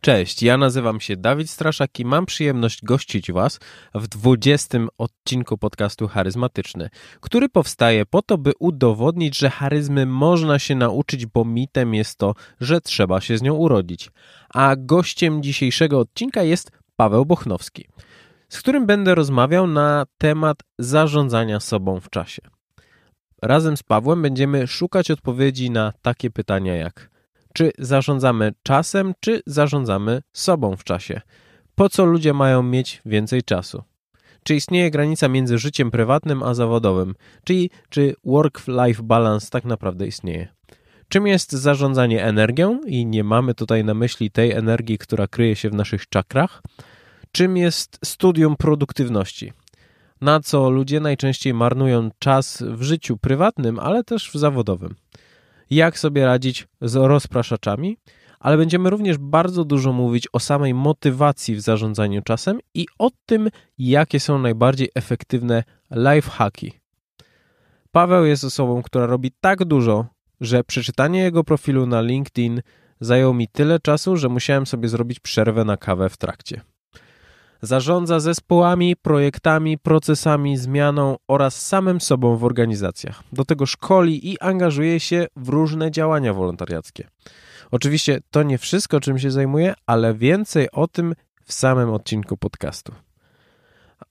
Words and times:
Cześć, 0.00 0.42
ja 0.42 0.56
nazywam 0.56 1.00
się 1.00 1.16
Dawid 1.16 1.50
Straszak 1.50 2.00
i 2.00 2.04
mam 2.04 2.26
przyjemność 2.26 2.84
gościć 2.84 3.32
Was 3.32 3.60
w 3.94 4.08
20 4.08 4.78
odcinku 4.98 5.58
podcastu 5.58 6.08
Charyzmatyczny, 6.08 6.90
który 7.20 7.48
powstaje 7.48 8.06
po 8.06 8.22
to, 8.22 8.38
by 8.38 8.52
udowodnić, 8.58 9.38
że 9.38 9.50
charyzmy 9.50 10.06
można 10.06 10.58
się 10.58 10.74
nauczyć, 10.74 11.26
bo 11.26 11.44
mitem 11.44 11.94
jest 11.94 12.18
to, 12.18 12.34
że 12.60 12.80
trzeba 12.80 13.20
się 13.20 13.38
z 13.38 13.42
nią 13.42 13.54
urodzić. 13.54 14.10
A 14.48 14.76
gościem 14.76 15.42
dzisiejszego 15.42 16.00
odcinka 16.00 16.42
jest 16.42 16.70
Paweł 16.96 17.26
Bochnowski, 17.26 17.84
z 18.48 18.58
którym 18.58 18.86
będę 18.86 19.14
rozmawiał 19.14 19.66
na 19.66 20.06
temat 20.18 20.56
zarządzania 20.78 21.60
sobą 21.60 22.00
w 22.00 22.10
czasie. 22.10 22.42
Razem 23.42 23.76
z 23.76 23.82
Pawłem 23.82 24.22
będziemy 24.22 24.66
szukać 24.66 25.10
odpowiedzi 25.10 25.70
na 25.70 25.92
takie 26.02 26.30
pytania 26.30 26.76
jak– 26.76 27.08
czy 27.58 27.72
zarządzamy 27.78 28.52
czasem, 28.62 29.14
czy 29.20 29.42
zarządzamy 29.46 30.22
sobą 30.32 30.76
w 30.76 30.84
czasie? 30.84 31.20
Po 31.74 31.88
co 31.88 32.04
ludzie 32.04 32.32
mają 32.32 32.62
mieć 32.62 33.02
więcej 33.06 33.42
czasu? 33.42 33.82
Czy 34.42 34.54
istnieje 34.54 34.90
granica 34.90 35.28
między 35.28 35.58
życiem 35.58 35.90
prywatnym 35.90 36.42
a 36.42 36.54
zawodowym? 36.54 37.14
Czyli 37.44 37.70
czy 37.88 38.14
work-life 38.24 39.02
balance 39.02 39.50
tak 39.50 39.64
naprawdę 39.64 40.06
istnieje? 40.06 40.48
Czym 41.08 41.26
jest 41.26 41.52
zarządzanie 41.52 42.24
energią? 42.24 42.80
I 42.86 43.06
nie 43.06 43.24
mamy 43.24 43.54
tutaj 43.54 43.84
na 43.84 43.94
myśli 43.94 44.30
tej 44.30 44.52
energii, 44.52 44.98
która 44.98 45.26
kryje 45.26 45.56
się 45.56 45.70
w 45.70 45.74
naszych 45.74 46.08
czakrach. 46.08 46.62
Czym 47.32 47.56
jest 47.56 47.98
studium 48.04 48.56
produktywności? 48.56 49.52
Na 50.20 50.40
co 50.40 50.70
ludzie 50.70 51.00
najczęściej 51.00 51.54
marnują 51.54 52.10
czas 52.18 52.62
w 52.66 52.82
życiu 52.82 53.16
prywatnym, 53.16 53.78
ale 53.78 54.04
też 54.04 54.30
w 54.30 54.34
zawodowym? 54.38 54.94
Jak 55.70 55.98
sobie 55.98 56.26
radzić 56.26 56.68
z 56.80 56.94
rozpraszaczami, 56.94 57.96
ale 58.40 58.56
będziemy 58.56 58.90
również 58.90 59.18
bardzo 59.18 59.64
dużo 59.64 59.92
mówić 59.92 60.28
o 60.32 60.40
samej 60.40 60.74
motywacji 60.74 61.54
w 61.54 61.60
zarządzaniu 61.60 62.22
czasem 62.22 62.58
i 62.74 62.86
o 62.98 63.10
tym, 63.26 63.50
jakie 63.78 64.20
są 64.20 64.38
najbardziej 64.38 64.90
efektywne 64.94 65.64
lifehacki. 65.90 66.72
Paweł 67.90 68.24
jest 68.24 68.44
osobą, 68.44 68.82
która 68.82 69.06
robi 69.06 69.32
tak 69.40 69.64
dużo, 69.64 70.06
że 70.40 70.64
przeczytanie 70.64 71.20
jego 71.20 71.44
profilu 71.44 71.86
na 71.86 72.00
LinkedIn 72.00 72.62
zajęło 73.00 73.34
mi 73.34 73.48
tyle 73.48 73.80
czasu, 73.80 74.16
że 74.16 74.28
musiałem 74.28 74.66
sobie 74.66 74.88
zrobić 74.88 75.20
przerwę 75.20 75.64
na 75.64 75.76
kawę 75.76 76.08
w 76.08 76.16
trakcie. 76.16 76.60
Zarządza 77.62 78.20
zespołami, 78.20 78.96
projektami, 78.96 79.78
procesami, 79.78 80.56
zmianą 80.56 81.16
oraz 81.28 81.66
samym 81.66 82.00
sobą 82.00 82.36
w 82.36 82.44
organizacjach. 82.44 83.22
Do 83.32 83.44
tego 83.44 83.66
szkoli 83.66 84.32
i 84.32 84.38
angażuje 84.38 85.00
się 85.00 85.26
w 85.36 85.48
różne 85.48 85.90
działania 85.90 86.34
wolontariackie. 86.34 87.08
Oczywiście 87.70 88.20
to 88.30 88.42
nie 88.42 88.58
wszystko, 88.58 89.00
czym 89.00 89.18
się 89.18 89.30
zajmuje, 89.30 89.74
ale 89.86 90.14
więcej 90.14 90.70
o 90.70 90.88
tym 90.88 91.14
w 91.44 91.52
samym 91.52 91.90
odcinku 91.90 92.36
podcastu. 92.36 92.92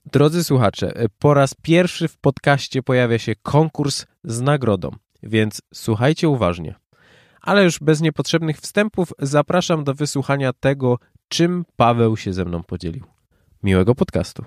Drodzy 0.05 0.43
słuchacze, 0.43 0.93
po 1.19 1.33
raz 1.33 1.53
pierwszy 1.53 2.07
w 2.07 2.17
podcaście 2.17 2.83
pojawia 2.83 3.19
się 3.19 3.35
konkurs 3.35 4.05
z 4.23 4.41
nagrodą, 4.41 4.91
więc 5.23 5.61
słuchajcie 5.73 6.29
uważnie. 6.29 6.75
Ale 7.41 7.63
już 7.63 7.79
bez 7.79 8.01
niepotrzebnych 8.01 8.57
wstępów 8.57 9.13
zapraszam 9.19 9.83
do 9.83 9.93
wysłuchania 9.93 10.53
tego, 10.53 10.99
czym 11.27 11.65
Paweł 11.75 12.17
się 12.17 12.33
ze 12.33 12.45
mną 12.45 12.63
podzielił. 12.63 13.16
Miłego 13.63 13.95
podcastu. 13.95 14.43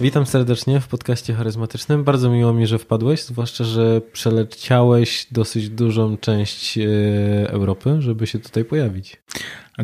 Witam 0.00 0.26
serdecznie 0.26 0.80
w 0.80 0.88
podcaście 0.88 1.34
charyzmatycznym. 1.34 2.04
Bardzo 2.04 2.30
miło 2.30 2.52
mi, 2.52 2.66
że 2.66 2.78
wpadłeś, 2.78 3.22
zwłaszcza, 3.22 3.64
że 3.64 4.00
przeleciałeś 4.00 5.26
dosyć 5.30 5.68
dużą 5.68 6.16
część 6.16 6.78
e, 6.78 6.82
Europy, 7.50 7.96
żeby 7.98 8.26
się 8.26 8.38
tutaj 8.38 8.64
pojawić. 8.64 9.22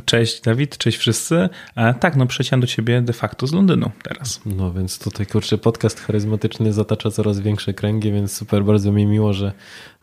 Cześć 0.04 0.40
Dawid, 0.40 0.78
cześć 0.78 0.98
wszyscy. 0.98 1.48
E, 1.76 1.94
tak, 1.94 2.16
no 2.16 2.26
przeciąłem 2.26 2.60
do 2.60 2.66
ciebie 2.66 3.02
de 3.02 3.12
facto 3.12 3.46
z 3.46 3.52
Londynu 3.52 3.90
teraz. 4.02 4.40
No 4.46 4.72
więc 4.72 4.98
tutaj 4.98 5.26
kurczę, 5.26 5.58
podcast 5.58 6.00
charyzmatyczny 6.00 6.72
zatacza 6.72 7.10
coraz 7.10 7.40
większe 7.40 7.74
kręgi, 7.74 8.12
więc 8.12 8.32
super, 8.32 8.64
bardzo 8.64 8.92
mi 8.92 9.06
miło, 9.06 9.32
że, 9.32 9.52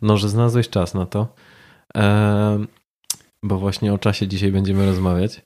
no, 0.02 0.18
że 0.18 0.30
znalazłeś 0.30 0.70
czas 0.70 0.94
na 0.94 1.06
to. 1.06 1.36
E, 1.98 2.66
bo 3.44 3.58
właśnie 3.58 3.94
o 3.94 3.98
czasie 3.98 4.28
dzisiaj 4.28 4.52
będziemy 4.52 4.86
rozmawiać. 4.86 5.42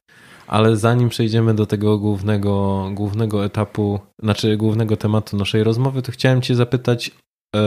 Ale 0.47 0.77
zanim 0.77 1.09
przejdziemy 1.09 1.53
do 1.53 1.65
tego 1.65 1.97
głównego, 1.97 2.87
głównego 2.93 3.45
etapu, 3.45 3.99
znaczy 4.19 4.57
głównego 4.57 4.97
tematu 4.97 5.37
naszej 5.37 5.63
rozmowy, 5.63 6.01
to 6.01 6.11
chciałem 6.11 6.41
Cię 6.41 6.55
zapytać 6.55 7.11
e, 7.55 7.59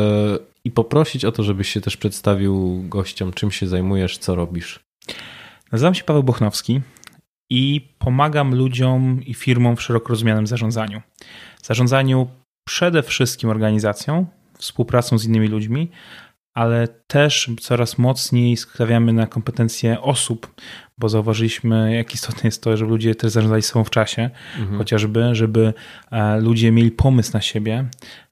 i 0.65 0.71
poprosić 0.71 1.25
o 1.25 1.33
to, 1.33 1.43
żebyś 1.43 1.69
się 1.69 1.81
też 1.81 1.97
przedstawił 1.97 2.83
gościom, 2.89 3.33
czym 3.33 3.51
się 3.51 3.67
zajmujesz, 3.67 4.19
co 4.19 4.35
robisz. 4.35 4.81
Nazywam 5.73 5.95
się 5.95 6.05
Paweł 6.05 6.23
Bochnowski 6.23 6.81
i 7.51 7.89
pomagam 7.99 8.55
ludziom 8.55 9.21
i 9.27 9.35
firmom 9.35 9.77
w 9.77 9.83
szeroko 9.83 10.09
rozumianym 10.09 10.47
zarządzaniu. 10.47 11.03
Zarządzaniu 11.63 12.29
przede 12.67 13.03
wszystkim 13.03 13.51
organizacją, 13.51 14.27
współpracą 14.59 15.19
z 15.19 15.25
innymi 15.25 15.49
ludźmi, 15.49 15.91
ale 16.55 16.89
też 16.89 17.51
coraz 17.61 17.99
mocniej 17.99 18.57
stawiamy 18.57 19.13
na 19.13 19.27
kompetencje 19.27 20.01
osób, 20.01 20.55
bo 20.99 21.09
zauważyliśmy, 21.09 21.95
jak 21.95 22.15
istotne 22.15 22.41
jest 22.45 22.63
to, 22.63 22.77
żeby 22.77 22.91
ludzie 22.91 23.15
też 23.15 23.33
zarządzali 23.33 23.63
sobą 23.63 23.85
w 23.85 23.91
czasie, 23.91 24.31
mhm. 24.59 24.79
chociażby, 24.79 25.35
żeby 25.35 25.75
e, 26.11 26.41
ludzie 26.41 26.73
mieli 26.73 26.91
pomysł 26.91 27.31
na 27.33 27.41
siebie 27.41 27.85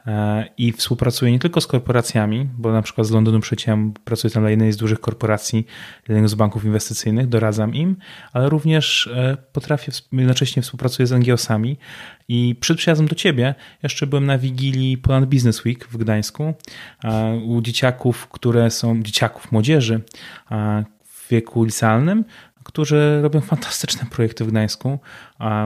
e, 0.07 0.45
i 0.59 0.73
współpracuję 0.73 1.33
nie 1.33 1.39
tylko 1.39 1.61
z 1.61 1.67
korporacjami, 1.67 2.49
bo 2.59 2.73
na 2.73 2.83
przykład 2.83 3.07
z 3.07 3.11
Londynu 3.11 3.41
przeciąłem, 3.41 3.93
pracuję 4.05 4.31
tam 4.31 4.43
dla 4.43 4.51
jednej 4.51 4.73
z 4.73 4.77
dużych 4.77 5.01
korporacji, 5.01 5.67
jednego 6.09 6.29
z 6.29 6.35
banków 6.35 6.65
inwestycyjnych, 6.65 7.29
doradzam 7.29 7.75
im, 7.75 7.97
ale 8.33 8.49
również 8.49 9.07
e, 9.07 9.37
potrafię, 9.53 9.93
jednocześnie 10.13 10.63
współpracuję 10.63 11.07
z 11.07 11.13
NGO-sami 11.13 11.77
i 12.29 12.57
przed 12.61 12.79
przyjazdem 12.79 13.09
do 13.09 13.15
ciebie 13.15 13.55
jeszcze 13.83 14.07
byłem 14.07 14.27
na 14.27 14.39
wigilii 14.39 14.99
Poland 14.99 15.27
Business 15.27 15.65
Week 15.65 15.89
w 15.89 15.97
Gdańsku 15.97 16.55
u 17.47 17.61
dzieciaków, 17.61 18.29
które 18.29 18.71
są, 18.71 19.03
dzieciaków, 19.03 19.53
młodzieży 19.53 20.01
w 21.25 21.29
wieku 21.31 21.65
licealnym, 21.65 22.25
którzy 22.65 23.23
robią 23.23 23.41
fantastyczne 23.41 24.07
projekty 24.11 24.45
w 24.45 24.51
Gdańsku, 24.51 24.99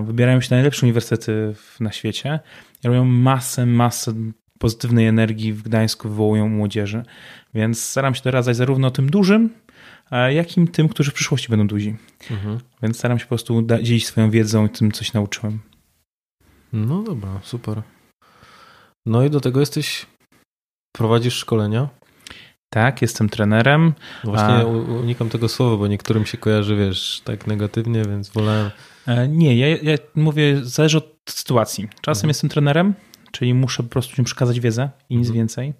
wybierają 0.03 0.41
się 0.41 0.49
na 0.51 0.57
najlepsze 0.57 0.87
uniwersytety 0.87 1.55
na 1.81 1.93
świecie 1.93 2.41
i 2.85 2.89
robią 2.89 3.05
masę, 3.05 3.67
masę 3.67 4.15
pozytywnej 4.59 5.07
energii 5.07 5.53
w 5.53 5.63
Gdańsku, 5.63 6.09
wywołują 6.09 6.49
młodzieży. 6.49 7.03
Więc 7.55 7.85
staram 7.85 8.15
się 8.15 8.23
doradzać 8.23 8.57
zarówno 8.57 8.91
tym 8.91 9.11
dużym, 9.11 9.51
jak 10.31 10.59
i 10.59 10.69
tym, 10.69 10.89
którzy 10.89 11.11
w 11.11 11.15
przyszłości 11.15 11.49
będą 11.49 11.67
duzi. 11.67 11.97
Mhm. 12.31 12.59
Więc 12.83 12.99
staram 12.99 13.19
się 13.19 13.25
po 13.25 13.29
prostu 13.29 13.63
dzielić 13.83 14.07
swoją 14.07 14.31
wiedzą 14.31 14.67
i 14.67 14.71
tym, 14.71 14.93
coś 14.93 15.13
nauczyłem. 15.13 15.59
No 16.73 17.03
dobra, 17.03 17.41
super. 17.43 17.83
No 19.07 19.25
i 19.25 19.31
do 19.31 19.41
tego 19.41 19.61
jesteś, 19.61 20.07
prowadzisz 20.97 21.35
szkolenia? 21.35 21.89
Tak, 22.71 23.03
jestem 23.03 23.29
trenerem. 23.29 23.95
No 24.25 24.31
właśnie 24.31 24.55
A... 24.55 24.65
unikam 24.65 25.29
tego 25.29 25.49
słowa, 25.49 25.77
bo 25.77 25.87
niektórym 25.87 26.27
się 26.27 26.39
kojarzy, 26.39 26.77
wiesz, 26.77 27.23
tak 27.25 27.47
negatywnie, 27.47 28.03
więc 28.05 28.29
wolałem. 28.29 28.71
E, 29.07 29.29
nie, 29.29 29.57
ja, 29.57 29.67
ja 29.69 29.99
mówię, 30.15 30.61
zależy 30.63 30.99
od 30.99 31.17
sytuacji. 31.29 31.89
Czasem 32.01 32.21
mhm. 32.21 32.31
jestem 32.31 32.51
trenerem, 32.51 32.95
czyli 33.33 33.55
muszę 33.55 33.83
po 33.83 33.89
prostu 33.89 34.15
im 34.19 34.25
przekazać 34.25 34.61
wiedzę 34.61 34.91
i 35.09 35.17
nic 35.17 35.27
mhm. 35.27 35.35
więcej. 35.35 35.75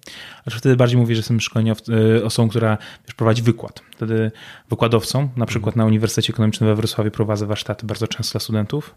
A 0.45 0.49
wtedy 0.49 0.75
bardziej 0.75 0.97
mówię, 0.97 1.15
że 1.15 1.19
jestem 1.19 1.37
szkoleniow- 1.37 2.17
e, 2.19 2.25
osobą, 2.25 2.49
która 2.49 2.77
wiesz, 3.05 3.15
prowadzi 3.15 3.41
wykład. 3.41 3.81
Wtedy 3.91 4.31
wykładowcą, 4.69 5.29
na 5.35 5.45
przykład 5.45 5.73
mhm. 5.73 5.77
na 5.77 5.85
Uniwersytecie 5.85 6.33
Ekonomicznym 6.33 6.69
we 6.69 6.75
Wrocławiu 6.75 7.11
prowadzę 7.11 7.45
warsztaty 7.45 7.85
bardzo 7.85 8.07
często 8.07 8.31
dla 8.31 8.39
studentów. 8.39 8.95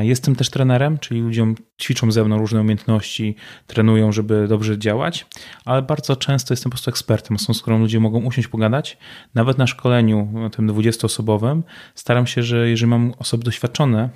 Jestem 0.00 0.36
też 0.36 0.50
trenerem, 0.50 0.98
czyli 0.98 1.20
ludziom 1.20 1.54
ćwiczą 1.80 2.12
ze 2.12 2.24
mną 2.24 2.38
różne 2.38 2.60
umiejętności, 2.60 3.36
trenują, 3.66 4.12
żeby 4.12 4.48
dobrze 4.48 4.78
działać, 4.78 5.26
ale 5.64 5.82
bardzo 5.82 6.16
często 6.16 6.52
jestem 6.52 6.70
po 6.70 6.74
prostu 6.74 6.90
ekspertem, 6.90 7.36
osobą, 7.36 7.54
z 7.54 7.62
którą 7.62 7.78
ludzie 7.78 8.00
mogą 8.00 8.24
usiąść, 8.24 8.48
pogadać. 8.48 8.98
Nawet 9.34 9.58
na 9.58 9.66
szkoleniu 9.66 10.50
tym 10.52 10.68
20-osobowym 10.68 11.62
staram 11.94 12.26
się, 12.26 12.42
że 12.42 12.70
jeżeli 12.70 12.90
mam 12.90 13.12
osoby 13.18 13.44
doświadczone, 13.44 14.08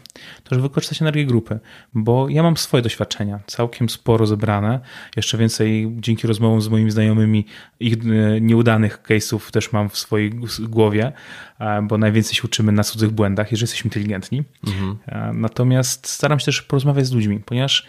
to 0.45 0.55
żeby 0.55 0.63
wykorzystać 0.63 1.03
energię 1.03 1.27
grupy, 1.27 1.61
bo 1.95 2.29
ja 2.29 2.43
mam 2.43 2.57
swoje 2.57 2.83
doświadczenia, 2.83 3.41
całkiem 3.47 3.89
sporo 3.89 4.27
zebrane, 4.27 4.81
jeszcze 5.25 5.39
więcej 5.39 5.97
dzięki 6.01 6.27
rozmowom 6.27 6.61
z 6.61 6.69
moimi 6.69 6.91
znajomymi 6.91 7.47
ich 7.81 7.95
e, 7.95 8.41
nieudanych 8.41 9.03
case'ów 9.03 9.51
też 9.51 9.73
mam 9.73 9.89
w 9.89 9.99
swojej 9.99 10.33
głowie, 10.61 11.13
e, 11.59 11.83
bo 11.83 11.99
najwięcej 11.99 12.35
się 12.35 12.43
uczymy 12.43 12.73
na 12.73 12.85
cudzych 12.85 13.11
błędach, 13.11 13.53
jeżeli 13.53 13.63
jesteśmy 13.63 13.89
inteligentni. 13.89 14.43
Mhm. 14.67 14.99
E, 15.07 15.33
natomiast 15.33 16.09
staram 16.09 16.39
się 16.39 16.45
też 16.45 16.63
porozmawiać 16.63 17.07
z 17.07 17.13
ludźmi, 17.13 17.41
ponieważ 17.41 17.87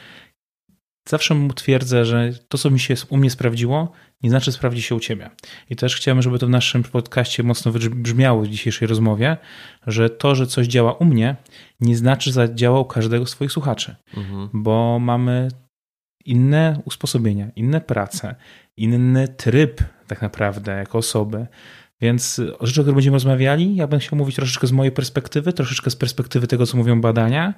zawsze 1.10 1.36
mu 1.36 1.54
twierdzę, 1.54 2.06
że 2.06 2.32
to, 2.48 2.58
co 2.58 2.70
mi 2.70 2.80
się 2.80 2.94
u 3.10 3.18
mnie 3.18 3.30
sprawdziło, 3.30 3.92
nie 4.24 4.30
znaczy 4.30 4.52
sprawdzi 4.52 4.82
się 4.82 4.96
u 4.96 5.00
ciebie. 5.00 5.30
I 5.70 5.76
też 5.76 5.96
chciałem, 5.96 6.22
żeby 6.22 6.40
to 6.40 6.48
w 6.48 6.50
naszym 6.50 6.84
podcaście 6.84 7.44
mocno 7.44 7.72
wybrzmiało 7.72 8.42
w 8.42 8.48
dzisiejszej 8.48 8.88
rozmowie, 8.88 9.38
że 9.88 10.10
to, 10.10 10.36
że 10.36 10.48
coś 10.48 10.68
działa 10.68 10.94
u 10.94 11.06
mnie, 11.06 11.36
nie 11.80 11.98
znaczy, 11.98 12.32
że 12.32 12.56
działa 12.56 12.80
u 12.80 12.86
każdego 12.86 13.26
z 13.26 13.30
swoich 13.30 13.52
słuchaczy, 13.52 13.96
mhm. 14.18 14.50
bo 14.54 15.00
mamy 15.00 15.48
inne 16.26 16.82
usposobienia, 16.86 17.52
inne 17.56 17.82
prace, 17.82 18.36
inny 18.78 19.28
tryb 19.28 19.82
tak 20.08 20.22
naprawdę 20.22 20.72
jako 20.72 20.98
osoby. 20.98 21.48
Więc 22.02 22.42
o 22.60 22.66
rzeczy, 22.66 22.82
o 22.82 22.84
których 22.84 22.96
będziemy 22.96 23.16
rozmawiali, 23.16 23.76
ja 23.76 23.88
bym 23.88 24.00
chciał 24.00 24.18
mówić 24.18 24.36
troszeczkę 24.36 24.68
z 24.68 24.72
mojej 24.72 24.92
perspektywy, 24.92 25.54
troszeczkę 25.54 25.90
z 25.92 25.96
perspektywy 25.96 26.48
tego, 26.48 26.66
co 26.66 26.78
mówią 26.78 27.02
badania. 27.02 27.54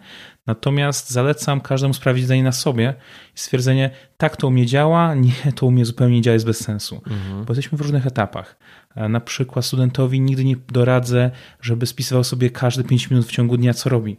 Natomiast 0.48 1.10
zalecam 1.10 1.62
każdemu 1.62 1.94
sprawdzić 1.94 2.26
zdanie 2.26 2.44
na 2.44 2.52
sobie 2.52 2.94
i 3.36 3.40
stwierdzenie, 3.40 3.90
tak 4.18 4.38
to 4.38 4.48
u 4.48 4.52
mnie 4.52 4.66
działa, 4.66 5.16
nie, 5.16 5.54
to 5.56 5.66
u 5.66 5.72
mnie 5.72 5.86
zupełnie 5.86 6.16
nie 6.16 6.22
działa, 6.22 6.34
jest 6.34 6.46
bez 6.46 6.64
sensu. 6.64 6.96
Mhm. 6.96 7.46
Bo 7.46 7.54
jesteśmy 7.54 7.78
w 7.78 7.82
różnych 7.82 8.08
etapach. 8.08 8.58
Na 8.96 9.20
przykład 9.20 9.66
studentowi 9.66 10.22
nigdy 10.22 10.46
nie 10.46 10.56
doradzę, 10.56 11.32
żeby 11.62 11.86
spisywał 11.86 12.24
sobie 12.24 12.50
każde 12.50 12.84
5 12.84 13.10
minut 13.10 13.26
w 13.26 13.32
ciągu 13.32 13.58
dnia, 13.58 13.74
co 13.74 13.90
robi. 13.90 14.18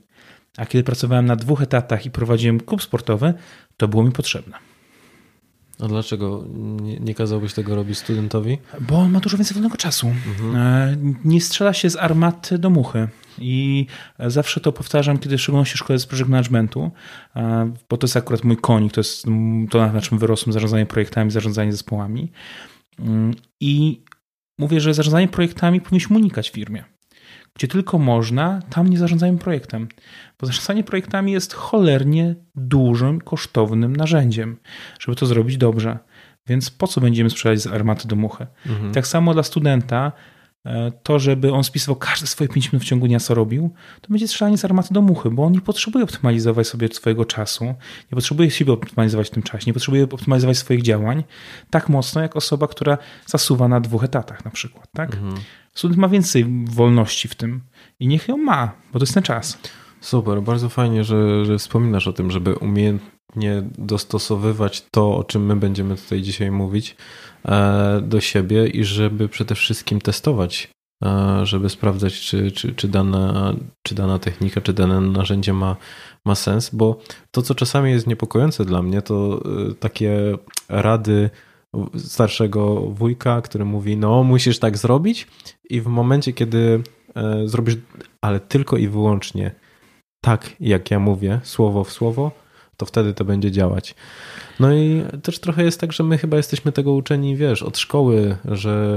A 0.58 0.66
kiedy 0.66 0.84
pracowałem 0.84 1.26
na 1.26 1.36
dwóch 1.36 1.62
etatach 1.62 2.06
i 2.06 2.10
prowadziłem 2.10 2.60
klub 2.60 2.82
sportowy, 2.82 3.34
to 3.76 3.88
było 3.88 4.04
mi 4.04 4.12
potrzebne. 4.12 4.58
A 5.80 5.88
dlaczego 5.88 6.44
nie, 6.80 7.00
nie 7.00 7.14
kazałbyś 7.14 7.54
tego 7.54 7.74
robić 7.74 7.98
studentowi? 7.98 8.58
Bo 8.80 8.98
on 8.98 9.10
ma 9.10 9.20
dużo 9.20 9.36
więcej 9.36 9.54
wolnego 9.54 9.76
czasu. 9.76 10.06
Mhm. 10.06 10.56
E, 10.56 10.96
nie 11.24 11.40
strzela 11.40 11.72
się 11.72 11.90
z 11.90 11.96
armaty 11.96 12.58
do 12.58 12.70
muchy. 12.70 13.08
I 13.38 13.86
zawsze 14.26 14.60
to 14.60 14.72
powtarzam, 14.72 15.18
kiedy 15.18 15.38
w 15.38 15.40
szczególności 15.40 15.78
szkole 15.78 15.98
z 15.98 16.06
project 16.06 16.28
managementu, 16.28 16.90
e, 17.36 17.72
bo 17.88 17.96
to 17.96 18.06
jest 18.06 18.16
akurat 18.16 18.44
mój 18.44 18.56
konik, 18.56 18.92
to 18.92 19.00
jest 19.00 19.26
to, 19.70 19.92
na 19.92 20.00
czym 20.00 20.18
wyrosłem 20.18 20.52
zarządzanie 20.52 20.86
projektami, 20.86 21.30
zarządzanie 21.30 21.72
zespołami. 21.72 22.32
Mm, 22.98 23.34
I 23.60 24.02
mówię, 24.58 24.80
że 24.80 24.94
zarządzanie 24.94 25.28
projektami 25.28 25.80
powinniśmy 25.80 26.16
unikać 26.16 26.50
w 26.50 26.52
firmie. 26.52 26.84
Gdzie 27.58 27.68
tylko 27.68 27.98
można, 27.98 28.60
tam 28.70 28.88
nie 28.88 28.98
zarządzajmy 28.98 29.38
projektem. 29.38 29.88
Bo 30.40 30.46
zarządzanie 30.46 30.84
projektami 30.84 31.32
jest 31.32 31.54
cholernie 31.54 32.34
dużym, 32.54 33.20
kosztownym 33.20 33.96
narzędziem, 33.96 34.56
żeby 35.00 35.16
to 35.16 35.26
zrobić 35.26 35.56
dobrze. 35.56 35.98
Więc 36.46 36.70
po 36.70 36.86
co 36.86 37.00
będziemy 37.00 37.30
sprzedać 37.30 37.60
z 37.60 37.66
armaty 37.66 38.08
do 38.08 38.16
muchy? 38.16 38.46
Mhm. 38.66 38.92
Tak 38.92 39.06
samo 39.06 39.34
dla 39.34 39.42
studenta, 39.42 40.12
e, 40.64 40.92
to, 41.02 41.18
żeby 41.18 41.52
on 41.52 41.64
spisywał 41.64 41.96
każde 41.96 42.26
swoje 42.26 42.48
5 42.48 42.72
minut 42.72 42.82
w 42.82 42.86
ciągu 42.86 43.06
dnia, 43.06 43.20
co 43.20 43.34
robił, 43.34 43.74
to 44.00 44.08
będzie 44.08 44.28
strzelanie 44.28 44.58
z 44.58 44.64
armaty 44.64 44.94
do 44.94 45.02
muchy, 45.02 45.30
bo 45.30 45.44
on 45.44 45.52
nie 45.52 45.60
potrzebuje 45.60 46.04
optymalizować 46.04 46.66
sobie 46.66 46.88
swojego 46.88 47.24
czasu, 47.24 47.64
nie 47.64 48.14
potrzebuje 48.14 48.50
siebie 48.50 48.72
optymalizować 48.72 49.26
w 49.26 49.30
tym 49.30 49.42
czasie, 49.42 49.64
nie 49.66 49.74
potrzebuje 49.74 50.04
optymalizować 50.04 50.58
swoich 50.58 50.82
działań 50.82 51.24
tak 51.70 51.88
mocno, 51.88 52.20
jak 52.20 52.36
osoba, 52.36 52.68
która 52.68 52.98
zasuwa 53.26 53.68
na 53.68 53.80
dwóch 53.80 54.04
etatach 54.04 54.44
na 54.44 54.50
przykład. 54.50 54.88
Tak? 54.92 55.14
Mhm. 55.14 55.34
Student 55.74 56.00
ma 56.00 56.08
więcej 56.08 56.46
wolności 56.64 57.28
w 57.28 57.34
tym 57.34 57.60
i 58.00 58.08
niech 58.08 58.28
ją 58.28 58.36
ma, 58.36 58.72
bo 58.92 58.98
to 58.98 59.02
jest 59.02 59.14
ten 59.14 59.22
czas. 59.22 59.58
Super, 60.00 60.42
bardzo 60.42 60.68
fajnie, 60.68 61.04
że, 61.04 61.44
że 61.44 61.58
wspominasz 61.58 62.08
o 62.08 62.12
tym, 62.12 62.30
żeby 62.30 62.54
umiejętnie 62.54 63.62
dostosowywać 63.78 64.86
to, 64.90 65.16
o 65.16 65.24
czym 65.24 65.46
my 65.46 65.56
będziemy 65.56 65.96
tutaj 65.96 66.22
dzisiaj 66.22 66.50
mówić, 66.50 66.96
e, 67.44 68.00
do 68.02 68.20
siebie 68.20 68.66
i 68.66 68.84
żeby 68.84 69.28
przede 69.28 69.54
wszystkim 69.54 70.00
testować, 70.00 70.68
e, 71.04 71.46
żeby 71.46 71.68
sprawdzać, 71.68 72.20
czy, 72.20 72.52
czy, 72.52 72.74
czy, 72.74 72.88
dana, 72.88 73.54
czy 73.82 73.94
dana 73.94 74.18
technika, 74.18 74.60
czy 74.60 74.72
dane 74.72 75.00
narzędzie 75.00 75.52
ma, 75.52 75.76
ma 76.24 76.34
sens, 76.34 76.70
bo 76.72 76.98
to, 77.30 77.42
co 77.42 77.54
czasami 77.54 77.90
jest 77.90 78.06
niepokojące 78.06 78.64
dla 78.64 78.82
mnie, 78.82 79.02
to 79.02 79.42
e, 79.70 79.74
takie 79.74 80.38
rady 80.68 81.30
starszego 81.98 82.80
wujka, 82.80 83.42
który 83.42 83.64
mówi: 83.64 83.96
No, 83.96 84.22
musisz 84.22 84.58
tak 84.58 84.78
zrobić, 84.78 85.26
i 85.70 85.80
w 85.80 85.86
momencie, 85.86 86.32
kiedy 86.32 86.82
zrobisz, 87.44 87.76
ale 88.22 88.40
tylko 88.40 88.76
i 88.76 88.88
wyłącznie 88.88 89.54
tak, 90.20 90.50
jak 90.60 90.90
ja 90.90 90.98
mówię, 90.98 91.40
słowo 91.42 91.84
w 91.84 91.92
słowo, 91.92 92.32
to 92.76 92.86
wtedy 92.86 93.14
to 93.14 93.24
będzie 93.24 93.50
działać. 93.50 93.94
No 94.60 94.74
i 94.74 95.02
też 95.22 95.38
trochę 95.38 95.64
jest 95.64 95.80
tak, 95.80 95.92
że 95.92 96.04
my 96.04 96.18
chyba 96.18 96.36
jesteśmy 96.36 96.72
tego 96.72 96.92
uczeni, 96.92 97.36
wiesz, 97.36 97.62
od 97.62 97.78
szkoły, 97.78 98.36
że, 98.44 98.96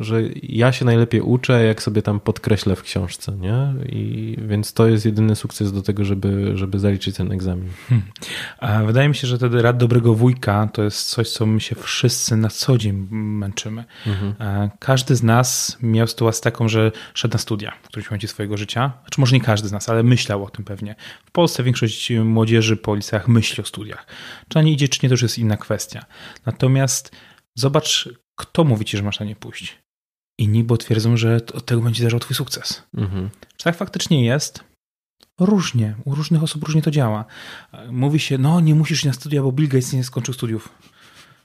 że 0.00 0.22
ja 0.42 0.72
się 0.72 0.84
najlepiej 0.84 1.20
uczę, 1.20 1.64
jak 1.64 1.82
sobie 1.82 2.02
tam 2.02 2.20
podkreślę 2.20 2.76
w 2.76 2.82
książce, 2.82 3.32
nie? 3.32 3.74
I 3.88 4.36
więc 4.48 4.72
to 4.72 4.86
jest 4.86 5.06
jedyny 5.06 5.36
sukces 5.36 5.72
do 5.72 5.82
tego, 5.82 6.04
żeby, 6.04 6.52
żeby 6.54 6.78
zaliczyć 6.78 7.16
ten 7.16 7.32
egzamin. 7.32 7.68
Hmm. 7.88 8.86
Wydaje 8.86 9.08
mi 9.08 9.14
się, 9.14 9.26
że 9.26 9.36
wtedy 9.36 9.62
rad 9.62 9.76
dobrego 9.76 10.14
wujka 10.14 10.68
to 10.72 10.82
jest 10.82 11.10
coś, 11.10 11.30
co 11.30 11.46
my 11.46 11.60
się 11.60 11.74
wszyscy 11.74 12.36
na 12.36 12.48
co 12.48 12.78
dzień 12.78 13.08
męczymy. 13.10 13.84
Mhm. 14.06 14.70
Każdy 14.78 15.16
z 15.16 15.22
nas 15.22 15.78
miał 15.82 16.06
sytuację 16.06 16.42
taką, 16.42 16.68
że 16.68 16.92
szedł 17.14 17.32
na 17.32 17.38
studia 17.38 17.72
w 17.82 17.88
którymś 17.88 18.10
momencie 18.10 18.28
swojego 18.28 18.56
życia. 18.56 18.92
Znaczy 19.02 19.20
może 19.20 19.36
nie 19.36 19.42
każdy 19.42 19.68
z 19.68 19.72
nas, 19.72 19.88
ale 19.88 20.02
myślał 20.02 20.44
o 20.44 20.50
tym 20.50 20.64
pewnie. 20.64 20.94
W 21.26 21.30
Polsce 21.30 21.62
większość 21.62 22.12
młodzieży 22.24 22.76
po 22.76 22.94
liceach 22.94 23.28
myśli 23.28 23.62
o 23.62 23.66
studiach. 23.66 24.06
Czy 24.48 24.62
nie 24.62 24.72
idzie 24.72 24.88
czy 24.92 25.00
nie, 25.02 25.08
to 25.08 25.12
już 25.12 25.22
jest 25.22 25.38
inna 25.38 25.56
kwestia. 25.56 26.04
Natomiast 26.46 27.10
zobacz, 27.54 28.08
kto 28.36 28.64
mówi 28.64 28.84
ci, 28.84 28.96
że 28.96 29.02
masz 29.02 29.20
na 29.20 29.26
nie 29.26 29.36
pójść. 29.36 29.78
Inni, 30.38 30.64
bo 30.64 30.76
twierdzą, 30.76 31.16
że 31.16 31.36
od 31.36 31.66
tego 31.66 31.80
będzie 31.82 31.98
zależał 31.98 32.20
twój 32.20 32.36
sukces. 32.36 32.82
Mhm. 32.96 33.30
Czy 33.56 33.64
tak 33.64 33.76
faktycznie 33.76 34.24
jest? 34.24 34.64
Różnie. 35.40 35.96
U 36.04 36.14
różnych 36.14 36.42
osób 36.42 36.64
różnie 36.64 36.82
to 36.82 36.90
działa. 36.90 37.24
Mówi 37.90 38.20
się, 38.20 38.38
no 38.38 38.60
nie 38.60 38.74
musisz 38.74 38.98
iść 38.98 39.04
na 39.04 39.12
studia, 39.12 39.42
bo 39.42 39.52
Bill 39.52 39.68
Gates 39.68 39.92
nie 39.92 40.04
skończył 40.04 40.34
studiów. 40.34 40.68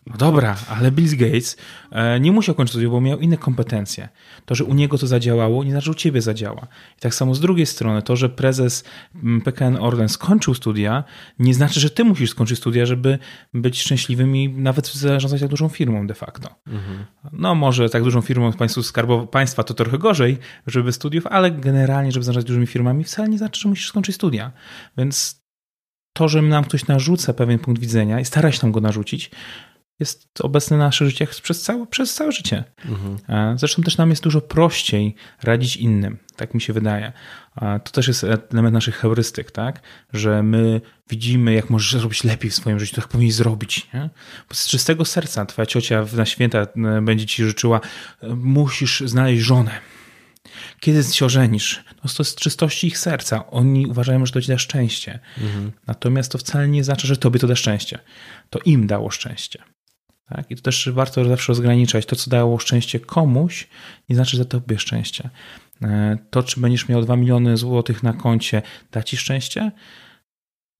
No 0.10 0.18
dobra, 0.18 0.56
ale 0.70 0.92
Bill 0.92 1.18
Gates 1.18 1.58
e, 1.92 2.20
nie 2.20 2.32
musiał 2.32 2.56
kończyć 2.56 2.72
studiów, 2.72 2.92
bo 2.92 3.02
miał 3.02 3.20
inne 3.20 3.38
kompetencje. 3.38 4.10
To, 4.46 4.56
że 4.56 4.64
u 4.64 4.74
niego 4.74 4.98
to 4.98 5.08
zadziałało, 5.08 5.64
nie 5.64 5.72
znaczy, 5.72 5.86
że 5.86 5.92
u 5.92 5.96
ciebie 5.96 6.22
zadziała. 6.22 6.68
I 6.98 7.00
tak 7.00 7.14
samo 7.14 7.36
z 7.36 7.40
drugiej 7.40 7.66
strony, 7.66 8.02
to, 8.02 8.16
że 8.16 8.30
prezes 8.30 8.84
mm, 9.16 9.42
PKN 9.42 9.78
Orlen 9.80 10.10
skończył 10.10 10.54
studia, 10.54 11.04
nie 11.40 11.54
znaczy, 11.54 11.80
że 11.80 11.90
ty 11.90 12.04
musisz 12.04 12.30
skończyć 12.30 12.58
studia, 12.58 12.86
żeby 12.86 13.20
być 13.54 13.82
szczęśliwym 13.82 14.36
i 14.36 14.50
nawet 14.50 14.94
zarządzać 14.94 15.42
tak 15.42 15.50
dużą 15.50 15.70
firmą 15.70 16.08
de 16.08 16.14
facto. 16.14 16.56
Mhm. 16.68 17.06
No 17.34 17.56
może 17.56 17.90
tak 17.90 18.04
dużą 18.04 18.22
firmą 18.22 18.54
państwu 18.54 18.84
skarbowo 18.84 19.28
państwa 19.28 19.64
to 19.64 19.74
trochę 19.74 19.98
gorzej, 19.98 20.38
żeby 20.68 20.92
studiów, 20.92 21.28
ale 21.28 21.52
generalnie, 21.52 22.12
żeby 22.12 22.24
zarządzać 22.24 22.48
dużymi 22.48 22.68
firmami, 22.68 23.04
wcale 23.04 23.30
nie 23.30 23.38
znaczy, 23.38 23.62
że 23.62 23.70
musisz 23.70 23.88
skończyć 23.88 24.16
studia. 24.16 24.52
Więc 24.98 25.48
to, 26.18 26.28
że 26.28 26.42
nam 26.42 26.64
ktoś 26.64 26.88
narzuca 26.88 27.34
pewien 27.34 27.60
punkt 27.60 27.82
widzenia 27.82 28.20
i 28.20 28.26
stara 28.26 28.52
się 28.52 28.60
nam 28.64 28.72
go 28.72 28.82
narzucić, 28.82 29.32
jest 30.00 30.42
obecny 30.42 30.78
na 30.78 30.86
naszych 30.86 31.08
życiach 31.08 31.30
przez 31.42 31.62
całe, 31.62 31.88
przez 31.88 32.14
całe 32.14 32.32
życie. 32.32 32.64
Mhm. 32.86 33.58
Zresztą 33.58 33.84
też 33.84 33.98
nam 33.98 34.10
jest 34.10 34.24
dużo 34.24 34.42
prościej 34.42 35.16
radzić 35.44 35.78
innym, 35.78 36.18
tak 36.36 36.54
mi 36.54 36.62
się 36.62 36.74
wydaje. 36.74 37.14
To 37.60 37.92
też 37.92 38.08
jest 38.08 38.24
element 38.24 38.74
naszych 38.74 38.96
heurystyk, 38.96 39.52
tak? 39.52 39.82
że 40.14 40.44
my 40.44 40.82
widzimy, 41.10 41.54
jak 41.54 41.70
możesz 41.70 42.02
zrobić 42.02 42.24
lepiej 42.24 42.52
w 42.52 42.56
swoim 42.56 42.80
życiu, 42.80 42.96
tak 42.96 43.08
powinien 43.08 43.34
zrobić. 43.34 43.88
Nie? 43.94 44.10
Bo 44.50 44.56
z 44.56 44.68
czystego 44.68 45.06
serca 45.06 45.46
twoja 45.46 45.66
ciocia 45.66 46.06
na 46.14 46.26
święta 46.26 46.60
e, 46.60 47.02
będzie 47.02 47.26
ci 47.26 47.44
życzyła, 47.44 47.82
e, 48.22 48.28
musisz 48.36 49.02
znaleźć 49.02 49.42
żonę. 49.42 49.72
Kiedy 50.80 51.04
się 51.04 51.26
ożenisz? 51.26 51.84
No 52.04 52.10
to 52.18 52.24
z 52.24 52.36
czystości 52.36 52.88
ich 52.88 52.98
serca. 52.98 53.48
Oni 53.48 53.88
uważają, 53.88 54.26
że 54.26 54.32
to 54.32 54.42
ci 54.42 54.48
da 54.48 54.58
szczęście. 54.58 55.20
Mhm. 55.38 55.72
Natomiast 55.88 56.32
to 56.32 56.38
wcale 56.38 56.68
nie 56.68 56.84
znaczy, 56.84 57.08
że 57.08 57.18
tobie 57.18 57.40
to 57.40 57.48
da 57.48 57.56
szczęście. 57.56 58.00
To 58.50 58.60
im 58.60 58.88
dało 58.88 59.12
szczęście. 59.12 59.64
Tak? 60.30 60.52
I 60.52 60.56
to 60.56 60.62
też 60.62 60.90
warto 60.94 61.26
zawsze 61.26 61.52
rozgraniczać. 61.52 62.06
To, 62.06 62.16
co 62.16 62.32
dało 62.32 62.60
szczęście 62.60 63.00
komuś, 63.00 63.68
nie 64.10 64.16
znaczy, 64.16 64.38
że 64.38 64.46
tobie 64.46 64.80
szczęście. 64.80 65.30
E, 65.82 66.18
to, 66.30 66.44
czy 66.44 66.62
będziesz 66.62 66.90
miał 66.90 67.02
2 67.02 67.16
miliony 67.16 67.58
złotych 67.58 68.04
na 68.04 68.14
koncie, 68.14 68.62
da 68.92 69.04
ci 69.04 69.18
szczęście? 69.18 69.72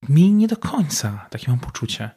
Mi 0.08 0.32
nie 0.32 0.48
do 0.48 0.56
końca. 0.56 1.26
Takie 1.30 1.50
mam 1.50 1.60
poczucie. 1.60 2.10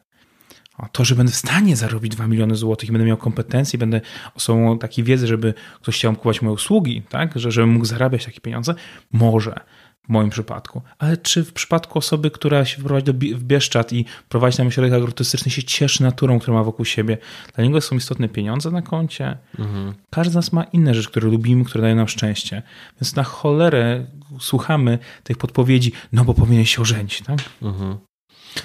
O 0.78 0.88
to, 0.92 1.04
że 1.04 1.14
będę 1.14 1.32
w 1.32 1.36
stanie 1.36 1.76
zarobić 1.76 2.12
2 2.16 2.26
miliony 2.26 2.56
złotych 2.56 2.88
i 2.88 2.92
będę 2.92 3.06
miał 3.06 3.16
kompetencje, 3.16 3.78
będę 3.78 4.00
osobą 4.34 4.78
takiej 4.78 5.04
wiedzy, 5.04 5.26
żeby 5.26 5.54
ktoś 5.80 5.96
chciał 5.96 6.12
kupować 6.16 6.42
moje 6.42 6.54
usługi, 6.54 7.02
tak? 7.08 7.38
że, 7.38 7.52
żebym 7.52 7.70
mógł 7.70 7.84
zarabiać 7.84 8.24
takie 8.24 8.40
pieniądze, 8.40 8.74
może 9.12 9.60
w 10.04 10.08
moim 10.08 10.30
przypadku. 10.30 10.82
Ale 10.98 11.16
czy 11.16 11.44
w 11.44 11.52
przypadku 11.52 11.98
osoby, 11.98 12.30
która 12.30 12.64
się 12.64 12.78
wprowadzi 12.78 13.12
do, 13.12 13.12
w 13.12 13.42
Bieszczad 13.44 13.92
i 13.92 14.04
prowadzi 14.28 14.56
tam 14.56 14.66
ośrodek 14.66 14.92
agroturystyczny, 14.92 15.50
się 15.50 15.62
cieszy 15.62 16.02
naturą, 16.02 16.38
którą 16.38 16.54
ma 16.54 16.64
wokół 16.64 16.84
siebie, 16.84 17.18
dla 17.54 17.64
niego 17.64 17.80
są 17.80 17.96
istotne 17.96 18.28
pieniądze 18.28 18.70
na 18.70 18.82
koncie. 18.82 19.38
Mhm. 19.58 19.94
Każdy 20.10 20.32
z 20.32 20.34
nas 20.34 20.52
ma 20.52 20.64
inne 20.64 20.94
rzeczy, 20.94 21.08
które 21.08 21.28
lubimy, 21.28 21.64
które 21.64 21.82
dają 21.82 21.96
nam 21.96 22.08
szczęście. 22.08 22.62
Więc 23.00 23.16
na 23.16 23.22
cholerę 23.22 24.06
słuchamy 24.40 24.98
tych 25.24 25.38
podpowiedzi, 25.38 25.92
no 26.12 26.24
bo 26.24 26.34
powinien 26.34 26.64
się 26.64 26.82
ożenić. 26.82 27.22
Tak? 27.22 27.38
Mhm. 27.62 27.96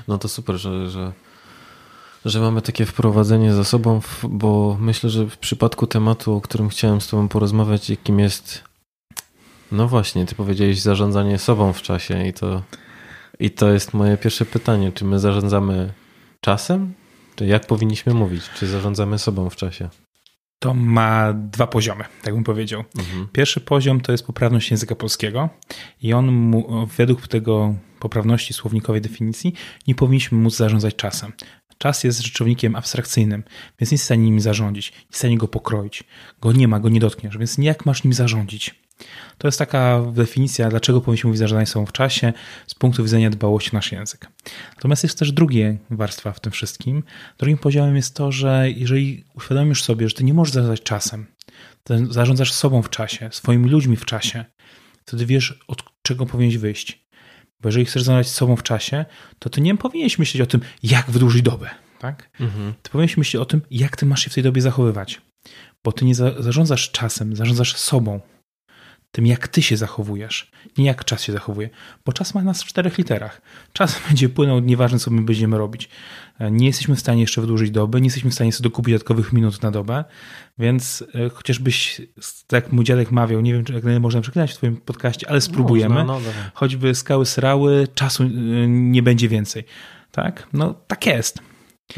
No 0.08 0.18
to 0.18 0.28
super, 0.28 0.56
że, 0.56 0.90
że, 0.90 1.14
że 2.26 2.40
mamy 2.40 2.62
takie 2.62 2.86
wprowadzenie 2.86 3.54
za 3.54 3.64
sobą, 3.64 4.02
bo 4.24 4.78
myślę, 4.80 5.10
że 5.10 5.26
w 5.26 5.38
przypadku 5.38 5.88
tematu, 5.88 6.34
o 6.34 6.42
którym 6.42 6.70
chciałem 6.70 7.02
z 7.02 7.08
Tobą 7.08 7.28
porozmawiać, 7.28 7.90
jakim 7.90 8.20
jest 8.20 8.67
no 9.72 9.88
właśnie, 9.88 10.26
ty 10.26 10.36
powiedziałeś 10.36 10.82
zarządzanie 10.82 11.38
sobą 11.38 11.74
w 11.74 11.82
czasie 11.82 12.28
i 12.28 12.34
to, 12.34 12.64
i 13.40 13.52
to 13.52 13.70
jest 13.70 13.94
moje 13.94 14.18
pierwsze 14.18 14.46
pytanie. 14.46 14.92
Czy 14.92 15.06
my 15.06 15.20
zarządzamy 15.20 15.94
czasem? 16.42 16.94
Czy 17.36 17.46
jak 17.46 17.68
powinniśmy 17.68 18.14
mówić? 18.14 18.44
Czy 18.56 18.68
zarządzamy 18.68 19.20
sobą 19.20 19.50
w 19.50 19.56
czasie? 19.56 19.90
To 20.60 20.74
ma 20.74 21.34
dwa 21.34 21.68
poziomy, 21.68 22.04
tak 22.22 22.34
bym 22.34 22.44
powiedział. 22.44 22.84
Mhm. 22.98 23.28
Pierwszy 23.32 23.62
poziom 23.62 24.02
to 24.02 24.12
jest 24.12 24.26
poprawność 24.26 24.72
języka 24.72 24.96
polskiego 24.96 25.50
i 26.02 26.14
on 26.14 26.28
mu, 26.28 26.88
według 26.98 27.28
tego 27.28 27.76
poprawności 28.00 28.54
słownikowej 28.54 29.02
definicji 29.02 29.54
nie 29.88 29.96
powinniśmy 29.96 30.38
móc 30.38 30.56
zarządzać 30.56 30.96
czasem. 30.96 31.32
Czas 31.78 32.04
jest 32.04 32.22
rzeczownikiem 32.22 32.76
abstrakcyjnym, 32.76 33.44
więc 33.80 33.92
nie 33.92 33.96
jest 33.96 34.04
w 34.04 34.06
stanie 34.06 34.24
nim 34.24 34.40
zarządzić, 34.40 34.92
nie 34.92 34.98
jest 34.98 35.14
w 35.14 35.18
stanie 35.18 35.38
go 35.38 35.48
pokroić. 35.48 36.04
Go 36.42 36.52
nie 36.52 36.68
ma, 36.68 36.80
go 36.80 36.90
nie 36.90 37.00
dotkniesz, 37.00 37.38
więc 37.38 37.58
jak 37.58 37.86
masz 37.86 38.04
nim 38.04 38.14
zarządzić? 38.14 38.87
To 39.38 39.48
jest 39.48 39.60
taka 39.60 40.02
definicja, 40.14 40.70
dlaczego 40.70 41.02
powinniśmy 41.02 41.28
mówić 41.28 41.40
zarządzanie 41.40 41.66
sobą 41.66 41.86
w 41.86 41.92
czasie 41.92 42.34
z 42.68 42.76
punktu 42.76 43.04
widzenia 43.04 43.30
dbałości 43.30 43.72
o 43.74 43.76
nasz 43.76 43.92
język. 43.92 44.28
Natomiast 44.76 45.04
jest 45.04 45.20
też 45.20 45.32
druga 45.32 45.48
warstwa 45.90 46.32
w 46.32 46.40
tym 46.40 46.52
wszystkim. 46.52 47.04
Drugim 47.38 47.58
poziomem 47.58 47.96
jest 47.96 48.16
to, 48.16 48.32
że 48.32 48.72
jeżeli 48.76 49.26
uświadomisz 49.34 49.84
sobie, 49.84 50.10
że 50.10 50.16
ty 50.16 50.24
nie 50.24 50.34
możesz 50.34 50.54
zarządzać 50.54 50.84
czasem, 50.84 51.26
zarządzasz 52.10 52.54
sobą 52.54 52.82
w 52.82 52.90
czasie, 52.90 53.30
swoimi 53.32 53.70
ludźmi 53.70 53.96
w 53.96 54.06
czasie, 54.06 54.46
wtedy 55.06 55.26
wiesz, 55.26 55.60
od 55.68 55.84
czego 56.02 56.26
powinieneś 56.26 56.58
wyjść. 56.58 57.08
Bo 57.62 57.70
jeżeli 57.70 57.86
chcesz 57.86 58.04
zarządzać 58.04 58.32
sobą 58.32 58.56
w 58.56 58.64
czasie, 58.64 59.06
to 59.40 59.50
ty 59.50 59.62
nie 59.62 59.78
powinieneś 59.78 60.20
myśleć 60.20 60.42
o 60.42 60.46
tym, 60.46 60.62
jak 60.84 61.12
wydłużyć 61.12 61.42
dobę. 61.42 61.70
Tak? 62.00 62.30
Mhm. 62.40 62.74
Ty 62.82 62.90
powinieneś 62.90 63.18
myśleć 63.18 63.42
o 63.42 63.46
tym, 63.46 63.62
jak 63.72 63.98
ty 63.98 64.06
masz 64.06 64.24
się 64.24 64.30
w 64.30 64.34
tej 64.34 64.44
dobie 64.44 64.62
zachowywać. 64.62 65.22
Bo 65.84 65.92
ty 65.92 66.06
nie 66.06 66.16
zarządzasz 66.16 66.92
czasem, 66.92 67.36
zarządzasz 67.36 67.76
sobą 67.76 68.20
tym, 69.12 69.26
jak 69.26 69.48
ty 69.48 69.62
się 69.62 69.78
zachowujesz, 69.78 70.52
nie 70.78 70.86
jak 70.86 71.06
czas 71.06 71.24
się 71.24 71.34
zachowuje, 71.34 71.70
bo 72.06 72.14
czas 72.14 72.34
ma 72.34 72.42
nas 72.44 72.64
w 72.64 72.66
czterech 72.66 72.98
literach. 72.98 73.42
Czas 73.74 74.00
będzie 74.08 74.30
płynął, 74.30 74.60
nieważne 74.60 75.00
co 75.00 75.12
my 75.12 75.22
będziemy 75.22 75.58
robić. 75.58 75.90
Nie 76.52 76.68
jesteśmy 76.68 76.96
w 76.96 77.00
stanie 77.00 77.22
jeszcze 77.22 77.42
wydłużyć 77.42 77.72
doby, 77.72 78.02
nie 78.02 78.08
jesteśmy 78.08 78.32
w 78.32 78.34
stanie 78.34 78.52
sobie 78.52 78.70
dokupić 78.70 78.94
dodatkowych 78.94 79.34
minut 79.34 79.62
na 79.62 79.72
dobę, 79.72 80.06
więc 80.60 81.04
e, 81.16 81.30
chociażbyś, 81.30 82.02
tak 82.48 82.64
jak 82.64 82.74
mój 82.74 82.86
dziadek 82.86 83.12
mawiał, 83.12 83.42
nie 83.42 83.54
wiem, 83.54 83.66
czy 83.66 83.74
jak 83.74 83.84
można 84.00 84.22
przeklinać 84.22 84.52
w 84.52 84.56
twoim 84.56 84.78
podcaście, 84.78 85.30
ale 85.30 85.42
spróbujemy. 85.42 85.96
Można, 85.96 86.14
no, 86.14 86.20
choćby 86.54 86.96
skały 86.96 87.26
srały, 87.26 87.88
czasu 87.96 88.24
e, 88.24 88.28
nie 88.68 89.04
będzie 89.04 89.30
więcej. 89.30 89.64
Tak? 90.12 90.48
No 90.54 90.74
tak 90.88 91.06
jest. 91.06 91.40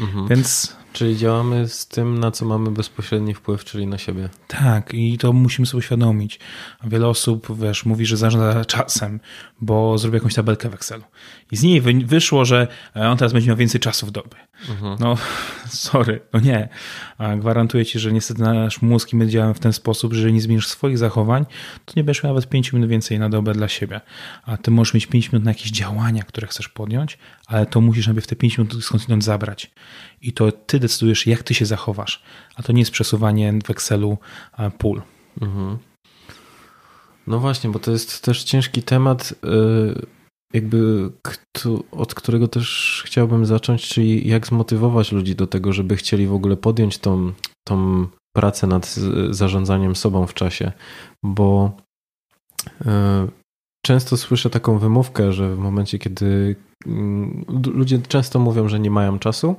Mhm. 0.00 0.28
Więc 0.28 0.76
Czyli 0.92 1.16
działamy 1.16 1.68
z 1.68 1.86
tym, 1.86 2.18
na 2.18 2.30
co 2.30 2.44
mamy 2.44 2.70
bezpośredni 2.70 3.34
wpływ, 3.34 3.64
czyli 3.64 3.86
na 3.86 3.98
siebie. 3.98 4.28
Tak, 4.48 4.94
i 4.94 5.18
to 5.18 5.32
musimy 5.32 5.66
sobie 5.66 5.78
uświadomić. 5.78 6.40
Wiele 6.84 7.08
osób, 7.08 7.58
wiesz, 7.60 7.84
mówi, 7.84 8.06
że 8.06 8.16
zarządza 8.16 8.64
czasem, 8.64 9.20
bo 9.60 9.98
zrobi 9.98 10.14
jakąś 10.14 10.34
tabelkę 10.34 10.70
w 10.70 10.74
Excelu. 10.74 11.02
I 11.52 11.56
z 11.56 11.62
niej 11.62 11.80
wyszło, 12.04 12.44
że 12.44 12.68
on 12.94 13.16
teraz 13.16 13.32
będzie 13.32 13.48
miał 13.48 13.56
więcej 13.56 13.80
czasu 13.80 14.06
w 14.06 14.10
dobie. 14.10 14.36
Mhm. 14.68 14.96
No, 15.00 15.16
sorry, 15.68 16.20
no 16.32 16.40
nie. 16.40 16.68
Gwarantuję 17.38 17.86
ci, 17.86 17.98
że 17.98 18.12
niestety 18.12 18.42
nasz 18.42 18.82
mózg 18.82 19.12
i 19.12 19.16
my 19.16 19.28
działamy 19.28 19.54
w 19.54 19.60
ten 19.60 19.72
sposób, 19.72 20.12
że 20.12 20.18
jeżeli 20.18 20.34
nie 20.34 20.40
zmienisz 20.40 20.66
swoich 20.66 20.98
zachowań, 20.98 21.46
to 21.84 21.92
nie 21.96 22.04
będziesz 22.04 22.24
miał 22.24 22.34
nawet 22.34 22.48
5 22.48 22.72
minut 22.72 22.90
więcej 22.90 23.18
na 23.18 23.28
dobę 23.28 23.52
dla 23.52 23.68
siebie. 23.68 24.00
A 24.44 24.56
ty 24.56 24.70
możesz 24.70 24.94
mieć 24.94 25.06
5 25.06 25.32
minut 25.32 25.44
na 25.44 25.50
jakieś 25.50 25.70
działania, 25.70 26.22
które 26.22 26.46
chcesz 26.46 26.68
podjąć, 26.68 27.18
ale 27.46 27.66
to 27.66 27.80
musisz 27.80 28.06
sobie 28.06 28.20
w 28.20 28.26
te 28.26 28.36
5 28.36 28.58
minut 28.58 28.84
skądinąd 28.84 29.24
zabrać. 29.24 29.70
I 30.20 30.32
to 30.32 30.52
ty 30.52 30.80
decydujesz, 30.80 31.26
jak 31.26 31.42
ty 31.42 31.54
się 31.54 31.66
zachowasz. 31.66 32.22
A 32.56 32.62
to 32.62 32.72
nie 32.72 32.80
jest 32.80 32.90
przesuwanie 32.90 33.54
w 33.64 33.70
Excelu 33.70 34.18
pól. 34.78 35.02
Mhm. 35.40 35.78
No 37.26 37.38
właśnie, 37.38 37.70
bo 37.70 37.78
to 37.78 37.90
jest 37.90 38.22
też 38.22 38.44
ciężki 38.44 38.82
temat. 38.82 39.34
Yy 39.42 40.20
jakby 40.52 41.10
od 41.90 42.14
którego 42.14 42.48
też 42.48 43.02
chciałbym 43.06 43.46
zacząć, 43.46 43.88
czyli 43.88 44.28
jak 44.28 44.46
zmotywować 44.46 45.12
ludzi 45.12 45.34
do 45.34 45.46
tego, 45.46 45.72
żeby 45.72 45.96
chcieli 45.96 46.26
w 46.26 46.34
ogóle 46.34 46.56
podjąć 46.56 46.98
tą, 46.98 47.32
tą 47.68 48.06
pracę 48.36 48.66
nad 48.66 48.94
zarządzaniem 49.30 49.96
sobą 49.96 50.26
w 50.26 50.34
czasie, 50.34 50.72
bo 51.24 51.76
e, 52.86 53.28
często 53.86 54.16
słyszę 54.16 54.50
taką 54.50 54.78
wymówkę, 54.78 55.32
że 55.32 55.56
w 55.56 55.58
momencie, 55.58 55.98
kiedy 55.98 56.56
mm, 56.86 57.44
ludzie 57.74 57.98
często 57.98 58.38
mówią, 58.38 58.68
że 58.68 58.80
nie 58.80 58.90
mają 58.90 59.18
czasu, 59.18 59.56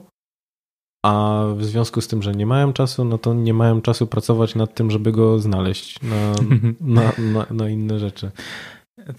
a 1.05 1.43
w 1.55 1.65
związku 1.65 2.01
z 2.01 2.07
tym, 2.07 2.23
że 2.23 2.31
nie 2.31 2.45
mają 2.45 2.73
czasu, 2.73 3.05
no 3.05 3.17
to 3.17 3.33
nie 3.33 3.53
mają 3.53 3.81
czasu 3.81 4.07
pracować 4.07 4.55
nad 4.55 4.75
tym, 4.75 4.91
żeby 4.91 5.11
go 5.11 5.39
znaleźć 5.39 5.99
na, 6.01 6.33
na, 6.95 7.11
na, 7.17 7.45
na 7.51 7.69
inne 7.69 7.99
rzeczy. 7.99 8.31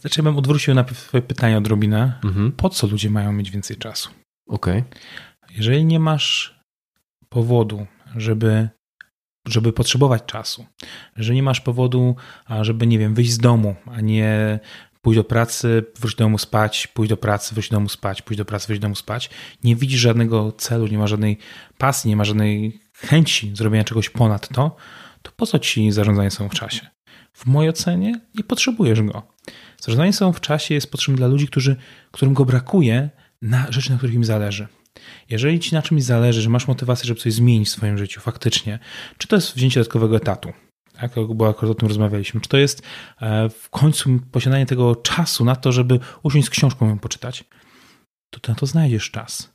Znaczy, 0.01 0.21
ja 0.21 0.25
bym 0.25 0.37
odwrócił 0.37 0.75
na 0.75 0.85
twoje 0.85 1.23
pytanie 1.23 1.59
odrobinę. 1.59 2.19
Mhm. 2.25 2.53
Po 2.53 2.69
co 2.69 2.87
ludzie 2.87 3.11
mają 3.11 3.33
mieć 3.33 3.51
więcej 3.51 3.77
czasu? 3.77 4.11
Okej. 4.49 4.79
Okay. 4.79 5.57
Jeżeli 5.57 5.85
nie 5.85 6.01
masz 6.01 6.61
powodu, 7.29 7.87
żeby, 8.17 8.69
żeby 9.49 9.73
potrzebować 9.73 10.23
czasu, 10.27 10.67
że 11.17 11.35
nie 11.35 11.43
masz 11.43 11.61
powodu, 11.61 12.17
żeby, 12.61 12.87
nie 12.87 12.99
wiem, 12.99 13.15
wyjść 13.15 13.33
z 13.33 13.39
domu, 13.39 13.75
a 13.87 14.01
nie 14.01 14.61
pójść 15.03 15.17
do 15.17 15.25
pracy, 15.25 15.85
wrócić 16.01 16.19
do 16.19 16.25
domu 16.25 16.39
spać, 16.39 16.87
pójść 16.87 17.11
do 17.11 17.17
pracy, 17.17 17.55
wrócić 17.55 17.71
do 17.71 17.77
domu 17.77 17.89
spać, 17.89 18.23
pójść 18.23 18.39
do 18.39 18.45
pracy, 18.45 18.67
wrócić 18.67 18.81
do 18.81 18.85
domu 18.85 18.95
spać, 18.95 19.31
nie 19.65 19.77
widzisz 19.77 20.01
żadnego 20.01 20.53
celu, 20.53 20.87
nie 20.87 20.99
ma 20.99 21.07
żadnej 21.07 21.39
pasji, 21.79 22.09
nie 22.09 22.17
ma 22.17 22.25
żadnej 22.25 22.81
chęci 22.95 23.53
zrobienia 23.55 23.85
czegoś 23.85 24.11
ponad 24.11 24.49
to, 24.49 24.77
to 25.23 25.33
po 25.37 25.47
co 25.47 25.59
ci 25.59 25.93
zarządzanie 25.93 26.31
są 26.31 26.49
w 26.49 26.55
czasie? 26.55 26.87
W 27.33 27.47
mojej 27.47 27.71
ocenie 27.71 28.21
nie 28.35 28.45
potrzebujesz 28.45 29.03
go. 29.03 29.23
Zarządzanie 29.81 30.13
sobą 30.13 30.33
w 30.33 30.41
czasie 30.41 30.75
jest 30.75 30.91
potrzebne 30.91 31.17
dla 31.17 31.27
ludzi, 31.27 31.47
którzy, 31.47 31.77
którym 32.11 32.35
go 32.35 32.45
brakuje 32.45 33.11
na 33.43 33.67
rzeczy, 33.73 33.91
na 33.91 33.97
których 33.97 34.15
im 34.15 34.25
zależy. 34.25 34.69
Jeżeli 35.31 35.61
ci 35.61 35.75
na 35.75 35.83
czymś 35.83 36.03
zależy, 36.03 36.41
że 36.41 36.51
masz 36.51 36.69
motywację, 36.69 37.07
żeby 37.07 37.21
coś 37.21 37.33
zmienić 37.33 37.69
w 37.69 37.73
swoim 37.73 37.99
życiu 37.99 38.21
faktycznie, 38.21 38.79
czy 39.19 39.29
to 39.29 39.37
jest 39.37 39.57
wzięcie 39.57 39.81
dodatkowego 39.81 40.17
etatu, 40.17 40.53
tak, 41.09 41.35
bo 41.35 41.49
akurat 41.49 41.71
o 41.71 41.75
tym 41.75 41.89
rozmawialiśmy, 41.89 42.41
czy 42.41 42.49
to 42.49 42.57
jest 42.57 42.83
e, 43.21 43.49
w 43.49 43.71
końcu 43.71 44.11
posiadanie 44.33 44.67
tego 44.67 44.97
czasu 44.97 45.45
na 45.45 45.57
to, 45.57 45.73
żeby 45.73 45.99
usiąść 46.23 46.47
z 46.47 46.51
książką 46.51 46.89
ją 46.89 46.99
poczytać, 46.99 47.45
to 48.31 48.53
na 48.53 48.59
to 48.59 48.67
znajdziesz 48.67 49.11
czas. 49.11 49.53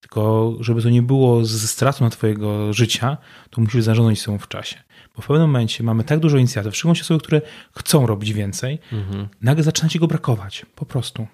Tylko, 0.00 0.52
żeby 0.60 0.82
to 0.82 0.90
nie 0.90 1.02
było 1.02 1.44
ze 1.44 1.68
stratą 1.68 2.04
na 2.04 2.10
twojego 2.10 2.72
życia, 2.72 3.16
to 3.50 3.60
musisz 3.60 3.84
zarządzać 3.84 4.20
sobą 4.20 4.38
w 4.38 4.48
czasie. 4.48 4.76
Bo 5.16 5.22
w 5.22 5.26
pewnym 5.26 5.46
momencie 5.46 5.84
mamy 5.84 6.04
tak 6.04 6.20
dużo 6.20 6.38
inicjatyw, 6.38 6.76
szczególnie 6.76 7.00
osoby, 7.00 7.20
które 7.20 7.40
chcą 7.78 8.06
robić 8.06 8.32
więcej, 8.32 8.78
mhm. 8.92 9.28
nagle 9.40 9.64
zaczyna 9.64 9.88
ci 9.88 9.98
go 9.98 10.06
brakować. 10.06 10.66
Po 10.74 10.86
prostu. 10.86 11.26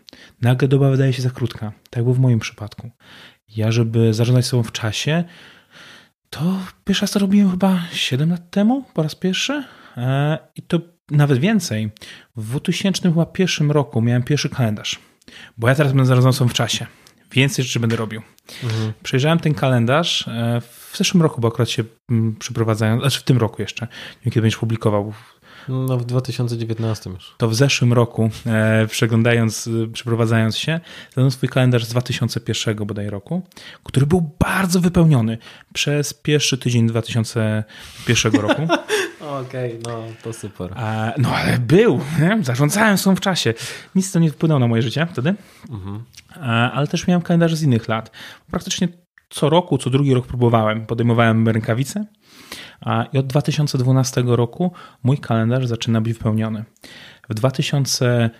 Nagle 0.42 0.68
doba 0.68 0.90
wydaje 0.90 1.12
się 1.12 1.22
za 1.22 1.30
krótka. 1.30 1.72
Tak 1.90 2.02
było 2.02 2.14
w 2.14 2.18
moim 2.18 2.38
przypadku. 2.38 2.90
Ja, 3.56 3.72
żeby 3.72 4.14
zarządzać 4.14 4.46
sobą 4.46 4.62
w 4.62 4.72
czasie, 4.72 5.24
to 6.30 6.58
pierwszy 6.84 7.02
raz 7.02 7.10
to 7.10 7.18
robiłem 7.18 7.50
chyba 7.50 7.82
7 7.92 8.30
lat 8.30 8.50
temu, 8.50 8.84
po 8.94 9.02
raz 9.02 9.14
pierwszy. 9.14 9.64
E, 9.96 10.38
I 10.56 10.62
to 10.62 10.80
nawet 11.10 11.38
więcej. 11.38 11.90
W 12.36 12.50
2001 12.50 13.70
roku 13.70 14.02
miałem 14.02 14.22
pierwszy 14.22 14.48
kalendarz. 14.48 14.98
Bo 15.58 15.68
ja 15.68 15.74
teraz 15.74 15.92
będę 15.92 16.06
zarządzał 16.06 16.32
sobą 16.32 16.48
w 16.48 16.54
czasie 16.54 16.86
więcej 17.32 17.64
rzeczy 17.64 17.80
będę 17.80 17.96
robił. 17.96 18.22
Mhm. 18.64 18.92
Przejrzałem 19.02 19.38
ten 19.38 19.54
kalendarz 19.54 20.28
e, 20.28 20.60
w 20.60 20.96
zeszłym 20.96 21.22
roku, 21.22 21.40
bo 21.40 21.48
akurat 21.48 21.70
się 21.70 21.84
mm, 22.10 22.36
przeprowadzają, 22.36 23.00
znaczy 23.00 23.20
w 23.20 23.22
tym 23.22 23.38
roku 23.38 23.62
jeszcze, 23.62 23.86
kiedy 24.24 24.40
będziesz 24.40 24.58
publikował. 24.58 25.12
No 25.68 25.98
w 25.98 26.04
2019 26.04 27.10
już. 27.10 27.34
To 27.38 27.48
w 27.48 27.54
zeszłym 27.54 27.92
roku, 27.92 28.30
e, 28.46 28.86
przeglądając, 28.86 29.66
e, 29.84 29.92
przeprowadzając 29.92 30.56
się, 30.56 30.80
znalazłem 31.12 31.30
swój 31.30 31.48
kalendarz 31.48 31.84
z 31.84 31.88
2001 31.88 32.84
bodaj 32.84 33.10
roku, 33.10 33.42
który 33.84 34.06
był 34.06 34.30
bardzo 34.38 34.80
wypełniony 34.80 35.38
przez 35.74 36.14
pierwszy 36.14 36.58
tydzień 36.58 36.86
2001 36.86 38.40
roku. 38.40 38.62
Okej, 39.20 39.78
okay, 39.78 39.92
no 39.92 40.04
to 40.22 40.32
super. 40.32 40.74
No 41.18 41.28
ale 41.36 41.58
był, 41.58 42.00
nie? 42.20 42.38
zarządzałem 42.42 42.98
są 42.98 43.16
w 43.16 43.20
czasie. 43.20 43.54
Nic 43.94 44.12
to 44.12 44.18
nie 44.18 44.30
wpłynęło 44.30 44.60
na 44.60 44.68
moje 44.68 44.82
życie 44.82 45.06
wtedy, 45.12 45.34
mhm. 45.70 46.04
Ale 46.72 46.86
też 46.86 47.06
miałem 47.06 47.22
kalendarz 47.22 47.54
z 47.54 47.62
innych 47.62 47.88
lat. 47.88 48.10
Praktycznie 48.50 48.88
co 49.30 49.50
roku, 49.50 49.78
co 49.78 49.90
drugi 49.90 50.14
rok 50.14 50.26
próbowałem. 50.26 50.86
Podejmowałem 50.86 51.48
rękawice 51.48 52.04
i 53.12 53.18
od 53.18 53.26
2012 53.26 54.22
roku 54.26 54.72
mój 55.02 55.18
kalendarz 55.18 55.66
zaczyna 55.66 56.00
być 56.00 56.12
wypełniony. 56.12 56.64
W 57.28 57.34
2000 57.34 58.30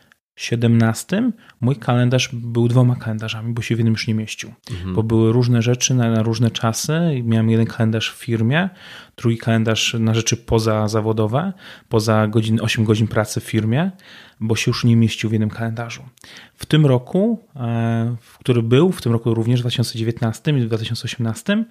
17 0.40 1.32
mój 1.60 1.76
kalendarz 1.76 2.30
był 2.32 2.68
dwoma 2.68 2.96
kalendarzami, 2.96 3.54
bo 3.54 3.62
się 3.62 3.74
w 3.74 3.78
jednym 3.78 3.92
już 3.92 4.08
nie 4.08 4.14
mieścił. 4.14 4.52
Mhm. 4.70 4.94
Bo 4.94 5.02
były 5.02 5.32
różne 5.32 5.62
rzeczy 5.62 5.94
na, 5.94 6.10
na, 6.10 6.22
różne 6.22 6.50
czasy. 6.50 7.22
Miałem 7.24 7.50
jeden 7.50 7.66
kalendarz 7.66 8.12
w 8.12 8.14
firmie, 8.14 8.68
drugi 9.16 9.38
kalendarz 9.38 9.96
na 9.98 10.14
rzeczy 10.14 10.36
pozazawodowe, 10.36 11.52
poza 11.88 12.26
godzin, 12.26 12.60
8 12.60 12.84
godzin 12.84 13.08
pracy 13.08 13.40
w 13.40 13.44
firmie, 13.44 13.90
bo 14.40 14.56
się 14.56 14.70
już 14.70 14.84
nie 14.84 14.96
mieścił 14.96 15.30
w 15.30 15.32
jednym 15.32 15.50
kalendarzu. 15.50 16.02
W 16.54 16.66
tym 16.66 16.86
roku, 16.86 17.46
e, 17.56 18.16
który 18.38 18.62
był, 18.62 18.92
w 18.92 19.02
tym 19.02 19.12
roku 19.12 19.34
również 19.34 19.60
w 19.60 19.62
2019 19.62 20.50
i 20.50 20.60
w 20.60 20.66
2018, 20.66 21.64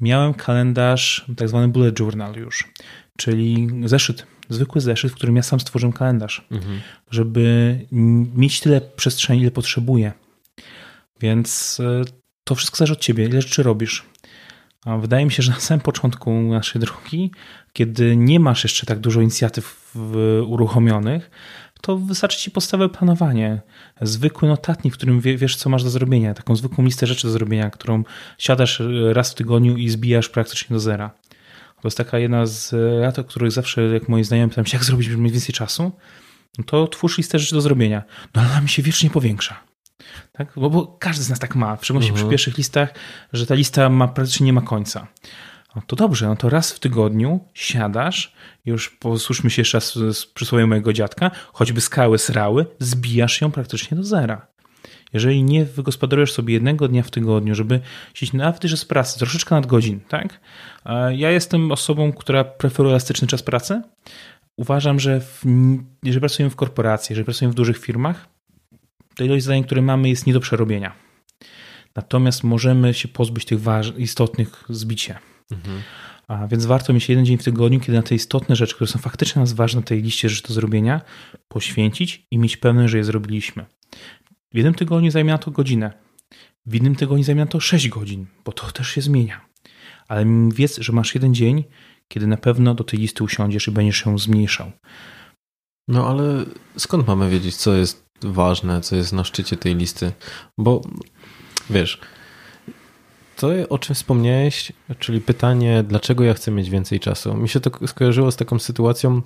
miałem 0.00 0.34
kalendarz, 0.34 1.26
tak 1.36 1.48
zwany 1.48 1.68
bullet 1.68 2.00
journal 2.00 2.34
już, 2.34 2.72
czyli 3.16 3.68
zeszyt 3.84 4.26
zwykły 4.48 4.80
zeszyt, 4.80 5.12
w 5.12 5.14
którym 5.14 5.36
ja 5.36 5.42
sam 5.42 5.60
stworzyłem 5.60 5.92
kalendarz, 5.92 6.46
mhm. 6.50 6.80
żeby 7.10 7.78
mieć 8.34 8.60
tyle 8.60 8.80
przestrzeni, 8.80 9.40
ile 9.40 9.50
potrzebuję. 9.50 10.12
Więc 11.20 11.80
e, 11.80 12.04
to 12.44 12.54
wszystko 12.54 12.76
zależy 12.76 12.92
od 12.92 13.00
ciebie, 13.00 13.24
ile 13.24 13.42
rzeczy 13.42 13.62
robisz. 13.62 14.04
A 14.84 14.96
wydaje 14.96 15.24
mi 15.24 15.32
się, 15.32 15.42
że 15.42 15.52
na 15.52 15.60
samym 15.60 15.80
początku 15.80 16.32
naszej 16.32 16.80
drogi, 16.80 17.30
kiedy 17.72 18.16
nie 18.16 18.40
masz 18.40 18.64
jeszcze 18.64 18.86
tak 18.86 18.98
dużo 18.98 19.20
inicjatyw 19.20 19.94
uruchomionych, 20.46 21.30
to 21.80 21.96
wystarczy 21.96 22.38
ci 22.38 22.50
podstawowe 22.50 22.88
planowanie. 22.88 23.60
Zwykły 24.00 24.48
notatnik, 24.48 24.94
w 24.94 24.96
którym 24.96 25.20
wiesz, 25.20 25.56
co 25.56 25.70
masz 25.70 25.84
do 25.84 25.90
zrobienia. 25.90 26.34
Taką 26.34 26.56
zwykłą 26.56 26.84
listę 26.84 27.06
rzeczy 27.06 27.26
do 27.26 27.32
zrobienia, 27.32 27.70
którą 27.70 28.04
siadasz 28.38 28.82
raz 29.12 29.32
w 29.32 29.34
tygodniu 29.34 29.76
i 29.76 29.88
zbijasz 29.88 30.28
praktycznie 30.28 30.74
do 30.74 30.80
zera. 30.80 31.10
To 31.82 31.88
jest 31.88 31.96
taka 31.96 32.18
jedna 32.18 32.46
z 32.46 32.72
lat, 33.00 33.18
o 33.18 33.24
których 33.24 33.52
zawsze, 33.52 33.82
jak 33.82 34.08
moi 34.08 34.24
znajomi 34.24 34.48
pytają 34.48 34.64
się, 34.64 34.76
jak 34.76 34.84
zrobić, 34.84 35.06
żeby 35.06 35.22
mieć 35.22 35.32
więcej 35.32 35.54
czasu, 35.54 35.92
no 36.58 36.64
to 36.64 36.86
twórz 36.86 37.18
listę 37.18 37.38
rzeczy 37.38 37.54
do 37.54 37.60
zrobienia. 37.60 38.02
No 38.34 38.42
ale 38.42 38.50
ona 38.50 38.60
mi 38.60 38.68
się 38.68 38.82
wiecznie 38.82 39.10
powiększa. 39.10 39.60
Tak? 40.32 40.52
Bo, 40.56 40.70
bo 40.70 40.86
każdy 40.86 41.24
z 41.24 41.30
nas 41.30 41.38
tak 41.38 41.54
ma, 41.54 41.76
w 41.76 41.84
szczególności 41.84 42.12
uh 42.12 42.14
-huh. 42.14 42.16
przy 42.16 42.22
mhm. 42.22 42.30
pierwszych 42.30 42.58
listach, 42.58 42.94
że 43.32 43.46
ta 43.46 43.54
lista 43.54 43.88
ma, 43.88 44.08
praktycznie 44.08 44.46
nie 44.46 44.52
ma 44.52 44.62
końca. 44.62 45.06
No 45.76 45.82
to 45.86 45.96
dobrze, 45.96 46.26
no 46.26 46.36
to 46.36 46.48
raz 46.48 46.72
w 46.72 46.78
tygodniu 46.78 47.40
siadasz, 47.54 48.34
już 48.64 48.90
posłuszmy 48.90 49.50
się 49.50 49.60
jeszcze 49.60 49.76
raz 49.76 49.94
z 49.94 50.26
przysłowiem 50.26 50.68
mojego 50.68 50.92
dziadka, 50.92 51.30
choćby 51.52 51.80
skały 51.80 52.18
srały, 52.18 52.66
zbijasz 52.78 53.40
ją 53.40 53.50
praktycznie 53.50 53.96
do 53.96 54.04
zera. 54.04 54.46
Jeżeli 55.12 55.42
nie 55.44 55.64
wygospodarujesz 55.64 56.32
sobie 56.32 56.54
jednego 56.54 56.88
dnia 56.88 57.02
w 57.02 57.10
tygodniu, 57.10 57.54
żeby 57.54 57.80
siedzieć 58.14 58.32
nawet 58.32 58.60
też 58.60 58.78
z 58.80 58.84
pracy, 58.84 59.18
troszeczkę 59.18 59.54
nad 59.54 59.66
godzin, 59.66 60.00
tak? 60.08 60.40
Ja 61.10 61.30
jestem 61.30 61.72
osobą, 61.72 62.12
która 62.12 62.44
preferuje 62.44 62.92
elastyczny 62.92 63.28
czas 63.28 63.42
pracy. 63.42 63.82
Uważam, 64.56 65.00
że 65.00 65.20
w, 65.20 65.42
jeżeli 66.02 66.20
pracujemy 66.20 66.50
w 66.50 66.56
korporacji, 66.56 67.12
jeżeli 67.12 67.24
pracujemy 67.24 67.52
w 67.52 67.56
dużych 67.56 67.78
firmach, 67.78 68.28
to 69.16 69.24
ilość 69.24 69.44
zadań, 69.44 69.64
które 69.64 69.82
mamy, 69.82 70.08
jest 70.08 70.26
nie 70.26 70.32
do 70.32 70.40
przerobienia. 70.40 70.92
Natomiast 71.96 72.44
możemy 72.44 72.94
się 72.94 73.08
pozbyć 73.08 73.44
tych 73.44 73.58
istotnych 73.96 74.64
zbicia. 74.68 75.18
Mhm. 75.50 75.82
A 76.28 76.46
więc 76.46 76.66
warto 76.66 76.92
mieć 76.92 77.08
jeden 77.08 77.26
dzień 77.26 77.38
w 77.38 77.44
tygodniu, 77.44 77.80
kiedy 77.80 77.92
na 77.92 78.02
te 78.02 78.14
istotne 78.14 78.56
rzeczy, 78.56 78.74
które 78.74 78.88
są 78.88 78.98
faktycznie 78.98 79.40
nas 79.40 79.52
ważne 79.52 79.80
na 79.80 79.86
tej 79.86 80.02
liście 80.02 80.28
rzeczy 80.28 80.48
do 80.48 80.54
zrobienia, 80.54 81.00
poświęcić 81.48 82.26
i 82.30 82.38
mieć 82.38 82.56
pewność, 82.56 82.90
że 82.90 82.98
je 82.98 83.04
zrobiliśmy. 83.04 83.66
W 84.52 84.56
jednym 84.56 84.74
tygodniu 84.74 85.10
zajmie 85.10 85.32
na 85.32 85.38
to 85.38 85.50
godzinę, 85.50 85.92
w 86.66 86.74
innym 86.74 86.96
tygodniu 86.96 87.24
zajmie 87.24 87.40
na 87.44 87.50
to 87.50 87.60
6 87.60 87.88
godzin, 87.88 88.26
bo 88.44 88.52
to 88.52 88.70
też 88.70 88.88
się 88.88 89.00
zmienia. 89.00 89.40
Ale 90.08 90.26
wiedz, 90.54 90.78
że 90.78 90.92
masz 90.92 91.14
jeden 91.14 91.34
dzień, 91.34 91.64
kiedy 92.08 92.26
na 92.26 92.36
pewno 92.36 92.74
do 92.74 92.84
tej 92.84 92.98
listy 92.98 93.24
usiądziesz 93.24 93.68
i 93.68 93.70
będziesz 93.70 94.06
ją 94.06 94.18
zmniejszał. 94.18 94.72
No 95.88 96.08
ale 96.08 96.44
skąd 96.76 97.06
mamy 97.06 97.30
wiedzieć, 97.30 97.56
co 97.56 97.74
jest 97.74 98.06
ważne, 98.22 98.80
co 98.80 98.96
jest 98.96 99.12
na 99.12 99.24
szczycie 99.24 99.56
tej 99.56 99.76
listy? 99.76 100.12
Bo 100.58 100.80
wiesz, 101.70 102.00
to, 103.36 103.48
o 103.68 103.78
czym 103.78 103.94
wspomniałeś, 103.94 104.72
czyli 104.98 105.20
pytanie, 105.20 105.84
dlaczego 105.88 106.24
ja 106.24 106.34
chcę 106.34 106.50
mieć 106.50 106.70
więcej 106.70 107.00
czasu. 107.00 107.34
Mi 107.34 107.48
się 107.48 107.60
to 107.60 107.86
skojarzyło 107.86 108.30
z 108.30 108.36
taką 108.36 108.58
sytuacją, 108.58 109.22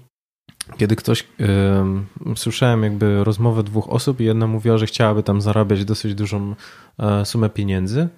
kiedy 0.79 0.97
ktoś, 0.97 1.26
yy, 1.38 2.37
słyszałem 2.37 2.83
jakby 2.83 3.25
rozmowę 3.25 3.62
dwóch 3.62 3.88
osób 3.88 4.21
i 4.21 4.25
jedna 4.25 4.47
mówiła, 4.47 4.79
że 4.79 4.87
chciałaby 4.87 5.23
tam 5.23 5.40
zarabiać 5.40 5.85
dosyć 5.85 6.14
dużą 6.14 6.55
yy, 6.99 7.25
sumę 7.25 7.50
pieniędzy 7.50 8.09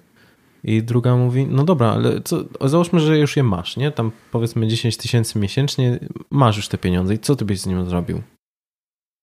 i 0.63 0.83
druga 0.83 1.15
mówi, 1.15 1.47
no 1.47 1.63
dobra, 1.63 1.91
ale 1.91 2.21
co, 2.21 2.43
załóżmy, 2.61 2.99
że 2.99 3.17
już 3.17 3.37
je 3.37 3.43
masz, 3.43 3.77
nie? 3.77 3.91
Tam 3.91 4.11
powiedzmy 4.31 4.67
10 4.67 4.97
tysięcy 4.97 5.39
miesięcznie, 5.39 5.99
masz 6.31 6.57
już 6.57 6.67
te 6.67 6.77
pieniądze 6.77 7.13
i 7.13 7.19
co 7.19 7.35
ty 7.35 7.45
byś 7.45 7.59
z 7.59 7.65
nim 7.65 7.89
zrobił? 7.89 8.21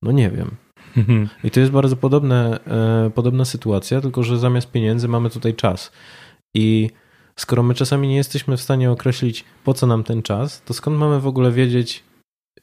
No 0.02 0.12
nie 0.12 0.30
wiem. 0.30 0.50
I 1.44 1.50
to 1.50 1.60
jest 1.60 1.72
bardzo 1.72 1.96
podobne, 1.96 2.60
yy, 3.04 3.10
podobna 3.10 3.44
sytuacja, 3.44 4.00
tylko 4.00 4.22
że 4.22 4.38
zamiast 4.38 4.70
pieniędzy 4.70 5.08
mamy 5.08 5.30
tutaj 5.30 5.54
czas. 5.54 5.92
I 6.54 6.90
skoro 7.36 7.62
my 7.62 7.74
czasami 7.74 8.08
nie 8.08 8.16
jesteśmy 8.16 8.56
w 8.56 8.60
stanie 8.60 8.90
określić, 8.90 9.44
po 9.64 9.74
co 9.74 9.86
nam 9.86 10.04
ten 10.04 10.22
czas, 10.22 10.62
to 10.62 10.74
skąd 10.74 10.98
mamy 10.98 11.20
w 11.20 11.26
ogóle 11.26 11.52
wiedzieć, 11.52 12.04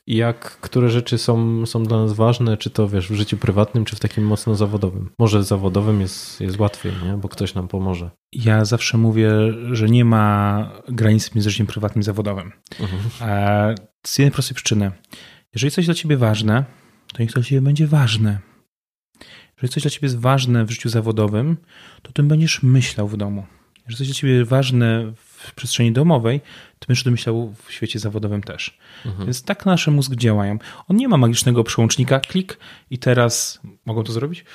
jak, 0.08 0.58
które 0.58 0.90
rzeczy 0.90 1.18
są, 1.18 1.66
są 1.66 1.84
dla 1.84 1.98
nas 1.98 2.14
ważne, 2.14 2.58
czy 2.58 2.70
to 2.70 2.88
wiesz, 2.88 3.10
w 3.10 3.16
życiu 3.16 3.38
prywatnym, 3.38 3.86
czy 3.86 3.96
w 3.96 4.00
takim 4.00 4.24
mocno 4.24 4.56
zawodowym. 4.56 5.10
Może 5.20 5.44
zawodowym 5.44 6.02
jest, 6.02 6.42
jest 6.42 6.60
łatwiej, 6.60 6.94
nie? 7.06 7.14
bo 7.14 7.30
ktoś 7.30 7.54
nam 7.54 7.68
pomoże. 7.68 8.12
Ja 8.32 8.66
zawsze 8.66 8.98
mówię, 8.98 9.30
że 9.72 9.90
nie 9.90 10.06
ma 10.06 10.72
granicy 10.88 11.32
między 11.36 11.50
życiem 11.50 11.68
prywatnym 11.68 12.02
i 12.02 12.04
zawodowym. 12.04 12.52
Mhm. 12.80 13.76
Z 14.08 14.20
jednej 14.20 14.32
prostej 14.32 14.56
przyczyny. 14.56 14.92
Jeżeli 15.54 15.72
coś 15.72 15.86
dla 15.86 15.94
ciebie 15.94 16.18
ważne, 16.18 16.66
to 17.14 17.24
niech 17.24 17.32
to 17.32 17.40
dla 17.40 17.44
ciebie 17.44 17.62
będzie 17.62 17.88
ważne. 17.88 18.40
Jeżeli 19.56 19.74
coś 19.74 19.84
dla 19.84 19.92
ciebie 19.92 20.06
jest 20.06 20.20
ważne 20.20 20.66
w 20.66 20.72
życiu 20.72 20.90
zawodowym, 20.90 21.58
to 22.02 22.12
tym 22.12 22.28
będziesz 22.28 22.64
myślał 22.64 23.08
w 23.08 23.18
domu 23.18 23.46
że 23.88 23.98
coś 23.98 24.08
dla 24.08 24.16
ciebie 24.16 24.46
ważne 24.46 25.14
w 25.16 25.54
przestrzeni 25.56 25.92
domowej, 25.92 26.42
to 26.80 26.88
będziesz 26.88 27.04
domyślał 27.04 27.54
w 27.66 27.72
świecie 27.72 28.00
zawodowym 28.00 28.44
też. 28.44 28.78
Mhm. 29.06 29.26
Więc 29.26 29.44
tak 29.44 29.66
nasz 29.66 29.88
mózg 29.88 30.16
działają. 30.16 30.60
On 30.88 30.98
nie 30.98 31.08
ma 31.08 31.18
magicznego 31.18 31.64
przełącznika, 31.64 32.20
klik 32.20 32.60
i 32.90 32.98
teraz 32.98 33.62
mogą 33.86 34.04
to 34.04 34.12
zrobić? 34.12 34.46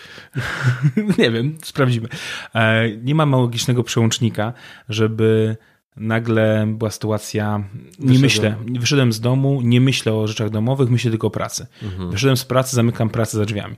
nie 1.18 1.30
wiem, 1.30 1.58
sprawdzimy. 1.62 2.08
E, 2.54 2.90
nie 2.90 3.14
ma 3.14 3.26
magicznego 3.26 3.82
przełącznika, 3.82 4.52
żeby 4.88 5.56
nagle 5.96 6.66
była 6.68 6.90
sytuacja, 6.90 7.64
nie 7.98 8.18
myślę, 8.18 8.56
wyszedłem 8.80 9.12
z 9.12 9.20
domu, 9.20 9.60
nie 9.62 9.80
myślę 9.80 10.14
o 10.14 10.26
rzeczach 10.26 10.50
domowych, 10.50 10.90
myślę 10.90 11.10
tylko 11.10 11.26
o 11.26 11.30
pracy. 11.30 11.66
Mhm. 11.82 12.10
Wyszedłem 12.10 12.36
z 12.36 12.44
pracy, 12.44 12.76
zamykam 12.76 13.10
pracę 13.10 13.36
za 13.36 13.44
drzwiami. 13.44 13.76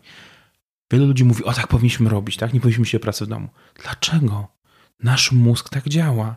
Wielu 0.91 1.07
ludzi 1.07 1.25
mówi, 1.25 1.45
o 1.45 1.53
tak 1.53 1.67
powinniśmy 1.67 2.11
robić, 2.11 2.37
tak? 2.37 2.55
Nie 2.55 2.61
powinniśmy 2.61 2.87
się 2.87 3.01
pracy 3.01 3.25
w 3.25 3.29
domu. 3.29 3.49
Dlaczego? 3.83 4.54
Nasz 5.05 5.33
mózg 5.33 5.69
tak 5.69 5.89
działa. 5.89 6.37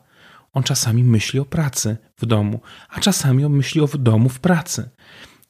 On 0.54 0.64
czasami 0.64 1.04
myśli 1.04 1.40
o 1.40 1.46
pracy 1.46 1.98
w 2.18 2.26
domu, 2.26 2.60
a 2.90 3.00
czasami 3.00 3.50
myśli 3.50 3.82
o 3.82 3.88
w 3.88 3.98
domu 3.98 4.30
w 4.30 4.40
pracy. 4.40 4.90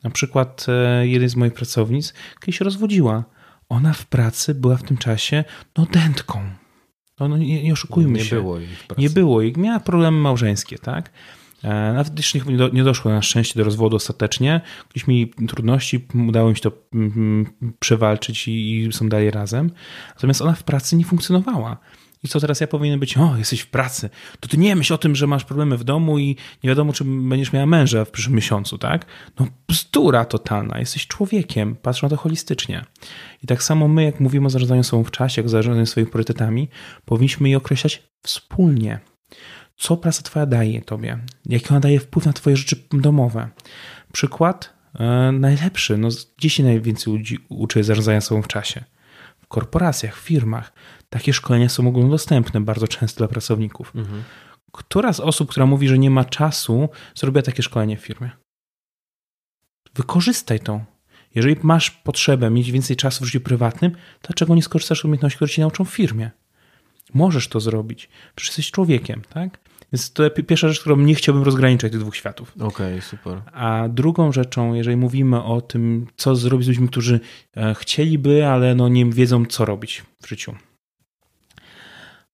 Na 0.03 0.09
przykład 0.09 0.65
e, 0.69 1.07
jeden 1.07 1.29
z 1.29 1.35
moich 1.35 1.53
pracownic 1.53 2.13
kiedyś 2.39 2.57
się 2.57 2.65
rozwodziła. 2.65 3.23
Ona 3.69 3.93
w 3.93 4.05
pracy 4.05 4.55
była 4.55 4.77
w 4.77 4.83
tym 4.83 4.97
czasie 4.97 5.43
no 5.77 5.85
dętką. 5.85 6.41
No, 7.19 7.27
no 7.27 7.37
nie, 7.37 7.63
nie 7.63 7.73
oszukujmy 7.73 8.19
nie 8.19 8.25
się. 8.25 8.35
Było 8.35 8.59
jej 8.59 8.75
w 8.75 8.87
pracy. 8.87 9.01
Nie 9.01 9.09
było 9.09 9.41
jej. 9.41 9.53
Miała 9.57 9.79
problemy 9.79 10.17
małżeńskie, 10.17 10.77
tak? 10.79 11.11
E, 11.63 11.93
nawet 11.93 12.17
jeszcze 12.17 12.39
nie 12.73 12.83
doszło 12.83 13.11
na 13.11 13.21
szczęście 13.21 13.59
do 13.59 13.63
rozwodu 13.63 13.95
ostatecznie. 13.95 14.61
Gdzieś 14.89 15.07
mieli 15.07 15.33
trudności, 15.47 16.07
udało 16.27 16.49
mi 16.49 16.55
się 16.55 16.61
to 16.61 16.71
mm, 16.93 17.11
mm, 17.15 17.53
przewalczyć 17.79 18.47
i 18.47 18.89
są 18.91 19.09
dalej 19.09 19.31
razem. 19.31 19.71
Natomiast 20.15 20.41
ona 20.41 20.53
w 20.53 20.63
pracy 20.63 20.95
nie 20.95 21.05
funkcjonowała. 21.05 21.77
I 22.23 22.27
co 22.27 22.39
teraz 22.39 22.61
ja 22.61 22.67
powinien 22.67 22.99
być? 22.99 23.17
O, 23.17 23.37
jesteś 23.37 23.59
w 23.59 23.67
pracy. 23.67 24.09
To 24.39 24.47
ty 24.47 24.57
nie 24.57 24.75
myśl 24.75 24.93
o 24.93 24.97
tym, 24.97 25.15
że 25.15 25.27
masz 25.27 25.43
problemy 25.43 25.77
w 25.77 25.83
domu 25.83 26.19
i 26.19 26.35
nie 26.63 26.69
wiadomo, 26.69 26.93
czy 26.93 27.03
będziesz 27.03 27.53
miała 27.53 27.65
męża 27.65 28.05
w 28.05 28.11
przyszłym 28.11 28.35
miesiącu, 28.35 28.77
tak? 28.77 29.05
No 29.39 29.47
bzdura 29.67 30.25
totalna. 30.25 30.79
Jesteś 30.79 31.07
człowiekiem. 31.07 31.75
Patrz 31.75 32.01
na 32.01 32.09
to 32.09 32.17
holistycznie. 32.17 32.85
I 33.43 33.47
tak 33.47 33.63
samo 33.63 33.87
my, 33.87 34.03
jak 34.03 34.19
mówimy 34.19 34.47
o 34.47 34.49
zarządzaniu 34.49 34.83
sobą 34.83 35.03
w 35.03 35.11
czasie, 35.11 35.41
jak 35.41 35.49
zarządzaniu 35.49 35.85
swoimi 35.85 36.11
priorytetami, 36.11 36.69
powinniśmy 37.05 37.49
je 37.49 37.57
określać 37.57 38.03
wspólnie. 38.23 38.99
Co 39.77 39.97
praca 39.97 40.21
twoja 40.21 40.45
daje 40.45 40.81
tobie? 40.81 41.19
Jaki 41.45 41.69
ona 41.69 41.79
daje 41.79 41.99
wpływ 41.99 42.25
na 42.25 42.33
twoje 42.33 42.57
rzeczy 42.57 42.75
domowe? 42.91 43.49
Przykład 44.11 44.73
e, 44.99 45.31
najlepszy. 45.31 45.97
No, 45.97 46.09
gdzie 46.37 46.49
się 46.49 46.63
najwięcej 46.63 47.13
ludzi 47.13 47.37
uczy 47.49 47.83
zarządzania 47.83 48.21
sobą 48.21 48.41
w 48.41 48.47
czasie? 48.47 48.83
W 49.41 49.47
korporacjach, 49.47 50.17
w 50.17 50.19
firmach 50.19 50.73
takie 51.09 51.33
szkolenia 51.33 51.69
są 51.69 51.87
ogólnodostępne 51.87 52.61
bardzo 52.61 52.87
często 52.87 53.17
dla 53.17 53.27
pracowników. 53.27 53.91
Mhm. 53.95 54.23
Która 54.71 55.13
z 55.13 55.19
osób, 55.19 55.49
która 55.49 55.65
mówi, 55.65 55.87
że 55.87 55.97
nie 55.97 56.09
ma 56.09 56.25
czasu, 56.25 56.89
zrobiła 57.15 57.41
takie 57.41 57.63
szkolenie 57.63 57.97
w 57.97 58.01
firmie? 58.01 58.31
Wykorzystaj 59.95 60.59
to. 60.59 60.81
Jeżeli 61.35 61.55
masz 61.63 61.91
potrzebę 61.91 62.49
mieć 62.49 62.71
więcej 62.71 62.95
czasu 62.95 63.23
w 63.23 63.27
życiu 63.27 63.41
prywatnym, 63.41 63.91
dlaczego 64.21 64.55
nie 64.55 64.63
skorzystasz 64.63 65.01
z 65.01 65.05
umiejętności, 65.05 65.35
które 65.35 65.49
ci 65.49 65.61
nauczą 65.61 65.85
w 65.85 65.89
firmie? 65.89 66.31
Możesz 67.13 67.47
to 67.47 67.59
zrobić. 67.59 68.09
Przecież 68.35 68.49
jesteś 68.49 68.71
człowiekiem, 68.71 69.21
tak? 69.29 69.59
Więc 69.93 70.13
to 70.13 70.29
pierwsza 70.29 70.67
rzecz, 70.67 70.79
którą 70.79 70.97
nie 70.97 71.15
chciałbym 71.15 71.43
rozgraniczać 71.43 71.91
tych 71.91 72.01
dwóch 72.01 72.15
światów. 72.15 72.51
Okej, 72.55 72.67
okay, 72.67 73.01
super. 73.01 73.41
A 73.53 73.87
drugą 73.89 74.31
rzeczą, 74.31 74.73
jeżeli 74.73 74.97
mówimy 74.97 75.43
o 75.43 75.61
tym, 75.61 76.07
co 76.17 76.35
zrobić 76.35 76.65
z 76.65 76.67
ludźmi, 76.67 76.87
którzy 76.87 77.19
e, 77.57 77.75
chcieliby, 77.75 78.47
ale 78.47 78.75
no 78.75 78.87
nie 78.87 79.05
wiedzą, 79.05 79.45
co 79.45 79.65
robić 79.65 80.03
w 80.21 80.27
życiu. 80.27 80.55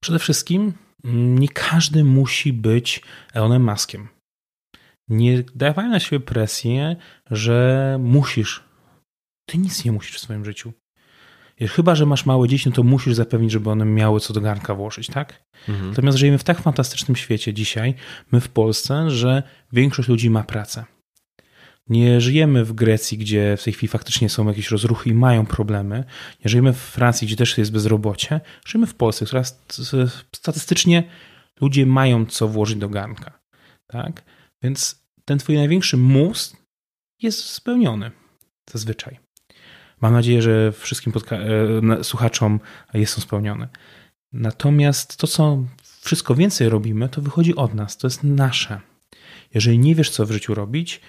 Przede 0.04 0.20
wszystkim 0.20 0.74
mm, 1.04 1.38
nie 1.40 1.50
każdy 1.50 2.04
musi 2.04 2.54
być 2.54 3.02
Elonem 3.34 3.64
Maskiem. 3.64 4.08
Nie 5.10 5.44
dawaj 5.56 5.90
na 5.90 6.00
siebie 6.00 6.20
presję, 6.20 6.96
że 7.32 7.98
musisz. 8.02 8.64
Ty 9.50 9.58
nic 9.58 9.86
nie 9.86 9.92
musisz 9.92 10.16
w 10.16 10.20
swoim 10.20 10.46
życiu. 10.46 10.74
Chyba, 11.62 11.96
że 11.96 12.06
masz 12.06 12.26
małe 12.26 12.48
dzieci, 12.48 12.70
no 12.70 12.76
to 12.76 12.84
musisz 12.84 13.14
zapewnić, 13.14 13.52
żeby 13.52 13.70
one 13.70 13.86
miały 13.86 14.20
co 14.20 14.34
do 14.34 14.42
garnka 14.42 14.76
włożyć, 14.76 15.08
tak? 15.08 15.44
Mhm. 15.70 15.90
Natomiast 15.90 16.18
żyjemy 16.18 16.38
w 16.38 16.44
tak 16.44 16.62
fantastycznym 16.62 17.16
świecie 17.16 17.54
dzisiaj, 17.54 17.94
my 18.32 18.42
w 18.42 18.50
Polsce, 18.50 19.12
że 19.12 19.44
większość 19.74 20.10
ludzi 20.10 20.30
ma 20.30 20.44
pracę. 20.44 20.86
Nie 21.88 22.22
żyjemy 22.22 22.66
w 22.66 22.74
Grecji, 22.74 23.18
gdzie 23.18 23.58
w 23.58 23.64
tej 23.64 23.74
chwili 23.74 23.88
faktycznie 23.88 24.30
są 24.30 24.48
jakieś 24.48 24.72
rozruchy 24.72 25.10
i 25.10 25.14
mają 25.14 25.46
problemy. 25.46 26.04
Nie 26.46 26.50
żyjemy 26.50 26.74
w 26.74 26.78
Francji, 26.78 27.28
gdzie 27.28 27.36
też 27.36 27.58
jest 27.58 27.72
bezrobocie. 27.72 28.42
Żyjemy 28.66 28.88
w 28.88 28.96
Polsce, 28.96 29.26
która 29.26 29.44
statystycznie 30.36 31.04
ludzie 31.62 31.86
mają 31.86 32.26
co 32.26 32.48
włożyć 32.48 32.78
do 32.78 32.90
garnka. 32.90 33.40
Tak? 33.88 34.24
Więc 34.64 35.04
ten 35.26 35.38
twój 35.38 35.56
największy 35.56 35.98
mus 35.98 36.58
jest 37.22 37.46
spełniony 37.46 38.12
zazwyczaj. 38.72 39.20
Mam 40.02 40.14
nadzieję, 40.14 40.42
że 40.42 40.72
wszystkim 40.72 41.14
e, 41.32 42.04
słuchaczom 42.04 42.60
jest 42.94 43.18
on 43.18 43.22
spełniony. 43.22 43.68
Natomiast 44.34 45.18
to, 45.18 45.28
co 45.28 45.64
wszystko 46.02 46.36
więcej 46.36 46.70
robimy, 46.70 47.10
to 47.10 47.22
wychodzi 47.22 47.56
od 47.56 47.74
nas, 47.74 47.98
to 47.98 48.08
jest 48.08 48.24
nasze. 48.24 48.82
Jeżeli 49.54 49.80
nie 49.80 49.96
wiesz, 49.96 50.10
co 50.10 50.26
w 50.26 50.32
życiu 50.32 50.54
robić, 50.54 51.02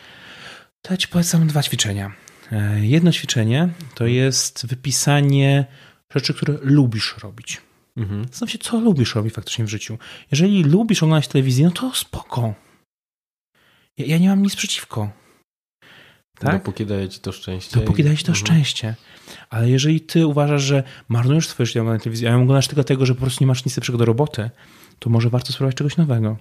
to 0.85 0.93
ja 0.93 0.97
ci 0.97 1.09
polecam 1.09 1.47
dwa 1.47 1.63
ćwiczenia. 1.63 2.13
E, 2.53 2.87
jedno 2.87 3.13
ćwiczenie 3.13 3.69
to 3.95 4.07
jest 4.07 4.67
wypisanie 4.67 5.67
rzeczy, 6.15 6.35
które 6.35 6.59
lubisz 6.63 7.17
robić. 7.23 7.61
Mhm. 7.97 8.25
Zastanów 8.25 8.51
się, 8.51 8.59
co 8.59 8.81
lubisz 8.81 9.15
robić 9.15 9.35
faktycznie 9.35 9.65
w 9.65 9.69
życiu. 9.69 9.99
Jeżeli 10.31 10.65
lubisz 10.65 11.03
oglądać 11.03 11.29
telewizję, 11.29 11.65
no 11.65 11.71
to 11.71 11.95
spoko. 11.95 12.55
Ja, 13.99 14.07
ja 14.07 14.19
nie 14.19 14.29
mam 14.29 14.43
nic 14.43 14.57
przeciwko. 14.57 15.11
Tak? 16.39 16.53
Dopóki 16.53 16.87
daje 16.87 17.09
ci 17.09 17.21
to 17.21 17.33
szczęście. 17.33 17.81
Dopóki 17.81 18.05
daje 18.05 18.17
ci 18.17 18.25
to 18.25 18.33
mhm. 18.33 18.47
szczęście. 18.47 18.95
Ale 19.51 19.71
jeżeli 19.71 20.01
ty 20.01 20.27
uważasz, 20.27 20.63
że 20.63 20.83
marnujesz 21.09 21.49
swoje 21.49 21.67
życie 21.67 21.83
na 21.83 21.99
telewizji, 21.99 22.27
a 22.27 22.31
ją 22.31 22.43
oglądasz 22.43 22.67
tylko 22.67 22.83
dlatego, 22.83 23.07
że 23.07 23.15
po 23.15 23.21
prostu 23.21 23.45
nie 23.45 23.49
masz 23.49 23.65
nic 23.65 23.77
lepszego 23.77 23.99
do 23.99 24.05
roboty, 24.05 24.51
to 24.99 25.11
może 25.11 25.31
warto 25.31 25.53
spróbować 25.53 25.77
czegoś 25.77 25.97
nowego. 25.97 26.37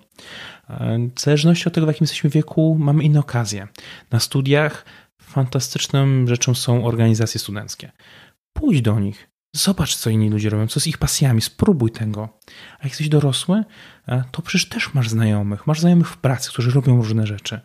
E, 0.69 1.09
w 1.15 1.21
zależności 1.21 1.67
od 1.67 1.73
tego, 1.73 1.87
w 1.87 1.89
jakim 1.89 2.03
jesteśmy 2.03 2.29
wieku, 2.29 2.77
mamy 2.79 3.03
inne 3.03 3.19
okazje. 3.19 3.67
Na 4.11 4.19
studiach 4.19 4.85
fantastyczną 5.21 6.27
rzeczą 6.27 6.55
są 6.55 6.85
organizacje 6.85 7.39
studenckie. 7.39 7.91
Pójdź 8.53 8.81
do 8.81 8.99
nich. 8.99 9.29
Zobacz, 9.55 9.95
co 9.95 10.09
inni 10.09 10.29
ludzie 10.29 10.49
robią, 10.49 10.67
co 10.67 10.79
z 10.79 10.87
ich 10.87 10.97
pasjami, 10.97 11.41
spróbuj 11.41 11.91
tego. 11.91 12.29
A 12.71 12.83
jak 12.83 12.91
jesteś 12.91 13.09
dorosły, 13.09 13.63
e, 14.07 14.23
to 14.31 14.41
przecież 14.41 14.69
też 14.69 14.93
masz 14.93 15.09
znajomych. 15.09 15.67
Masz 15.67 15.79
znajomych 15.79 16.09
w 16.09 16.17
pracy, 16.17 16.49
którzy 16.49 16.71
robią 16.71 16.97
różne 16.97 17.27
rzeczy. 17.27 17.61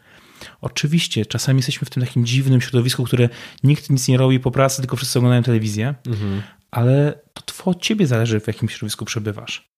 Oczywiście, 0.61 1.27
czasami 1.27 1.59
jesteśmy 1.59 1.87
w 1.87 1.91
tym 1.91 2.03
takim 2.03 2.27
dziwnym 2.27 2.61
środowisku, 2.61 3.05
które 3.05 3.29
nikt 3.63 3.91
nic 3.91 4.09
nie 4.09 4.17
robi 4.17 4.41
po 4.41 4.51
pracy, 4.51 4.83
tylko 4.83 4.97
wszyscy 4.97 5.19
oglądają 5.19 5.43
telewizję, 5.43 5.95
mhm. 6.07 6.43
ale 6.71 7.21
to 7.35 7.65
od 7.65 7.83
ciebie 7.83 8.07
zależy, 8.07 8.41
w 8.41 8.47
jakim 8.47 8.69
środowisku 8.69 9.05
przebywasz. 9.05 9.71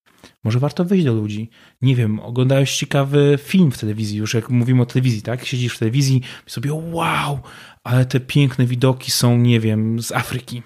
Może 0.45 0.59
warto 0.59 0.85
wyjść 0.85 1.05
do 1.05 1.15
ludzi. 1.15 1.51
Nie 1.83 1.97
wiem, 1.97 2.21
oglądałeś 2.21 2.77
ciekawy 2.77 3.39
film 3.43 3.71
w 3.71 3.79
telewizji, 3.79 4.19
już 4.19 4.35
jak 4.35 4.51
mówimy 4.51 4.83
o 4.83 4.87
telewizji, 4.87 5.23
tak? 5.23 5.45
Siedzisz 5.45 5.75
w 5.75 5.79
telewizji 5.79 6.23
i 6.47 6.51
sobie, 6.51 6.73
wow, 6.73 7.41
ale 7.85 8.05
te 8.05 8.21
piękne 8.21 8.67
widoki 8.67 9.11
są, 9.11 9.39
nie 9.39 9.61
wiem, 9.61 10.03
z 10.03 10.13
Afryki. 10.13 10.63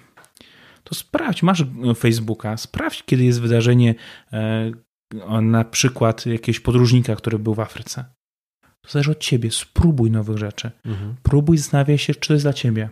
To 0.83 0.95
sprawdź, 0.95 1.43
masz 1.43 1.63
Facebooka, 1.97 2.57
sprawdź, 2.57 3.03
kiedy 3.03 3.23
jest 3.23 3.41
wydarzenie, 3.41 3.95
e, 4.33 4.71
na 5.41 5.63
przykład 5.63 6.25
jakiegoś 6.25 6.59
podróżnika, 6.59 7.15
który 7.15 7.39
był 7.39 7.53
w 7.53 7.59
Afryce. 7.59 8.05
To 8.81 8.91
zależy 8.91 9.11
od 9.11 9.19
ciebie. 9.19 9.51
Spróbuj 9.51 10.11
nowych 10.11 10.37
rzeczy. 10.37 10.71
Mhm. 10.85 11.15
Próbuj, 11.23 11.57
zastanawiaj 11.57 11.97
się, 11.97 12.15
czy 12.15 12.27
to 12.27 12.33
jest 12.33 12.45
dla 12.45 12.53
ciebie. 12.53 12.89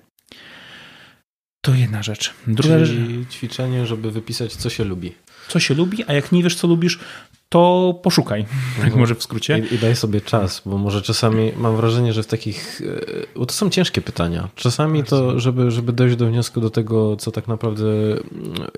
To 1.66 1.74
jedna 1.74 2.04
rzecz. 2.04 2.34
Druga 2.48 2.86
Czyli 2.86 3.24
rzecz. 3.24 3.34
ćwiczenie, 3.34 3.86
żeby 3.86 4.12
wypisać, 4.12 4.56
co 4.56 4.70
się 4.70 4.84
lubi. 4.84 5.14
Co 5.48 5.60
się 5.60 5.74
lubi, 5.74 6.04
a 6.08 6.14
jak 6.14 6.32
nie 6.32 6.44
wiesz, 6.44 6.56
co 6.56 6.68
lubisz, 6.68 7.00
to 7.50 8.00
poszukaj, 8.04 8.42
mhm. 8.76 8.90
tak 8.90 8.96
może 8.96 9.16
w 9.16 9.24
skrócie. 9.24 9.60
I, 9.60 9.74
I, 9.74 9.78
daj 9.78 9.96
sobie 9.96 10.22
czas, 10.22 10.62
bo 10.66 10.78
może 10.78 11.02
czasami 11.02 11.52
mam 11.58 11.76
wrażenie, 11.76 12.14
że 12.14 12.24
w 12.24 12.28
takich, 12.28 12.82
e, 12.82 13.40
bo 13.40 13.46
to 13.46 13.54
są 13.54 13.70
ciężkie 13.70 14.02
pytania. 14.02 14.50
Czasami 14.56 15.04
to, 15.04 15.40
żeby, 15.40 15.72
żeby 15.72 15.94
dojść 15.94 16.16
do 16.16 16.28
wniosku 16.28 16.62
do 16.62 16.70
tego, 16.70 17.16
co 17.16 17.32
tak 17.32 17.48
naprawdę 17.48 17.86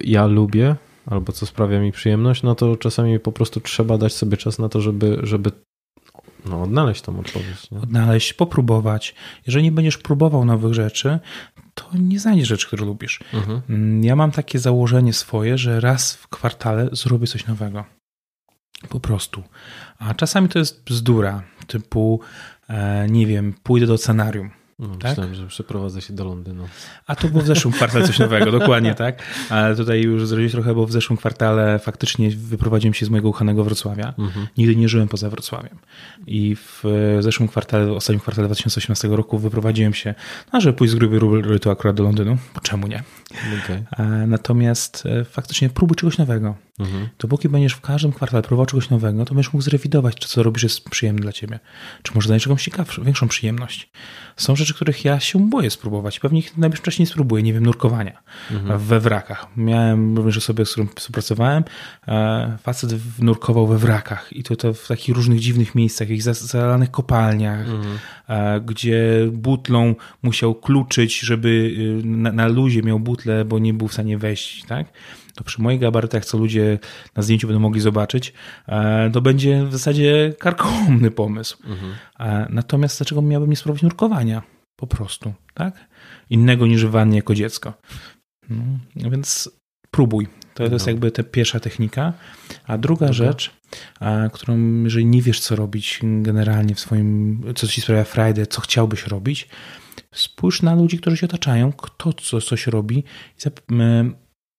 ja 0.02 0.26
lubię, 0.26 0.76
albo 1.06 1.32
co 1.32 1.46
sprawia 1.46 1.80
mi 1.80 1.92
przyjemność, 1.92 2.44
no 2.44 2.56
to 2.56 2.78
czasami 2.78 3.20
po 3.20 3.32
prostu 3.32 3.60
trzeba 3.60 3.98
dać 3.98 4.14
sobie 4.14 4.38
czas 4.38 4.60
na 4.60 4.70
to, 4.70 4.82
żeby, 4.82 5.20
żeby 5.24 5.52
no, 6.46 6.62
odnaleźć 6.62 7.02
tą 7.02 7.20
odpowiedź. 7.20 7.72
Nie? 7.72 7.80
Odnaleźć, 7.80 8.34
popróbować. 8.34 9.16
Jeżeli 9.48 9.64
nie 9.64 9.72
będziesz 9.72 9.98
próbował 9.98 10.46
nowych 10.46 10.74
rzeczy, 10.74 11.20
to 11.76 11.90
nie 11.94 12.20
znajdziesz 12.20 12.48
rzeczy, 12.48 12.68
które 12.68 12.86
lubisz. 12.86 13.20
Mhm. 13.34 13.62
Mm, 13.70 14.04
ja 14.04 14.16
mam 14.16 14.32
takie 14.32 14.60
założenie 14.60 15.14
swoje, 15.14 15.58
że 15.58 15.80
raz 15.80 16.14
w 16.14 16.28
kwartale 16.28 16.90
zrobię 16.92 17.28
coś 17.28 17.48
nowego. 17.48 17.86
Po 18.90 19.00
prostu. 19.00 19.44
A 20.00 20.14
czasami 20.14 20.50
to 20.50 20.60
jest 20.60 20.84
bzdura, 20.84 21.44
typu, 21.68 22.20
e, 22.68 23.08
nie 23.10 23.28
wiem, 23.28 23.54
pójdę 23.64 23.88
do 23.88 23.98
scenarium 23.98 24.52
no, 24.80 24.96
tak? 24.96 25.10
Myślałem, 25.10 25.36
że 25.36 25.48
przeprowadzę 25.48 26.02
się 26.02 26.14
do 26.14 26.26
Londynu. 26.26 26.68
A 27.08 27.16
to 27.16 27.28
było 27.28 27.44
w 27.44 27.48
zeszłym 27.48 27.74
kwartale 27.74 28.08
coś 28.08 28.20
nowego, 28.20 28.52
dokładnie 28.60 28.96
tak. 28.96 29.24
Ale 29.50 29.76
tutaj 29.76 30.02
już 30.02 30.28
zrobić 30.28 30.52
trochę, 30.52 30.76
bo 30.76 30.86
w 30.86 30.92
zeszłym 30.92 31.18
kwartale 31.18 31.80
faktycznie 31.80 32.30
wyprowadziłem 32.30 32.94
się 32.94 33.06
z 33.06 33.10
mojego 33.10 33.30
uchanego 33.30 33.64
Wrocławia. 33.64 34.14
Mhm. 34.20 34.48
Nigdy 34.58 34.76
nie 34.76 34.90
żyłem 34.90 35.08
poza 35.08 35.30
Wrocławiem. 35.30 35.78
I 36.28 36.56
w 36.56 36.84
zeszłym 37.20 37.50
kwartale, 37.50 37.86
w 37.86 37.92
ostatnim 37.92 38.20
kwartale 38.20 38.48
2018 38.48 39.08
roku 39.08 39.38
wyprowadziłem 39.38 39.94
się, 39.94 40.16
no, 40.54 40.62
żeby 40.62 40.78
pójść 40.78 40.94
z 40.94 40.96
gruby 40.96 41.60
to 41.60 41.72
akurat 41.72 41.96
do 41.96 42.04
Londynu. 42.04 42.38
Czemu 42.62 42.88
nie? 42.88 43.04
Okay. 43.64 43.86
Natomiast 44.28 45.04
e, 45.06 45.26
faktycznie 45.26 45.70
próbuj 45.70 45.96
czegoś 45.96 46.18
nowego. 46.18 46.56
Mhm. 46.80 47.08
Dopóki 47.20 47.50
będziesz 47.50 47.74
w 47.74 47.82
każdym 47.82 48.12
kwartale 48.12 48.44
próbował 48.44 48.66
czegoś 48.66 48.90
nowego, 48.90 49.26
to 49.26 49.34
będziesz 49.34 49.54
mógł 49.54 49.64
zrewidować, 49.64 50.16
czy 50.16 50.28
co 50.28 50.44
robisz 50.44 50.64
jest 50.64 50.90
przyjemne 50.90 51.22
dla 51.22 51.32
ciebie. 51.32 51.60
Czy 52.04 52.12
może 52.16 52.28
znajdziesz 52.28 52.48
jakąś 52.48 52.64
ciekawszą, 52.64 53.04
większą 53.04 53.28
przyjemność. 53.28 53.90
Są 54.38 54.56
rzeczy, 54.56 54.74
których 54.74 55.06
ja 55.06 55.20
się 55.20 55.50
boję 55.50 55.70
spróbować. 55.70 56.20
Pewnie 56.20 56.40
ich 56.40 56.54
czasie 56.82 57.04
nie 57.04 57.08
spróbuję. 57.08 57.44
Nie 57.44 57.54
wiem, 57.54 57.66
nurkowania 57.66 58.22
mhm. 58.52 58.80
we 58.80 59.00
wrakach. 59.00 59.48
Miałem 59.58 60.18
również 60.18 60.38
osobę, 60.38 60.66
z 60.66 60.72
którą 60.72 60.88
współpracowałem. 60.96 61.64
E, 62.08 62.58
facet 62.64 62.92
nurkował 63.20 63.68
we 63.68 63.78
wrakach 63.78 64.34
i 64.34 64.44
to, 64.44 64.56
to 64.56 64.74
w 64.74 64.88
takich 64.88 65.16
różnych 65.16 65.40
dziwnych 65.40 65.76
miejscach, 65.76 66.10
jakichś 66.10 66.24
zalanych 66.24 66.92
kopalniach, 66.92 67.70
mhm. 67.70 67.98
E, 68.28 68.62
gdzie 68.62 69.28
butlą 69.32 69.96
musiał 70.24 70.56
kluczyć, 70.56 71.20
żeby 71.20 71.50
y, 71.50 72.08
na, 72.08 72.32
na 72.32 72.48
luzie 72.48 72.84
miał 72.84 73.00
butlę, 73.00 73.46
bo 73.46 73.60
nie 73.60 73.74
był 73.74 73.88
w 73.88 73.94
stanie 73.94 74.18
wejść, 74.18 74.64
tak? 74.64 74.88
To 75.36 75.44
przy 75.44 75.62
moich 75.62 75.80
gabarytach, 75.80 76.26
co 76.26 76.38
ludzie 76.38 76.80
na 77.16 77.24
zdjęciu 77.24 77.48
będą 77.48 77.60
mogli 77.60 77.82
zobaczyć, 77.82 78.34
e, 78.68 79.10
to 79.14 79.22
będzie 79.22 79.66
w 79.66 79.72
zasadzie 79.72 80.34
karkołomny 80.40 81.12
pomysł. 81.12 81.58
Mhm. 81.66 81.94
E, 82.20 82.48
natomiast 82.50 83.00
dlaczego 83.00 83.22
miałbym 83.22 83.50
nie 83.50 83.56
spróbować 83.56 83.84
nurkowania? 83.84 84.42
Po 84.76 84.88
prostu, 84.88 85.34
tak? 85.54 85.88
Innego 86.30 86.68
niż 86.68 86.86
w 86.86 86.90
wannie 86.90 87.16
jako 87.16 87.36
dziecko. 87.36 87.74
No, 88.96 89.10
więc 89.10 89.50
próbuj. 89.92 90.28
To, 90.54 90.68
to 90.68 90.74
jest 90.74 90.86
no. 90.86 90.92
jakby 90.92 91.12
ta 91.12 91.24
pierwsza 91.24 91.60
technika. 91.60 92.14
A 92.68 92.78
druga 92.78 93.08
Dobra. 93.08 93.14
rzecz, 93.14 93.52
a, 94.00 94.30
którą, 94.34 94.84
jeżeli 94.84 95.06
nie 95.06 95.22
wiesz, 95.22 95.40
co 95.40 95.56
robić 95.56 96.00
generalnie 96.04 96.76
w 96.76 96.80
swoim, 96.80 97.44
co 97.56 97.68
ci 97.68 97.82
sprawia 97.82 98.04
frajdę, 98.04 98.48
co 98.48 98.62
chciałbyś 98.62 99.08
robić, 99.08 99.48
spójrz 100.12 100.62
na 100.62 100.76
ludzi, 100.76 100.98
którzy 100.98 101.18
się 101.18 101.26
otaczają, 101.26 101.74
kto 101.74 102.14
co, 102.14 102.42
coś 102.42 102.68
robi 102.68 103.04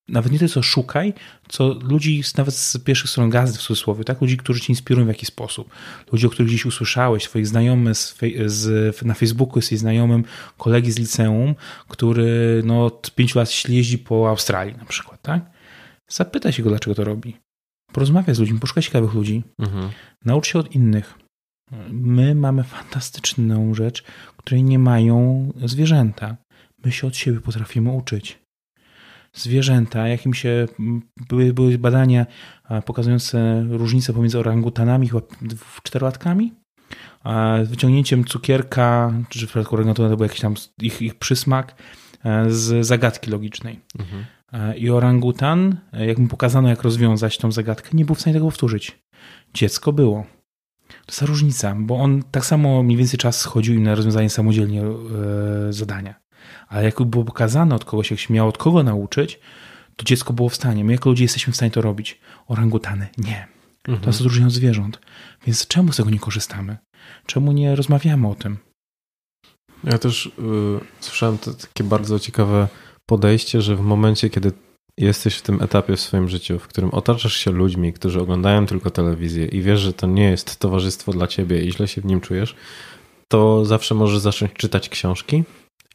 nawet 0.09 0.31
nie 0.31 0.39
to, 0.39 0.47
co 0.47 0.63
szukaj, 0.63 1.13
co 1.47 1.73
ludzi 1.73 2.23
nawet 2.37 2.55
z 2.55 2.77
pierwszych 2.77 3.09
stron 3.09 3.29
gazety 3.29 3.59
w 3.59 3.61
cudzysłowie, 3.61 4.03
tak? 4.03 4.21
Ludzi, 4.21 4.37
którzy 4.37 4.59
cię 4.59 4.73
inspirują 4.73 5.05
w 5.05 5.09
jakiś 5.09 5.27
sposób. 5.27 5.69
Ludzi, 6.11 6.27
o 6.27 6.29
których 6.29 6.47
gdzieś 6.47 6.65
usłyszałeś, 6.65 7.23
swoich 7.23 7.47
znajomych 7.47 7.97
z, 7.97 8.17
z, 8.45 9.05
na 9.05 9.13
Facebooku 9.13 9.57
jesteś 9.57 9.79
znajomym 9.79 10.23
kolegi 10.57 10.91
z 10.91 10.99
liceum, 10.99 11.55
który 11.87 12.61
no, 12.65 12.85
od 12.85 13.15
pięciu 13.15 13.39
lat 13.39 13.69
jeździ 13.69 13.97
po 13.97 14.29
Australii 14.29 14.75
na 14.77 14.85
przykład, 14.85 15.21
tak? 15.21 15.49
Zapytaj 16.07 16.53
się 16.53 16.63
go, 16.63 16.69
dlaczego 16.69 16.95
to 16.95 17.03
robi. 17.03 17.37
Porozmawiaj 17.93 18.35
z 18.35 18.39
ludźmi, 18.39 18.59
poszukaj 18.59 18.83
ciekawych 18.83 19.13
ludzi. 19.13 19.43
Mhm. 19.59 19.89
Naucz 20.25 20.47
się 20.47 20.59
od 20.59 20.75
innych. 20.75 21.13
My 21.91 22.35
mamy 22.35 22.63
fantastyczną 22.63 23.73
rzecz, 23.73 24.03
której 24.37 24.63
nie 24.63 24.79
mają 24.79 25.53
zwierzęta. 25.65 26.37
My 26.85 26.91
się 26.91 27.07
od 27.07 27.15
siebie 27.15 27.41
potrafimy 27.41 27.91
uczyć 27.91 28.39
zwierzęta, 29.33 30.07
jakim 30.07 30.33
się 30.33 30.67
były, 31.29 31.53
były 31.53 31.77
badania 31.77 32.25
pokazujące 32.85 33.65
różnicę 33.69 34.13
pomiędzy 34.13 34.39
orangutanami 34.39 35.07
chyba 35.07 35.21
czterolatkami, 35.83 36.53
wyciągnięciem 37.63 38.25
cukierka, 38.25 39.13
czy 39.29 39.47
w 39.47 39.49
przypadku 39.49 39.75
orangutana 39.75 40.09
to 40.09 40.17
był 40.17 40.25
jakiś 40.25 40.41
tam 40.41 40.55
ich, 40.81 41.01
ich 41.01 41.15
przysmak 41.15 41.75
z 42.47 42.85
zagadki 42.85 43.31
logicznej. 43.31 43.79
Mhm. 43.99 44.23
I 44.77 44.89
orangutan, 44.89 45.77
jak 45.93 46.17
mu 46.17 46.27
pokazano, 46.27 46.69
jak 46.69 46.81
rozwiązać 46.81 47.37
tą 47.37 47.51
zagadkę, 47.51 47.89
nie 47.93 48.05
był 48.05 48.15
w 48.15 48.21
stanie 48.21 48.33
tego 48.33 48.45
powtórzyć. 48.45 48.99
Dziecko 49.53 49.93
było. 49.93 50.25
To 50.87 51.07
jest 51.07 51.19
ta 51.19 51.25
różnica, 51.25 51.75
bo 51.79 51.95
on 51.95 52.23
tak 52.31 52.45
samo 52.45 52.83
mniej 52.83 52.97
więcej 52.97 53.19
czas 53.19 53.39
schodził 53.39 53.75
im 53.75 53.83
na 53.83 53.95
rozwiązanie 53.95 54.29
samodzielnie 54.29 54.81
e, 54.81 54.93
zadania 55.73 56.15
ale 56.67 56.83
jak 56.83 57.01
było 57.01 57.23
pokazane 57.23 57.75
od 57.75 57.85
kogoś, 57.85 58.11
jak 58.11 58.19
się 58.19 58.33
miało 58.33 58.49
od 58.49 58.57
kogo 58.57 58.83
nauczyć, 58.83 59.39
to 59.95 60.05
dziecko 60.05 60.33
było 60.33 60.49
w 60.49 60.55
stanie. 60.55 60.83
My 60.83 60.91
jako 60.91 61.09
ludzie 61.09 61.23
jesteśmy 61.23 61.53
w 61.53 61.55
stanie 61.55 61.71
to 61.71 61.81
robić. 61.81 62.19
Orangutany 62.47 63.07
nie. 63.17 63.47
Mhm. 63.87 63.99
To 64.03 64.09
jest 64.09 64.21
odróżnienie 64.21 64.47
od 64.47 64.53
zwierząt. 64.53 64.99
Więc 65.45 65.67
czemu 65.67 65.91
z 65.91 65.97
tego 65.97 66.09
nie 66.09 66.19
korzystamy? 66.19 66.77
Czemu 67.25 67.51
nie 67.51 67.75
rozmawiamy 67.75 68.27
o 68.27 68.35
tym? 68.35 68.57
Ja 69.83 69.97
też 69.97 70.25
y, 70.25 70.31
słyszałem 70.99 71.37
to 71.37 71.53
takie 71.53 71.83
bardzo 71.83 72.19
ciekawe 72.19 72.67
podejście, 73.05 73.61
że 73.61 73.75
w 73.75 73.81
momencie, 73.81 74.29
kiedy 74.29 74.51
jesteś 74.97 75.35
w 75.35 75.41
tym 75.41 75.61
etapie 75.61 75.95
w 75.95 76.01
swoim 76.01 76.29
życiu, 76.29 76.59
w 76.59 76.67
którym 76.67 76.89
otaczasz 76.89 77.33
się 77.33 77.51
ludźmi, 77.51 77.93
którzy 77.93 78.21
oglądają 78.21 78.65
tylko 78.65 78.89
telewizję 78.89 79.45
i 79.45 79.61
wiesz, 79.61 79.79
że 79.79 79.93
to 79.93 80.07
nie 80.07 80.29
jest 80.29 80.59
towarzystwo 80.59 81.11
dla 81.11 81.27
ciebie 81.27 81.65
i 81.65 81.71
źle 81.71 81.87
się 81.87 82.01
w 82.01 82.05
nim 82.05 82.21
czujesz, 82.21 82.55
to 83.27 83.65
zawsze 83.65 83.95
możesz 83.95 84.19
zacząć 84.19 84.53
czytać 84.53 84.89
książki 84.89 85.43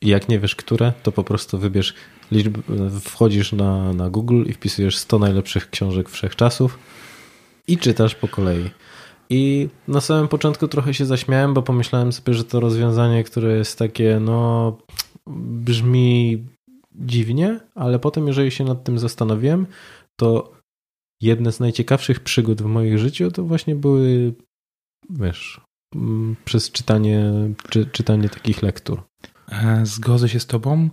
Jak 0.02 0.28
nie 0.28 0.38
wiesz, 0.38 0.56
które, 0.56 0.92
to 1.02 1.12
po 1.12 1.24
prostu 1.24 1.58
wybierz 1.58 1.94
liczbę, 2.30 2.60
wchodzisz 3.00 3.52
na, 3.52 3.92
na 3.92 4.10
Google 4.10 4.44
i 4.46 4.52
wpisujesz 4.52 4.96
100 4.96 5.18
najlepszych 5.18 5.70
książek 5.70 6.08
wszechczasów 6.08 6.78
i 7.68 7.78
czytasz 7.78 8.14
po 8.14 8.28
kolei. 8.28 8.70
I 9.30 9.68
na 9.88 10.00
samym 10.00 10.28
początku 10.28 10.68
trochę 10.68 10.94
się 10.94 11.06
zaśmiałem, 11.06 11.54
bo 11.54 11.62
pomyślałem 11.62 12.12
sobie, 12.12 12.34
że 12.34 12.44
to 12.44 12.60
rozwiązanie, 12.60 13.24
które 13.24 13.56
jest 13.56 13.78
takie, 13.78 14.18
no, 14.20 14.78
brzmi 15.26 16.44
dziwnie, 16.94 17.60
ale 17.74 17.98
potem, 17.98 18.26
jeżeli 18.26 18.50
się 18.50 18.64
nad 18.64 18.84
tym 18.84 18.98
zastanowiłem, 18.98 19.66
to 20.16 20.52
jedne 21.20 21.52
z 21.52 21.60
najciekawszych 21.60 22.20
przygód 22.20 22.62
w 22.62 22.66
moim 22.66 22.98
życiu 22.98 23.30
to 23.30 23.44
właśnie 23.44 23.76
były, 23.76 24.32
wiesz, 25.10 25.60
przez 26.44 26.70
czytanie, 26.70 27.32
czy, 27.70 27.86
czytanie 27.86 28.28
takich 28.28 28.62
lektur. 28.62 29.02
E, 29.52 29.86
zgodzę 29.86 30.28
się 30.28 30.40
z 30.40 30.46
Tobą. 30.46 30.90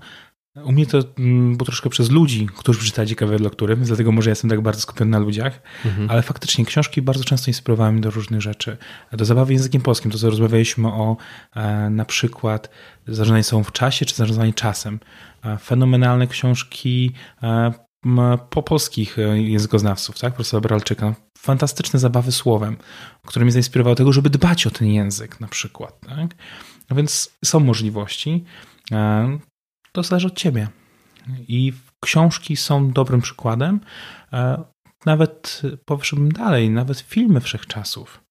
U 0.64 0.72
mnie 0.72 0.86
to 0.86 1.00
mm, 1.18 1.58
było 1.58 1.66
troszkę 1.66 1.90
przez 1.90 2.12
ludzi, 2.12 2.48
którzy 2.58 2.86
czytali 2.86 3.10
ciekawe 3.10 3.38
lektury, 3.38 3.76
dlatego 3.76 4.12
może 4.12 4.30
jestem 4.30 4.50
tak 4.50 4.62
bardzo 4.62 4.82
skupiony 4.82 5.12
na 5.12 5.20
ludziach, 5.20 5.62
mhm. 5.86 6.10
ale 6.10 6.22
faktycznie 6.22 6.66
książki 6.66 7.02
bardzo 7.02 7.24
często 7.24 7.50
inspirowały 7.50 7.92
mnie 7.92 8.02
do 8.02 8.12
różnych 8.12 8.42
rzeczy. 8.42 8.78
Do 9.12 9.26
zabawy 9.26 9.54
językiem 9.54 9.82
polskim, 9.82 10.12
to 10.12 10.18
co 10.18 10.30
rozmawialiśmy 10.30 10.88
o 10.88 11.18
e, 11.56 11.90
na 11.90 12.06
przykład 12.06 12.70
zarządzanie 13.08 13.44
sobą 13.44 13.64
w 13.64 13.72
czasie, 13.72 14.06
czy 14.06 14.16
zarządzanie 14.16 14.54
czasem. 14.54 15.00
E, 15.44 15.58
fenomenalne 15.58 16.28
książki 16.28 17.14
po 18.50 18.64
polskich 18.64 19.18
językoznawców, 19.34 20.20
tak? 20.20 20.34
Profesora 20.34 20.62
Bralczyka. 20.62 21.16
Fantastyczne 21.38 22.00
zabawy 22.00 22.32
słowem, 22.32 22.78
które 23.26 23.46
mnie 23.46 23.52
zainspirowały 23.52 23.96
do 23.96 23.98
tego, 23.98 24.14
żeby 24.14 24.30
dbać 24.30 24.68
o 24.68 24.72
ten 24.72 24.88
język 24.88 25.40
na 25.40 25.48
przykład, 25.48 26.00
tak? 26.00 26.36
No 26.90 26.96
więc 26.96 27.38
są 27.46 27.60
możliwości. 27.60 28.44
E, 28.92 29.40
to 29.92 30.04
zależy 30.04 30.28
od 30.28 30.38
ciebie. 30.38 30.68
I 31.48 31.74
książki 32.04 32.56
są 32.56 32.92
dobrym 32.92 33.22
przykładem. 33.22 33.80
E, 34.34 34.64
nawet 35.06 35.62
poszedłbym 35.86 36.32
dalej, 36.32 36.70
nawet 36.70 37.00
filmy 37.00 37.42
wszechczasów. 37.42 38.24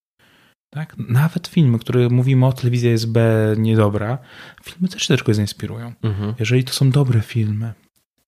Tak? 0.71 0.97
Nawet 0.99 1.47
filmy, 1.47 1.79
które 1.79 2.09
mówimy 2.09 2.47
o 2.47 2.53
telewizja 2.53 2.91
jest 2.91 3.13
B 3.13 3.55
niedobra, 3.59 4.19
filmy 4.63 4.89
też 4.89 5.07
tylko 5.07 5.35
zainspirują. 5.35 5.93
Mhm. 6.03 6.35
Jeżeli 6.39 6.65
to 6.65 6.73
są 6.73 6.91
dobre 6.91 7.21
filmy, 7.21 7.73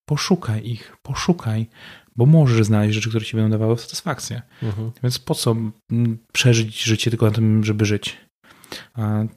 poszukaj 0.09 0.67
ich, 0.67 0.97
poszukaj, 1.03 1.67
bo 2.17 2.27
możesz 2.27 2.67
znaleźć 2.67 2.95
rzeczy, 2.95 3.09
które 3.09 3.25
ci 3.25 3.37
będą 3.37 3.51
dawały 3.51 3.79
satysfakcję. 3.79 4.43
Mhm. 4.63 4.91
Więc 5.03 5.19
po 5.19 5.35
co 5.35 5.57
przeżyć 6.33 6.83
życie 6.83 7.11
tylko 7.11 7.27
na 7.27 7.33
tym, 7.33 7.65
żeby 7.65 7.85
żyć? 7.85 8.17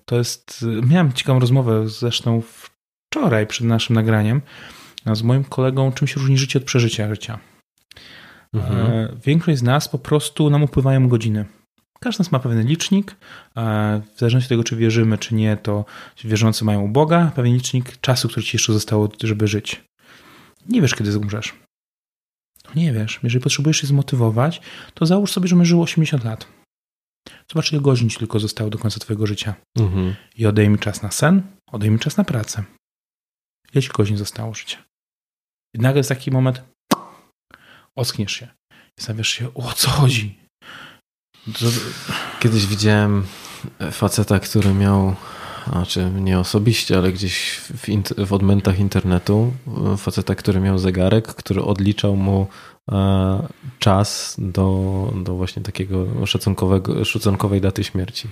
To 0.06 0.18
jest. 0.18 0.66
Miałem 0.90 1.14
ciekawą 1.14 1.40
rozmowę 1.40 1.90
zresztą 1.90 2.42
wczoraj 3.10 3.48
przed 3.48 3.68
naszym 3.68 3.96
nagraniem 3.96 4.42
z 5.14 5.22
moim 5.22 5.44
kolegą, 5.44 5.92
czym 5.92 6.08
się 6.08 6.20
różni 6.20 6.38
życie 6.38 6.60
od 6.60 6.66
przeżycia 6.66 7.10
życia. 7.10 7.40
Mhm. 8.54 9.20
Większość 9.26 9.60
z 9.60 9.64
nas 9.64 9.90
po 9.90 10.00
prostu 10.00 10.50
nam 10.50 10.64
upływają 10.64 11.08
godziny. 11.08 11.46
Każdy 12.00 12.16
z 12.16 12.20
nas 12.20 12.32
ma 12.32 12.40
pewien 12.40 12.68
licznik. 12.68 13.16
W 14.16 14.20
zależności 14.20 14.46
od 14.46 14.50
tego, 14.50 14.64
czy 14.64 14.76
wierzymy, 14.76 15.18
czy 15.18 15.36
nie, 15.36 15.58
to 15.58 15.86
wierzący 16.24 16.66
mają 16.66 16.82
u 16.82 16.88
Boga 16.88 17.32
pewien 17.36 17.54
licznik 17.54 17.98
czasu, 18.02 18.28
który 18.28 18.44
ci 18.44 18.56
jeszcze 18.56 18.74
zostało, 18.74 19.10
żeby 19.24 19.48
żyć. 19.48 19.84
Nie 20.70 20.82
wiesz, 20.82 20.96
kiedy 20.96 21.20
umrzesz. 21.20 21.54
No 22.66 22.72
nie 22.82 22.94
wiesz. 22.94 23.20
Jeżeli 23.24 23.44
potrzebujesz 23.44 23.78
się 23.78 23.88
zmotywować, 23.88 24.62
to 24.94 25.06
załóż 25.06 25.32
sobie, 25.32 25.48
że 25.48 25.66
żył 25.66 25.82
80 25.82 26.24
lat. 26.24 26.48
Zobacz, 27.54 27.72
ile 27.72 27.82
godzin 27.82 28.10
ci 28.10 28.18
tylko 28.18 28.40
zostało 28.40 28.70
do 28.70 28.78
końca 28.78 29.00
twojego 29.00 29.28
życia. 29.28 29.56
Mhm. 29.80 30.16
I 30.36 30.46
odejmij 30.46 30.80
czas 30.80 31.02
na 31.02 31.12
sen, 31.12 31.42
odejmij 31.72 32.00
czas 32.00 32.18
na 32.18 32.24
pracę. 32.24 32.64
Ile 33.74 33.82
ci 33.82 33.90
godzin 33.90 34.18
zostało 34.18 34.54
życia? 34.54 34.84
I 35.76 35.80
nagle 35.80 36.00
jest 36.00 36.10
taki 36.10 36.32
moment, 36.32 36.64
oskniesz 37.98 38.32
się. 38.32 38.48
I 38.72 38.76
zastanawiasz 38.98 39.28
się, 39.28 39.54
o 39.54 39.74
co 39.74 39.90
chodzi? 39.90 40.40
To... 41.46 41.66
Kiedyś 42.40 42.66
widziałem 42.66 43.26
faceta, 43.92 44.40
który 44.40 44.74
miał 44.74 45.16
znaczy 45.70 46.12
nie 46.16 46.40
osobiście, 46.40 46.98
ale 46.98 47.12
gdzieś 47.12 47.50
w, 47.50 47.88
w 48.28 48.34
odmętach 48.34 48.80
internetu, 48.80 49.54
faceta, 49.98 50.36
który 50.36 50.60
miał 50.60 50.78
zegarek, 50.78 51.28
który 51.28 51.64
odliczał 51.64 52.16
mu 52.16 52.48
e, 52.92 53.48
czas 53.80 54.36
do, 54.40 55.14
do 55.24 55.36
właśnie 55.36 55.62
takiego 55.62 56.26
szacunkowego, 56.26 57.06
szacunkowej 57.06 57.62
daty 57.62 57.84
śmierci. 57.84 58.28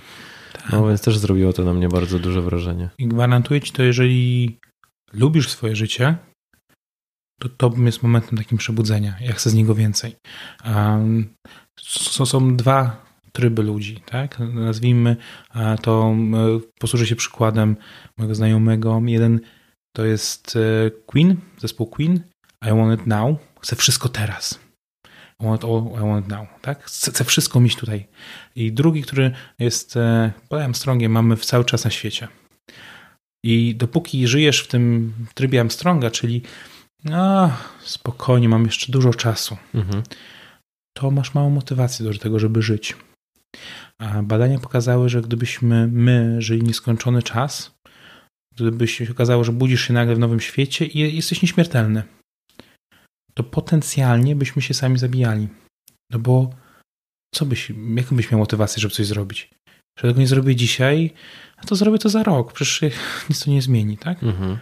Tak. 0.52 0.72
No 0.72 0.88
więc 0.88 1.02
też 1.02 1.18
zrobiło 1.18 1.52
to 1.52 1.64
na 1.64 1.72
mnie 1.74 1.88
bardzo 1.88 2.18
duże 2.18 2.42
wrażenie. 2.42 2.88
I 2.98 3.08
gwarantuję 3.08 3.60
ci 3.60 3.72
to, 3.72 3.82
jeżeli 3.82 4.58
lubisz 5.12 5.48
swoje 5.48 5.76
życie, 5.76 6.16
to 7.40 7.48
to 7.48 7.72
jest 7.78 8.02
momentem 8.02 8.38
takim 8.38 8.58
przebudzenia. 8.58 9.16
Ja 9.20 9.32
chcę 9.32 9.50
z 9.50 9.54
niego 9.54 9.74
więcej. 9.74 10.16
Um, 10.64 11.34
są, 11.80 12.26
są 12.26 12.56
dwa 12.56 13.11
tryby 13.32 13.62
ludzi, 13.62 14.02
tak? 14.06 14.38
Nazwijmy 14.38 15.16
to, 15.82 16.16
posłużę 16.78 17.06
się 17.06 17.16
przykładem 17.16 17.76
mojego 18.18 18.34
znajomego. 18.34 19.02
Jeden 19.06 19.40
to 19.96 20.04
jest 20.04 20.56
e, 20.56 20.90
Queen, 20.90 21.36
zespół 21.58 21.86
Queen. 21.86 22.20
I 22.62 22.68
want 22.68 23.00
it 23.00 23.06
now. 23.06 23.36
Chcę 23.60 23.76
wszystko 23.76 24.08
teraz. 24.08 24.60
I 25.40 25.44
want, 25.44 25.64
all, 25.64 25.82
I 25.94 26.08
want 26.08 26.24
it 26.24 26.30
now, 26.30 26.46
tak? 26.60 26.84
Chcę, 26.84 27.24
wszystko 27.24 27.60
mieć 27.60 27.76
tutaj. 27.76 28.08
I 28.56 28.72
drugi, 28.72 29.02
który 29.02 29.32
jest 29.58 29.96
e, 29.96 30.32
Paul 30.48 30.62
Armstrongiem, 30.62 31.12
mamy 31.12 31.36
cały 31.36 31.64
czas 31.64 31.84
na 31.84 31.90
świecie. 31.90 32.28
I 33.44 33.74
dopóki 33.74 34.26
żyjesz 34.26 34.60
w 34.60 34.68
tym 34.68 35.12
trybie 35.34 35.60
Armstronga, 35.60 36.10
czyli 36.10 36.42
spokojnie, 37.80 38.48
mam 38.48 38.64
jeszcze 38.64 38.92
dużo 38.92 39.14
czasu, 39.14 39.56
mhm. 39.74 40.02
to 40.96 41.10
masz 41.10 41.34
małą 41.34 41.50
motywację 41.50 42.06
do 42.06 42.18
tego, 42.18 42.38
żeby 42.38 42.62
żyć. 42.62 42.96
Badania 44.22 44.58
pokazały, 44.58 45.08
że 45.08 45.22
gdybyśmy 45.22 45.86
my 45.86 46.42
żyli 46.42 46.62
nieskończony 46.62 47.22
czas, 47.22 47.74
gdyby 48.56 48.88
się 48.88 49.10
okazało, 49.10 49.44
że 49.44 49.52
budzisz 49.52 49.86
się 49.86 49.94
nagle 49.94 50.14
w 50.14 50.18
nowym 50.18 50.40
świecie 50.40 50.86
i 50.86 51.16
jesteś 51.16 51.42
nieśmiertelny, 51.42 52.02
to 53.34 53.44
potencjalnie 53.44 54.36
byśmy 54.36 54.62
się 54.62 54.74
sami 54.74 54.98
zabijali. 54.98 55.48
No 56.10 56.18
bo 56.18 56.50
co 57.34 57.46
byś, 57.46 57.72
jaką 57.96 58.16
byś 58.16 58.30
miał 58.30 58.40
motywację, 58.40 58.80
żeby 58.80 58.94
coś 58.94 59.06
zrobić? 59.06 59.50
Że 59.98 60.08
tego 60.08 60.20
nie 60.20 60.26
zrobię 60.26 60.56
dzisiaj, 60.56 61.10
a 61.56 61.66
to 61.66 61.76
zrobię 61.76 61.98
to 61.98 62.08
za 62.08 62.22
rok. 62.22 62.52
Przecież 62.52 62.92
nic 63.30 63.44
to 63.44 63.50
nie 63.50 63.62
zmieni, 63.62 63.98
tak? 63.98 64.22
Mhm. 64.22 64.58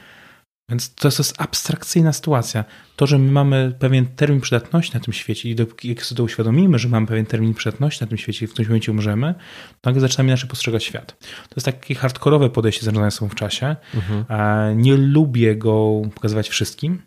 Więc 0.71 0.95
to 0.95 1.09
jest 1.09 1.35
abstrakcyjna 1.39 2.13
sytuacja. 2.13 2.65
To, 2.97 3.07
że 3.07 3.19
my 3.19 3.33
mamy 3.33 3.75
pewien 3.79 4.07
termin 4.07 4.41
przydatności 4.41 4.95
na 4.95 5.01
tym 5.01 5.15
świecie 5.15 5.51
i 5.51 5.55
dopóki 5.55 5.89
jak 5.89 6.03
sobie 6.03 6.17
to 6.17 6.23
uświadomimy, 6.23 6.79
że 6.79 6.89
mamy 6.89 7.07
pewien 7.07 7.27
termin 7.27 7.55
przydatności 7.55 8.05
na 8.05 8.07
tym 8.07 8.19
świecie 8.19 8.45
i 8.45 8.49
w 8.49 8.53
którymś 8.53 8.69
momencie 8.69 8.93
umrzemy, 8.93 9.35
to 9.81 9.91
nagle 9.91 10.01
zaczynamy 10.01 10.29
inaczej 10.31 10.49
postrzegać 10.49 10.85
świat. 10.85 11.17
To 11.21 11.55
jest 11.57 11.65
takie 11.65 11.95
hardkorowe 11.95 12.51
podejście 12.51 12.85
zarządzania 12.85 13.11
sobą 13.11 13.29
w 13.29 13.35
czasie. 13.35 13.77
Mhm. 13.95 14.81
Nie 14.81 14.97
lubię 14.97 15.57
go 15.57 16.03
pokazywać 16.15 16.49
wszystkim, 16.49 17.03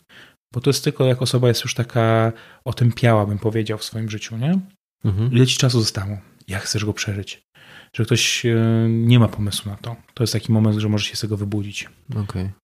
bo 0.54 0.62
to 0.62 0.70
jest 0.70 0.84
tylko 0.84 1.06
jak 1.06 1.22
osoba 1.22 1.48
jest 1.48 1.64
już 1.64 1.74
taka 1.74 2.32
otępiała, 2.66 3.26
bym 3.26 3.40
powiedział, 3.40 3.78
w 3.78 3.84
swoim 3.84 4.10
życiu, 4.10 4.38
nie? 4.38 4.60
Mhm. 5.06 5.32
Ile 5.32 5.48
ci 5.48 5.58
czasu 5.58 5.80
zostało? 5.80 6.18
Jak 6.48 6.64
chcesz 6.64 6.86
go 6.86 6.94
przeżyć? 6.94 7.44
Że 7.94 8.06
ktoś 8.06 8.46
e, 8.46 8.56
nie 8.90 9.20
ma 9.20 9.28
pomysłu 9.28 9.72
na 9.72 9.78
to. 9.78 9.96
To 10.14 10.24
jest 10.24 10.34
taki 10.34 10.52
moment, 10.52 10.78
że 10.78 10.90
może 10.90 11.06
się 11.06 11.16
z 11.16 11.20
tego 11.20 11.38
wybudzić. 11.38 11.90
Okej. 12.10 12.24
Okay. 12.24 12.63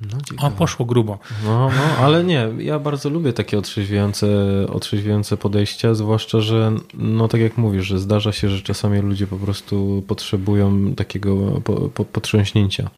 No, 0.00 0.18
o, 0.46 0.50
poszło 0.50 0.86
grubo. 0.86 1.18
No, 1.44 1.70
no, 1.76 1.96
ale 1.98 2.24
nie, 2.24 2.48
ja 2.58 2.78
bardzo 2.78 3.10
lubię 3.10 3.32
takie 3.32 3.58
otrzeźwiające, 3.58 4.26
otrzeźwiające 4.72 5.36
podejścia, 5.36 5.94
zwłaszcza, 5.94 6.40
że 6.40 6.72
no 6.94 7.28
tak 7.28 7.40
jak 7.40 7.56
mówisz, 7.56 7.86
że 7.86 7.98
zdarza 7.98 8.32
się, 8.32 8.48
że 8.48 8.62
czasami 8.62 9.00
ludzie 9.00 9.26
po 9.26 9.36
prostu 9.36 10.02
potrzebują 10.06 10.94
takiego 10.94 11.60
po, 11.60 11.74
po, 11.88 12.04
potrząśnięcia. 12.04 12.90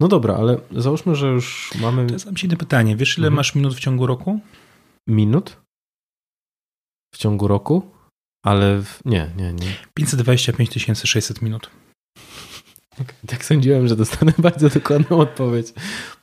No 0.00 0.08
dobra, 0.08 0.34
ale 0.36 0.58
załóżmy, 0.70 1.14
że 1.14 1.26
już 1.26 1.70
mamy... 1.80 2.06
To 2.06 2.12
jest 2.12 2.44
inne 2.44 2.56
pytanie. 2.56 2.96
Wiesz, 2.96 3.18
ile 3.18 3.26
mhm. 3.26 3.36
masz 3.36 3.54
minut 3.54 3.74
w 3.74 3.80
ciągu 3.80 4.06
roku? 4.06 4.40
Minut? 5.08 5.56
W 7.14 7.18
ciągu 7.18 7.48
roku? 7.48 7.90
Ale 8.44 8.82
w... 8.82 9.00
nie, 9.04 9.30
nie, 9.36 9.52
nie. 9.52 9.74
525 9.94 11.00
600 11.04 11.42
minut. 11.42 11.70
Tak 13.26 13.44
sądziłem, 13.44 13.88
że 13.88 13.96
dostanę 13.96 14.32
bardzo 14.48 14.68
dokładną 14.68 15.18
odpowiedź. 15.18 15.72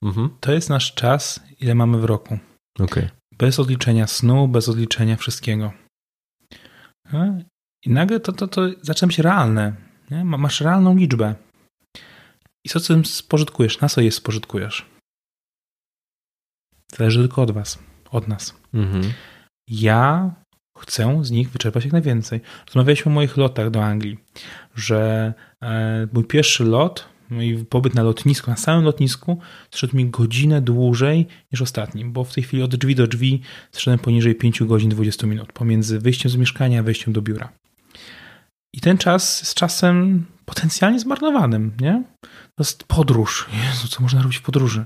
Mhm. 0.02 0.30
To 0.40 0.52
jest 0.52 0.70
nasz 0.70 0.94
czas, 0.94 1.40
ile 1.60 1.76
mamy 1.76 1.98
w 1.98 2.06
roku. 2.06 2.40
Okay. 2.80 3.10
Bez 3.38 3.60
odliczenia 3.60 4.08
snu, 4.08 4.48
bez 4.48 4.70
odliczenia 4.70 5.18
wszystkiego. 5.18 5.74
I 7.86 7.90
nagle 7.90 8.20
to, 8.20 8.32
to, 8.32 8.48
to 8.48 8.62
zaczyna 8.82 9.08
być 9.08 9.20
realne. 9.20 9.76
Nie? 10.12 10.26
Masz 10.26 10.62
realną 10.62 10.96
liczbę. 10.96 11.36
I 12.66 12.70
co 12.70 12.80
tym 12.80 13.06
spożytkujesz? 13.06 13.80
Na 13.82 13.90
co 13.90 14.02
je 14.02 14.12
spożytkujesz? 14.12 14.86
Zależy 16.98 17.20
tylko 17.20 17.42
od 17.42 17.52
was, 17.52 17.80
od 18.12 18.28
nas. 18.28 18.56
Mhm. 18.74 19.14
Ja 19.68 20.32
chcę 20.82 21.20
z 21.22 21.32
nich 21.32 21.50
wyczerpać 21.50 21.84
jak 21.84 21.94
najwięcej. 21.94 22.42
Rozmawialiśmy 22.66 23.12
o 23.12 23.16
moich 23.16 23.38
lotach 23.38 23.70
do 23.70 23.84
Anglii, 23.84 24.18
że 24.76 25.34
e, 25.62 26.08
mój 26.14 26.24
pierwszy 26.24 26.64
lot 26.64 27.12
i 27.40 27.66
pobyt 27.70 27.96
na 27.96 28.04
lotnisku, 28.04 28.52
na 28.52 28.58
samym 28.58 28.86
lotnisku, 28.86 29.40
zszedł 29.72 29.98
mi 29.98 30.10
godzinę 30.10 30.62
dłużej 30.62 31.28
niż 31.52 31.62
ostatnim, 31.62 32.14
bo 32.14 32.24
w 32.24 32.34
tej 32.34 32.44
chwili 32.44 32.64
od 32.64 32.76
drzwi 32.76 32.96
do 32.96 33.08
drzwi 33.08 33.42
zszedłem 33.72 34.00
poniżej 34.00 34.36
5 34.36 34.64
godzin 34.64 34.90
20 34.90 35.28
minut, 35.28 35.54
pomiędzy 35.54 36.00
wyjściem 36.00 36.32
z 36.32 36.36
mieszkania 36.36 36.80
a 36.80 36.84
wejściem 36.84 37.14
do 37.14 37.22
biura. 37.22 37.50
I 38.74 38.82
ten 38.82 38.98
czas 38.98 39.42
jest 39.42 39.54
czasem 39.54 40.26
potencjalnie 40.46 41.00
zmarnowanym, 41.00 41.72
nie? 41.80 42.04
To 42.22 42.64
jest 42.64 42.84
podróż. 42.84 43.50
Jezu, 43.68 43.88
co 43.88 44.02
można 44.04 44.22
robić 44.22 44.38
w 44.38 44.42
podróży? 44.42 44.86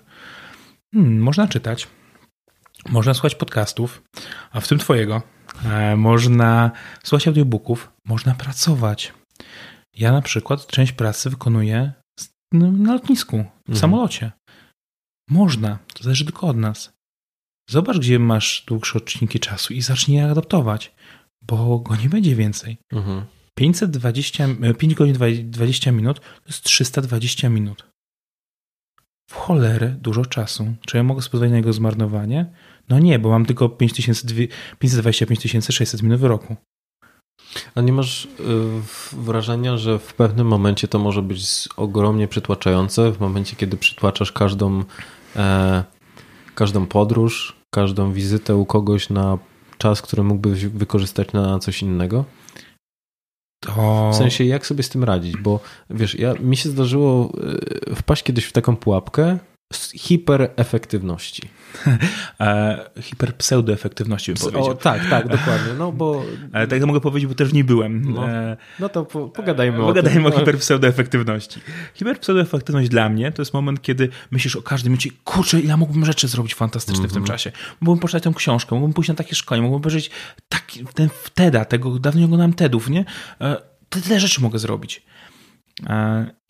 Hmm, 0.93 1.19
można 1.19 1.47
czytać, 1.47 1.87
można 2.89 3.13
słuchać 3.13 3.35
podcastów, 3.35 4.03
a 4.51 4.59
w 4.59 4.67
tym 4.67 4.77
twojego. 4.77 5.34
E, 5.63 5.95
można 5.95 6.71
słuchać 7.03 7.27
audiobooków, 7.27 7.91
można 8.05 8.35
pracować. 8.35 9.13
Ja 9.93 10.11
na 10.11 10.21
przykład 10.21 10.67
część 10.67 10.91
pracy 10.91 11.29
wykonuję 11.29 11.93
na 12.51 12.93
lotnisku, 12.93 13.37
w 13.37 13.69
mhm. 13.69 13.77
samolocie. 13.77 14.31
Można, 15.29 15.79
to 15.93 16.03
zależy 16.03 16.25
tylko 16.25 16.47
od 16.47 16.57
nas. 16.57 16.93
Zobacz, 17.69 17.97
gdzie 17.97 18.19
masz 18.19 18.63
dłuższe 18.67 18.97
odcinki 18.97 19.39
czasu 19.39 19.73
i 19.73 19.81
zacznij 19.81 20.17
je 20.17 20.31
adaptować, 20.31 20.95
bo 21.41 21.79
go 21.79 21.95
nie 21.95 22.09
będzie 22.09 22.35
więcej. 22.35 22.77
Mhm. 22.93 23.25
520, 23.57 24.47
5 24.77 24.93
e, 24.93 24.95
godzin 24.95 25.15
20 25.51 25.91
minut 25.91 26.19
to 26.19 26.47
jest 26.47 26.63
320 26.63 27.49
minut. 27.49 27.85
W 29.29 29.33
cholerę 29.33 29.89
dużo 30.01 30.25
czasu. 30.25 30.75
Czy 30.85 30.97
ja 30.97 31.03
mogę 31.03 31.21
pozwolić 31.21 31.51
na 31.51 31.57
jego 31.57 31.73
zmarnowanie? 31.73 32.53
No 32.89 32.99
nie, 32.99 33.19
bo 33.19 33.29
mam 33.29 33.45
tylko 33.45 33.69
525 33.69 35.63
600 35.69 36.01
minut 36.01 36.19
w 36.19 36.23
roku. 36.23 36.55
A 37.75 37.81
nie 37.81 37.93
masz 37.93 38.25
y, 38.25 38.29
wrażenia, 39.13 39.77
że 39.77 39.99
w 39.99 40.13
pewnym 40.13 40.47
momencie 40.47 40.87
to 40.87 40.99
może 40.99 41.21
być 41.21 41.69
ogromnie 41.77 42.27
przytłaczające, 42.27 43.11
w 43.11 43.19
momencie, 43.19 43.55
kiedy 43.55 43.77
przytłaczasz 43.77 44.31
każdą, 44.31 44.83
e, 45.35 45.83
każdą 46.55 46.85
podróż, 46.85 47.55
każdą 47.73 48.13
wizytę 48.13 48.55
u 48.55 48.65
kogoś 48.65 49.09
na 49.09 49.37
czas, 49.77 50.01
który 50.01 50.23
mógłbyś 50.23 50.65
wykorzystać 50.65 51.33
na 51.33 51.59
coś 51.59 51.81
innego? 51.81 52.25
To... 53.59 54.09
W 54.13 54.15
sensie, 54.15 54.43
jak 54.43 54.65
sobie 54.65 54.83
z 54.83 54.89
tym 54.89 55.03
radzić? 55.03 55.37
Bo 55.37 55.59
wiesz, 55.89 56.15
ja, 56.15 56.33
mi 56.33 56.57
się 56.57 56.69
zdarzyło 56.69 57.31
y, 57.91 57.95
wpaść 57.95 58.23
kiedyś 58.23 58.45
w 58.45 58.51
taką 58.51 58.75
pułapkę, 58.75 59.39
hiperefektywności. 59.95 61.49
e, 62.39 62.89
hiperpseudoefektywności 63.01 64.33
bym 64.33 64.41
powiedział. 64.41 64.65
O, 64.65 64.75
tak, 64.75 65.09
tak, 65.09 65.27
dokładnie. 65.27 65.73
No, 65.77 65.91
bo... 65.91 66.23
Ale 66.53 66.67
tak 66.67 66.85
mogę 66.85 67.01
powiedzieć, 67.01 67.27
bo 67.29 67.35
też 67.35 67.53
nie 67.53 67.63
byłem. 67.63 68.13
No, 68.13 68.29
e, 68.29 68.57
no 68.79 68.89
to 68.89 69.05
po, 69.05 69.27
pogadajmy 69.27 69.83
o 69.83 69.87
Pogadajmy 69.87 70.23
tym. 70.23 70.33
o 70.33 70.39
hiperpseudoefektywności. 70.39 71.59
Hiperpseudoefektywność 71.93 72.89
dla 72.89 73.09
mnie 73.09 73.31
to 73.31 73.41
jest 73.41 73.53
moment, 73.53 73.81
kiedy 73.81 74.09
myślisz 74.31 74.55
o 74.55 74.61
każdym 74.61 74.91
minucie, 74.91 75.09
kurczę, 75.23 75.61
ja 75.61 75.77
mógłbym 75.77 76.05
rzeczy 76.05 76.27
zrobić 76.27 76.55
fantastyczne 76.55 76.99
mm 76.99 77.07
-hmm. 77.07 77.11
w 77.11 77.13
tym 77.13 77.21
mhm. 77.21 77.37
czasie. 77.37 77.51
Mógłbym 77.81 78.01
poczytać 78.01 78.23
tę 78.23 78.31
książkę, 78.35 78.75
mógłbym 78.75 78.93
pójść 78.93 79.09
na 79.09 79.15
takie 79.15 79.35
szkolenie, 79.35 79.61
mógłbym 79.61 79.81
obejrzeć 79.81 80.11
taki, 80.49 80.85
ten 80.93 81.09
TEDa, 81.33 81.65
tego 81.65 81.99
dawno 81.99 82.19
nie 82.19 82.25
oglądałem 82.25 82.53
TEDów, 82.53 82.89
nie? 82.89 83.05
E, 83.41 83.57
tyle 83.89 84.19
rzeczy 84.19 84.41
mogę 84.41 84.59
zrobić. 84.59 85.05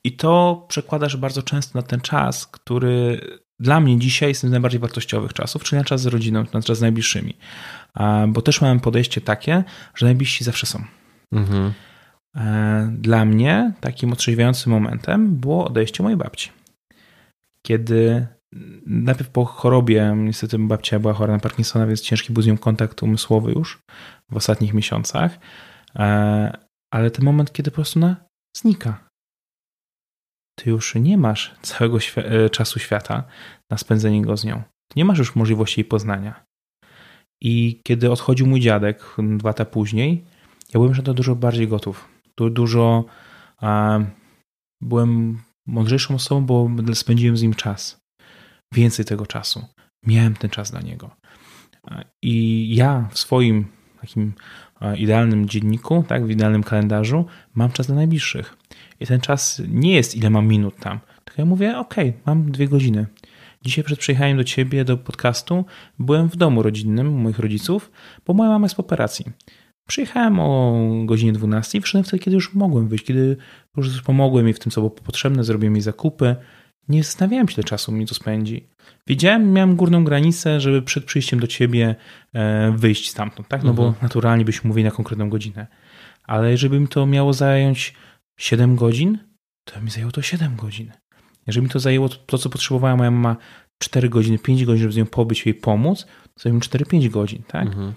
E, 0.05 0.07
I 0.07 0.11
to 0.11 0.65
przekładasz 0.67 1.17
bardzo 1.17 1.43
często 1.43 1.79
na 1.79 1.83
ten 1.83 2.01
czas, 2.01 2.47
który 2.47 3.21
dla 3.59 3.79
mnie 3.79 3.99
dzisiaj 3.99 4.29
jest 4.29 4.41
z 4.41 4.43
najbardziej 4.43 4.79
wartościowych 4.79 5.33
czasów, 5.33 5.63
czyli 5.63 5.79
na 5.79 5.85
czas 5.85 6.01
z 6.01 6.05
rodziną, 6.05 6.45
na 6.53 6.61
czas 6.61 6.77
z 6.77 6.81
najbliższymi. 6.81 7.37
E, 7.99 8.27
bo 8.27 8.41
też 8.41 8.61
mam 8.61 8.79
podejście 8.79 9.21
takie, 9.21 9.63
że 9.95 10.05
najbliżsi 10.05 10.43
zawsze 10.43 10.65
są. 10.65 10.83
Mhm. 11.31 11.73
E, 12.35 12.89
dla 12.97 13.25
mnie 13.25 13.73
takim 13.81 14.13
otrzeźwiającym 14.13 14.71
momentem 14.71 15.35
było 15.35 15.67
odejście 15.67 16.03
mojej 16.03 16.17
babci. 16.17 16.51
Kiedy 17.61 18.27
najpierw 18.85 19.29
po 19.29 19.45
chorobie, 19.45 20.13
niestety 20.17 20.59
babcia 20.59 20.99
była 20.99 21.13
chora 21.13 21.33
na 21.33 21.39
Parkinsona, 21.39 21.87
więc 21.87 22.01
ciężki 22.01 22.33
był 22.33 22.43
z 22.43 22.47
nią 22.47 22.57
kontakt 22.57 23.03
umysłowy 23.03 23.51
już 23.51 23.79
w 24.31 24.37
ostatnich 24.37 24.73
miesiącach, 24.73 25.39
ale 26.91 27.11
ten 27.11 27.25
moment, 27.25 27.53
kiedy 27.53 27.71
po 27.71 27.75
prostu 27.75 27.99
ona 27.99 28.15
znika 28.57 29.04
ty 30.55 30.69
już 30.69 30.95
nie 30.95 31.17
masz 31.17 31.55
całego 31.61 31.99
świ 31.99 32.21
e, 32.21 32.49
czasu 32.49 32.79
świata 32.79 33.23
na 33.69 33.77
spędzenie 33.77 34.21
go 34.21 34.37
z 34.37 34.43
nią. 34.43 34.63
Nie 34.95 35.05
masz 35.05 35.17
już 35.17 35.35
możliwości 35.35 35.81
jej 35.81 35.85
poznania. 35.85 36.45
I 37.41 37.81
kiedy 37.83 38.11
odchodził 38.11 38.47
mój 38.47 38.59
dziadek 38.59 39.05
dwa 39.37 39.49
lata 39.49 39.65
później, 39.65 40.23
ja 40.73 40.79
byłem 40.79 40.91
na 40.91 41.03
to 41.03 41.13
dużo 41.13 41.35
bardziej 41.35 41.67
gotów. 41.67 42.09
Du 42.37 42.49
dużo 42.49 43.05
byłem 44.81 45.41
mądrzejszą 45.67 46.15
osobą, 46.15 46.75
bo 46.75 46.95
spędziłem 46.95 47.37
z 47.37 47.41
nim 47.41 47.53
czas. 47.53 47.97
Więcej 48.73 49.05
tego 49.05 49.25
czasu. 49.25 49.65
Miałem 50.05 50.35
ten 50.35 50.49
czas 50.49 50.71
dla 50.71 50.81
niego. 50.81 51.15
I 52.23 52.75
ja 52.75 53.09
w 53.11 53.19
swoim 53.19 53.65
takim 54.01 54.33
idealnym 54.97 55.49
dzienniku, 55.49 56.03
tak, 56.07 56.25
w 56.25 56.29
idealnym 56.29 56.63
kalendarzu 56.63 57.25
mam 57.55 57.71
czas 57.71 57.87
dla 57.87 57.95
najbliższych. 57.95 58.57
I 58.99 59.05
ten 59.05 59.21
czas 59.21 59.61
nie 59.67 59.95
jest 59.95 60.15
ile 60.15 60.29
mam 60.29 60.47
minut 60.47 60.75
tam. 60.79 60.99
Tylko 61.25 61.41
ja 61.41 61.45
mówię, 61.45 61.77
ok, 61.77 61.95
mam 62.25 62.51
dwie 62.51 62.67
godziny. 62.67 63.05
Dzisiaj 63.61 63.83
przed 63.83 63.99
przyjechaniem 63.99 64.37
do 64.37 64.43
ciebie, 64.43 64.85
do 64.85 64.97
podcastu, 64.97 65.65
byłem 65.99 66.29
w 66.29 66.35
domu 66.35 66.63
rodzinnym 66.63 67.21
moich 67.21 67.39
rodziców, 67.39 67.91
bo 68.27 68.33
moja 68.33 68.49
mama 68.49 68.65
jest 68.65 68.75
po 68.75 68.83
operacji. 68.83 69.25
Przyjechałem 69.87 70.39
o 70.39 70.79
godzinie 71.05 71.33
12 71.33 71.77
i 71.77 71.81
wszedłem 71.81 72.03
wtedy, 72.03 72.23
kiedy 72.23 72.35
już 72.35 72.53
mogłem 72.53 72.87
wyjść, 72.87 73.05
kiedy 73.05 73.37
już 73.77 74.01
pomogłem 74.01 74.45
mi 74.45 74.53
w 74.53 74.59
tym, 74.59 74.71
co 74.71 74.81
było 74.81 74.91
potrzebne, 74.91 75.43
zrobiłem 75.43 75.75
jej 75.75 75.81
zakupy. 75.81 76.35
Nie 76.89 77.03
zastanawiałem 77.03 77.47
się, 77.47 77.53
ile 77.53 77.63
czasu 77.63 77.91
mi 77.91 78.05
to 78.05 78.15
spędzi. 78.15 78.67
Wiedziałem, 79.07 79.53
miałem 79.53 79.75
górną 79.75 80.03
granicę, 80.03 80.59
żeby 80.59 80.81
przed 80.81 81.05
przyjściem 81.05 81.39
do 81.39 81.47
ciebie 81.47 81.95
e, 82.33 82.73
wyjść 82.77 83.09
stamtąd, 83.09 83.47
tak? 83.47 83.63
No 83.63 83.69
mhm. 83.69 83.93
bo 83.93 83.95
naturalnie 84.01 84.45
byśmy 84.45 84.67
mówili 84.67 84.85
na 84.85 84.91
konkretną 84.91 85.29
godzinę. 85.29 85.67
Ale 86.23 86.51
jeżeli 86.51 86.79
mi 86.79 86.87
to 86.87 87.05
miało 87.05 87.33
zająć 87.33 87.93
7 88.37 88.75
godzin, 88.75 89.17
to 89.63 89.81
mi 89.81 89.91
zajęło 89.91 90.11
to 90.11 90.21
7 90.21 90.55
godzin. 90.55 90.91
Jeżeli 91.47 91.63
mi 91.63 91.69
to 91.69 91.79
zajęło 91.79 92.09
to, 92.09 92.37
co 92.37 92.49
potrzebowała 92.49 92.95
moja 92.95 93.11
mama 93.11 93.37
4 93.79 94.09
godziny, 94.09 94.39
5 94.39 94.65
godzin, 94.65 94.81
żeby 94.81 94.93
z 94.93 94.97
nią 94.97 95.05
pobyć, 95.05 95.45
jej 95.45 95.55
pomóc, 95.55 96.05
to 96.05 96.39
zajęło 96.39 96.55
mi 96.55 96.61
4-5 96.61 97.09
godzin, 97.09 97.43
tak? 97.47 97.67
Mhm. 97.67 97.93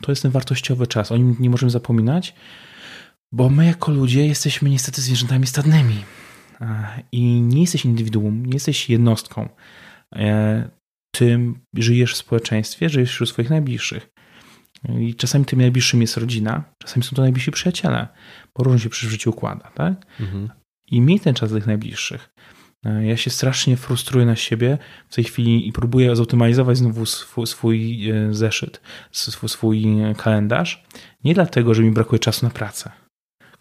To 0.00 0.12
jest 0.12 0.22
ten 0.22 0.30
wartościowy 0.30 0.86
czas. 0.86 1.12
O 1.12 1.16
nim 1.16 1.36
nie 1.40 1.50
możemy 1.50 1.70
zapominać, 1.70 2.34
bo 3.32 3.48
my 3.48 3.66
jako 3.66 3.92
ludzie 3.92 4.26
jesteśmy 4.26 4.70
niestety 4.70 5.02
zwierzętami 5.02 5.46
stadnymi. 5.46 5.96
I 7.12 7.40
nie 7.40 7.60
jesteś 7.60 7.84
indywiduum, 7.84 8.46
nie 8.46 8.54
jesteś 8.54 8.90
jednostką. 8.90 9.48
E, 10.16 10.70
Tym 11.10 11.60
żyjesz 11.74 12.14
w 12.14 12.16
społeczeństwie, 12.16 12.88
żyjesz 12.88 13.10
wśród 13.10 13.28
swoich 13.28 13.50
najbliższych. 13.50 14.10
I 15.00 15.14
czasami 15.14 15.44
tym 15.44 15.60
najbliższym 15.60 16.00
jest 16.00 16.16
rodzina, 16.16 16.64
czasami 16.78 17.04
są 17.04 17.16
to 17.16 17.22
najbliżsi 17.22 17.50
przyjaciele, 17.50 18.08
bo 18.56 18.64
różnie 18.64 18.80
się 18.80 18.88
przy 18.88 19.08
życiu 19.10 19.30
układa, 19.30 19.70
tak? 19.74 20.06
Mhm. 20.20 20.50
I 20.90 21.00
miej 21.00 21.20
ten 21.20 21.34
czas 21.34 21.50
dla 21.50 21.58
tych 21.58 21.66
najbliższych. 21.66 22.30
E, 22.84 23.06
ja 23.06 23.16
się 23.16 23.30
strasznie 23.30 23.76
frustruję 23.76 24.26
na 24.26 24.36
siebie 24.36 24.78
w 25.08 25.14
tej 25.14 25.24
chwili 25.24 25.68
i 25.68 25.72
próbuję 25.72 26.16
zoptymalizować 26.16 26.76
znowu 26.76 27.06
swój, 27.06 27.46
swój 27.46 28.10
e, 28.10 28.34
zeszyt, 28.34 28.80
swój, 29.10 29.48
swój 29.48 29.86
kalendarz. 30.16 30.84
Nie 31.24 31.34
dlatego, 31.34 31.74
że 31.74 31.82
mi 31.82 31.90
brakuje 31.90 32.18
czasu 32.18 32.46
na 32.46 32.50
pracę, 32.50 32.90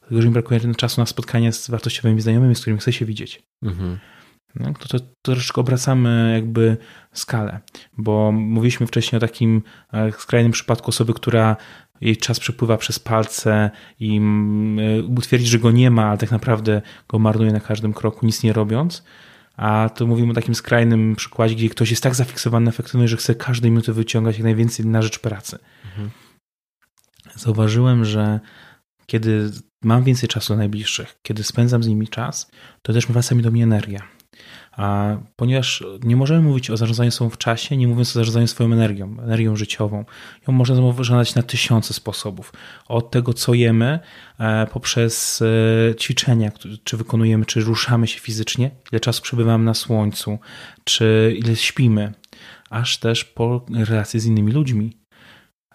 tylko 0.09 0.21
że 0.21 0.27
mi 0.27 0.33
brakuje 0.33 0.75
czasu 0.75 1.01
na 1.01 1.05
spotkanie 1.05 1.53
z 1.53 1.69
wartościowymi 1.69 2.21
znajomymi, 2.21 2.55
z 2.55 2.61
którymi 2.61 2.79
chcę 2.79 2.93
się 2.93 3.05
widzieć. 3.05 3.43
Mhm. 3.63 3.99
No, 4.55 4.73
to, 4.79 4.87
to, 4.87 4.99
to 4.99 5.05
troszeczkę 5.21 5.61
obracamy 5.61 6.31
jakby 6.33 6.77
skalę, 7.13 7.59
bo 7.97 8.31
mówiliśmy 8.31 8.87
wcześniej 8.87 9.17
o 9.17 9.19
takim 9.19 9.61
e, 9.93 10.11
skrajnym 10.11 10.51
przypadku 10.51 10.89
osoby, 10.89 11.13
która 11.13 11.55
jej 12.01 12.17
czas 12.17 12.39
przepływa 12.39 12.77
przez 12.77 12.99
palce 12.99 13.71
i 13.99 14.17
mm, 14.17 14.79
e, 14.79 15.03
utwierdzi, 15.03 15.47
że 15.47 15.59
go 15.59 15.71
nie 15.71 15.91
ma, 15.91 16.05
ale 16.05 16.17
tak 16.17 16.31
naprawdę 16.31 16.81
go 17.07 17.19
marnuje 17.19 17.51
na 17.51 17.59
każdym 17.59 17.93
kroku, 17.93 18.25
nic 18.25 18.43
nie 18.43 18.53
robiąc. 18.53 19.03
A 19.57 19.89
tu 19.95 20.07
mówimy 20.07 20.31
o 20.31 20.35
takim 20.35 20.55
skrajnym 20.55 21.15
przykładzie, 21.15 21.55
gdzie 21.55 21.69
ktoś 21.69 21.89
jest 21.89 22.03
tak 22.03 22.15
zafiksowany 22.15 22.65
na 22.65 22.69
efektywność, 22.69 23.11
że 23.11 23.17
chce 23.17 23.35
każdej 23.35 23.71
minuty 23.71 23.93
wyciągać 23.93 24.35
jak 24.35 24.43
najwięcej 24.43 24.85
na 24.85 25.01
rzecz 25.01 25.19
pracy. 25.19 25.59
Mhm. 25.85 26.09
Zauważyłem, 27.35 28.05
że 28.05 28.39
kiedy 29.05 29.51
mam 29.83 30.03
więcej 30.03 30.29
czasu 30.29 30.47
dla 30.47 30.57
najbliższych, 30.57 31.19
kiedy 31.23 31.43
spędzam 31.43 31.83
z 31.83 31.87
nimi 31.87 32.07
czas, 32.07 32.51
to 32.81 32.93
też 32.93 33.07
wraca 33.07 33.35
mi 33.35 33.43
do 33.43 33.51
mnie 33.51 33.63
energia 33.63 34.19
a 34.79 35.17
ponieważ 35.35 35.83
nie 36.03 36.15
możemy 36.15 36.41
mówić 36.41 36.69
o 36.69 36.77
zarządzaniu 36.77 37.11
sobą 37.11 37.29
w 37.29 37.37
czasie, 37.37 37.77
nie 37.77 37.87
mówiąc 37.87 38.09
o 38.09 38.13
zarządzaniu 38.13 38.47
swoją 38.47 38.73
energią, 38.73 39.15
energią 39.23 39.55
życiową. 39.55 40.05
Ją 40.47 40.53
można 40.53 40.75
zarządzać 40.75 41.35
na 41.35 41.43
tysiące 41.43 41.93
sposobów. 41.93 42.53
Od 42.87 43.11
tego, 43.11 43.33
co 43.33 43.53
jemy, 43.53 43.99
e, 44.39 44.67
poprzez 44.67 45.41
e, 45.41 45.95
ćwiczenia, 45.95 46.51
czy 46.83 46.97
wykonujemy, 46.97 47.45
czy 47.45 47.61
ruszamy 47.61 48.07
się 48.07 48.19
fizycznie, 48.19 48.71
ile 48.91 48.99
czasu 48.99 49.21
przebywamy 49.21 49.65
na 49.65 49.73
słońcu, 49.73 50.39
czy 50.83 51.35
ile 51.37 51.55
śpimy, 51.55 52.13
aż 52.69 52.97
też 52.97 53.25
po 53.25 53.65
relacje 53.73 54.19
z 54.19 54.25
innymi 54.25 54.51
ludźmi. 54.51 54.98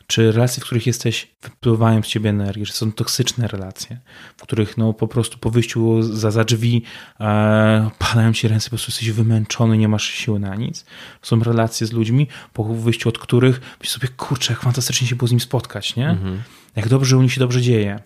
Czy 0.07 0.33
relacje, 0.33 0.61
w 0.61 0.65
których 0.65 0.87
jesteś, 0.87 1.35
wypływają 1.43 2.03
z 2.03 2.07
ciebie 2.07 2.31
energię, 2.31 2.67
czy 2.67 2.73
są 2.73 2.93
toksyczne 2.93 3.49
relacje, 3.49 3.99
w 4.37 4.43
których 4.43 4.77
no 4.77 4.93
po 4.93 5.09
prostu 5.09 5.39
po 5.39 5.51
wyjściu 5.51 6.03
za, 6.03 6.31
za 6.31 6.45
drzwi 6.45 6.83
e, 7.21 7.91
palają 7.99 8.33
ci 8.33 8.49
ręce, 8.49 8.65
po 8.65 8.71
prostu 8.71 8.91
jesteś 8.91 9.11
wymęczony, 9.11 9.79
nie 9.79 9.89
masz 9.89 10.05
siły 10.05 10.41
na 10.41 10.55
nic. 10.55 10.85
Są 11.23 11.41
relacje 11.41 11.87
z 11.87 11.93
ludźmi, 11.93 12.29
po 12.53 12.65
wyjściu 12.65 13.09
od 13.09 13.19
których 13.19 13.61
myślisz 13.81 13.93
sobie, 13.93 14.09
kurczę, 14.09 14.53
jak 14.53 14.63
fantastycznie 14.63 15.07
się 15.07 15.17
było 15.17 15.29
z 15.29 15.31
nim 15.31 15.41
spotkać, 15.41 15.97
nie? 15.97 16.09
Mhm. 16.09 16.43
Jak 16.77 16.89
dobrze 16.89 17.11
że 17.11 17.19
u 17.19 17.23
nich 17.23 17.33
się 17.33 17.41
dobrze 17.41 17.63
dzieje. 17.63 18.01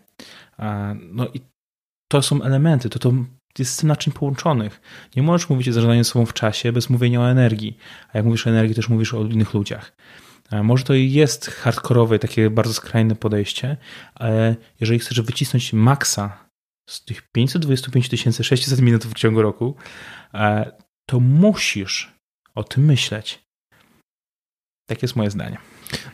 E, 0.58 0.96
no 1.12 1.26
i 1.26 1.40
to 2.08 2.22
są 2.22 2.42
elementy, 2.42 2.88
to, 2.88 2.98
to 2.98 3.12
jest 3.58 3.72
z 3.72 3.76
tym 3.76 3.88
naczyń 3.88 4.12
połączonych. 4.12 4.80
Nie 5.16 5.22
możesz 5.22 5.48
mówić 5.48 5.68
o 5.68 5.72
zarządzaniu 5.72 6.04
sobą 6.04 6.26
w 6.26 6.32
czasie 6.32 6.72
bez 6.72 6.90
mówienia 6.90 7.20
o 7.20 7.30
energii. 7.30 7.78
A 8.12 8.18
jak 8.18 8.26
mówisz 8.26 8.46
o 8.46 8.50
energii, 8.50 8.74
też 8.74 8.88
mówisz 8.88 9.14
o 9.14 9.24
innych 9.24 9.54
ludziach. 9.54 9.92
E, 10.50 10.62
może 10.62 10.84
to 10.84 10.94
jest 10.94 11.46
hardkorowe, 11.46 12.18
takie 12.18 12.50
bardzo 12.50 12.74
skrajne 12.74 13.16
podejście, 13.16 13.76
ale 14.14 14.56
jeżeli 14.80 14.98
chcesz 14.98 15.20
wycisnąć 15.20 15.72
maksa 15.72 16.48
z 16.88 17.04
tych 17.04 17.22
525 17.32 18.36
600 18.42 18.80
minut 18.80 19.04
w 19.04 19.14
ciągu 19.14 19.42
roku, 19.42 19.76
e, 20.34 20.72
to 21.06 21.20
musisz 21.20 22.14
o 22.54 22.64
tym 22.64 22.84
myśleć. 22.84 23.44
Tak 24.88 25.02
jest 25.02 25.16
moje 25.16 25.30
zdanie. 25.30 25.58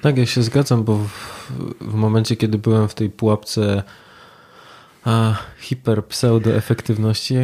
Tak, 0.02 0.18
ja 0.18 0.26
się 0.26 0.42
zgadzam, 0.42 0.84
bo 0.84 0.96
w, 0.96 1.50
w 1.80 1.94
momencie, 1.94 2.36
kiedy 2.36 2.58
byłem 2.58 2.88
w 2.88 2.94
tej 2.94 3.10
pułapce 3.10 3.82
a, 5.04 5.36
hiper 5.58 6.06
pseudo 6.06 6.54
efektywności, 6.54 7.34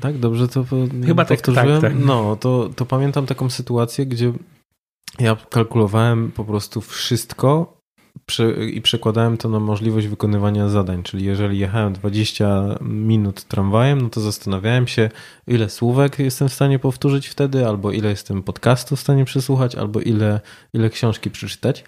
tak? 0.00 0.18
Dobrze 0.18 0.48
to 0.48 0.64
Chyba 1.06 1.24
tak, 1.24 1.38
powtórzyłem? 1.38 1.80
Tak, 1.80 1.92
tak. 1.92 2.04
No, 2.04 2.36
to, 2.36 2.70
to 2.76 2.86
pamiętam 2.86 3.26
taką 3.26 3.50
sytuację, 3.50 4.06
gdzie 4.06 4.32
ja 5.18 5.36
kalkulowałem 5.50 6.32
po 6.32 6.44
prostu 6.44 6.80
wszystko 6.80 7.74
i 8.72 8.80
przekładałem 8.82 9.36
to 9.36 9.48
na 9.48 9.60
możliwość 9.60 10.06
wykonywania 10.06 10.68
zadań. 10.68 11.02
Czyli 11.02 11.24
jeżeli 11.24 11.58
jechałem 11.58 11.92
20 11.92 12.78
minut 12.80 13.44
tramwajem, 13.44 14.00
no 14.00 14.08
to 14.08 14.20
zastanawiałem 14.20 14.86
się, 14.86 15.10
ile 15.46 15.70
słówek 15.70 16.18
jestem 16.18 16.48
w 16.48 16.52
stanie 16.52 16.78
powtórzyć 16.78 17.26
wtedy, 17.26 17.66
albo 17.66 17.92
ile 17.92 18.10
jestem 18.10 18.42
podcastu 18.42 18.96
w 18.96 19.00
stanie 19.00 19.24
przesłuchać, 19.24 19.74
albo 19.74 20.00
ile, 20.00 20.40
ile 20.74 20.90
książki 20.90 21.30
przeczytać. 21.30 21.84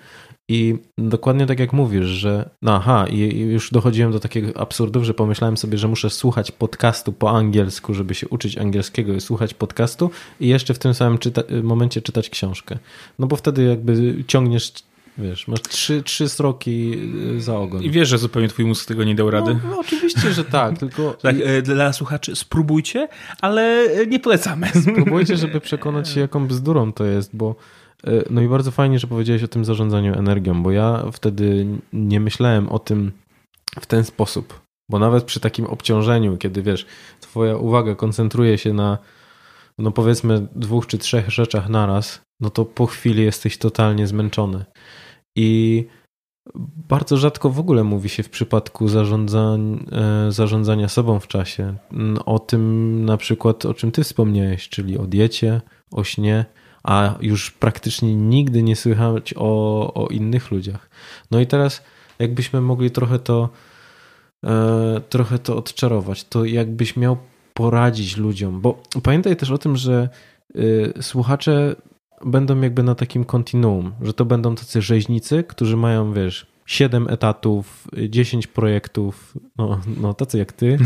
I 0.49 0.75
dokładnie 0.99 1.47
tak 1.47 1.61
jak 1.61 1.73
mówisz, 1.73 2.07
że 2.07 2.51
no 2.63 2.75
aha, 2.75 3.07
i 3.11 3.39
już 3.39 3.71
dochodziłem 3.71 4.13
do 4.13 4.21
takich 4.21 4.45
absurdów, 4.57 5.05
że 5.05 5.15
pomyślałem 5.15 5.57
sobie, 5.57 5.79
że 5.79 5.89
muszę 5.89 6.11
słuchać 6.11 6.53
podcastu 6.53 7.13
po 7.13 7.31
angielsku, 7.31 7.95
żeby 7.95 8.15
się 8.15 8.29
uczyć 8.29 8.59
angielskiego 8.59 9.15
i 9.15 9.21
słuchać 9.21 9.55
podcastu 9.55 10.11
i 10.41 10.49
jeszcze 10.49 10.75
w 10.75 10.79
tym 10.79 10.95
samym 10.95 11.19
czyta 11.19 11.43
momencie 11.63 12.03
czytać 12.03 12.31
książkę. 12.31 12.79
No 13.19 13.27
bo 13.27 13.37
wtedy 13.37 13.65
jakby 13.65 14.25
ciągniesz 14.27 14.73
Wiesz, 15.19 15.49
masz 15.49 15.63
trzy, 15.63 16.03
trzy 16.03 16.29
sroki 16.29 16.93
y, 17.37 17.41
za 17.41 17.59
ogon. 17.59 17.83
I 17.83 17.91
wiesz, 17.91 18.09
że 18.09 18.19
zupełnie 18.19 18.49
twój 18.49 18.65
mózg 18.65 18.89
tego 18.89 19.05
nie 19.05 19.15
dał 19.15 19.31
rady? 19.31 19.55
No, 19.55 19.71
no 19.71 19.79
oczywiście, 19.79 20.33
że 20.33 20.45
tak, 20.45 20.79
tylko... 20.81 21.13
tak, 21.13 21.37
e, 21.45 21.63
dla 21.63 21.93
słuchaczy 21.93 22.37
spróbujcie, 22.37 23.09
ale 23.41 23.63
e, 23.83 24.07
nie 24.07 24.21
polecamy. 24.21 24.69
Spróbujcie, 24.83 25.37
żeby 25.37 25.61
przekonać 25.71 26.09
się, 26.09 26.21
jaką 26.21 26.47
bzdurą 26.47 26.93
to 26.93 27.05
jest, 27.05 27.37
bo 27.37 27.55
no 28.31 28.43
i 28.43 28.49
bardzo 28.49 28.71
fajnie, 28.71 28.99
że 28.99 29.07
powiedziałeś 29.07 29.43
o 29.43 29.49
tym 29.49 29.65
zarządzaniu 29.65 30.19
energią, 30.19 30.63
bo 30.63 30.71
ja 30.71 31.05
wtedy 31.13 31.67
nie 31.93 32.21
myślałem 32.21 32.69
o 32.69 32.79
tym 32.79 33.13
w 33.81 33.87
ten 33.87 34.05
sposób. 34.05 34.61
Bo 34.91 34.99
nawet 34.99 35.25
przy 35.25 35.41
takim 35.41 35.67
obciążeniu, 35.67 36.37
kiedy 36.37 36.63
wiesz, 36.63 36.87
twoja 37.21 37.57
uwaga 37.57 37.95
koncentruje 37.95 38.59
się 38.59 38.73
na, 38.73 38.99
no 39.79 39.91
powiedzmy, 39.91 40.47
dwóch 40.55 40.87
czy 40.87 40.99
trzech 40.99 41.31
rzeczach 41.31 41.69
naraz, 41.69 42.21
no 42.41 42.51
to 42.51 42.65
po 42.65 42.87
chwili 42.87 43.23
jesteś 43.23 43.59
totalnie 43.59 44.07
zmęczony. 44.07 44.65
I 45.37 45.85
bardzo 46.89 47.17
rzadko 47.17 47.51
w 47.51 47.59
ogóle 47.59 47.85
mówi 47.85 48.09
się 48.09 48.23
w 48.23 48.31
przypadku 48.31 48.89
zarządzań, 48.89 49.87
e, 49.93 50.33
zarządzania 50.33 50.89
sobą 50.89 51.21
w 51.21 51.29
czasie 51.29 51.75
o 52.27 52.39
tym, 52.39 53.05
na 53.05 53.17
przykład, 53.17 53.67
o 53.67 53.75
czym 53.75 53.93
ty 53.93 54.05
wspomniałeś, 54.05 54.69
czyli 54.69 54.99
o 54.99 55.07
diecie, 55.07 55.61
o 55.93 56.05
śnie 56.05 56.45
a 56.87 57.15
już 57.21 57.51
praktycznie 57.51 58.17
nigdy 58.17 58.63
nie 58.63 58.77
słychać 58.77 59.35
o, 59.37 59.95
o 59.95 60.09
innych 60.09 60.51
ludziach. 60.51 60.91
No 61.31 61.41
i 61.41 61.47
teraz, 61.47 61.83
jakbyśmy 62.19 62.61
mogli 62.61 62.91
trochę 62.91 63.19
to, 63.19 63.49
e, 64.45 65.01
trochę 65.09 65.39
to 65.39 65.57
odczarować, 65.57 66.25
to 66.25 66.45
jakbyś 66.45 66.97
miał 66.97 67.17
poradzić 67.57 68.17
ludziom, 68.17 68.61
bo 68.61 68.83
pamiętaj 69.03 69.37
też 69.37 69.51
o 69.51 69.59
tym, 69.59 69.77
że 69.77 70.09
y, 70.57 70.93
słuchacze 71.01 71.77
będą 72.25 72.61
jakby 72.61 72.83
na 72.83 72.95
takim 72.95 73.25
kontinuum, 73.25 73.93
że 74.03 74.13
to 74.13 74.25
będą 74.25 74.55
tacy 74.55 74.83
rzeźnicy, 74.83 75.45
którzy 75.45 75.77
mają, 75.77 76.13
wiesz, 76.13 76.47
7 76.67 77.09
etatów, 77.09 77.89
10 78.09 78.47
projektów, 78.47 79.35
no, 79.59 79.81
no 80.01 80.15
tacy 80.15 80.39
jak 80.39 80.53
ty. 80.53 80.79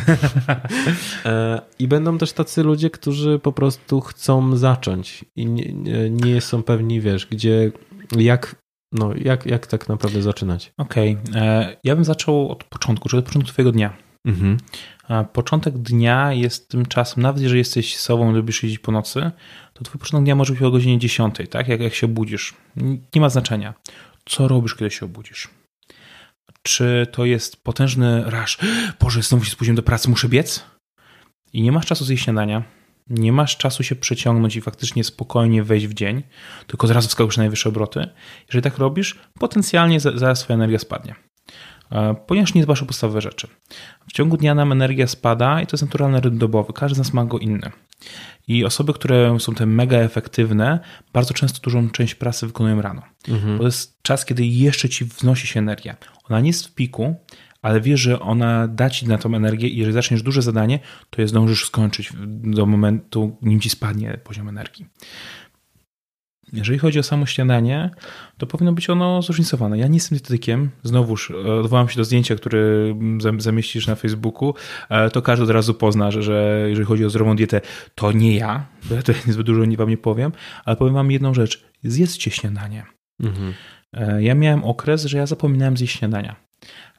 E, 1.24 1.60
I 1.78 1.88
będą 1.88 2.18
też 2.18 2.32
tacy 2.32 2.62
ludzie, 2.62 2.90
którzy 2.90 3.38
po 3.38 3.52
prostu 3.52 4.00
chcą 4.00 4.56
zacząć 4.56 5.24
i 5.36 5.46
nie, 5.46 5.72
nie 6.10 6.40
są 6.40 6.62
pewni, 6.62 7.00
wiesz, 7.00 7.26
gdzie, 7.26 7.72
jak, 8.16 8.56
no, 8.92 9.10
jak, 9.14 9.46
jak 9.46 9.66
tak 9.66 9.88
naprawdę 9.88 10.22
zaczynać. 10.22 10.72
Okej, 10.78 11.18
okay. 11.28 11.42
E, 11.42 11.76
ja 11.84 11.94
bym 11.94 12.04
zaczął 12.04 12.50
od 12.50 12.64
początku, 12.64 13.08
czyli 13.08 13.18
od 13.18 13.26
początku 13.26 13.52
twojego 13.52 13.72
dnia. 13.72 13.96
Mhm. 14.26 14.56
Początek 15.32 15.78
dnia 15.78 16.32
jest 16.32 16.68
tym 16.68 16.86
czasem, 16.86 17.22
nawet 17.22 17.42
jeżeli 17.42 17.58
jesteś 17.58 17.96
sobą, 17.96 18.32
lubisz 18.32 18.62
jeździć 18.62 18.78
po 18.78 18.92
nocy, 18.92 19.30
to 19.74 19.84
twój 19.84 19.98
początek 19.98 20.24
dnia 20.24 20.34
może 20.34 20.52
być 20.52 20.62
o 20.62 20.70
godzinie 20.70 20.98
10, 20.98 21.36
tak? 21.50 21.68
Jak, 21.68 21.80
jak 21.80 21.94
się 21.94 22.08
budzisz. 22.08 22.54
Nie 23.14 23.20
ma 23.20 23.28
znaczenia. 23.28 23.74
Co 24.24 24.48
robisz, 24.48 24.74
kiedy 24.74 24.90
się 24.90 25.06
obudzisz? 25.06 25.59
Czy 26.62 27.06
to 27.12 27.24
jest 27.24 27.64
potężny 27.64 28.22
rasz, 28.26 28.58
Boże, 29.00 29.22
znowu 29.22 29.44
się 29.44 29.50
spóźniłem 29.50 29.76
do 29.76 29.82
pracy, 29.82 30.11
muszę 30.11 30.28
biec? 30.28 30.64
I 31.52 31.62
nie 31.62 31.72
masz 31.72 31.86
czasu 31.86 32.04
zjeść 32.04 32.24
śniadania, 32.24 32.62
nie 33.11 33.32
masz 33.32 33.56
czasu 33.56 33.82
się 33.82 33.96
przeciągnąć 33.96 34.56
i 34.56 34.61
faktycznie 34.61 35.04
spokojnie 35.04 35.62
wejść 35.62 35.86
w 35.86 35.94
dzień, 35.94 36.22
tylko 36.66 36.86
zaraz 36.86 37.06
wskakujesz 37.06 37.36
na 37.36 37.42
najwyższe 37.42 37.68
obroty. 37.68 38.08
Jeżeli 38.46 38.62
tak 38.62 38.78
robisz, 38.78 39.18
potencjalnie 39.38 40.00
zaraz 40.00 40.40
twoja 40.40 40.54
energia 40.54 40.78
spadnie. 40.78 41.14
E, 41.92 42.14
ponieważ 42.26 42.54
nie 42.54 42.62
dbasz 42.62 42.82
o 42.82 42.86
podstawowe 42.86 43.20
rzeczy. 43.20 43.48
W 44.08 44.12
ciągu 44.12 44.36
dnia 44.36 44.54
nam 44.54 44.72
energia 44.72 45.06
spada 45.06 45.62
i 45.62 45.66
to 45.66 45.74
jest 45.74 45.84
naturalny 45.84 46.20
rytm 46.20 46.38
dobowy. 46.38 46.72
Każdy 46.72 46.94
z 46.94 46.98
nas 46.98 47.12
ma 47.12 47.24
go 47.24 47.38
inny. 47.38 47.70
I 48.48 48.64
osoby, 48.64 48.92
które 48.92 49.40
są 49.40 49.54
te 49.54 49.66
mega 49.66 49.98
efektywne, 49.98 50.80
bardzo 51.12 51.34
często 51.34 51.61
dużą 51.61 51.90
część 51.90 52.14
pracy 52.14 52.46
wykonują 52.46 52.82
rano. 52.82 53.02
Mhm. 53.28 53.52
Bo 53.52 53.58
to 53.58 53.68
jest 53.68 54.02
czas, 54.02 54.24
kiedy 54.24 54.46
jeszcze 54.46 54.88
ci 54.88 55.04
wznosi 55.04 55.46
się 55.46 55.61
energia. 55.61 55.96
Ona 56.30 56.40
nie 56.40 56.48
jest 56.48 56.66
w 56.66 56.74
piku, 56.74 57.14
ale 57.62 57.80
wiesz, 57.80 58.00
że 58.00 58.20
ona 58.20 58.68
da 58.68 58.90
ci 58.90 59.08
na 59.08 59.18
tą 59.18 59.34
energię 59.34 59.68
i 59.68 59.76
jeżeli 59.76 59.94
zaczniesz 59.94 60.22
duże 60.22 60.42
zadanie, 60.42 60.78
to 61.10 61.22
je 61.22 61.28
zdążysz 61.28 61.66
skończyć 61.66 62.12
do 62.26 62.66
momentu, 62.66 63.36
nim 63.42 63.60
ci 63.60 63.70
spadnie 63.70 64.18
poziom 64.24 64.48
energii. 64.48 64.86
Jeżeli 66.52 66.78
chodzi 66.78 66.98
o 66.98 67.02
samo 67.02 67.26
śniadanie, 67.26 67.90
to 68.38 68.46
powinno 68.46 68.72
być 68.72 68.90
ono 68.90 69.22
zróżnicowane. 69.22 69.78
Ja 69.78 69.86
nie 69.86 69.96
jestem 69.96 70.18
dietetykiem, 70.18 70.70
znowuż 70.82 71.30
e, 71.30 71.34
odwołam 71.54 71.88
się 71.88 71.96
do 71.96 72.04
zdjęcia, 72.04 72.34
które 72.34 72.60
zamieścisz 73.38 73.86
na 73.86 73.94
Facebooku, 73.94 74.54
e, 74.88 75.10
to 75.10 75.22
każdy 75.22 75.44
od 75.44 75.50
razu 75.50 75.74
pozna, 75.74 76.10
że, 76.10 76.22
że 76.22 76.66
jeżeli 76.68 76.86
chodzi 76.86 77.04
o 77.04 77.10
zdrową 77.10 77.36
dietę, 77.36 77.60
to 77.94 78.12
nie 78.12 78.36
ja, 78.36 78.66
bo 78.88 78.94
ja 78.94 79.02
to 79.02 79.12
niezbyt 79.26 79.46
dużo 79.46 79.62
wam 79.76 79.88
nie 79.90 79.96
powiem, 79.96 80.32
ale 80.64 80.76
powiem 80.76 80.94
wam 80.94 81.10
jedną 81.10 81.34
rzecz. 81.34 81.64
Zjedzcie 81.82 82.30
śniadanie. 82.30 82.84
Mhm. 83.20 83.52
E, 83.93 84.22
ja 84.22 84.34
miałem 84.34 84.64
okres, 84.64 85.05
że 85.05 85.18
ja 85.18 85.26
zapominałem 85.26 85.76
zjeść 85.76 85.99
śniadania 85.99 86.36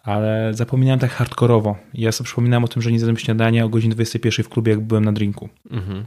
ale 0.04 0.54
zapominałem 0.54 1.00
tak 1.00 1.12
hardkorowo. 1.12 1.78
Ja 1.94 2.12
sobie 2.12 2.26
przypominałem 2.26 2.64
o 2.64 2.68
tym, 2.68 2.82
że 2.82 2.92
nie 2.92 3.00
zjadłem 3.00 3.18
śniadania 3.18 3.66
o 3.66 3.70
godzinie 3.70 3.94
21 3.94 4.46
w 4.46 4.50
klubie, 4.50 4.72
jak 4.72 4.82
byłem 4.82 5.06
na 5.06 5.12
drinku. 5.12 5.50
Mhm. 5.72 6.06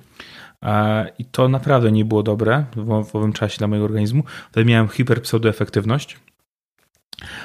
I 1.19 1.25
to 1.25 1.49
naprawdę 1.49 1.93
nie 1.93 2.05
było 2.05 2.23
dobre 2.23 2.65
w 2.77 3.17
owym 3.17 3.33
czasie 3.33 3.59
dla 3.59 3.67
mojego 3.67 3.85
organizmu. 3.85 4.25
Wtedy 4.51 4.65
miałem 4.65 4.89
hiperpseudoefektywność. 4.89 6.19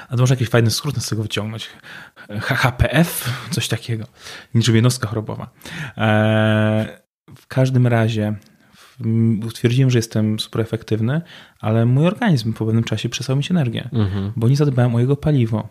A 0.08 0.16
to 0.16 0.16
można 0.16 0.34
jakiś 0.34 0.48
fajny 0.48 0.70
skrót 0.70 0.96
z 0.96 1.08
tego 1.08 1.22
wyciągnąć. 1.22 1.70
HHPF, 2.40 3.30
coś 3.50 3.68
takiego. 3.68 4.04
Niczym 4.54 4.74
jednostka 4.74 5.08
chorobowa. 5.08 5.50
E, 5.96 7.00
w 7.36 7.46
każdym 7.46 7.86
razie 7.86 8.34
stwierdziłem, 9.50 9.90
że 9.90 9.98
jestem 9.98 10.40
super 10.40 10.62
efektywny, 10.62 11.22
ale 11.60 11.86
mój 11.86 12.06
organizm 12.06 12.52
po 12.52 12.66
pewnym 12.66 12.84
czasie 12.84 13.08
przestał 13.08 13.36
mieć 13.36 13.50
energię, 13.50 13.88
mhm. 13.92 14.32
bo 14.36 14.48
nie 14.48 14.56
zadbałem 14.56 14.94
o 14.94 15.00
jego 15.00 15.16
paliwo. 15.16 15.68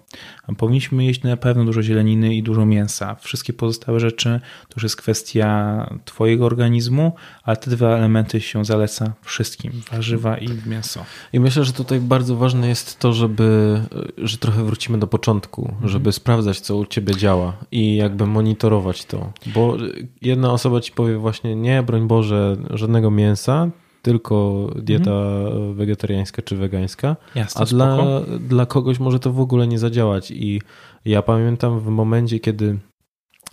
Powinniśmy 0.58 1.06
jeść 1.06 1.24
na 1.24 1.38
pewno 1.38 1.66
dużo 1.66 1.84
zieleniny 1.84 2.36
i 2.36 2.44
dużo 2.44 2.66
mięsa. 2.66 3.16
Wszystkie 3.16 3.54
pozostałe 3.54 4.00
rzeczy 4.00 4.40
to 4.68 4.74
już 4.76 4.84
jest 4.84 4.96
kwestia 4.96 6.00
twojego 6.06 6.46
organizmu, 6.46 7.14
ale 7.44 7.58
te 7.58 7.72
dwa 7.72 7.98
elementy 7.98 8.42
się 8.42 8.66
zaleca 8.66 9.14
wszystkim, 9.22 9.72
warzywa 9.92 10.38
i 10.38 10.50
mięso. 10.66 11.06
I 11.34 11.40
myślę, 11.40 11.64
że 11.64 11.74
tutaj 11.74 12.00
bardzo 12.00 12.36
ważne 12.36 12.68
jest 12.68 13.00
to, 13.00 13.14
żeby, 13.14 13.80
że 14.18 14.38
trochę 14.38 14.64
wrócimy 14.64 14.98
do 14.98 15.08
początku, 15.08 15.70
mhm. 15.72 15.90
żeby 15.90 16.12
sprawdzać, 16.12 16.60
co 16.60 16.76
u 16.78 16.86
ciebie 16.86 17.16
działa 17.16 17.58
i 17.72 17.96
jakby 17.96 18.26
monitorować 18.26 19.06
to, 19.06 19.34
bo 19.46 19.78
jedna 20.22 20.52
osoba 20.52 20.82
ci 20.82 20.92
powie 20.92 21.18
właśnie 21.18 21.56
nie, 21.56 21.84
broń 21.84 22.08
Boże, 22.08 22.58
żadnego 22.70 23.12
mięsa, 23.12 23.70
tylko 24.10 24.68
dieta 24.76 25.12
mhm. 25.12 25.76
wegetariańska 25.76 26.42
czy 26.42 26.56
wegańska, 26.56 27.16
Jasne, 27.36 27.62
a 27.62 27.66
dla, 27.66 27.98
dla 28.40 28.66
kogoś 28.66 29.00
może 29.00 29.20
to 29.20 29.34
w 29.34 29.40
ogóle 29.40 29.68
nie 29.68 29.80
zadziałać. 29.80 30.32
I 30.32 30.62
ja 31.06 31.22
pamiętam 31.22 31.80
w 31.80 31.88
momencie, 31.88 32.40
kiedy, 32.40 32.78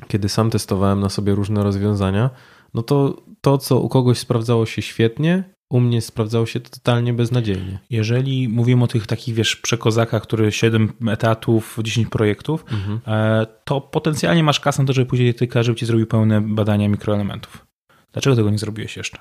kiedy 0.09 0.28
sam 0.28 0.50
testowałem 0.50 1.00
na 1.00 1.09
sobie 1.09 1.34
różne 1.34 1.62
rozwiązania, 1.62 2.30
no 2.74 2.82
to 2.82 3.22
to, 3.40 3.59
co 3.59 3.80
u 3.80 3.88
kogoś 3.88 4.18
sprawdzało 4.18 4.66
się 4.66 4.82
świetnie, 4.82 5.44
u 5.70 5.80
mnie 5.80 6.00
sprawdzało 6.00 6.46
się 6.46 6.61
totalnie 6.61 7.12
beznadziejnie. 7.12 7.78
Jeżeli 7.90 8.48
mówimy 8.48 8.84
o 8.84 8.86
tych 8.86 9.07
takich, 9.07 9.34
wiesz, 9.34 9.57
przekozakach, 9.57 10.22
które 10.22 10.52
7 10.52 10.92
etatów, 11.09 11.78
10 11.82 12.09
projektów, 12.09 12.64
mhm. 12.72 13.00
E, 13.07 13.46
to 13.64 13.80
potencjalnie 13.80 14.42
masz 14.42 14.61
kasę 14.61 14.82
na 14.82 14.86
to, 14.86 14.92
żeby 14.92 15.11
później 15.11 15.28
dietyka, 15.28 15.62
żeby 15.62 15.78
ci 15.78 15.86
zrobił 15.86 16.07
pełne 16.07 16.40
badania 16.40 16.88
mikroelementów. 16.88 17.66
Dlaczego 18.12 18.36
tego 18.36 18.50
nie 18.50 18.59
zrobiłeś 18.59 18.96
jeszcze? 18.96 19.18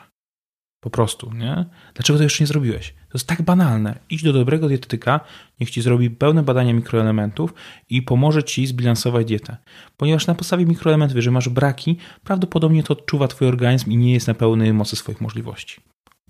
Po 0.86 0.90
prostu, 0.90 1.32
nie? 1.34 1.66
Dlaczego 1.94 2.20
to 2.20 2.24
jeszcze 2.24 2.44
nie 2.44 2.48
zrobiłeś? 2.48 2.90
To 2.90 3.18
jest 3.18 3.28
tak 3.28 3.42
banalne. 3.42 4.00
Idź 4.10 4.24
do 4.24 4.34
dobrego 4.34 4.68
dietetyka, 4.68 5.20
niech 5.60 5.70
ci 5.70 5.82
zrobi 5.82 6.10
pełne 6.10 6.44
badania 6.44 6.74
mikroelementów 6.74 7.54
i 7.90 8.02
pomoże 8.02 8.44
ci 8.44 8.68
zbilansować 8.68 9.26
dietę. 9.26 9.58
Ponieważ 9.98 10.28
na 10.28 10.36
podstawie 10.36 10.66
mikroelementów, 10.66 11.16
jeżeli 11.16 11.34
masz 11.34 11.50
braki, 11.50 11.98
prawdopodobnie 12.24 12.84
to 12.84 12.94
odczuwa 12.94 13.28
twój 13.28 13.48
organizm 13.48 13.92
i 13.92 13.98
nie 13.98 14.14
jest 14.14 14.28
na 14.28 14.34
pełnej 14.34 14.74
mocy 14.74 14.96
swoich 14.96 15.22
możliwości. 15.22 15.82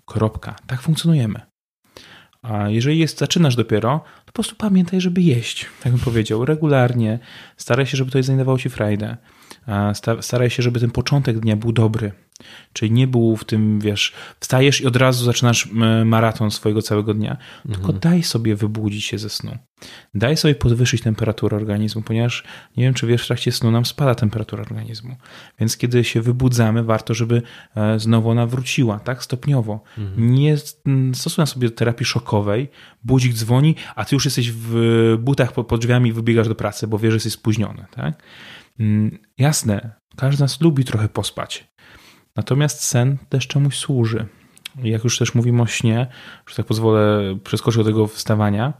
Kropka. 0.05 0.55
Tak 0.67 0.81
funkcjonujemy. 0.81 1.41
A 2.41 2.69
jeżeli 2.69 2.99
jest, 2.99 3.19
zaczynasz 3.19 3.55
dopiero, 3.55 4.03
to 4.19 4.25
po 4.25 4.33
prostu 4.33 4.55
pamiętaj, 4.55 5.01
żeby 5.01 5.21
jeść, 5.21 5.65
tak 5.83 5.91
bym 5.91 6.01
powiedział, 6.01 6.45
regularnie. 6.45 7.19
Staraj 7.57 7.85
się, 7.85 7.97
żeby 7.97 8.11
to 8.11 8.23
znajdowało 8.23 8.57
ci 8.57 8.69
frajdę. 8.69 9.17
Staraj 10.21 10.49
się, 10.49 10.63
żeby 10.63 10.79
ten 10.79 10.91
początek 10.91 11.39
dnia 11.39 11.55
był 11.55 11.71
dobry. 11.71 12.11
Czyli 12.73 12.91
nie 12.91 13.07
był 13.07 13.35
w 13.35 13.45
tym, 13.45 13.79
wiesz, 13.79 14.13
wstajesz 14.39 14.81
i 14.81 14.85
od 14.85 14.95
razu 14.95 15.25
zaczynasz 15.25 15.69
maraton 16.05 16.51
swojego 16.51 16.81
całego 16.81 17.13
dnia, 17.13 17.31
mhm. 17.31 17.75
tylko 17.75 17.93
daj 17.93 18.23
sobie 18.23 18.55
wybudzić 18.55 19.05
się 19.05 19.17
ze 19.17 19.29
snu. 19.29 19.57
Daj 20.13 20.37
sobie 20.37 20.55
podwyższyć 20.55 21.01
temperaturę 21.01 21.57
organizmu, 21.57 22.01
ponieważ 22.01 22.43
nie 22.77 22.83
wiem, 22.83 22.93
czy 22.93 23.07
wiesz, 23.07 23.23
w 23.23 23.27
trakcie 23.27 23.51
snu 23.51 23.71
nam 23.71 23.85
spada 23.85 24.15
temperatura 24.15 24.61
organizmu. 24.63 25.15
Więc 25.59 25.77
kiedy 25.77 26.03
się 26.03 26.21
wybudzamy, 26.21 26.83
warto, 26.83 27.13
żeby 27.13 27.41
e, 27.75 27.99
znowu 27.99 28.29
ona 28.29 28.45
wróciła, 28.45 28.99
tak, 28.99 29.23
stopniowo. 29.23 29.83
Mhm. 29.97 30.31
Nie 30.33 30.57
stosuj 31.13 31.41
na 31.41 31.45
sobie 31.45 31.69
terapii 31.69 32.05
szokowej, 32.05 32.69
budzik 33.03 33.33
dzwoni, 33.33 33.75
a 33.95 34.05
ty 34.05 34.15
już 34.15 34.25
jesteś 34.25 34.51
w 34.51 35.17
butach 35.19 35.51
pod 35.51 35.81
drzwiami 35.81 36.09
i 36.09 36.13
wybiegasz 36.13 36.47
do 36.47 36.55
pracy, 36.55 36.87
bo 36.87 36.99
wiesz, 36.99 37.11
że 37.11 37.15
jesteś 37.15 37.33
spóźniony, 37.33 37.85
tak? 37.91 38.23
Mm, 38.79 39.17
jasne, 39.37 39.95
każdy 40.15 40.37
z 40.37 40.39
nas 40.39 40.61
lubi 40.61 40.85
trochę 40.85 41.09
pospać. 41.09 41.74
Natomiast 42.35 42.83
sen 42.83 43.17
też 43.29 43.47
czemuś 43.47 43.77
służy. 43.77 44.25
Jak 44.83 45.03
już 45.03 45.17
też 45.17 45.35
mówimy 45.35 45.61
o 45.61 45.65
śnie, 45.65 46.07
że 46.47 46.55
tak 46.55 46.65
pozwolę 46.65 47.35
przeskoczyć 47.43 47.77
do 47.77 47.83
tego 47.83 48.07
wstawania, 48.07 48.73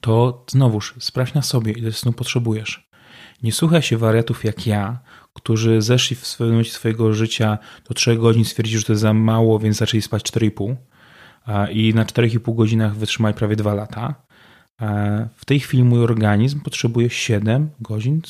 to 0.00 0.44
znowuż 0.50 0.94
sprawdź 0.98 1.34
na 1.34 1.42
sobie, 1.42 1.72
ile 1.72 1.92
snu 1.92 2.12
potrzebujesz. 2.12 2.88
Nie 3.42 3.52
słuchaj 3.52 3.82
się 3.82 3.98
wariatów 3.98 4.44
jak 4.44 4.66
ja, 4.66 4.98
którzy 5.34 5.82
zeszli 5.82 6.16
w 6.16 6.26
swoim 6.26 6.50
momencie 6.50 6.70
swojego 6.70 7.12
życia 7.12 7.58
do 7.88 7.94
3 7.94 8.16
godzin, 8.16 8.44
stwierdzili, 8.44 8.78
że 8.78 8.84
to 8.84 8.96
za 8.96 9.12
mało, 9.12 9.58
więc 9.58 9.76
zaczęli 9.76 10.02
spać 10.02 10.22
4,5 10.22 10.76
i 11.70 11.94
na 11.94 12.04
4,5 12.04 12.54
godzinach 12.54 12.96
wytrzymali 12.96 13.34
prawie 13.34 13.56
2 13.56 13.74
lata. 13.74 14.14
W 15.36 15.44
tej 15.46 15.60
chwili 15.60 15.84
mój 15.84 16.04
organizm 16.04 16.60
potrzebuje 16.60 17.10
7 17.10 17.70
godzin 17.80 18.22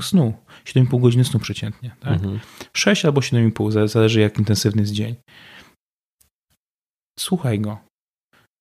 snu. 0.00 0.34
7,5 0.64 1.00
godziny 1.00 1.24
snu 1.24 1.40
przeciętnie. 1.40 1.96
Tak? 2.00 2.12
Mhm. 2.12 2.40
6 2.72 3.04
albo 3.04 3.20
7,5, 3.20 3.88
zależy 3.88 4.20
jak 4.20 4.38
intensywny 4.38 4.82
jest 4.82 4.92
dzień. 4.92 5.14
Słuchaj 7.18 7.60
go. 7.60 7.78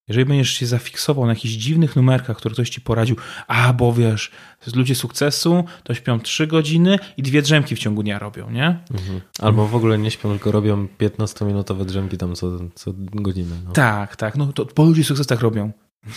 Jeżeli 0.07 0.25
będziesz 0.25 0.49
się 0.49 0.65
zafiksował 0.65 1.25
na 1.25 1.31
jakichś 1.31 1.53
dziwnych 1.53 1.95
numerkach, 1.95 2.37
które 2.37 2.53
ktoś 2.53 2.69
ci 2.69 2.81
poradził, 2.81 3.15
a 3.47 3.73
bo 3.73 3.93
wiesz, 3.93 4.31
ludzie 4.75 4.95
sukcesu 4.95 5.63
to 5.83 5.93
śpią 5.93 6.19
3 6.19 6.47
godziny 6.47 6.99
i 7.17 7.23
dwie 7.23 7.41
drzemki 7.41 7.75
w 7.75 7.79
ciągu 7.79 8.03
dnia 8.03 8.19
robią, 8.19 8.49
nie? 8.49 8.79
Mhm. 8.91 9.21
Albo 9.39 9.67
w 9.67 9.75
ogóle 9.75 9.97
nie 9.97 10.11
śpią, 10.11 10.29
tylko 10.29 10.51
robią 10.51 10.87
15-minutowe 10.99 11.85
drzemki 11.85 12.17
tam 12.17 12.35
co, 12.35 12.59
co 12.75 12.93
godzinę. 12.97 13.55
No. 13.65 13.71
Tak, 13.71 14.15
tak. 14.15 14.37
No 14.37 14.53
to 14.53 14.67
bo 14.75 14.83
ludzie 14.83 15.03
sukcesu 15.03 15.27
tak 15.27 15.39
robią. 15.39 15.71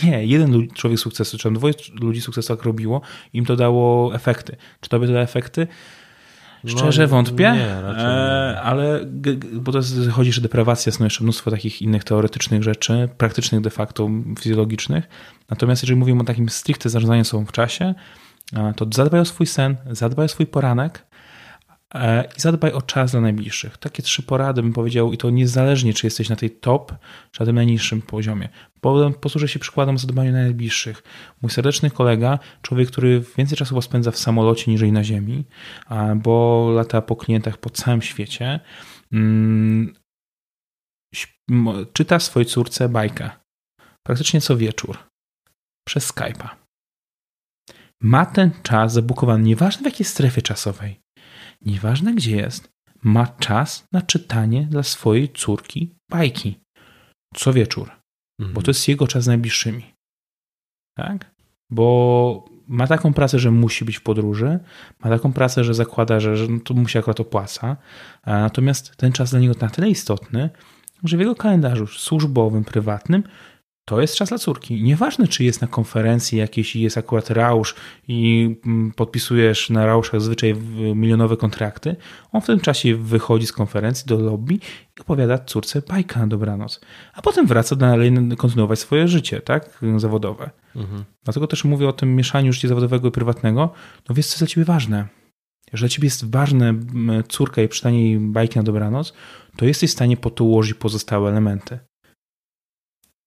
Nie, 0.05 0.27
jeden 0.27 0.69
człowiek 0.69 0.99
sukcesu, 0.99 1.39
czy 1.39 1.45
tam 1.45 1.55
dwoje 1.55 1.75
ludzi 2.01 2.21
sukcesu 2.21 2.57
tak 2.57 2.65
robiło, 2.65 3.01
im 3.33 3.45
to 3.45 3.57
dało 3.57 4.15
efekty. 4.15 4.57
Czy 4.81 4.89
to 4.89 4.99
by 4.99 5.07
to 5.07 5.13
dało 5.13 5.25
efekty? 5.25 5.67
No, 6.65 6.71
Szczerze 6.71 7.03
no, 7.03 7.09
wątpię, 7.09 7.53
nie, 7.53 7.83
raczej 7.83 8.05
nie. 8.05 8.61
ale 8.61 9.01
bo 9.53 9.73
to 9.73 9.79
jest, 9.79 10.11
chodzi, 10.11 10.33
że 10.33 10.41
deprawacja 10.41 10.93
snu, 10.93 11.07
jeszcze 11.07 11.25
mnóstwo 11.25 11.51
takich 11.51 11.83
innych 11.83 12.05
teoretycznych 12.05 12.63
rzeczy, 12.63 13.09
praktycznych 13.19 13.61
de 13.61 13.71
facto, 13.71 14.11
fizjologicznych. 14.39 15.09
Natomiast 15.51 15.83
jeżeli 15.83 15.99
mówimy 15.99 16.21
o 16.21 16.25
takim 16.25 16.49
stricte 16.49 16.89
zarządzaniu 16.89 17.25
sobą 17.25 17.47
w 17.47 17.53
czasie, 17.53 17.95
to 18.77 18.87
zadbaj 18.95 19.21
o 19.21 19.25
swój 19.25 19.47
sen, 19.47 19.77
zadbaj 19.91 20.25
o 20.25 20.29
swój 20.29 20.47
poranek, 20.47 21.07
E, 21.14 21.14
i 22.37 22.41
zadbaj 22.41 22.73
o 22.73 22.83
czas 22.83 23.11
dla 23.11 23.21
najbliższych. 23.21 23.79
Takie 23.79 24.03
trzy 24.03 24.23
porady 24.23 24.63
bym 24.63 24.73
powiedział 24.73 25.13
i 25.13 25.19
to 25.19 25.31
niezależnie, 25.31 25.95
czy 25.95 26.07
jesteś 26.07 26.29
na 26.29 26.37
tej 26.37 26.51
top, 26.51 26.93
czy 27.31 27.41
na 27.41 27.47
tym 27.47 27.57
najniższym 27.57 28.03
poziomie. 28.03 28.49
Posłużę 29.21 29.49
się 29.49 29.59
przykładem 29.59 29.99
zadbania 29.99 30.31
o 30.31 30.33
najbliższych. 30.33 31.03
Mój 31.43 31.51
serdeczny 31.51 31.91
kolega, 31.91 32.39
człowiek, 32.63 32.91
który 32.91 33.25
więcej 33.37 33.59
czasu 33.59 33.83
spędza 33.83 34.11
w 34.11 34.19
samolocie 34.19 34.71
niż 34.71 34.83
na 34.83 35.05
ziemi, 35.05 35.45
bo 36.17 36.71
lata 36.75 37.03
po 37.03 37.17
klientach 37.17 37.59
po 37.59 37.71
całym 37.71 38.03
świecie, 38.03 38.61
mm, 39.13 39.95
czyta 41.93 42.19
swojej 42.19 42.47
córce 42.47 42.89
bajkę. 42.89 43.31
Praktycznie 44.03 44.41
co 44.41 44.57
wieczór. 44.57 44.99
Przez 45.89 46.13
Skype'a. 46.13 46.49
Ma 48.03 48.27
ten 48.27 48.51
czas 48.63 48.93
zabukowany, 48.93 49.45
nieważne 49.45 49.83
w 49.83 49.85
jakiej 49.85 50.07
strefie 50.07 50.43
czasowej 50.43 51.04
nieważne 51.67 52.15
gdzie 52.15 52.37
jest, 52.37 52.69
ma 53.03 53.27
czas 53.27 53.87
na 53.93 54.03
czytanie 54.03 54.67
dla 54.71 54.83
swojej 54.83 55.33
córki 55.33 55.95
bajki. 56.11 56.61
Co 57.35 57.53
wieczór. 57.53 57.91
Mhm. 58.41 58.55
Bo 58.55 58.63
to 58.63 58.71
jest 58.71 58.89
jego 58.89 59.07
czas 59.07 59.25
z 59.25 59.27
najbliższymi. 59.27 59.95
Tak? 60.97 61.35
Bo 61.71 62.45
ma 62.69 62.87
taką 62.87 63.13
pracę, 63.13 63.39
że 63.39 63.51
musi 63.51 63.85
być 63.85 63.97
w 63.97 64.03
podróży, 64.03 64.59
ma 65.05 65.11
taką 65.11 65.33
pracę, 65.33 65.65
że 65.65 65.75
zakłada, 65.75 66.21
że, 66.21 66.37
że 66.37 66.49
no 66.49 66.61
to 66.61 66.75
mu 66.75 66.89
się 66.89 66.99
akurat 66.99 67.21
opłaca. 67.21 67.77
Natomiast 68.27 68.97
ten 68.97 69.13
czas 69.13 69.31
dla 69.31 69.41
niego 69.41 69.55
na 69.61 69.71
tyle 69.71 69.91
istotny, 69.91 70.51
że 71.05 71.17
w 71.17 71.21
jego 71.21 71.35
kalendarzu 71.35 71.87
służbowym, 71.87 72.65
prywatnym 72.65 73.23
to 73.85 74.01
jest 74.01 74.17
czas 74.17 74.29
dla 74.29 74.39
córki. 74.39 74.83
Nieważne, 74.83 75.29
czy 75.29 75.45
jest 75.45 75.61
na 75.61 75.67
konferencji 75.67 76.39
jakiejś 76.39 76.77
i 76.77 76.81
jest 76.81 76.99
akurat 76.99 77.31
rausz 77.31 77.75
i 78.09 78.51
mm, 78.67 78.93
podpisujesz 78.93 79.71
na 79.71 79.87
rauszach 79.87 80.21
zwyczaj 80.21 80.55
milionowe 80.95 81.37
kontrakty, 81.37 81.97
on 82.33 82.41
w 82.41 82.47
tym 82.47 82.61
czasie 82.61 82.97
wychodzi 82.97 83.47
z 83.47 83.53
konferencji 83.53 84.07
do 84.07 84.19
lobby 84.19 84.55
i 84.55 85.01
opowiada 85.01 85.39
córce 85.39 85.83
bajka 85.89 86.21
na 86.21 86.27
dobranoc. 86.27 86.81
A 87.15 87.23
potem 87.23 87.47
wraca 87.47 87.77
dalej 87.77 88.13
kontynuować 88.39 88.79
swoje 88.79 89.09
życie, 89.09 89.41
tak, 89.41 89.81
zawodowe. 89.97 90.51
Mhm. 90.77 91.05
Dlatego 91.25 91.47
też 91.47 91.65
mówię 91.65 91.89
o 91.89 91.93
tym 91.93 92.17
mieszaniu 92.17 92.53
życia 92.53 92.69
zawodowego 92.69 93.09
i 93.09 93.11
prywatnego. 93.11 93.73
No 94.09 94.15
wiesz, 94.15 94.27
co 94.27 94.33
jest 94.33 94.41
dla 94.41 94.47
ciebie 94.47 94.65
ważne. 94.65 95.09
Jeżeli 95.73 95.89
dla 95.89 95.95
ciebie 95.95 96.07
jest 96.07 96.31
ważne 96.31 96.75
córka 97.29 97.63
i 97.63 97.69
czytanie 97.69 98.11
jej 98.11 98.21
bajki 98.21 98.59
na 98.59 98.63
dobranoc, 98.63 99.13
to 99.57 99.65
jesteś 99.65 99.91
w 99.91 99.93
stanie 99.93 100.17
po 100.17 100.31
to 100.31 100.45
ułożyć 100.45 100.75
pozostałe 100.75 101.31
elementy. 101.31 101.79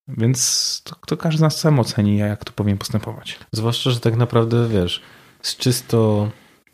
Więc 0.08 0.82
to, 0.84 0.95
to 1.08 1.18
każdy 1.18 1.38
z 1.38 1.41
nas 1.41 1.60
sam 1.60 1.80
oceni, 1.80 2.18
jak 2.18 2.45
to 2.45 2.51
powinien 2.51 2.78
postępować. 2.78 3.39
Zwłaszcza, 3.51 3.91
że 3.91 3.99
tak 3.99 4.16
naprawdę 4.16 4.68
wiesz, 4.68 5.01
z 5.41 5.58
czysto 5.58 6.32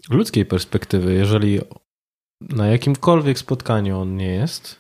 ludzkiej 0.10 0.46
perspektywy, 0.46 1.14
jeżeli 1.14 1.60
na 2.42 2.68
jakimkolwiek 2.68 3.40
spotkaniu 3.40 4.00
on 4.00 4.18
nie 4.18 4.34
jest, 4.34 4.80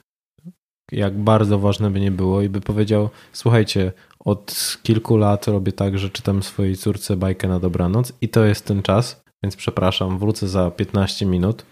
jak 0.91 1.17
bardzo 1.19 1.59
ważne 1.59 1.91
by 1.91 1.99
nie 1.99 2.11
było, 2.11 2.41
i 2.41 2.49
by 2.49 2.61
powiedział: 2.61 3.09
Słuchajcie, 3.33 3.91
od 4.19 4.77
kilku 4.83 5.17
lat 5.17 5.47
robię 5.47 5.71
tak, 5.71 5.99
że 5.99 6.09
czytam 6.09 6.43
swojej 6.43 6.75
córce 6.75 7.17
bajkę 7.17 7.47
na 7.47 7.59
dobranoc, 7.59 8.13
i 8.21 8.29
to 8.29 8.45
jest 8.45 8.65
ten 8.65 8.81
czas, 8.81 9.23
więc 9.43 9.55
przepraszam, 9.55 10.19
wrócę 10.19 10.47
za 10.47 10.71
15 10.71 11.25
minut 11.25 11.65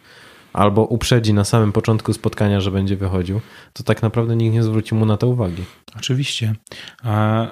albo 0.54 0.86
uprzedzi 0.86 1.34
na 1.34 1.44
samym 1.44 1.72
początku 1.72 2.14
spotkania, 2.14 2.62
że 2.62 2.72
będzie 2.72 2.98
wychodził, 2.98 3.42
to 3.74 3.84
tak 3.84 4.02
naprawdę 4.02 4.36
nikt 4.36 4.54
nie 4.54 4.64
zwróci 4.64 4.96
mu 4.96 5.06
na 5.06 5.18
to 5.18 5.28
uwagi. 5.28 5.64
Oczywiście. 5.98 6.56
A 7.04 7.48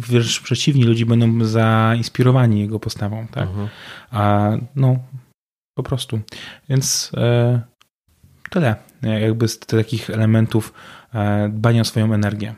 wręcz 0.00 0.40
przeciwni, 0.40 0.84
ludzie 0.84 1.06
będą 1.06 1.44
zainspirowani 1.44 2.60
jego 2.60 2.80
postawą, 2.80 3.26
tak? 3.30 3.48
Mhm. 3.48 3.68
A 4.10 4.50
no, 4.76 4.96
po 5.76 5.82
prostu. 5.82 6.20
Więc 6.68 7.12
e, 7.16 7.60
tyle, 8.50 8.76
jakby 9.02 9.48
z 9.48 9.58
takich 9.58 10.10
elementów 10.10 10.72
e, 11.14 11.48
dbania 11.48 11.80
o 11.80 11.84
swoją 11.84 12.14
energię. 12.14 12.54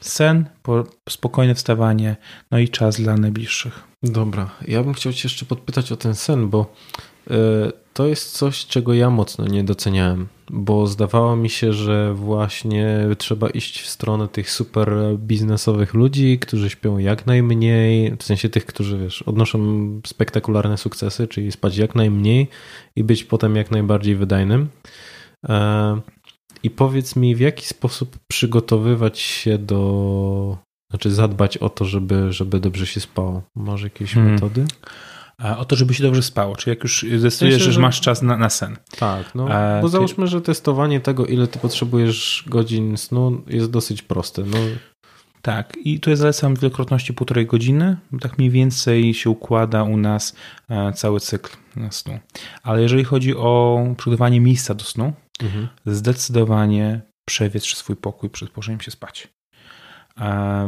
Sen, 0.00 0.48
po, 0.62 0.84
spokojne 1.08 1.54
wstawanie, 1.54 2.16
no 2.50 2.58
i 2.58 2.68
czas 2.68 3.00
dla 3.00 3.16
najbliższych. 3.16 3.82
Dobra, 4.02 4.50
ja 4.68 4.82
bym 4.82 4.94
chciał 4.94 5.12
Cię 5.12 5.20
jeszcze 5.24 5.46
podpytać 5.46 5.92
o 5.92 5.96
ten 5.96 6.14
sen, 6.14 6.48
bo 6.48 6.74
e, 7.30 7.34
to 7.92 8.06
jest 8.06 8.32
coś, 8.32 8.66
czego 8.66 8.94
ja 8.94 9.10
mocno 9.10 9.46
nie 9.46 9.64
doceniałem, 9.64 10.28
bo 10.50 10.86
zdawało 10.86 11.36
mi 11.36 11.50
się, 11.50 11.72
że 11.72 12.14
właśnie 12.14 12.86
trzeba 13.18 13.50
iść 13.50 13.80
w 13.82 13.88
stronę 13.88 14.28
tych 14.28 14.50
super 14.50 14.92
biznesowych 15.18 15.94
ludzi, 15.94 16.38
którzy 16.38 16.70
śpią 16.70 16.98
jak 16.98 17.26
najmniej, 17.26 18.16
w 18.18 18.22
sensie 18.22 18.48
tych, 18.48 18.66
którzy 18.66 18.98
wiesz, 18.98 19.22
odnoszą 19.22 19.60
spektakularne 20.06 20.76
sukcesy, 20.76 21.28
czyli 21.28 21.52
spać 21.52 21.76
jak 21.76 21.94
najmniej 21.94 22.48
i 22.96 23.04
być 23.04 23.24
potem 23.24 23.56
jak 23.56 23.70
najbardziej 23.70 24.16
wydajnym. 24.16 24.68
E, 25.48 26.00
I 26.62 26.70
powiedz 26.70 27.16
mi, 27.16 27.36
w 27.36 27.40
jaki 27.40 27.66
sposób 27.66 28.18
przygotowywać 28.28 29.18
się 29.18 29.58
do, 29.58 30.58
znaczy 30.90 31.10
zadbać 31.10 31.58
o 31.58 31.68
to, 31.68 31.84
żeby, 31.84 32.32
żeby 32.32 32.60
dobrze 32.60 32.86
się 32.86 33.00
spało? 33.00 33.42
Masz 33.54 33.82
jakieś 33.82 34.14
hmm. 34.14 34.32
metody? 34.32 34.64
O 35.58 35.64
to, 35.64 35.76
żeby 35.76 35.94
się 35.94 36.02
dobrze 36.02 36.22
spało. 36.22 36.56
Czyli 36.56 36.74
jak 36.74 36.82
już 36.82 37.06
zdecydujesz, 37.18 37.54
Myślę, 37.54 37.58
że, 37.58 37.72
że 37.72 37.80
masz 37.80 38.00
czas 38.00 38.22
na, 38.22 38.36
na 38.36 38.50
sen. 38.50 38.76
Tak, 38.98 39.34
no, 39.34 39.48
A, 39.48 39.80
bo 39.80 39.88
załóżmy, 39.88 40.24
ty... 40.24 40.30
że 40.30 40.40
testowanie 40.40 41.00
tego, 41.00 41.26
ile 41.26 41.46
ty 41.46 41.58
potrzebujesz 41.58 42.44
godzin 42.46 42.96
snu 42.96 43.42
jest 43.46 43.70
dosyć 43.70 44.02
proste. 44.02 44.42
No. 44.42 44.58
Tak, 45.42 45.76
i 45.84 46.00
tu 46.00 46.10
ja 46.10 46.16
zalecam 46.16 46.54
wielokrotności 46.54 47.14
półtorej 47.14 47.46
godziny. 47.46 47.96
Tak 48.20 48.38
mniej 48.38 48.50
więcej 48.50 49.14
się 49.14 49.30
układa 49.30 49.82
u 49.82 49.96
nas 49.96 50.36
e, 50.68 50.92
cały 50.92 51.20
cykl 51.20 51.50
snu. 51.90 52.18
Ale 52.62 52.82
jeżeli 52.82 53.04
chodzi 53.04 53.36
o 53.36 53.84
przygotowanie 53.96 54.40
miejsca 54.40 54.74
do 54.74 54.84
snu, 54.84 55.12
mhm. 55.42 55.68
zdecydowanie 55.86 57.00
przewietrz 57.24 57.76
swój 57.76 57.96
pokój 57.96 58.30
przed 58.30 58.50
położeniem 58.50 58.80
się 58.80 58.90
spać. 58.90 59.28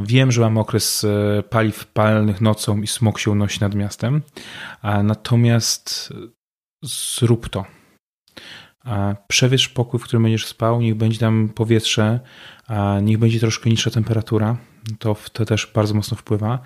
Wiem, 0.03 0.33
że 0.33 0.41
mamy 0.41 0.61
okres 0.61 1.05
e, 1.05 1.43
paliw 1.43 1.87
palnych 1.87 2.41
nocą 2.41 2.83
i 2.83 2.87
smog 2.87 3.19
się 3.19 3.31
unosi 3.31 3.61
nad 3.61 3.75
miastem, 3.75 4.23
natomiast 5.03 6.13
zrób 6.83 7.49
to. 7.49 7.65
Przewietrz 9.29 9.69
pokój, 9.69 10.01
w 10.01 10.05
którym 10.05 10.23
będziesz 10.23 10.47
spał, 10.47 10.81
niech 10.81 10.95
będzie 10.95 11.19
tam 11.19 11.49
powietrze, 11.55 12.21
niech 13.03 13.19
będzie 13.19 13.41
troszkę 13.41 13.71
niższa 13.71 13.91
temperatura. 13.91 14.57
To, 14.99 15.17
to 15.33 15.45
też 15.45 15.71
bardzo 15.75 15.95
mocno 15.95 16.17
wpływa. 16.17 16.59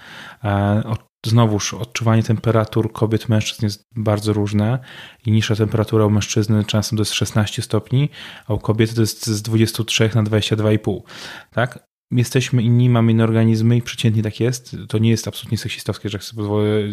Znowuż 1.26 1.74
odczuwanie 1.74 2.22
temperatur 2.22 2.93
kobiet, 2.93 3.29
mężczyzn 3.29 3.64
jest 3.64 3.85
bardzo 3.97 4.33
różne 4.33 4.79
i 5.26 5.31
niższa 5.31 5.57
temperatura 5.57 6.07
u 6.07 6.11
mężczyzny 6.11 6.64
czasem 6.64 6.97
to 6.97 7.01
jest 7.01 7.12
16 7.12 7.62
stopni, 7.62 8.09
a 8.47 8.55
u 8.55 8.59
kobiety 8.59 8.95
to 8.95 9.01
jest 9.01 9.26
z 9.26 9.43
23 9.43 10.11
na 10.14 10.22
22,5. 10.22 11.01
Tak? 11.51 11.88
Jesteśmy 12.11 12.63
inni, 12.63 12.91
mamy 12.91 13.13
inne 13.13 13.25
organizmy 13.25 13.77
i 13.77 13.83
przeciętnie 13.83 14.23
tak 14.23 14.41
jest. 14.41 14.77
To 14.89 14.99
nie 14.99 15.11
jest 15.11 15.29
absolutnie 15.29 15.59
seksistowskie, 15.59 16.09
że 16.09 16.19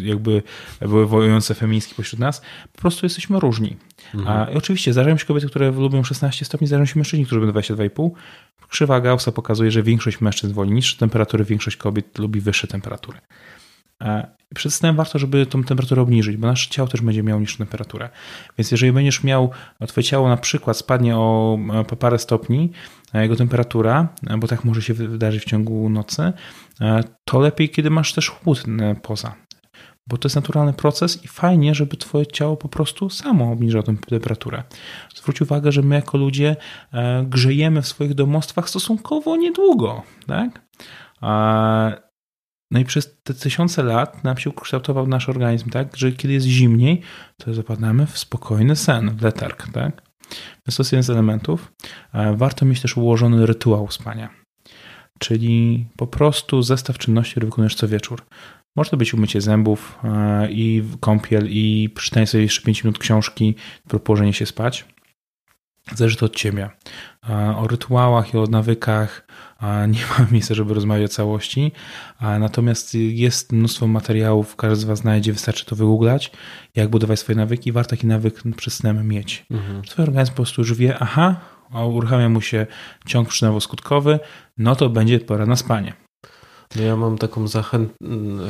jakby 0.04 0.44
były 0.82 1.08
wojujące 1.08 1.56
feministki 1.56 1.96
pośród 1.96 2.20
nas. 2.20 2.42
Po 2.74 2.82
prostu 2.82 3.06
jesteśmy 3.06 3.40
różni. 3.40 3.78
Mhm. 4.16 4.38
A, 4.38 4.52
I 4.52 4.56
oczywiście 4.56 4.94
zdarzają 4.94 5.18
się 5.18 5.26
kobiety, 5.26 5.48
które 5.48 5.72
lubią 5.72 6.04
16 6.04 6.46
stopni, 6.46 6.68
zdarzają 6.68 6.86
się 6.86 7.00
mężczyźni, 7.00 7.26
którzy 7.26 7.42
lubią 7.42 7.60
22,5. 7.60 8.12
Krzywa 8.70 9.02
Gaussa 9.02 9.32
pokazuje, 9.32 9.72
że 9.72 9.84
większość 9.84 10.22
mężczyzn 10.22 10.54
woli 10.54 10.72
niższe 10.72 10.98
temperatury, 10.98 11.44
większość 11.44 11.78
kobiet 11.78 12.18
lubi 12.18 12.42
wyższe 12.42 12.68
temperatury. 12.68 13.18
Przed 14.56 14.74
snem 14.74 14.96
warto, 14.96 15.20
żeby 15.20 15.46
tą 15.46 15.64
temperaturę 15.64 16.02
obniżyć, 16.02 16.38
bo 16.38 16.48
nasze 16.48 16.70
ciało 16.70 16.88
też 16.88 17.02
będzie 17.02 17.24
miało 17.24 17.42
niższą 17.42 17.58
temperaturę. 17.58 18.10
Więc 18.58 18.72
jeżeli 18.72 18.92
będziesz 18.92 19.24
miał, 19.24 19.50
twoje 19.88 20.04
ciało 20.04 20.30
na 20.30 20.38
przykład 20.38 20.78
spadnie 20.78 21.18
o 21.18 21.58
parę 22.00 22.20
stopni, 22.20 22.72
jego 23.14 23.36
temperatura, 23.36 24.08
bo 24.38 24.48
tak 24.48 24.64
może 24.64 24.82
się 24.82 24.94
wydarzyć 24.94 25.44
w 25.44 25.46
ciągu 25.46 25.90
nocy, 25.90 26.34
to 27.26 27.40
lepiej, 27.40 27.70
kiedy 27.70 27.90
masz 27.90 28.14
też 28.14 28.30
chłód 28.30 28.64
poza. 29.02 29.36
Bo 30.08 30.18
to 30.18 30.26
jest 30.26 30.36
naturalny 30.36 30.74
proces 30.74 31.24
i 31.24 31.28
fajnie, 31.28 31.76
żeby 31.76 31.98
twoje 31.98 32.28
ciało 32.28 32.58
po 32.58 32.70
prostu 32.70 33.10
samo 33.10 33.52
obniżało 33.52 33.84
tę 33.84 33.96
temperaturę. 34.10 34.64
Zwróć 35.16 35.42
uwagę, 35.42 35.72
że 35.72 35.82
my 35.82 35.96
jako 35.96 36.18
ludzie 36.18 36.56
e, 36.94 37.26
grzejemy 37.30 37.82
w 37.82 37.88
swoich 37.88 38.14
domostwach 38.14 38.70
stosunkowo 38.70 39.38
niedługo, 39.38 40.04
tak? 40.28 40.62
No 42.72 42.80
i 42.80 42.86
przez 42.86 43.18
te 43.24 43.34
tysiące 43.34 43.84
lat 43.84 44.24
nam 44.24 44.38
się 44.38 44.50
ukształtował 44.50 45.08
nasz 45.08 45.30
organizm 45.30 45.70
tak, 45.70 45.98
że 45.98 46.12
kiedy 46.12 46.34
jest 46.34 46.48
zimniej, 46.48 47.02
to 47.38 47.54
zapadamy 47.54 48.06
w 48.06 48.18
spokojny 48.18 48.76
sen, 48.76 49.18
w 49.18 49.22
letarg, 49.22 49.68
tak? 49.72 50.02
Więc 50.68 50.76
to 50.78 50.84
jest 50.84 50.92
jeden 50.92 51.04
z 51.04 51.10
elementów. 51.10 51.74
E, 52.14 52.36
warto 52.36 52.66
mieć 52.66 52.82
też 52.82 52.98
ułożony 52.98 53.46
rytuał 53.46 53.92
spania, 53.92 54.30
czyli 55.20 55.86
po 55.98 56.08
prostu 56.08 56.62
zestaw 56.62 56.98
czynności, 56.98 57.32
które 57.32 57.46
wykonujesz 57.46 57.76
co 57.76 57.88
wieczór. 57.88 58.26
Może 58.76 58.90
to 58.90 58.98
być 58.98 59.14
umycie 59.14 59.42
zębów 59.42 60.00
e, 60.04 60.52
i 60.52 60.84
kąpiel 61.00 61.48
i 61.50 61.90
przeczytanie 61.96 62.28
sobie 62.28 62.44
jeszcze 62.44 62.62
5 62.62 62.84
minut 62.84 63.00
książki, 63.00 63.56
położenie 64.04 64.34
się 64.34 64.46
spać. 64.46 64.86
Zależy 65.94 66.18
to 66.18 66.26
od 66.26 66.36
ciebie. 66.36 66.70
E, 67.30 67.56
o 67.58 67.68
rytuałach 67.68 68.34
i 68.34 68.38
o 68.38 68.48
nawykach 68.48 69.28
nie 69.88 70.02
ma 70.20 70.28
miejsca, 70.32 70.54
żeby 70.54 70.74
rozmawiać 70.74 71.12
o 71.12 71.14
całości. 71.14 71.72
Natomiast 72.22 72.94
jest 72.94 73.52
mnóstwo 73.52 73.88
materiałów, 73.88 74.56
każdy 74.56 74.76
z 74.76 74.84
Was 74.84 75.00
znajdzie, 75.00 75.34
wystarczy 75.34 75.66
to 75.66 75.76
wygooglać, 75.76 76.32
jak 76.76 76.90
budować 76.90 77.20
swoje 77.20 77.36
nawyki. 77.36 77.72
Warto 77.72 77.90
taki 77.90 78.08
nawyk 78.08 78.44
przed 78.58 78.74
snem 78.74 79.08
mieć. 79.08 79.46
Mhm. 79.52 79.82
Twój 79.82 80.04
organizm 80.04 80.32
po 80.32 80.36
prostu 80.36 80.62
już 80.62 80.74
wie, 80.74 81.00
aha, 81.00 81.36
uruchamia 81.88 82.30
mu 82.30 82.42
się 82.42 82.68
ciąg 83.06 83.30
przyczynowo-skutkowy, 83.30 84.20
no 84.58 84.76
to 84.76 84.90
będzie 84.90 85.20
pora 85.20 85.46
na 85.46 85.56
spanie. 85.56 85.94
No 86.76 86.82
ja 86.82 86.96
mam 86.96 87.18
taką 87.18 87.48
zachę... 87.48 87.86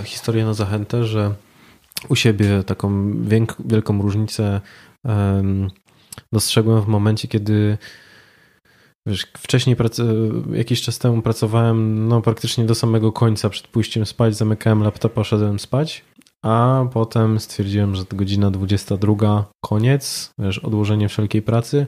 historię 0.04 0.46
na 0.46 0.54
zachętę, 0.54 1.06
że 1.06 1.34
u 2.10 2.16
siebie 2.16 2.64
taką 2.64 3.14
wielką 3.66 4.02
różnicę 4.02 4.62
dostrzegłem 6.34 6.82
w 6.82 6.88
momencie, 6.88 7.28
kiedy 7.28 7.78
Wiesz, 9.08 9.28
wcześniej 9.38 9.76
jakiś 10.54 10.82
czas 10.82 11.00
temu 11.00 11.22
pracowałem 11.22 12.08
no, 12.08 12.22
praktycznie 12.22 12.66
do 12.66 12.76
samego 12.76 13.12
końca 13.12 13.50
przed 13.50 13.68
pójściem 13.68 14.06
spać, 14.06 14.36
zamykałem 14.36 14.84
laptopa, 14.84 15.24
szedłem 15.24 15.60
spać, 15.60 16.04
a 16.44 16.86
potem 16.94 17.40
stwierdziłem, 17.40 17.96
że 17.96 18.04
godzina 18.10 18.52
22, 18.52 19.46
koniec, 19.66 20.34
wiesz, 20.40 20.60
odłożenie 20.60 21.10
wszelkiej 21.10 21.42
pracy 21.42 21.88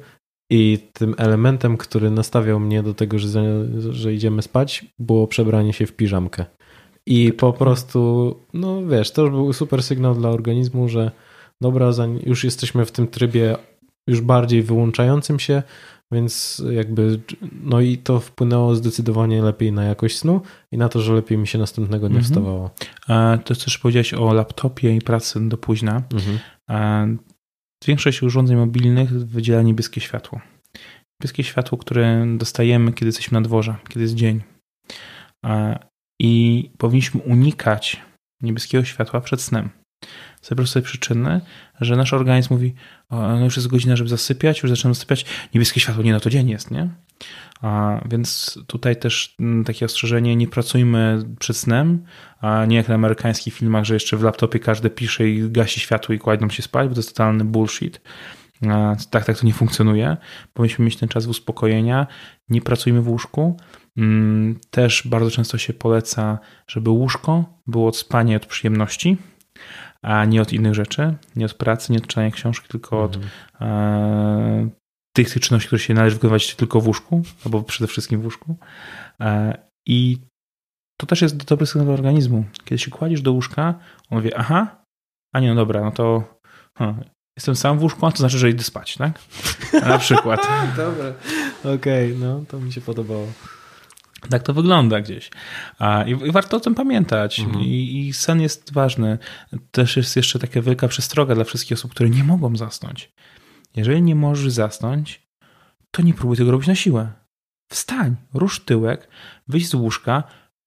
i 0.52 0.80
tym 0.94 1.16
elementem, 1.18 1.78
który 1.78 2.12
nastawiał 2.12 2.60
mnie 2.60 2.84
do 2.84 2.94
tego, 2.94 3.20
że, 3.20 3.66
że 3.90 4.14
idziemy 4.14 4.42
spać, 4.42 4.86
było 5.00 5.28
przebranie 5.28 5.74
się 5.74 5.86
w 5.86 5.94
piżamkę. 5.94 6.46
I 7.06 7.34
po 7.34 7.54
prostu, 7.54 8.36
no 8.54 8.86
wiesz, 8.86 9.12
to 9.12 9.30
był 9.30 9.54
super 9.54 9.84
sygnał 9.84 10.16
dla 10.16 10.30
organizmu, 10.30 10.90
że 10.90 11.12
dobra, 11.62 11.92
już 12.26 12.44
jesteśmy 12.44 12.86
w 12.86 12.92
tym 12.92 13.08
trybie 13.08 13.58
już 14.08 14.22
bardziej 14.22 14.64
wyłączającym 14.64 15.40
się, 15.40 15.64
więc 16.12 16.64
jakby, 16.72 17.20
no 17.64 17.82
i 17.82 17.98
to 17.98 18.20
wpłynęło 18.20 18.76
zdecydowanie 18.76 19.42
lepiej 19.42 19.72
na 19.72 19.84
jakość 19.84 20.18
snu 20.18 20.42
i 20.72 20.78
na 20.78 20.90
to, 20.90 21.02
że 21.02 21.14
lepiej 21.14 21.38
mi 21.38 21.48
się 21.48 21.58
następnego 21.58 22.10
dnia 22.10 22.18
mhm. 22.18 22.24
wstawało. 22.24 22.72
A 23.08 23.38
to 23.46 23.56
też 23.56 23.78
powiedziałeś 23.78 24.14
o 24.14 24.34
laptopie 24.34 24.96
i 24.96 25.02
pracy 25.02 25.50
do 25.50 25.58
późna. 25.58 26.04
Mhm. 26.14 27.20
Większość 27.88 28.24
urządzeń 28.24 28.58
mobilnych 28.58 29.10
wydziela 29.10 29.62
niebieskie 29.62 30.02
światło. 30.02 30.42
Niebieskie 31.22 31.44
światło, 31.44 31.78
które 31.78 32.26
dostajemy, 32.38 32.94
kiedy 32.94 33.06
jesteśmy 33.06 33.40
na 33.40 33.42
dworze, 33.42 33.76
kiedy 33.90 34.02
jest 34.02 34.16
dzień. 34.16 34.42
I 36.22 36.64
powinniśmy 36.78 37.22
unikać 37.22 38.02
niebieskiego 38.42 38.84
światła 38.84 39.22
przed 39.22 39.42
snem. 39.42 39.70
Z 40.48 40.50
tej 40.50 40.56
prostej 40.56 40.82
przyczyny, 40.82 41.42
że 41.82 41.96
nasz 41.96 42.14
organizm 42.14 42.54
mówi, 42.54 42.74
no 43.12 43.44
już 43.44 43.56
jest 43.56 43.68
godzina, 43.68 43.96
żeby 43.96 44.10
zasypiać, 44.10 44.64
już 44.64 44.70
zaczynam 44.70 44.94
zasypiać, 44.94 45.26
niebieskie 45.54 45.80
światło 45.80 46.04
nie 46.04 46.12
na 46.12 46.20
to 46.20 46.30
dzień 46.30 46.50
jest, 46.50 46.72
nie? 46.72 46.90
A, 47.62 48.02
więc 48.10 48.60
tutaj 48.68 48.96
też 48.96 49.36
mm, 49.40 49.64
takie 49.64 49.86
ostrzeżenie, 49.86 50.36
nie 50.36 50.48
pracujmy 50.48 51.26
przed 51.40 51.58
snem, 51.58 52.06
a 52.42 52.66
nie 52.66 52.76
jak 52.76 52.88
na 52.88 52.96
amerykańskich 52.96 53.54
filmach, 53.54 53.86
że 53.86 53.94
jeszcze 53.94 54.18
w 54.18 54.24
laptopie 54.24 54.60
każdy 54.60 54.90
pisze 54.90 55.28
i 55.28 55.52
gasi 55.52 55.80
światło 55.80 56.16
i 56.16 56.20
kładą 56.20 56.50
się 56.50 56.64
spać, 56.64 56.88
bo 56.88 56.94
to 56.94 57.00
jest 57.00 57.10
totalny 57.10 57.46
bullshit. 57.46 58.02
A, 58.70 58.96
tak, 59.10 59.26
tak 59.26 59.40
to 59.40 59.46
nie 59.46 59.54
funkcjonuje. 59.54 60.18
Powinniśmy 60.54 60.86
mieć 60.86 60.96
ten 60.96 61.10
czas 61.10 61.26
uspokojenia, 61.26 62.08
nie 62.50 62.62
pracujmy 62.62 63.02
w 63.02 63.08
łóżku. 63.08 63.58
Mm, 63.98 64.60
też 64.72 65.08
bardzo 65.08 65.32
często 65.32 65.58
się 65.58 65.74
poleca, 65.74 66.40
żeby 66.68 66.90
łóżko 66.90 67.46
było 67.68 67.88
od 67.88 67.98
spania 67.98 68.38
od 68.38 68.46
przyjemności, 68.46 69.18
a 70.08 70.26
nie 70.26 70.42
od 70.42 70.54
innych 70.54 70.74
rzeczy, 70.74 71.16
nie 71.36 71.46
od 71.46 71.54
pracy, 71.54 71.92
nie 71.92 71.98
od 71.98 72.08
czytania 72.08 72.32
książki, 72.32 72.68
tylko 72.68 73.04
od 73.04 73.16
mhm. 73.16 73.32
e, 73.62 74.70
tych, 75.16 75.34
tych 75.34 75.44
czynności, 75.44 75.68
które 75.68 75.80
się 75.80 75.94
należy 75.94 76.16
wykonywać 76.16 76.56
tylko 76.56 76.82
w 76.82 76.88
łóżku, 76.88 77.24
albo 77.46 77.64
przede 77.64 77.88
wszystkim 77.88 78.22
w 78.22 78.24
łóżku. 78.24 78.56
E, 79.22 79.58
I 79.88 80.18
to 81.00 81.08
też 81.08 81.22
jest 81.22 81.46
dobry 81.46 81.66
sygnał 81.66 81.86
dla 81.86 81.94
organizmu. 81.94 82.44
Kiedy 82.66 82.80
się 82.80 82.92
kładziesz 82.92 83.22
do 83.22 83.32
łóżka, 83.32 83.80
on 84.10 84.22
wie, 84.22 84.38
aha, 84.38 84.84
a 85.36 85.40
nie, 85.40 85.50
no 85.50 85.56
dobra, 85.56 85.82
no 85.82 85.92
to 85.92 86.24
hmm, 86.78 87.04
jestem 87.38 87.56
sam 87.56 87.80
w 87.80 87.84
łóżku, 87.84 88.06
a 88.06 88.12
to 88.12 88.18
znaczy, 88.18 88.38
że 88.38 88.50
idę 88.50 88.64
spać, 88.64 88.98
tak? 88.98 89.20
Na 89.90 89.98
przykład. 89.98 90.48
Dobra, 90.78 91.14
okej, 91.60 92.16
okay, 92.16 92.28
no 92.28 92.44
to 92.48 92.60
mi 92.60 92.74
się 92.74 92.82
podobało. 92.82 93.28
Tak 94.30 94.44
to 94.44 94.54
wygląda 94.54 95.02
gdzieś. 95.02 95.30
A, 95.80 96.04
i, 96.04 96.12
i, 96.12 96.32
warto 96.32 96.58
o 96.58 96.60
tym 96.60 96.76
pamiętać. 96.76 97.40
Mhm. 97.40 97.66
I, 97.66 98.08
I, 98.08 98.14
sen 98.14 98.42
jest 98.42 98.74
ważny. 98.74 99.18
Też 99.72 99.98
jest 99.98 100.16
jeszcze 100.16 100.40
taka 100.40 100.62
wielka 100.62 100.88
przestroga 100.88 101.36
dla 101.36 101.44
wszystkich 101.44 101.78
osób, 101.78 101.92
które 101.92 102.10
nie 102.10 102.24
mogą 102.24 102.56
zasnąć. 102.56 103.12
Jeżeli 103.76 104.02
nie 104.02 104.16
możesz 104.16 104.52
zasnąć, 104.52 105.28
to 105.92 106.02
nie 106.02 106.14
próbuj 106.14 106.38
tego 106.38 106.52
robić 106.52 106.68
na 106.68 106.76
siłę. 106.76 107.12
Wstań, 107.70 108.16
rusz 108.34 108.66
tyłek, 108.66 109.08
wyjdź 109.48 109.68
z 109.68 109.74
łóżka, 109.74 110.24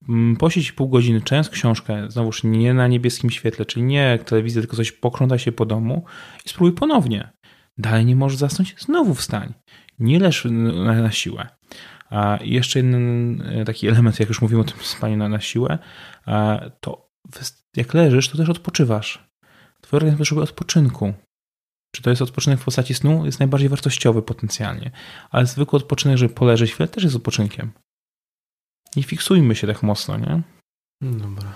mm, 0.08 0.36
posiedź 0.36 0.72
pół 0.72 0.88
godziny, 0.88 1.20
czytając 1.20 1.48
książkę, 1.48 2.10
znowuż 2.10 2.44
nie 2.44 2.74
na 2.74 2.88
niebieskim 2.88 3.30
świetle, 3.30 3.64
czyli 3.64 3.82
nie 3.82 4.18
telewizję, 4.24 4.62
tylko 4.62 4.76
coś 4.76 4.92
pokrąta 4.92 5.38
się 5.38 5.52
po 5.52 5.66
domu 5.66 6.04
i 6.46 6.48
spróbuj 6.48 6.72
ponownie. 6.72 7.30
Dalej 7.78 8.06
nie 8.06 8.16
możesz 8.16 8.38
zasnąć, 8.38 8.74
znowu 8.78 9.14
wstań. 9.14 9.54
Nie 9.98 10.18
leż 10.18 10.44
na, 10.50 11.02
na 11.02 11.10
siłę. 11.10 11.48
A 12.10 12.38
jeszcze 12.40 12.78
jeden 12.78 13.42
e, 13.42 13.64
taki 13.64 13.88
element, 13.88 14.20
jak 14.20 14.28
już 14.28 14.42
mówiłem 14.42 14.60
o 14.60 14.70
tym 14.70 14.80
spaniu 14.82 15.16
na, 15.16 15.28
na 15.28 15.40
siłę, 15.40 15.78
to 16.80 17.10
jak 17.76 17.94
leżysz, 17.94 18.28
to 18.28 18.36
też 18.36 18.48
odpoczywasz. 18.48 19.30
Twój 19.80 19.96
organizm 19.96 20.18
potrzebuje 20.18 20.44
odpoczynku. 20.44 21.14
Czy 21.94 22.02
to 22.02 22.10
jest 22.10 22.22
odpoczynek 22.22 22.60
w 22.60 22.64
postaci 22.64 22.94
snu? 22.94 23.26
Jest 23.26 23.38
najbardziej 23.38 23.68
wartościowy 23.68 24.22
potencjalnie. 24.22 24.90
Ale 25.30 25.46
zwykły 25.46 25.76
odpoczynek, 25.76 26.18
żeby 26.18 26.34
poleżeć 26.34 26.72
chwilę, 26.72 26.88
też 26.88 27.04
jest 27.04 27.16
odpoczynkiem. 27.16 27.72
Nie 28.96 29.02
fiksujmy 29.02 29.56
się 29.56 29.66
tak 29.66 29.82
mocno, 29.82 30.16
nie? 30.16 30.42
Dobra. 31.02 31.52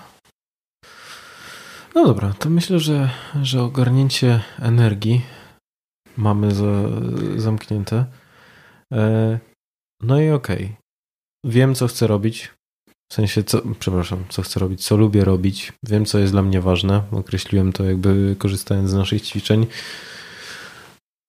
No 1.95 2.07
dobra, 2.07 2.33
to 2.33 2.51
myślę, 2.51 2.79
że, 2.79 3.11
że 3.43 3.63
ogarnięcie 3.63 4.41
energii 4.59 5.23
mamy 6.17 6.55
za, 6.55 6.73
zamknięte. 7.37 8.07
E, 8.93 9.39
no 10.07 10.21
i 10.21 10.31
okej. 10.31 10.65
Okay. 10.65 10.77
Wiem, 11.45 11.75
co 11.75 11.87
chcę 11.87 12.07
robić. 12.07 12.51
W 13.13 13.15
sensie, 13.15 13.45
co, 13.45 13.63
przepraszam, 13.79 14.25
co 14.29 14.43
chcę 14.43 14.61
robić, 14.61 14.85
co 14.85 14.97
lubię 14.97 15.25
robić. 15.25 15.73
Wiem, 15.83 16.05
co 16.05 16.19
jest 16.19 16.33
dla 16.33 16.43
mnie 16.43 16.61
ważne. 16.61 17.03
Określiłem 17.13 17.73
to 17.73 17.85
jakby 17.85 18.37
korzystając 18.39 18.91
z 18.91 18.95
naszych 18.95 19.23
ćwiczeń. 19.23 19.67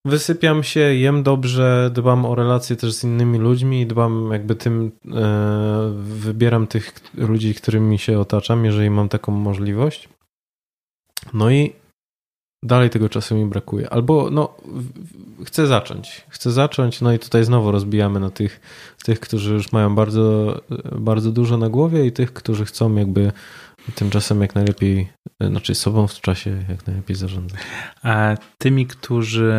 Wysypiam 0.06 0.64
się, 0.64 0.80
jem 0.80 1.24
dobrze, 1.24 1.92
dbam 1.94 2.26
o 2.26 2.36
relacje 2.36 2.76
też 2.76 2.94
z 2.94 3.04
innymi 3.04 3.38
ludźmi 3.38 3.82
i 3.82 3.88
dbam 3.88 4.30
jakby 4.32 4.56
tym, 4.56 4.92
e, 5.14 5.94
wybieram 5.96 6.68
tych 6.68 6.94
ludzi, 7.14 7.56
którymi 7.56 8.00
się 8.00 8.20
otaczam, 8.20 8.66
jeżeli 8.66 8.90
mam 8.90 9.10
taką 9.10 9.32
możliwość. 9.32 10.10
No 11.34 11.52
i 11.52 11.74
dalej 12.66 12.90
tego 12.90 13.10
czasu 13.10 13.36
mi 13.36 13.46
brakuje. 13.46 13.90
Albo 13.90 14.30
no, 14.32 14.58
chcę 15.46 15.68
zacząć. 15.68 16.26
Chcę 16.30 16.52
zacząć, 16.52 17.02
no 17.02 17.14
i 17.14 17.20
tutaj 17.20 17.44
znowu 17.44 17.72
rozbijamy 17.72 18.20
na 18.20 18.30
tych, 18.30 18.62
tych, 19.04 19.20
którzy 19.20 19.54
już 19.54 19.72
mają 19.72 19.96
bardzo, 19.96 20.56
bardzo 21.00 21.32
dużo 21.32 21.58
na 21.58 21.70
głowie 21.70 22.06
i 22.06 22.12
tych, 22.12 22.34
którzy 22.34 22.66
chcą 22.66 22.96
jakby 22.96 23.32
tymczasem 23.96 24.42
jak 24.42 24.56
najlepiej, 24.56 25.10
znaczy 25.42 25.76
sobą 25.76 26.08
w 26.08 26.22
czasie 26.22 26.64
jak 26.70 26.88
najlepiej 26.88 27.16
zarządzać. 27.16 27.60
A 28.04 28.36
tymi, 28.58 28.88
którzy. 28.88 29.54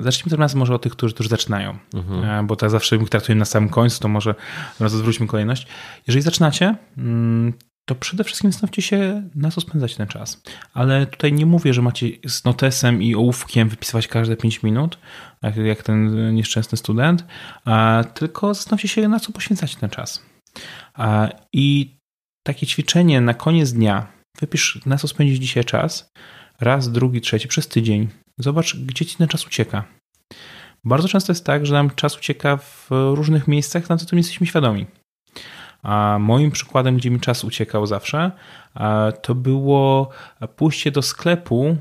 Zacznijmy 0.00 0.30
teraz 0.30 0.54
może 0.54 0.74
o 0.74 0.78
tych, 0.78 0.92
którzy, 0.92 1.14
którzy 1.14 1.28
zaczynają, 1.28 1.78
mhm. 1.94 2.46
bo 2.46 2.56
tak 2.56 2.70
zawsze 2.70 2.98
traktujemy 2.98 3.38
na 3.38 3.44
samym 3.44 3.68
końcu, 3.68 4.00
to 4.00 4.08
może 4.08 4.34
raz 4.80 4.94
odwróćmy 4.94 5.26
kolejność. 5.26 5.66
Jeżeli 6.06 6.22
zaczynacie, 6.22 6.74
mm, 6.98 7.52
to 7.88 7.94
przede 7.94 8.24
wszystkim 8.24 8.52
zastanówcie 8.52 8.82
się, 8.82 9.28
na 9.34 9.50
co 9.50 9.60
spędzać 9.60 9.96
ten 9.96 10.06
czas. 10.06 10.42
Ale 10.74 11.06
tutaj 11.06 11.32
nie 11.32 11.46
mówię, 11.46 11.74
że 11.74 11.82
macie 11.82 12.08
z 12.26 12.44
notesem 12.44 13.02
i 13.02 13.14
ołówkiem 13.14 13.68
wypisywać 13.68 14.08
każde 14.08 14.36
5 14.36 14.62
minut, 14.62 14.98
jak, 15.42 15.56
jak 15.56 15.82
ten 15.82 16.34
nieszczęsny 16.34 16.78
student, 16.78 17.24
tylko 18.14 18.54
zastanówcie 18.54 18.88
się, 18.88 19.08
na 19.08 19.20
co 19.20 19.32
poświęcacie 19.32 19.76
ten 19.76 19.90
czas. 19.90 20.22
I 21.52 21.96
takie 22.46 22.66
ćwiczenie 22.66 23.20
na 23.20 23.34
koniec 23.34 23.72
dnia, 23.72 24.06
wypisz, 24.40 24.80
na 24.86 24.96
co 24.96 25.08
spędzisz 25.08 25.38
dzisiaj 25.38 25.64
czas, 25.64 26.10
raz, 26.60 26.92
drugi, 26.92 27.20
trzeci, 27.20 27.48
przez 27.48 27.68
tydzień. 27.68 28.08
Zobacz, 28.38 28.76
gdzie 28.76 29.06
ci 29.06 29.16
ten 29.16 29.28
czas 29.28 29.46
ucieka. 29.46 29.84
Bardzo 30.84 31.08
często 31.08 31.32
jest 31.32 31.44
tak, 31.44 31.66
że 31.66 31.74
nam 31.74 31.90
czas 31.90 32.16
ucieka 32.16 32.56
w 32.56 32.88
różnych 32.90 33.48
miejscach, 33.48 33.88
na 33.88 33.96
co 33.96 34.06
tym 34.06 34.18
jesteśmy 34.18 34.46
świadomi. 34.46 34.86
A 35.84 36.16
moim 36.20 36.50
przykładem, 36.50 36.96
gdzie 36.96 37.10
mi 37.10 37.20
czas 37.20 37.44
uciekał 37.44 37.86
zawsze, 37.86 38.30
to 39.22 39.34
było 39.34 40.08
pójście 40.56 40.90
do 40.90 41.02
sklepu 41.02 41.76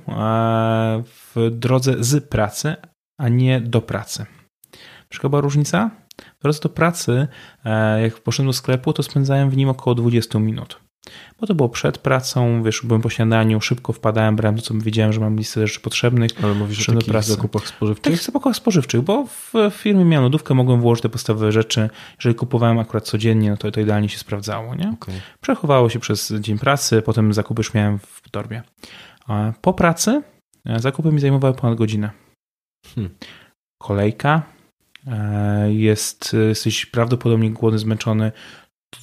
w 1.06 1.50
drodze 1.52 1.94
z 2.00 2.30
pracy, 2.30 2.76
a 3.20 3.30
nie 3.30 3.62
do 3.62 3.82
pracy. 3.82 4.26
Wiesz, 5.12 5.22
była 5.22 5.42
różnica? 5.42 5.90
Drodze 6.42 6.60
do 6.60 6.70
pracy, 6.70 7.28
jak 8.04 8.20
poszedłem 8.20 8.50
do 8.50 8.54
sklepu, 8.54 8.94
to 8.94 9.04
spędzałem 9.04 9.50
w 9.50 9.58
nim 9.58 9.70
około 9.70 9.96
20 9.96 10.40
minut 10.40 10.83
bo 11.40 11.48
to 11.48 11.56
było 11.56 11.70
przed 11.70 11.98
pracą, 11.98 12.64
wiesz, 12.64 12.82
byłem 12.84 13.02
po 13.02 13.10
śniadaniu, 13.10 13.62
szybko 13.62 13.94
wpadałem, 13.94 14.36
brałem 14.36 14.56
to, 14.56 14.62
co 14.62 14.74
wiedziałem, 14.74 15.14
że 15.14 15.20
mam 15.20 15.36
listę 15.36 15.68
rzeczy 15.68 15.80
potrzebnych. 15.80 16.32
Ale 16.44 16.54
mówisz 16.54 16.90
o 16.90 16.94
takich 16.94 17.10
pracy. 17.10 17.32
zakupach 17.32 17.68
spożywczych? 17.68 18.04
Takich 18.04 18.24
zakupach 18.24 18.56
spożywczych, 18.56 19.02
bo 19.02 19.26
w 19.26 19.54
firmie 19.72 20.06
miałem 20.06 20.24
lodówkę, 20.24 20.54
mogłem 20.54 20.82
włożyć 20.82 21.02
te 21.02 21.10
podstawowe 21.10 21.52
rzeczy. 21.52 21.90
Jeżeli 22.18 22.36
kupowałem 22.36 22.80
akurat 22.80 23.04
codziennie, 23.04 23.50
no 23.50 23.58
to 23.58 23.72
to 23.72 23.82
idealnie 23.82 24.10
się 24.10 24.18
sprawdzało, 24.18 24.76
nie? 24.76 24.90
Okay. 25.02 25.16
Przechowało 25.42 25.90
się 25.90 26.00
przez 26.00 26.34
dzień 26.40 26.60
pracy, 26.60 27.02
potem 27.02 27.34
zakupy 27.34 27.60
już 27.60 27.74
miałem 27.74 28.00
w 28.00 28.30
torbie. 28.32 28.64
Po 29.62 29.74
pracy 29.74 30.22
e, 30.66 30.80
zakupy 30.80 31.12
mi 31.12 31.20
zajmowały 31.20 31.54
ponad 31.54 31.78
godzinę. 31.78 32.10
Hmm. 32.96 33.16
Kolejka, 33.82 34.42
e, 35.08 35.74
jest, 35.74 36.36
jesteś 36.50 36.86
prawdopodobnie 36.86 37.52
głodny, 37.52 37.80
zmęczony, 37.80 38.32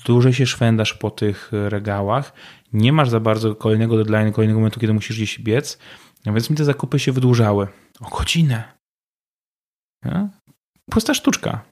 dłużej 0.05 0.34
się 0.34 0.47
szwędasz 0.47 0.95
po 0.95 1.11
tych 1.11 1.51
regałach, 1.53 2.32
nie 2.72 2.93
masz 2.93 3.09
za 3.11 3.20
bardzo 3.20 3.55
kolejnego 3.55 3.97
deadline, 3.97 4.32
kolejnego 4.32 4.61
momentu, 4.61 4.80
kiedy 4.80 4.93
musisz 4.93 5.16
gdzieś 5.16 5.38
biec, 5.38 5.78
a 6.26 6.32
więc 6.32 6.51
mi 6.51 6.57
te 6.57 6.64
zakupy 6.64 6.99
się 6.99 7.12
wydłużały 7.12 7.68
o 8.01 8.18
godzinę. 8.18 8.64
Ja? 10.05 10.28
Prosta 10.91 11.14
sztuczka. 11.14 11.64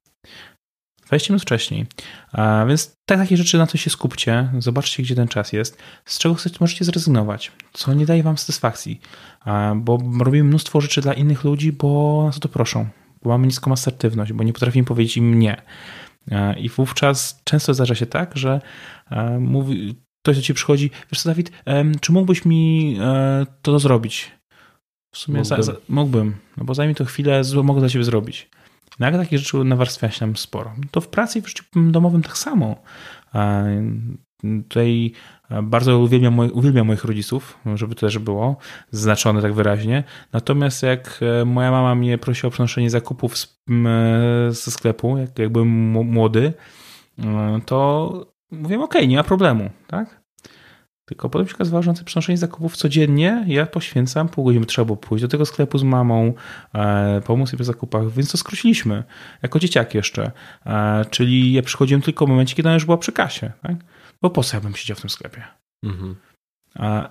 20 1.07 1.33
minut 1.33 1.43
wcześniej. 1.43 1.87
A 2.33 2.65
więc 2.69 2.97
tak, 3.09 3.19
takie 3.19 3.37
rzeczy 3.37 3.59
na 3.59 3.67
to 3.67 3.79
się 3.79 3.91
skupcie, 3.91 4.49
zobaczcie, 4.59 5.03
gdzie 5.03 5.15
ten 5.15 5.29
czas 5.29 5.53
jest, 5.53 5.79
z 6.05 6.19
czego 6.19 6.35
chcecie, 6.35 6.57
możecie 6.61 6.85
zrezygnować, 6.85 7.53
co 7.73 7.95
nie 7.95 8.07
daje 8.07 8.23
wam 8.23 8.39
satysfakcji, 8.39 9.01
a, 9.41 9.75
bo 9.77 9.99
robimy 10.21 10.49
mnóstwo 10.49 10.81
rzeczy 10.81 11.01
dla 11.01 11.13
innych 11.13 11.45
ludzi, 11.45 11.73
bo 11.73 12.23
nas 12.27 12.37
o 12.37 12.41
to 12.41 12.49
proszą, 12.49 12.89
bo 13.23 13.31
mamy 13.31 13.47
niską 13.47 13.73
asertywność, 13.73 14.33
bo 14.33 14.45
nie 14.45 14.53
potrafimy 14.53 14.85
powiedzieć 14.85 15.17
im 15.17 15.39
nie. 15.39 15.63
E, 16.31 16.59
I 16.59 16.69
wówczas 16.69 17.41
często 17.45 17.75
zdarza 17.75 17.95
się 17.95 18.07
tak, 18.07 18.37
że 18.37 18.61
e, 19.11 19.39
mówi, 19.39 19.97
ktoś 20.23 20.37
do 20.37 20.43
ciebie 20.43 20.57
przychodzi, 20.57 20.91
wiesz 21.13 21.23
co 21.23 21.29
Dawid, 21.29 21.53
czy 22.01 22.13
mógłbyś 22.13 22.45
mi 22.45 22.97
e, 23.01 23.47
to 23.63 23.79
zrobić? 23.79 24.31
W 25.15 25.19
sumie 25.19 25.39
mógłbym, 25.39 25.63
za, 25.63 25.73
za, 25.73 25.79
mógłbym 25.89 26.35
no 26.57 26.65
bo 26.65 26.75
zajmie 26.75 26.95
to 26.95 27.05
chwilę, 27.05 27.43
mogę 27.63 27.81
dla 27.81 27.89
ciebie 27.89 28.05
zrobić. 28.05 28.51
No 28.99 29.07
jak 29.07 29.17
takich 29.17 29.39
rzeczy 29.39 29.57
nawarstwia 29.57 30.11
się 30.11 30.27
nam 30.27 30.37
sporo. 30.37 30.75
To 30.91 31.01
w 31.01 31.09
pracy 31.09 31.39
i 31.39 31.43
w 31.43 31.49
życiu 31.49 31.65
domowym 31.77 32.23
tak 32.23 32.39
samo. 32.39 32.77
Tutaj 34.69 35.13
bardzo 35.63 35.99
uwielbiam, 35.99 36.39
uwielbiam 36.39 36.87
moich 36.87 37.05
rodziców, 37.05 37.59
żeby 37.75 37.95
to 37.95 38.01
też 38.01 38.19
było 38.19 38.57
zaznaczone 38.91 39.43
tak 39.43 39.55
wyraźnie. 39.55 40.05
Natomiast 40.33 40.83
jak 40.83 41.21
e, 41.41 41.45
moja 41.45 41.71
mama 41.71 41.95
mnie 41.95 42.19
prosiła 42.19 42.49
o 42.49 42.51
przenoszenie 42.51 42.91
zakupów 42.91 43.35
ze 44.49 44.71
sklepu, 44.71 45.19
jak, 45.19 45.39
jak 45.39 45.49
byłem 45.49 45.69
młody, 45.91 46.53
e, 47.19 47.61
to 47.67 48.13
mówiłem, 48.51 48.83
ok, 48.83 48.95
nie 49.07 49.17
ma 49.17 49.25
problemu, 49.25 49.71
tak? 49.87 50.19
Tylko 51.09 51.31
potem 51.31 51.49
się 51.49 51.55
okazało, 51.55 51.83
że 51.83 51.93
na 51.93 52.05
przenoszenie 52.05 52.39
zakupów 52.39 52.77
codziennie 52.77 53.45
ja 53.47 53.67
poświęcam 53.67 54.29
pół 54.29 54.45
godziny. 54.45 54.67
Trzeba 54.67 54.85
było 54.85 54.97
pójść 54.97 55.23
do 55.23 55.29
tego 55.29 55.47
sklepu 55.47 55.79
z 55.79 55.83
mamą, 55.83 56.33
e, 56.75 57.21
pomóc 57.25 57.53
jej 57.53 57.59
w 57.59 57.65
zakupach, 57.65 58.11
więc 58.11 58.33
to 58.33 58.39
skróciliśmy. 58.39 59.05
Jako 59.43 59.59
dzieciak 59.59 59.95
jeszcze. 59.95 60.31
E, 60.67 61.05
czyli 61.11 61.53
ja 61.53 61.63
przychodziłem 61.63 62.03
tylko 62.03 62.27
w 62.27 62.29
momencie, 62.29 62.57
kiedy 62.57 62.69
ona 62.69 62.75
już 62.75 62.85
była 62.85 62.97
przy 62.97 63.13
kasie. 63.13 63.53
Tak? 63.63 63.77
Bo 64.23 64.31
po 64.31 64.45
co 64.45 64.57
ja 64.57 64.61
bym 64.61 64.77
siedział 64.77 64.97
w 64.97 65.01
tym 65.01 65.11
sklepie? 65.11 65.45
Mhm. 65.85 66.17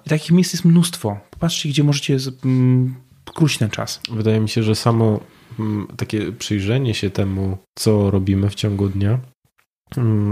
I 0.05 0.10
takich 0.10 0.32
miejsc 0.32 0.53
jest 0.53 0.66
mnóstwo. 0.66 1.20
Popatrzcie, 1.30 1.70
gdzie 1.70 1.84
możecie 1.84 2.18
skrócić 3.30 3.58
ten 3.58 3.70
czas. 3.70 4.01
Wydaje 4.12 4.39
mi 4.39 4.49
się, 4.49 4.64
że 4.64 4.76
samo 4.76 5.20
takie 5.97 6.32
przyjrzenie 6.32 6.93
się 6.93 7.10
temu, 7.10 7.58
co 7.80 8.12
robimy 8.12 8.49
w 8.49 8.55
ciągu 8.55 8.89
dnia, 8.89 9.20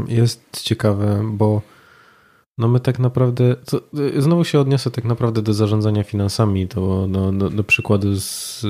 jest 0.08 0.62
ciekawe, 0.62 1.22
bo 1.32 1.62
no 2.58 2.68
my 2.68 2.80
tak 2.80 3.00
naprawdę, 3.00 3.56
to, 3.56 3.82
znowu 4.18 4.44
się 4.44 4.60
odniosę 4.60 4.92
tak 4.92 5.06
naprawdę 5.06 5.42
do 5.42 5.54
zarządzania 5.54 6.04
finansami, 6.04 6.68
do, 6.68 7.08
do, 7.08 7.32
do, 7.32 7.50
do 7.50 7.64
przykładu 7.64 8.20
z, 8.20 8.66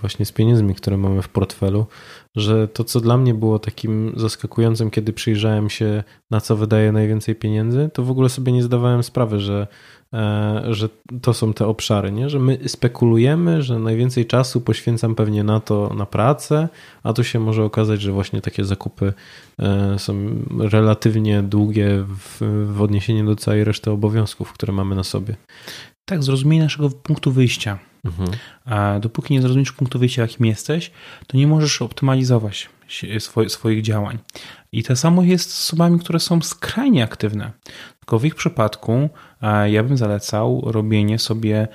właśnie 0.00 0.26
z 0.26 0.32
pieniędzmi, 0.32 0.74
które 0.74 0.96
mamy 0.96 1.22
w 1.22 1.28
portfelu, 1.28 1.86
że 2.36 2.68
to 2.68 2.84
co 2.84 3.00
dla 3.00 3.16
mnie 3.16 3.34
było 3.34 3.58
takim 3.58 4.12
zaskakującym, 4.16 4.90
kiedy 4.90 5.12
przyjrzałem 5.12 5.70
się 5.70 6.04
na 6.30 6.40
co 6.40 6.56
wydaję 6.56 6.92
najwięcej 6.92 7.34
pieniędzy, 7.34 7.90
to 7.92 8.02
w 8.02 8.10
ogóle 8.10 8.28
sobie 8.28 8.52
nie 8.52 8.62
zdawałem 8.62 9.02
sprawy, 9.02 9.40
że 9.40 9.66
e, 10.12 10.62
że 10.70 10.88
to 11.22 11.34
są 11.34 11.52
te 11.52 11.66
obszary, 11.66 12.12
nie? 12.12 12.30
że 12.30 12.38
my 12.38 12.58
spekulujemy, 12.66 13.62
że 13.62 13.78
najwięcej 13.78 14.26
czasu 14.26 14.60
poświęcam 14.60 15.14
pewnie 15.14 15.44
na 15.44 15.60
to, 15.60 15.94
na 15.96 16.06
pracę, 16.06 16.68
a 17.02 17.12
tu 17.12 17.24
się 17.24 17.40
może 17.40 17.64
okazać, 17.64 18.00
że 18.00 18.12
właśnie 18.12 18.40
takie 18.40 18.64
zakupy 18.64 19.12
e, 19.58 19.98
są 19.98 20.14
relatywnie 20.58 21.42
długie 21.42 22.04
w, 22.08 22.42
w 22.74 22.82
odniesieniu 22.82 23.26
do 23.26 23.36
całej 23.36 23.64
reszty 23.64 23.90
obowiązków, 23.90 24.52
które 24.52 24.72
mamy 24.72 24.94
na 24.94 25.04
sobie. 25.04 25.36
Tak, 26.04 26.22
zrozumienie 26.22 26.62
naszego 26.62 26.90
punktu 26.90 27.32
wyjścia. 27.32 27.78
Mhm. 28.06 28.30
A 28.64 28.98
dopóki 29.00 29.34
nie 29.34 29.42
zrozumiesz 29.42 29.72
punktu 29.72 29.98
wyjścia, 29.98 30.22
jakim 30.22 30.46
jesteś, 30.46 30.90
to 31.26 31.36
nie 31.36 31.46
możesz 31.46 31.82
optymalizować 31.82 32.68
swoich 33.48 33.82
działań. 33.82 34.18
I 34.72 34.82
to 34.82 34.96
samo 34.96 35.22
jest 35.22 35.50
z 35.50 35.60
osobami, 35.60 35.98
które 35.98 36.20
są 36.20 36.42
skrajnie 36.42 37.04
aktywne. 37.04 37.52
Tylko 38.00 38.18
w 38.18 38.24
ich 38.24 38.34
przypadku 38.34 39.08
ja 39.66 39.82
bym 39.82 39.96
zalecał 39.96 40.62
robienie 40.64 41.18
sobie 41.18 41.68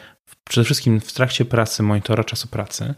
przede 0.49 0.65
wszystkim 0.65 0.99
w 0.99 1.13
trakcie 1.13 1.45
pracy 1.45 1.84
monitora 1.84 2.23
czasu 2.23 2.47
pracy. 2.47 2.93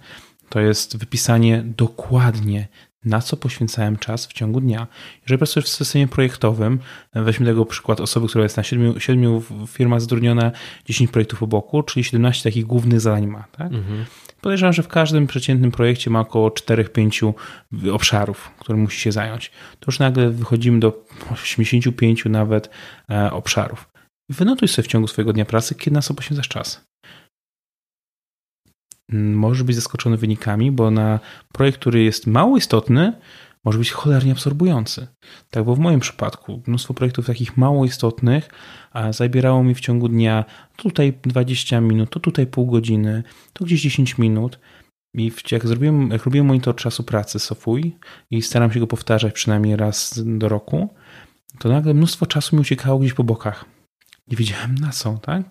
To 0.49 0.59
jest 0.59 0.97
wypisanie 0.97 1.63
dokładnie 1.77 2.67
na 3.05 3.21
co 3.21 3.37
poświęcałem 3.37 3.97
czas 3.97 4.27
w 4.27 4.33
ciągu 4.33 4.61
dnia. 4.61 4.87
Jeżeli 5.21 5.37
pracujesz 5.37 5.65
w 5.65 5.69
systemie 5.69 6.07
projektowym, 6.07 6.79
weźmy 7.13 7.45
tego 7.45 7.65
przykład 7.65 7.99
osoby, 7.99 8.27
która 8.27 8.43
jest 8.43 8.57
na 8.57 8.63
7, 8.63 8.99
7 8.99 9.41
firmach 9.67 10.01
zatrudniona, 10.01 10.51
10 10.85 11.11
projektów 11.11 11.39
po 11.39 11.47
boku, 11.47 11.83
czyli 11.83 12.03
17 12.03 12.49
takich 12.49 12.65
głównych 12.65 13.01
zadań 13.01 13.27
ma. 13.27 13.43
Tak? 13.51 13.73
Mhm. 13.73 14.05
Podejrzewam, 14.41 14.73
że 14.73 14.83
w 14.83 14.87
każdym 14.87 15.27
przeciętnym 15.27 15.71
projekcie 15.71 16.09
ma 16.09 16.19
około 16.19 16.49
4-5 16.49 17.33
obszarów, 17.91 18.51
które 18.59 18.77
musi 18.77 18.99
się 18.99 19.11
zająć. 19.11 19.51
To 19.79 19.85
już 19.87 19.99
nagle 19.99 20.29
wychodzimy 20.29 20.79
do 20.79 21.05
85 21.33 22.25
nawet 22.25 22.69
e, 23.09 23.31
obszarów. 23.31 23.89
Wynotuj 24.29 24.67
sobie 24.67 24.83
w 24.83 24.91
ciągu 24.91 25.07
swojego 25.07 25.33
dnia 25.33 25.45
pracy, 25.45 25.75
kiedy 25.75 25.93
na 25.93 26.01
co 26.01 26.13
poświęcasz 26.13 26.47
czas. 26.47 26.92
Możesz 29.13 29.63
być 29.63 29.75
zaskoczony 29.75 30.17
wynikami, 30.17 30.71
bo 30.71 30.91
na 30.91 31.19
projekt, 31.51 31.79
który 31.79 32.03
jest 32.03 32.27
mało 32.27 32.57
istotny, 32.57 33.13
może 33.65 33.79
być 33.79 33.91
cholernie 33.91 34.31
absorbujący. 34.31 35.07
Tak, 35.49 35.63
bo 35.63 35.75
w 35.75 35.79
moim 35.79 35.99
przypadku 35.99 36.61
mnóstwo 36.67 36.93
projektów 36.93 37.25
takich 37.25 37.57
mało 37.57 37.85
istotnych 37.85 38.49
a 38.91 39.11
zabierało 39.11 39.63
mi 39.63 39.75
w 39.75 39.79
ciągu 39.79 40.07
dnia 40.07 40.45
tutaj 40.75 41.13
20 41.23 41.81
minut, 41.81 42.09
to 42.09 42.19
tutaj 42.19 42.47
pół 42.47 42.65
godziny, 42.65 43.23
to 43.53 43.65
gdzieś 43.65 43.81
10 43.81 44.17
minut. 44.17 44.59
I 45.13 45.31
jak, 45.51 45.67
zrobiłem, 45.67 46.09
jak 46.09 46.23
robiłem 46.23 46.47
monitor 46.47 46.75
czasu 46.75 47.03
pracy 47.03 47.39
Sofuj 47.39 47.97
i 48.31 48.41
staram 48.41 48.71
się 48.71 48.79
go 48.79 48.87
powtarzać 48.87 49.33
przynajmniej 49.33 49.75
raz 49.75 50.21
do 50.25 50.49
roku, 50.49 50.89
to 51.59 51.69
nagle 51.69 51.93
mnóstwo 51.93 52.25
czasu 52.25 52.55
mi 52.55 52.61
uciekało 52.61 52.99
gdzieś 52.99 53.13
po 53.13 53.23
bokach. 53.23 53.65
Nie 54.27 54.37
wiedziałem 54.37 54.75
na 54.75 54.89
co, 54.89 55.17
tak? 55.21 55.43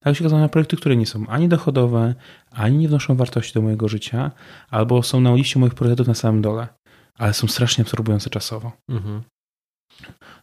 Tak 0.00 0.16
się 0.16 0.24
okazało 0.24 0.42
na 0.42 0.48
projekty, 0.48 0.76
które 0.76 0.96
nie 0.96 1.06
są 1.06 1.26
ani 1.26 1.48
dochodowe, 1.48 2.14
ani 2.50 2.76
nie 2.76 2.88
wnoszą 2.88 3.16
wartości 3.16 3.54
do 3.54 3.62
mojego 3.62 3.88
życia, 3.88 4.30
albo 4.70 5.02
są 5.02 5.20
na 5.20 5.34
liście 5.34 5.58
moich 5.58 5.74
priorytetów 5.74 6.08
na 6.08 6.14
samym 6.14 6.42
dole, 6.42 6.68
ale 7.14 7.34
są 7.34 7.48
strasznie 7.48 7.82
absorbujące 7.82 8.30
czasowo. 8.30 8.72
Mhm. 8.88 9.22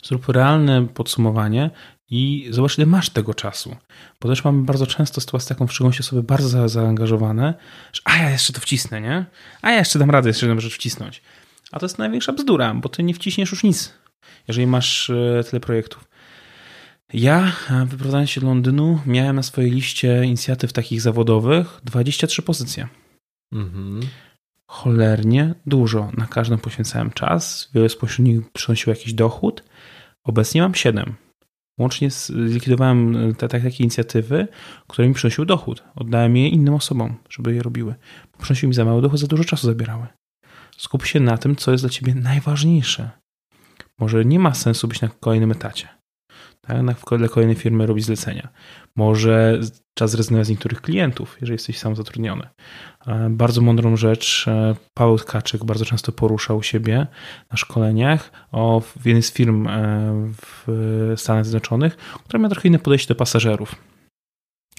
Zrób 0.03 0.29
realne 0.29 0.87
podsumowanie 0.87 1.69
i 2.09 2.47
zobacz, 2.49 2.77
ile 2.77 2.87
masz 2.87 3.09
tego 3.09 3.33
czasu. 3.33 3.75
Bo 4.21 4.29
też 4.29 4.43
mamy 4.43 4.63
bardzo 4.63 4.87
często 4.87 5.21
sytuację 5.21 5.49
taką, 5.49 5.67
w 5.67 5.73
szczególności 5.73 6.01
osoby 6.01 6.23
bardzo 6.23 6.49
za, 6.49 6.67
zaangażowane, 6.67 7.53
że 7.93 8.01
a 8.05 8.17
ja 8.17 8.29
jeszcze 8.29 8.53
to 8.53 8.61
wcisnę, 8.61 9.01
nie? 9.01 9.25
A 9.61 9.71
ja 9.71 9.77
jeszcze 9.77 9.99
dam 9.99 10.09
radę 10.09 10.29
jeszcze 10.29 10.45
jedną 10.45 10.61
rzecz 10.61 10.73
wcisnąć. 10.73 11.21
A 11.71 11.79
to 11.79 11.85
jest 11.85 11.97
największa 11.97 12.33
bzdura, 12.33 12.73
bo 12.73 12.89
ty 12.89 13.03
nie 13.03 13.13
wciśniesz 13.13 13.51
już 13.51 13.63
nic, 13.63 13.93
jeżeli 14.47 14.67
masz 14.67 15.09
e, 15.09 15.43
tyle 15.49 15.59
projektów. 15.59 16.07
Ja, 17.17 17.51
e, 17.69 17.85
wyprowadzając 17.85 18.29
się 18.29 18.41
do 18.41 18.47
Londynu, 18.47 18.99
miałem 19.05 19.35
na 19.35 19.43
swojej 19.43 19.71
liście 19.71 20.25
inicjatyw 20.25 20.73
takich 20.73 21.01
zawodowych 21.01 21.81
23 21.83 22.41
pozycje. 22.41 22.87
Mhm. 23.53 23.99
Cholernie 24.67 25.55
dużo. 25.65 26.11
Na 26.17 26.27
każdą 26.27 26.57
poświęcałem 26.57 27.11
czas. 27.11 27.69
Wiele 27.73 27.89
spośród 27.89 28.27
nich 28.27 28.51
przynosiło 28.51 28.95
jakiś 28.95 29.13
dochód. 29.13 29.63
Obecnie 30.23 30.61
mam 30.61 30.75
7. 30.75 31.15
Łącznie 31.79 32.11
zlikwidowałem 32.11 33.17
e, 33.17 33.33
te, 33.33 33.47
te, 33.47 33.61
takie 33.61 33.83
inicjatywy, 33.83 34.47
które 34.87 35.07
mi 35.07 35.13
przynosiły 35.13 35.45
dochód. 35.45 35.83
Oddałem 35.95 36.37
je 36.37 36.47
innym 36.47 36.73
osobom, 36.73 37.15
żeby 37.29 37.55
je 37.55 37.63
robiły. 37.63 37.95
Przynosiły 38.41 38.67
mi 38.67 38.73
za 38.73 38.85
mały 38.85 39.01
dochód, 39.01 39.19
za 39.19 39.27
dużo 39.27 39.43
czasu 39.43 39.67
zabierały. 39.67 40.07
Skup 40.77 41.05
się 41.05 41.19
na 41.19 41.37
tym, 41.37 41.55
co 41.55 41.71
jest 41.71 41.83
dla 41.83 41.89
ciebie 41.89 42.15
najważniejsze. 42.15 43.09
Może 43.99 44.25
nie 44.25 44.39
ma 44.39 44.53
sensu 44.53 44.87
być 44.87 45.01
na 45.01 45.07
kolejnym 45.07 45.51
etacie 45.51 46.04
tak? 46.67 47.19
dla 47.19 47.27
kolejnej 47.27 47.55
firmy 47.55 47.85
robić 47.85 48.05
zlecenia. 48.05 48.47
Może 48.95 49.59
czas 49.93 50.11
zrezygnować 50.11 50.47
z 50.47 50.49
niektórych 50.49 50.81
klientów, 50.81 51.37
jeżeli 51.41 51.55
jesteś 51.55 51.77
sam 51.77 51.95
zatrudniony. 51.95 52.47
E, 53.07 53.27
bardzo 53.29 53.61
mądrą 53.61 53.97
rzecz 53.97 54.45
e, 54.47 54.75
Paweł 54.93 55.17
Tkaczyk 55.17 55.65
bardzo 55.65 55.85
często 55.85 56.11
poruszał 56.11 56.63
siebie 56.63 57.07
na 57.51 57.57
szkoleniach 57.57 58.31
o, 58.51 58.81
jednej 59.05 59.23
z 59.23 59.33
firm 59.33 59.67
e, 59.67 59.71
w 60.41 61.13
Stanach 61.15 61.45
Zjednoczonych, 61.45 61.97
która 61.97 62.39
miała 62.39 62.49
trochę 62.49 62.67
inne 62.67 62.79
podejście 62.79 63.07
do 63.07 63.15
pasażerów 63.15 63.75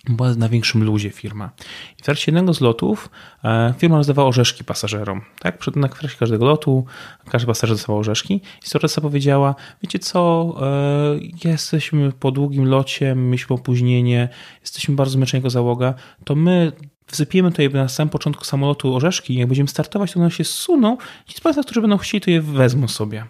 była 0.09 0.35
na 0.35 0.49
większym 0.49 0.85
luzie 0.85 1.11
firma. 1.11 1.51
I 1.99 2.03
w 2.03 2.05
trakcie 2.05 2.25
jednego 2.27 2.55
z 2.55 2.61
lotów 2.61 3.11
e, 3.45 3.75
firma 3.79 3.97
rozdawała 3.97 4.29
orzeszki 4.29 4.65
pasażerom. 4.65 5.21
Tak? 5.39 5.59
Przed, 5.59 5.77
na 5.77 5.89
trakcie 5.89 6.19
każdego 6.19 6.45
lotu 6.45 6.85
każdy 7.31 7.47
pasażer 7.47 7.77
dostawał 7.77 7.99
orzeszki. 7.99 8.35
I 8.35 8.67
stewardessa 8.67 9.01
powiedziała, 9.01 9.55
wiecie 9.83 9.99
co, 9.99 10.55
e, 10.63 11.49
jesteśmy 11.49 12.13
po 12.13 12.31
długim 12.31 12.65
locie, 12.65 13.15
mieliśmy 13.15 13.57
opóźnienie, 13.57 14.29
jesteśmy 14.61 14.95
bardzo 14.95 15.13
zmęczeni 15.13 15.41
jako 15.41 15.51
załoga, 15.51 15.95
to 16.25 16.35
my 16.35 16.73
wsypiemy 17.07 17.51
tutaj 17.51 17.71
na 17.71 17.89
samym 17.89 18.11
początku 18.11 18.45
samolotu 18.45 18.95
orzeszki 18.95 19.35
i 19.35 19.39
jak 19.39 19.49
będziemy 19.49 19.69
startować, 19.69 20.13
to 20.13 20.21
one 20.21 20.31
się 20.31 20.45
zsuną 20.45 20.97
i 21.29 21.33
ci 21.33 21.37
z 21.37 21.41
Państwa, 21.41 21.63
którzy 21.63 21.81
będą 21.81 21.97
chcieli, 21.99 22.21
to 22.21 22.31
je 22.31 22.43
wezmą 22.43 22.89
sobie. 22.89 23.27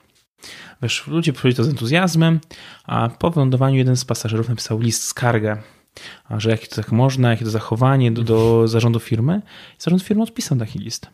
Wiesz, 0.83 1.07
ludzie 1.07 1.33
przyjęli 1.33 1.55
to 1.55 1.65
z 1.65 1.69
entuzjazmem, 1.69 2.41
a 2.85 3.09
po 3.09 3.31
wylądowaniu 3.31 3.77
jeden 3.77 3.97
z 3.97 4.05
pasażerów 4.05 4.49
napisał 4.49 4.81
list 4.81 5.03
skargę 5.03 5.57
a 6.25 6.41
że 6.41 6.51
jakie 6.51 6.67
to 6.67 6.77
tak 6.77 6.93
można, 6.93 7.31
jakie 7.31 7.45
to 7.45 7.51
zachowanie 7.51 8.13
do, 8.13 8.23
do 8.23 8.69
zarządu 8.69 9.01
firmy. 9.01 9.43
I 9.79 9.83
zarząd 9.83 10.03
firmy 10.03 10.23
odpisał 10.23 10.59
taki 10.59 10.79
list. 10.79 11.11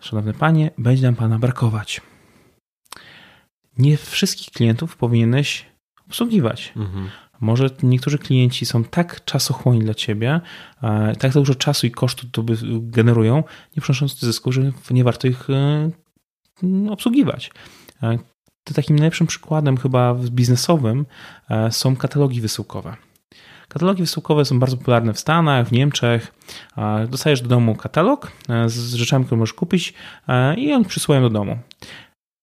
Szanowny 0.00 0.34
panie, 0.34 0.70
będzie 0.78 1.02
nam 1.02 1.14
pana 1.14 1.38
brakować. 1.38 2.00
Nie 3.78 3.96
wszystkich 3.96 4.50
klientów 4.50 4.96
powinieneś 4.96 5.66
obsługiwać. 6.06 6.72
Mhm. 6.76 7.08
Może 7.40 7.70
niektórzy 7.82 8.18
klienci 8.18 8.66
są 8.66 8.84
tak 8.84 9.24
czasochłonni 9.24 9.80
dla 9.80 9.94
ciebie, 9.94 10.40
tak 11.18 11.32
dużo 11.32 11.54
czasu 11.54 11.86
i 11.86 11.90
kosztu 11.90 12.26
to 12.32 12.44
generują, 12.80 13.44
nie 13.76 13.82
przynosząc 13.82 14.20
zysku, 14.20 14.52
że 14.52 14.72
nie 14.90 15.04
warto 15.04 15.28
ich 15.28 15.50
e, 15.50 15.90
obsługiwać. 16.90 17.50
Takim 18.74 18.96
najlepszym 18.96 19.26
przykładem 19.26 19.76
chyba 19.76 20.14
biznesowym 20.14 21.06
e, 21.50 21.72
są 21.72 21.96
katalogi 21.96 22.40
wysyłkowe. 22.40 22.96
Katalogi 23.72 24.02
wysyłkowe 24.02 24.44
są 24.44 24.58
bardzo 24.58 24.76
popularne 24.76 25.12
w 25.12 25.18
Stanach, 25.18 25.68
w 25.68 25.72
Niemczech. 25.72 26.34
Dostajesz 27.08 27.40
do 27.40 27.48
domu 27.48 27.74
katalog 27.74 28.32
e, 28.48 28.68
z 28.68 28.94
rzeczami, 28.94 29.24
które 29.24 29.38
możesz 29.38 29.54
kupić 29.54 29.94
e, 30.28 30.54
i 30.54 30.72
on 30.72 30.84
przysyłają 30.84 31.22
do 31.22 31.30
domu. 31.30 31.58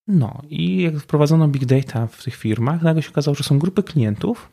No 0.07 0.41
i 0.49 0.81
jak 0.81 0.97
wprowadzono 0.97 1.47
big 1.47 1.65
data 1.65 2.07
w 2.07 2.23
tych 2.23 2.35
firmach, 2.35 2.81
nagle 2.81 3.01
się 3.01 3.09
okazało, 3.09 3.35
że 3.35 3.43
są 3.43 3.59
grupy 3.59 3.83
klientów, 3.83 4.49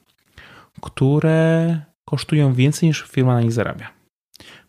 które 0.80 1.80
kosztują 2.04 2.54
więcej 2.54 2.88
niż 2.88 3.02
firma 3.02 3.34
na 3.34 3.40
nich 3.40 3.52
zarabia. 3.52 3.88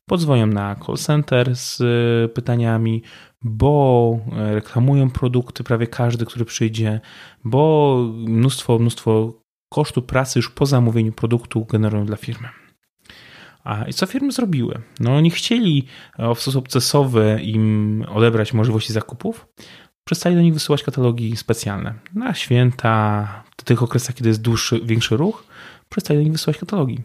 Podzwonią 0.05 0.47
na 0.47 0.75
call 0.85 0.95
center 0.95 1.55
z 1.55 1.81
e, 1.81 2.29
pytaniami, 2.29 3.03
bo 3.41 4.19
reklamują 4.31 5.09
produkty 5.09 5.63
prawie 5.63 5.87
każdy, 5.87 6.25
który 6.25 6.45
przyjdzie, 6.45 6.99
bo 7.43 7.97
mnóstwo, 8.13 8.79
mnóstwo 8.79 9.33
kosztu 9.69 10.01
pracy 10.01 10.39
już 10.39 10.49
po 10.49 10.65
zamówieniu 10.65 11.11
produktu 11.11 11.65
generują 11.65 12.05
dla 12.05 12.17
firmy. 12.17 12.49
A 13.63 13.83
i 13.83 13.93
co 13.93 14.05
firmy 14.05 14.31
zrobiły? 14.31 14.81
No 14.99 15.15
oni 15.15 15.29
chcieli 15.29 15.87
e, 16.17 16.35
w 16.35 16.41
sposób 16.41 16.67
cesowy 16.67 17.39
im 17.43 18.05
odebrać 18.09 18.53
możliwości 18.53 18.93
zakupów, 18.93 19.47
przestali 20.03 20.35
do 20.35 20.41
nich 20.41 20.53
wysyłać 20.53 20.83
katalogi 20.83 21.37
specjalne. 21.37 21.93
Na 22.13 22.33
święta, 22.33 23.43
w 23.57 23.63
tych 23.63 23.83
okresach, 23.83 24.15
kiedy 24.15 24.29
jest 24.29 24.41
dłuższy, 24.41 24.79
większy 24.83 25.17
ruch, 25.17 25.43
przestali 25.89 26.19
do 26.19 26.23
nich 26.23 26.31
wysyłać 26.31 26.57
katalogi. 26.57 26.99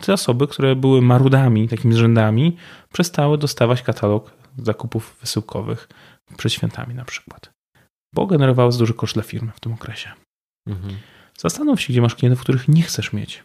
Te 0.00 0.12
osoby, 0.12 0.46
które 0.46 0.76
były 0.76 1.02
marudami, 1.02 1.68
takimi 1.68 1.94
zrzędami, 1.94 2.56
przestały 2.92 3.38
dostawać 3.38 3.82
katalog 3.82 4.32
zakupów 4.58 5.16
wysyłkowych 5.20 5.88
przed 6.36 6.52
świętami 6.52 6.94
na 6.94 7.04
przykład, 7.04 7.50
bo 8.14 8.26
generowało 8.26 8.72
duży 8.72 8.94
koszt 8.94 9.14
dla 9.14 9.22
firmy 9.22 9.52
w 9.54 9.60
tym 9.60 9.72
okresie. 9.72 10.10
Mhm. 10.66 10.96
Zastanów 11.40 11.80
się, 11.80 11.92
gdzie 11.92 12.02
masz 12.02 12.14
klientów, 12.14 12.40
których 12.42 12.68
nie 12.68 12.82
chcesz 12.82 13.12
mieć. 13.12 13.44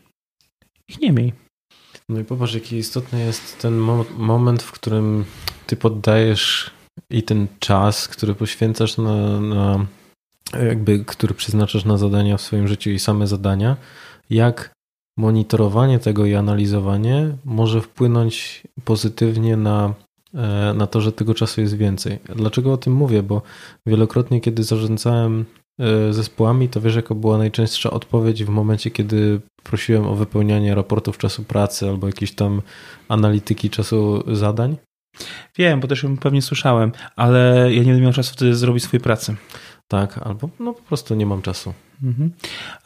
Ich 0.87 1.01
nie 1.01 1.11
miej. 1.11 1.33
No 2.09 2.19
i 2.19 2.23
popatrz, 2.23 2.53
jaki 2.53 2.75
istotny 2.75 3.19
jest 3.19 3.59
ten 3.61 3.77
moment, 4.17 4.63
w 4.63 4.71
którym 4.71 5.25
ty 5.67 5.75
poddajesz 5.75 6.71
i 7.09 7.23
ten 7.23 7.47
czas, 7.59 8.07
który 8.07 8.35
poświęcasz 8.35 8.97
na, 8.97 9.41
na 9.41 9.85
jakby, 10.53 11.05
który 11.05 11.33
przeznaczasz 11.33 11.85
na 11.85 11.97
zadania 11.97 12.37
w 12.37 12.41
swoim 12.41 12.67
życiu 12.67 12.89
i 12.89 12.99
same 12.99 13.27
zadania, 13.27 13.77
jak 14.29 14.73
monitorowanie 15.17 15.99
tego 15.99 16.25
i 16.25 16.35
analizowanie 16.35 17.37
może 17.45 17.81
wpłynąć 17.81 18.63
pozytywnie 18.85 19.57
na, 19.57 19.93
e, 20.33 20.73
na 20.73 20.87
to, 20.87 21.01
że 21.01 21.11
tego 21.11 21.33
czasu 21.33 21.61
jest 21.61 21.77
więcej. 21.77 22.19
Dlaczego 22.35 22.73
o 22.73 22.77
tym 22.77 22.93
mówię? 22.93 23.23
Bo 23.23 23.41
wielokrotnie, 23.85 24.41
kiedy 24.41 24.63
zarządzałem 24.63 25.45
zespołami, 26.11 26.69
to 26.69 26.81
wiesz, 26.81 26.95
jaka 26.95 27.15
była 27.15 27.37
najczęstsza 27.37 27.91
odpowiedź 27.91 28.43
w 28.43 28.49
momencie, 28.49 28.91
kiedy 28.91 29.41
prosiłem 29.63 30.05
o 30.05 30.15
wypełnianie 30.15 30.75
raportów 30.75 31.17
czasu 31.17 31.43
pracy 31.43 31.89
albo 31.89 32.07
jakieś 32.07 32.31
tam 32.31 32.61
analityki 33.09 33.69
czasu 33.69 34.23
zadań? 34.35 34.77
Wiem, 35.57 35.79
bo 35.79 35.87
też 35.87 36.03
ją 36.03 36.17
pewnie 36.17 36.41
słyszałem, 36.41 36.91
ale 37.15 37.67
ja 37.73 37.83
nie 37.83 37.91
będę 37.91 38.01
miał 38.01 38.13
czasu 38.13 38.33
wtedy 38.33 38.55
zrobić 38.55 38.83
swojej 38.83 39.01
pracy. 39.01 39.35
Tak, 39.87 40.17
albo 40.17 40.49
no 40.59 40.73
po 40.73 40.81
prostu 40.81 41.15
nie 41.15 41.25
mam 41.25 41.41
czasu. 41.41 41.73
Mhm. 42.03 42.31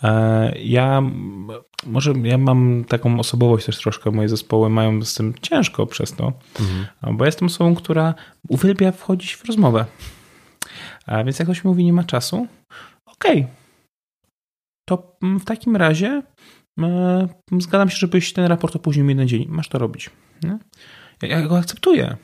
E, 0.03 0.59
ja 0.59 1.03
może 1.85 2.13
ja 2.23 2.37
mam 2.37 2.85
taką 2.87 3.19
osobowość 3.19 3.65
też 3.65 3.77
troszkę, 3.77 4.11
moje 4.11 4.29
zespoły 4.29 4.69
mają 4.69 5.03
z 5.03 5.13
tym 5.13 5.33
ciężko 5.41 5.85
przez 5.85 6.13
to, 6.13 6.33
mhm. 6.59 7.17
bo 7.17 7.25
jestem 7.25 7.45
osobą, 7.45 7.75
która 7.75 8.13
uwielbia 8.49 8.91
wchodzić 8.91 9.35
w 9.35 9.45
rozmowę. 9.45 9.85
A 11.07 11.23
więc 11.23 11.39
jak 11.39 11.47
ktoś 11.47 11.63
mówi, 11.63 11.85
nie 11.85 11.93
ma 11.93 12.03
czasu, 12.03 12.47
okej, 13.05 13.41
okay. 13.41 13.53
to 14.85 15.17
w 15.21 15.45
takim 15.45 15.75
razie 15.75 16.21
e, 16.79 17.27
zgadzam 17.59 17.89
się, 17.89 17.97
żebyś 17.97 18.33
ten 18.33 18.45
raport 18.45 18.75
opóźnił 18.75 19.09
jeden 19.09 19.27
dzień. 19.27 19.45
Masz 19.49 19.69
to 19.69 19.77
robić. 19.77 20.09
Nie? 20.43 20.59
Ja 21.21 21.41
go 21.41 21.57
akceptuję. 21.57 22.17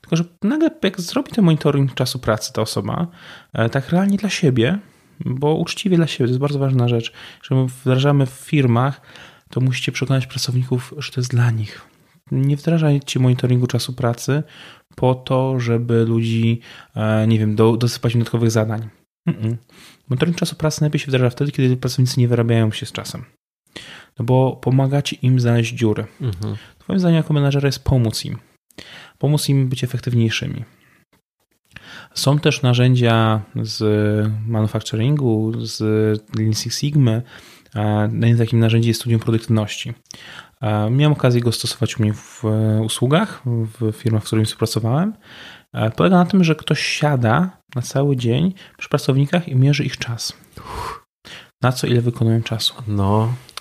Tylko, 0.00 0.16
że 0.16 0.24
nagle 0.42 0.70
jak 0.82 1.00
zrobi 1.00 1.32
ten 1.32 1.44
monitoring 1.44 1.94
czasu 1.94 2.18
pracy 2.18 2.52
ta 2.52 2.62
osoba, 2.62 3.06
e, 3.52 3.68
tak 3.68 3.90
realnie 3.90 4.16
dla 4.16 4.30
siebie, 4.30 4.78
bo 5.20 5.54
uczciwie 5.54 5.96
dla 5.96 6.06
siebie, 6.06 6.26
to 6.26 6.30
jest 6.30 6.40
bardzo 6.40 6.58
ważna 6.58 6.88
rzecz, 6.88 7.12
że 7.42 7.54
my 7.54 7.66
wdrażamy 7.66 8.26
w 8.26 8.30
firmach, 8.30 9.00
to 9.50 9.60
musicie 9.60 9.92
przekonać 9.92 10.26
pracowników, 10.26 10.94
że 10.98 11.12
to 11.12 11.20
jest 11.20 11.30
dla 11.30 11.50
nich. 11.50 11.91
Nie 12.32 12.56
wdrażajcie 12.56 13.20
monitoringu 13.20 13.66
czasu 13.66 13.92
pracy 13.92 14.42
po 14.96 15.14
to, 15.14 15.60
żeby 15.60 16.04
ludzi, 16.04 16.60
e, 16.94 17.26
nie 17.26 17.38
wiem, 17.38 17.56
do, 17.56 17.76
dosypać 17.76 18.12
dodatkowych 18.12 18.50
zadań. 18.50 18.88
Mm-mm. 19.28 19.56
Monitoring 20.08 20.36
czasu 20.36 20.56
pracy 20.56 20.80
najlepiej 20.80 21.00
się 21.00 21.06
wdraża 21.06 21.30
wtedy, 21.30 21.52
kiedy 21.52 21.76
pracownicy 21.76 22.20
nie 22.20 22.28
wyrabiają 22.28 22.72
się 22.72 22.86
z 22.86 22.92
czasem. 22.92 23.24
No 24.18 24.24
bo 24.24 24.56
pomagacie 24.56 25.16
im 25.22 25.40
znaleźć 25.40 25.74
dziury. 25.74 26.06
Mhm. 26.20 26.56
Twoim 26.78 26.98
zdaniem 26.98 27.16
jako 27.16 27.34
menadżera 27.34 27.66
jest 27.66 27.84
pomóc 27.84 28.24
im. 28.24 28.38
Pomóc 29.18 29.48
im 29.48 29.68
być 29.68 29.84
efektywniejszymi. 29.84 30.64
Są 32.14 32.38
też 32.38 32.62
narzędzia 32.62 33.42
z 33.62 33.82
manufacturingu, 34.46 35.52
z 35.66 35.80
Lean 36.38 36.54
Six 36.54 36.78
Sigma. 36.78 37.22
Jednym 38.02 38.38
takim 38.38 38.58
narzędziem 38.58 38.88
jest 38.88 39.00
studium 39.00 39.20
produktywności. 39.20 39.92
Miałem 40.90 41.12
okazję 41.12 41.40
go 41.40 41.52
stosować 41.52 41.98
u 41.98 42.02
mnie 42.02 42.12
w 42.14 42.42
usługach, 42.84 43.42
w 43.46 43.92
firmach, 43.92 44.22
w 44.22 44.26
których 44.26 44.46
współpracowałem. 44.46 45.12
Polega 45.96 46.16
na 46.16 46.24
tym, 46.24 46.44
że 46.44 46.54
ktoś 46.54 46.80
siada 46.80 47.50
na 47.74 47.82
cały 47.82 48.16
dzień 48.16 48.54
przy 48.78 48.88
pracownikach 48.88 49.48
i 49.48 49.56
mierzy 49.56 49.84
ich 49.84 49.96
czas. 49.96 50.32
Na 51.62 51.72
co 51.72 51.86
ile 51.86 52.00
wykonują 52.00 52.42
czasu. 52.42 52.74
No, 52.86 53.28
E, 53.28 53.51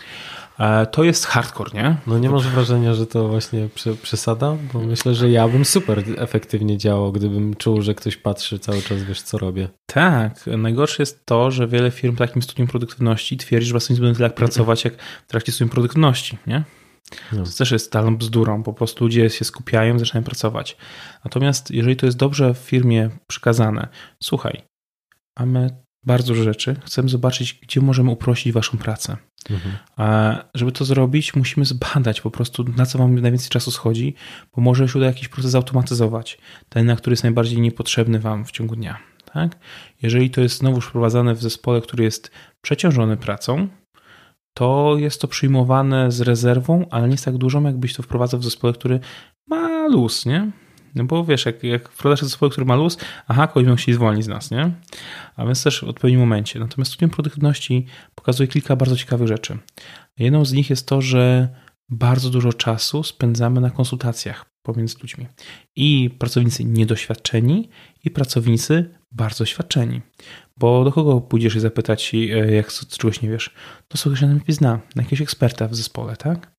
to 0.91 1.03
jest 1.03 1.26
hardcore, 1.26 1.74
nie? 1.74 1.97
No 2.07 2.20
nie 2.20 2.30
masz 2.30 2.47
wrażenia, 2.47 2.93
że 2.93 3.07
to 3.07 3.28
właśnie 3.28 3.70
przesada? 4.01 4.57
Bo 4.74 4.80
myślę, 4.80 5.16
że 5.16 5.30
ja 5.30 5.47
bym 5.47 5.66
super 5.66 6.03
efektywnie 6.18 6.78
działał, 6.78 7.12
gdybym 7.12 7.55
czuł, 7.55 7.82
że 7.82 7.95
ktoś 7.95 8.18
patrzy 8.18 8.59
cały 8.59 8.82
czas, 8.82 9.03
wiesz, 9.03 9.22
co 9.22 9.38
robię. 9.38 9.70
Tak. 9.86 10.45
Najgorsze 10.57 11.03
jest 11.03 11.26
to, 11.26 11.51
że 11.51 11.68
wiele 11.68 11.91
firm 11.91 12.16
w 12.16 12.20
takim 12.20 12.41
studium 12.41 12.68
produktywności 12.68 13.38
twierdzi, 13.38 13.68
że 13.68 13.74
własnie 13.74 13.95
będą 13.95 14.14
tyle 14.14 14.28
jak 14.28 14.36
pracować, 14.36 14.86
jak 14.86 15.01
w 15.03 15.28
trakcie 15.28 15.51
studium 15.51 15.70
produktywności, 15.70 16.38
nie? 16.47 16.64
No. 17.32 17.43
To 17.43 17.51
też 17.57 17.72
jest 17.72 17.86
stalą 17.86 18.18
bzdurą. 18.18 18.64
Po 18.64 18.74
prostu 18.74 19.03
ludzie 19.03 19.30
się 19.30 19.45
skupiają, 19.45 19.99
zaczynają 19.99 20.24
pracować. 20.24 20.78
Natomiast 21.26 21.72
jeżeli 21.72 21.95
to 21.95 22.05
jest 22.05 22.18
dobrze 22.18 22.53
w 22.53 22.57
firmie 22.57 23.09
przekazane, 23.28 23.88
słuchaj, 24.24 24.62
mamy 25.39 25.81
bardzo 26.04 26.34
dużo 26.34 26.43
rzeczy, 26.43 26.76
chcemy 26.86 27.10
zobaczyć, 27.10 27.60
gdzie 27.62 27.82
możemy 27.82 28.12
uprościć 28.12 28.54
waszą 28.54 28.78
pracę. 28.78 29.18
Mhm. 29.49 29.76
A 29.97 30.36
żeby 30.56 30.72
to 30.72 30.86
zrobić, 30.86 31.36
musimy 31.36 31.66
zbadać 31.66 32.22
po 32.22 32.32
prostu, 32.32 32.66
na 32.78 32.86
co 32.86 32.97
wam 32.97 33.20
najwięcej 33.20 33.49
czasu 33.49 33.72
schodzi, 33.72 34.16
bo 34.56 34.62
może 34.62 34.88
się 34.88 34.99
uda 34.99 35.08
jakiś 35.08 35.28
proces 35.28 35.52
zautomatyzować, 35.52 36.38
ten, 36.70 36.86
na 36.86 36.95
który 36.95 37.14
jest 37.14 37.24
najbardziej 37.24 37.62
niepotrzebny 37.62 38.20
wam 38.20 38.45
w 38.45 38.52
ciągu 38.52 38.76
dnia. 38.76 38.97
Tak? 39.34 39.60
Jeżeli 40.02 40.30
to 40.30 40.41
jest 40.41 40.58
znowu 40.58 40.82
wprowadzane 40.82 41.36
w 41.36 41.41
zespole, 41.41 41.82
który 41.82 42.04
jest 42.04 42.32
przeciążony 42.62 43.18
pracą, 43.18 43.68
to 44.54 44.95
jest 44.97 45.22
to 45.22 45.28
przyjmowane 45.28 46.12
z 46.12 46.22
rezerwą, 46.22 46.86
ale 46.91 47.08
nie 47.08 47.14
jest 47.14 47.26
tak 47.26 47.38
dużą, 47.38 47.64
jakbyś 47.64 47.93
to 47.93 48.04
wprowadzał 48.04 48.39
w 48.39 48.43
zespole, 48.43 48.74
który 48.74 48.99
ma 49.47 49.88
luz, 49.88 50.26
nie? 50.26 50.52
No 50.96 51.04
bo 51.04 51.26
wiesz, 51.26 51.46
jak, 51.46 51.64
jak 51.64 51.89
wprowadzasz 51.89 52.24
zespół, 52.24 52.50
który 52.50 52.66
ma 52.66 52.76
luz, 52.76 52.98
aha, 53.28 53.48
kogoś 53.48 53.64
będą 53.64 53.76
chcieli 53.76 53.96
zwolnić 53.96 54.26
z 54.26 54.28
nas, 54.28 54.52
nie? 54.52 54.72
A 55.36 55.46
więc 55.46 55.64
też 55.64 55.80
w 55.80 55.84
odpowiednim 55.84 56.20
momencie. 56.20 56.60
Natomiast 56.60 56.92
studium 56.92 57.10
produktywności 57.10 57.86
pokazuje 58.16 58.48
kilka 58.48 58.76
bardzo 58.76 58.96
ciekawych 58.96 59.28
rzeczy. 59.28 59.58
Jedną 60.18 60.46
z 60.46 60.54
nich 60.54 60.70
jest 60.70 60.88
to, 60.88 61.02
że 61.02 61.50
bardzo 61.89 62.30
dużo 62.30 62.54
czasu 62.54 63.04
spędzamy 63.04 63.62
na 63.62 63.70
konsultacjach 63.70 64.46
pomiędzy 64.62 64.96
ludźmi. 65.02 65.28
I 65.76 66.10
pracownicy 66.20 66.66
niedoświadczeni, 66.66 67.70
i 68.04 68.12
pracownicy 68.12 68.89
bardzo 69.12 69.44
doświadczeni. 69.44 70.02
Bo 70.62 70.84
do 70.84 70.91
kogo 70.91 71.22
pójdziesz 71.22 71.55
i 71.55 71.59
zapytać, 71.59 72.12
e, 72.16 72.18
jak 72.51 72.72
czegoś 72.72 73.22
nie 73.22 73.30
wiesz? 73.30 73.53
To 73.88 74.16
się 74.16 74.26
najlepiej 74.28 74.55
zna, 74.55 74.80
na 74.95 75.03
jakiegoś 75.03 75.22
eksperta 75.22 75.68
w 75.68 75.76
zespole, 75.76 76.16
tak? 76.16 76.51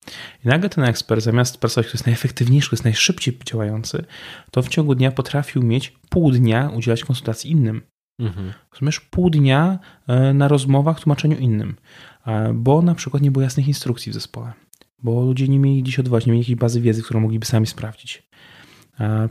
I 0.44 0.48
nagle 0.48 0.68
ten 0.68 0.84
ekspert, 0.84 1.22
zamiast 1.22 1.58
pracować, 1.58 1.86
który 1.86 1.96
jest 1.96 2.06
najefektywniejszy, 2.06 2.66
który 2.66 2.76
jest 2.76 2.84
najszybciej 2.84 3.38
działający, 3.44 4.04
to 4.50 4.62
w 4.62 4.68
ciągu 4.68 4.94
dnia 4.94 5.10
potrafił 5.10 5.62
mieć 5.62 5.92
pół 6.10 6.30
dnia 6.30 6.70
udzielać 6.76 7.04
konsultacji 7.04 7.50
innym. 7.50 7.82
Mhm. 8.18 8.52
Rozumiesz? 8.72 9.00
Pół 9.00 9.30
dnia 9.30 9.78
e, 10.06 10.34
na 10.34 10.48
rozmowach, 10.48 11.00
tłumaczeniu 11.00 11.38
innym. 11.38 11.76
E, 12.26 12.52
bo 12.54 12.82
na 12.82 12.94
przykład 12.94 13.22
nie 13.22 13.30
było 13.30 13.42
jasnych 13.42 13.68
instrukcji 13.68 14.12
w 14.12 14.14
zespole. 14.14 14.52
Bo 15.02 15.24
ludzie 15.24 15.48
nie 15.48 15.58
mieli 15.58 15.82
gdzieś 15.82 15.98
odwołać, 15.98 16.26
nie 16.26 16.32
mieli 16.32 16.42
jakiejś 16.42 16.58
bazy 16.58 16.80
wiedzy, 16.80 17.02
którą 17.02 17.20
mogliby 17.20 17.46
sami 17.46 17.66
sprawdzić. 17.66 18.22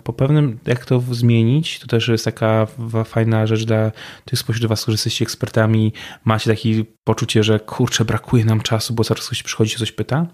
Po 0.03 0.13
pewnym, 0.13 0.59
jak 0.65 0.85
to 0.85 1.01
zmienić, 1.11 1.79
to 1.79 1.87
też 1.87 2.07
jest 2.07 2.25
taka 2.25 2.67
fajna 3.05 3.47
rzecz 3.47 3.65
dla 3.65 3.91
tych 4.25 4.39
spośród 4.39 4.69
Was, 4.69 4.81
którzy 4.81 4.93
jesteście 4.93 5.25
ekspertami, 5.25 5.93
macie 6.25 6.49
takie 6.49 6.83
poczucie, 7.03 7.43
że 7.43 7.59
kurczę, 7.59 8.05
brakuje 8.05 8.45
nam 8.45 8.61
czasu, 8.61 8.93
bo 8.93 9.03
zaraz 9.03 9.25
ktoś 9.25 9.43
przychodzi, 9.43 9.77
coś 9.77 9.91
pyta, 9.91 10.25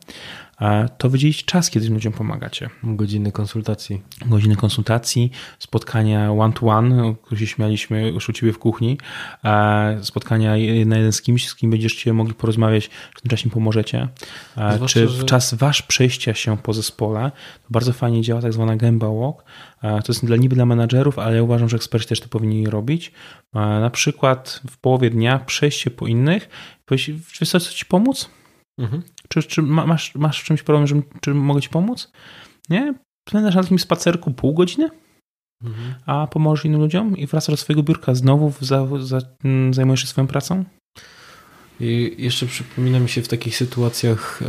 to 0.97 1.09
wydzielić 1.09 1.45
czas, 1.45 1.69
kiedy 1.69 1.89
ludziom 1.89 2.13
pomagacie. 2.13 2.69
Godziny 2.83 3.31
konsultacji. 3.31 4.01
Godziny 4.25 4.55
konsultacji, 4.55 5.31
spotkania 5.59 6.31
one-to-one, 6.31 7.05
o 7.05 7.15
których 7.15 7.39
się 7.39 7.47
śmialiśmy 7.47 8.09
już 8.09 8.29
u 8.29 8.33
Ciebie 8.33 8.53
w 8.53 8.59
kuchni, 8.59 8.97
spotkania 10.01 10.49
na 10.85 10.97
jeden 10.97 11.11
z 11.11 11.21
kimś, 11.21 11.47
z 11.47 11.55
kim 11.55 11.69
będziecie 11.69 12.13
mogli 12.13 12.33
porozmawiać, 12.33 12.89
w 13.15 13.21
tym 13.21 13.29
czasie 13.29 13.49
pomożecie. 13.49 14.07
Zwłaszcza, 14.75 14.99
Czy 14.99 15.07
w 15.07 15.25
czas 15.25 15.53
Wasz 15.53 15.81
przejścia 15.81 16.33
się 16.33 16.57
po 16.57 16.73
zespole, 16.73 17.31
to 17.63 17.67
bardzo 17.69 17.93
fajnie 17.93 18.21
działa 18.21 18.41
tak 18.41 18.53
zwana 18.53 18.75
gęba 18.75 19.07
walk. 19.07 19.43
To 19.81 20.03
jest 20.07 20.25
dla 20.25 20.37
niby 20.37 20.55
dla 20.55 20.65
menadżerów, 20.65 21.19
ale 21.19 21.35
ja 21.35 21.43
uważam, 21.43 21.69
że 21.69 21.77
eksperci 21.77 22.07
też 22.07 22.19
to 22.19 22.27
powinni 22.27 22.69
robić. 22.69 23.11
Na 23.53 23.89
przykład 23.89 24.61
w 24.69 24.77
połowie 24.77 25.09
dnia 25.09 25.39
przejście 25.39 25.91
po 25.91 26.07
innych, 26.07 26.49
powiedzieć, 26.85 27.15
czy 27.31 27.45
co 27.45 27.59
Ci 27.59 27.85
pomóc? 27.85 28.29
Mhm. 28.77 29.03
Czy, 29.27 29.43
czy 29.43 29.61
masz, 29.61 30.15
masz 30.15 30.41
w 30.41 30.43
czymś 30.43 30.63
problem, 30.63 30.87
że, 30.87 31.01
czy 31.21 31.33
mogę 31.33 31.61
ci 31.61 31.69
pomóc? 31.69 32.11
Nie? 32.69 32.93
Spędzasz 33.29 33.55
na 33.55 33.61
takim 33.61 33.79
spacerku 33.79 34.31
pół 34.31 34.53
godziny, 34.53 34.89
mhm. 35.63 35.95
a 36.05 36.27
pomożesz 36.27 36.65
innym 36.65 36.81
ludziom 36.81 37.17
i 37.17 37.27
wracasz 37.27 37.53
do 37.53 37.57
swojego 37.57 37.83
biurka, 37.83 38.15
znowu 38.15 38.53
za, 38.61 38.87
za, 38.99 39.19
mm, 39.43 39.73
zajmujesz 39.73 40.01
się 40.01 40.07
swoją 40.07 40.27
pracą? 40.27 40.63
I 41.79 42.15
jeszcze 42.17 42.45
przypomina 42.45 42.99
mi 42.99 43.09
się 43.09 43.21
w 43.21 43.27
takich 43.27 43.57
sytuacjach, 43.57 44.43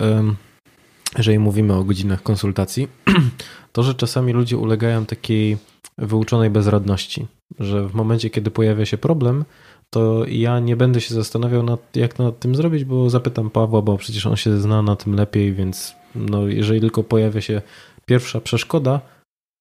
jeżeli 1.19 1.39
mówimy 1.39 1.75
o 1.75 1.85
godzinach 1.85 2.23
konsultacji, 2.23 2.89
to, 3.73 3.83
że 3.83 3.95
czasami 3.95 4.33
ludzie 4.33 4.57
ulegają 4.57 5.07
takiej 5.07 5.57
wyuczonej 5.99 6.51
bezradności, 6.51 7.27
że 7.59 7.89
w 7.89 7.95
momencie, 7.95 8.31
kiedy 8.31 8.51
pojawia 8.51 8.87
się 8.87 8.99
problem, 8.99 9.45
to 9.91 10.25
ja 10.29 10.61
nie 10.61 10.77
będę 10.77 11.01
się 11.01 11.15
zastanawiał, 11.15 11.63
nad, 11.63 11.97
jak 11.97 12.19
nad 12.19 12.39
tym 12.39 12.55
zrobić, 12.55 12.85
bo 12.85 13.11
zapytam 13.11 13.51
Pawła, 13.51 13.83
bo 13.83 13.99
przecież 13.99 14.27
on 14.27 14.37
się 14.37 14.61
zna 14.61 14.83
na 14.83 14.97
tym 14.97 15.15
lepiej, 15.15 15.55
więc 15.55 15.95
no, 16.15 16.47
jeżeli 16.47 16.81
tylko 16.81 17.05
pojawia 17.05 17.41
się 17.41 17.63
pierwsza 18.07 18.41
przeszkoda, 18.41 19.01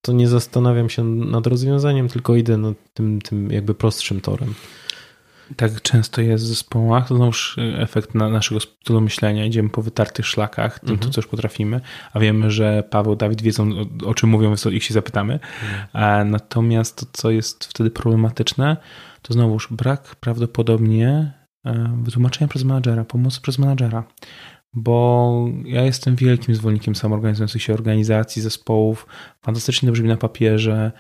to 0.02 0.12
nie 0.12 0.28
zastanawiam 0.28 0.90
się 0.90 1.04
nad 1.04 1.48
rozwiązaniem, 1.48 2.08
tylko 2.08 2.36
idę 2.36 2.58
nad 2.58 2.76
tym, 2.94 3.22
tym 3.22 3.52
jakby 3.52 3.74
prostszym 3.74 4.22
torem. 4.22 4.54
Tak 5.56 5.82
często 5.82 6.22
jest 6.22 6.44
w 6.44 6.48
zespołach, 6.48 7.08
to 7.08 7.16
znowuż 7.16 7.58
efekt 7.78 8.16
na 8.16 8.30
naszego 8.30 8.60
stylu 8.60 9.02
myślenia. 9.02 9.46
Idziemy 9.46 9.70
po 9.70 9.82
wytartych 9.82 10.28
szlakach, 10.28 10.80
tym, 10.80 10.90
mhm. 10.90 11.00
to 11.00 11.14
co 11.14 11.22
już 11.22 11.28
potrafimy, 11.28 11.82
a 12.14 12.20
wiemy, 12.20 12.52
że 12.52 12.84
Paweł, 12.90 13.16
Dawid 13.16 13.42
wiedzą 13.42 13.70
o, 14.04 14.08
o 14.08 14.14
czym 14.14 14.30
mówią, 14.30 14.48
więc 14.48 14.66
ich 14.66 14.84
się 14.84 14.94
zapytamy. 14.94 15.34
Mhm. 15.94 16.30
Natomiast 16.30 16.96
to, 16.96 17.06
co 17.14 17.32
jest 17.32 17.66
wtedy 17.66 17.92
problematyczne, 17.92 18.78
to 19.22 19.34
znowuż 19.34 19.68
brak 19.72 20.16
prawdopodobnie 20.16 21.34
e, 21.66 21.98
wytłumaczenia 22.04 22.48
przez 22.48 22.64
menadżera, 22.64 23.06
pomocy 23.06 23.42
przez 23.42 23.60
menadżera. 23.60 24.04
bo 24.74 25.46
ja 25.66 25.84
jestem 25.84 26.16
wielkim 26.16 26.56
zwolennikiem 26.56 26.96
samoorganizujących 26.96 27.64
się 27.64 27.74
organizacji, 27.74 28.42
zespołów. 28.42 29.08
Fantastycznie 29.42 29.88
to 29.88 29.94
brzmi 29.94 30.10
na 30.10 30.18
papierze, 30.18 30.92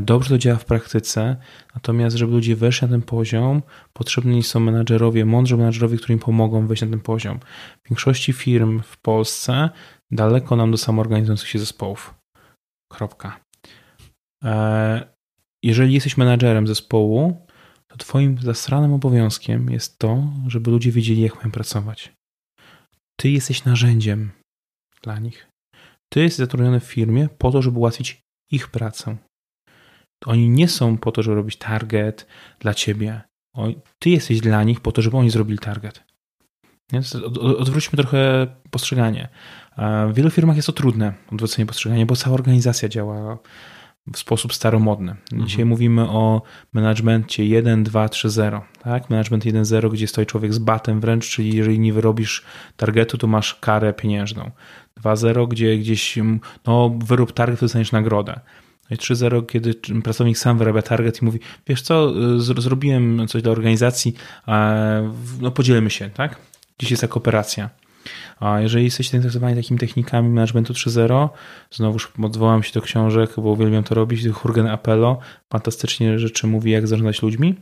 dobrze 0.00 0.28
to 0.28 0.38
działa 0.38 0.58
w 0.58 0.64
praktyce, 0.64 1.36
natomiast 1.74 2.16
żeby 2.16 2.32
ludzie 2.32 2.56
weszli 2.56 2.86
na 2.86 2.92
ten 2.92 3.02
poziom, 3.02 3.62
potrzebni 3.92 4.42
są 4.42 4.60
menadżerowie, 4.60 5.24
mądrzy 5.24 5.56
menadżerowie, 5.56 5.96
którzy 5.96 6.12
im 6.12 6.18
pomogą 6.18 6.66
wejść 6.66 6.82
na 6.82 6.88
ten 6.88 7.00
poziom. 7.00 7.38
W 7.84 7.88
większości 7.88 8.32
firm 8.32 8.82
w 8.82 8.96
Polsce 8.96 9.70
daleko 10.10 10.56
nam 10.56 10.70
do 10.70 10.76
samoorganizujących 10.76 11.48
się 11.48 11.58
zespołów. 11.58 12.14
Kropka. 12.92 13.40
E, 14.44 15.14
jeżeli 15.64 15.94
jesteś 15.94 16.16
menadżerem 16.16 16.66
zespołu, 16.66 17.46
to 17.86 17.96
twoim 17.96 18.38
zastranym 18.38 18.92
obowiązkiem 18.92 19.70
jest 19.70 19.98
to, 19.98 20.22
żeby 20.46 20.70
ludzie 20.70 20.92
wiedzieli, 20.92 21.20
jak 21.20 21.36
mają 21.36 21.50
pracować. 21.50 22.12
Ty 23.20 23.30
jesteś 23.30 23.64
narzędziem 23.64 24.30
dla 25.02 25.18
nich. 25.18 25.48
Ty 26.12 26.20
jesteś 26.20 26.38
zatrudniony 26.38 26.80
w 26.80 26.84
firmie 26.84 27.28
po 27.38 27.50
to, 27.50 27.62
żeby 27.62 27.78
ułatwić 27.78 28.20
ich 28.50 28.68
pracę. 28.68 29.16
Oni 30.26 30.48
nie 30.48 30.68
są 30.68 30.98
po 30.98 31.12
to, 31.12 31.22
żeby 31.22 31.36
robić 31.36 31.56
target 31.56 32.26
dla 32.58 32.74
ciebie. 32.74 33.20
Ty 33.98 34.10
jesteś 34.10 34.40
dla 34.40 34.62
nich 34.62 34.80
po 34.80 34.92
to, 34.92 35.02
żeby 35.02 35.16
oni 35.16 35.30
zrobili 35.30 35.58
target. 35.58 36.04
Więc 36.92 37.14
odwróćmy 37.40 37.96
trochę 37.96 38.46
postrzeganie. 38.70 39.28
W 40.08 40.14
wielu 40.14 40.30
firmach 40.30 40.56
jest 40.56 40.66
to 40.66 40.72
trudne, 40.72 41.14
odwrócenie 41.32 41.66
postrzegania, 41.66 42.06
bo 42.06 42.16
cała 42.16 42.34
organizacja 42.34 42.88
działa 42.88 43.38
w 44.12 44.18
sposób 44.18 44.54
staromodny. 44.54 45.16
Dzisiaj 45.32 45.62
mhm. 45.62 45.68
mówimy 45.68 46.02
o 46.02 46.42
managemencie 46.72 47.46
1, 47.46 47.84
2, 47.84 48.08
3, 48.08 48.30
0. 48.30 48.64
Tak? 48.82 49.10
Management 49.10 49.44
1, 49.44 49.64
0, 49.64 49.90
gdzie 49.90 50.06
stoi 50.06 50.26
człowiek 50.26 50.54
z 50.54 50.58
batem 50.58 51.00
wręcz, 51.00 51.30
czyli 51.30 51.56
jeżeli 51.56 51.78
nie 51.78 51.92
wyrobisz 51.92 52.44
targetu, 52.76 53.18
to 53.18 53.26
masz 53.26 53.54
karę 53.54 53.92
pieniężną. 53.92 54.50
2, 54.96 55.16
0, 55.16 55.46
gdzie 55.46 55.78
gdzieś 55.78 56.18
no, 56.66 56.98
wyrób 57.04 57.32
target, 57.32 57.60
to 57.60 57.64
dostaniesz 57.64 57.92
nagrodę. 57.92 58.40
No 58.90 58.94
i 58.94 58.98
3.0, 58.98 59.46
kiedy 59.46 59.74
pracownik 60.02 60.38
sam 60.38 60.58
wyrabia 60.58 60.82
target 60.82 61.22
i 61.22 61.24
mówi, 61.24 61.38
wiesz 61.66 61.82
co, 61.82 62.12
zrobiłem 62.38 63.28
coś 63.28 63.42
dla 63.42 63.52
organizacji, 63.52 64.14
no 65.40 65.50
podzielmy 65.50 65.90
się, 65.90 66.10
tak? 66.10 66.36
Dziś 66.78 66.90
jest 66.90 67.00
ta 67.00 67.08
kooperacja. 67.08 67.70
A 68.40 68.60
jeżeli 68.60 68.84
jesteście 68.84 69.10
zainteresowani 69.10 69.56
takimi 69.56 69.80
technikami 69.80 70.28
managementu 70.28 70.72
3.0, 70.72 71.28
znowuż 71.70 72.12
odwołam 72.22 72.62
się 72.62 72.72
do 72.72 72.82
książek, 72.82 73.30
bo 73.36 73.50
uwielbiam 73.50 73.84
to 73.84 73.94
robić, 73.94 74.28
Hurgen 74.28 74.66
Apello, 74.66 75.18
fantastycznie 75.50 76.18
rzeczy 76.18 76.46
mówi, 76.46 76.70
jak 76.70 76.86
zarządzać 76.86 77.22
ludźmi. 77.22 77.54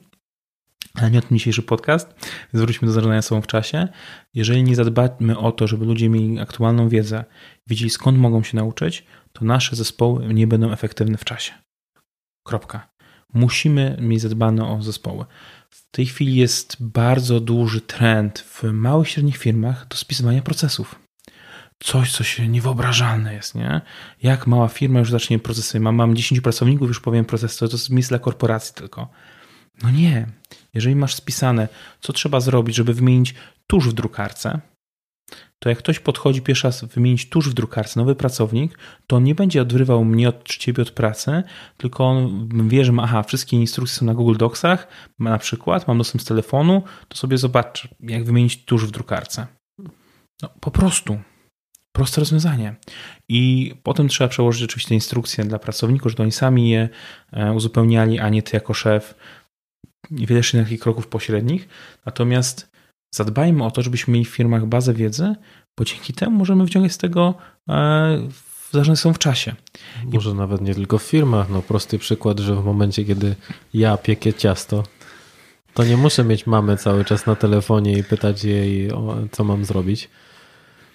Ale 0.94 1.10
nie 1.10 1.18
o 1.18 1.22
tym 1.22 1.38
dzisiejszy 1.38 1.62
podcast, 1.62 2.08
więc 2.52 2.64
wróćmy 2.64 2.86
do 2.86 2.92
zarządzania 2.92 3.22
sobą 3.22 3.42
w 3.42 3.46
czasie. 3.46 3.88
Jeżeli 4.34 4.62
nie 4.62 4.76
zadbamy 4.76 5.38
o 5.38 5.52
to, 5.52 5.66
żeby 5.66 5.84
ludzie 5.84 6.08
mieli 6.08 6.40
aktualną 6.40 6.88
wiedzę, 6.88 7.24
wiedzieli 7.66 7.90
skąd 7.90 8.18
mogą 8.18 8.42
się 8.42 8.56
nauczyć, 8.56 9.04
to 9.32 9.44
nasze 9.44 9.76
zespoły 9.76 10.34
nie 10.34 10.46
będą 10.46 10.72
efektywne 10.72 11.18
w 11.18 11.24
czasie. 11.24 11.52
Kropka. 12.44 12.92
Musimy 13.34 13.96
mieć 14.00 14.20
zadbane 14.20 14.68
o 14.68 14.82
zespoły. 14.82 15.24
W 15.70 15.90
tej 15.90 16.06
chwili 16.06 16.36
jest 16.36 16.76
bardzo 16.80 17.40
duży 17.40 17.80
trend 17.80 18.38
w 18.38 18.62
małych 18.62 19.08
i 19.08 19.10
średnich 19.10 19.36
firmach 19.36 19.88
do 19.88 19.96
spisywania 19.96 20.42
procesów. 20.42 20.98
Coś, 21.84 22.12
co 22.12 22.24
się 22.24 22.48
niewyobrażalne 22.48 23.34
jest, 23.34 23.54
nie? 23.54 23.80
Jak 24.22 24.46
mała 24.46 24.68
firma 24.68 24.98
już 24.98 25.10
zacznie 25.10 25.38
procesy, 25.38 25.80
mam, 25.80 25.94
mam 25.94 26.16
10 26.16 26.40
pracowników, 26.40 26.88
już 26.88 27.00
powiem 27.00 27.24
proces, 27.24 27.56
to, 27.56 27.68
to 27.68 27.74
jest 27.74 27.90
miejsce 27.90 28.08
dla 28.08 28.18
korporacji 28.18 28.74
tylko. 28.74 29.08
No 29.82 29.90
nie. 29.90 30.26
Jeżeli 30.74 30.96
masz 30.96 31.14
spisane, 31.14 31.68
co 32.00 32.12
trzeba 32.12 32.40
zrobić, 32.40 32.76
żeby 32.76 32.94
wymienić 32.94 33.34
tuż 33.66 33.88
w 33.88 33.92
drukarce, 33.92 34.60
to 35.58 35.68
jak 35.68 35.78
ktoś 35.78 35.98
podchodzi 35.98 36.42
pierwszy 36.42 36.66
raz 36.66 36.84
wymienić 36.84 37.28
tuż 37.28 37.50
w 37.50 37.54
drukarce 37.54 38.00
nowy 38.00 38.14
pracownik, 38.14 38.78
to 39.06 39.16
on 39.16 39.24
nie 39.24 39.34
będzie 39.34 39.62
odrywał 39.62 40.04
mnie 40.04 40.28
od 40.28 40.48
ciebie 40.48 40.82
od 40.82 40.90
pracy, 40.90 41.42
tylko 41.76 42.04
on 42.04 42.48
wie, 42.68 42.84
że 42.84 42.92
ma, 42.92 43.02
aha, 43.02 43.22
wszystkie 43.22 43.56
instrukcje 43.56 43.98
są 43.98 44.06
na 44.06 44.14
Google 44.14 44.36
Docsach, 44.36 44.88
na 45.18 45.38
przykład, 45.38 45.88
mam 45.88 45.98
dostęp 45.98 46.22
z 46.22 46.24
telefonu, 46.24 46.82
to 47.08 47.16
sobie 47.16 47.38
zobacz, 47.38 47.88
jak 48.00 48.24
wymienić 48.24 48.64
tuż 48.64 48.86
w 48.86 48.90
drukarce. 48.90 49.46
No, 50.42 50.48
po 50.60 50.70
prostu. 50.70 51.18
Proste 51.92 52.20
rozwiązanie. 52.20 52.74
I 53.28 53.74
potem 53.82 54.08
trzeba 54.08 54.28
przełożyć 54.28 54.62
oczywiście 54.62 54.94
instrukcje 54.94 55.44
dla 55.44 55.58
pracowników, 55.58 56.12
żeby 56.12 56.22
oni 56.22 56.32
sami 56.32 56.70
je 56.70 56.88
e, 57.32 57.52
uzupełniali, 57.52 58.18
a 58.18 58.28
nie 58.28 58.42
ty 58.42 58.56
jako 58.56 58.74
szef. 58.74 59.14
Wiele 60.10 60.36
jeszcze 60.36 60.62
takich 60.62 60.80
kroków 60.80 61.06
pośrednich. 61.06 61.68
Natomiast 62.06 62.70
zadbajmy 63.14 63.64
o 63.64 63.70
to, 63.70 63.82
żebyśmy 63.82 64.12
mieli 64.12 64.24
w 64.24 64.28
firmach 64.28 64.66
bazę 64.66 64.94
wiedzy, 64.94 65.34
bo 65.78 65.84
dzięki 65.84 66.12
temu 66.12 66.38
możemy 66.38 66.64
wyciągać 66.64 66.92
z 66.92 66.98
tego 66.98 67.34
e, 67.68 68.28
zarządy 68.70 69.00
są 69.00 69.12
w 69.12 69.18
czasie. 69.18 69.54
Może 70.04 70.30
I... 70.30 70.34
nawet 70.34 70.60
nie 70.60 70.74
tylko 70.74 70.98
w 70.98 71.02
firmach. 71.02 71.50
No 71.50 71.62
prosty 71.62 71.98
przykład, 71.98 72.40
że 72.40 72.54
w 72.54 72.64
momencie, 72.64 73.04
kiedy 73.04 73.34
ja 73.74 73.96
piekę 73.96 74.32
ciasto, 74.32 74.82
to 75.74 75.84
nie 75.84 75.96
muszę 75.96 76.24
mieć 76.24 76.46
mamy 76.46 76.76
cały 76.76 77.04
czas 77.04 77.26
na 77.26 77.36
telefonie 77.36 77.98
i 77.98 78.04
pytać 78.04 78.44
jej, 78.44 78.90
co 79.32 79.44
mam 79.44 79.64
zrobić. 79.64 80.08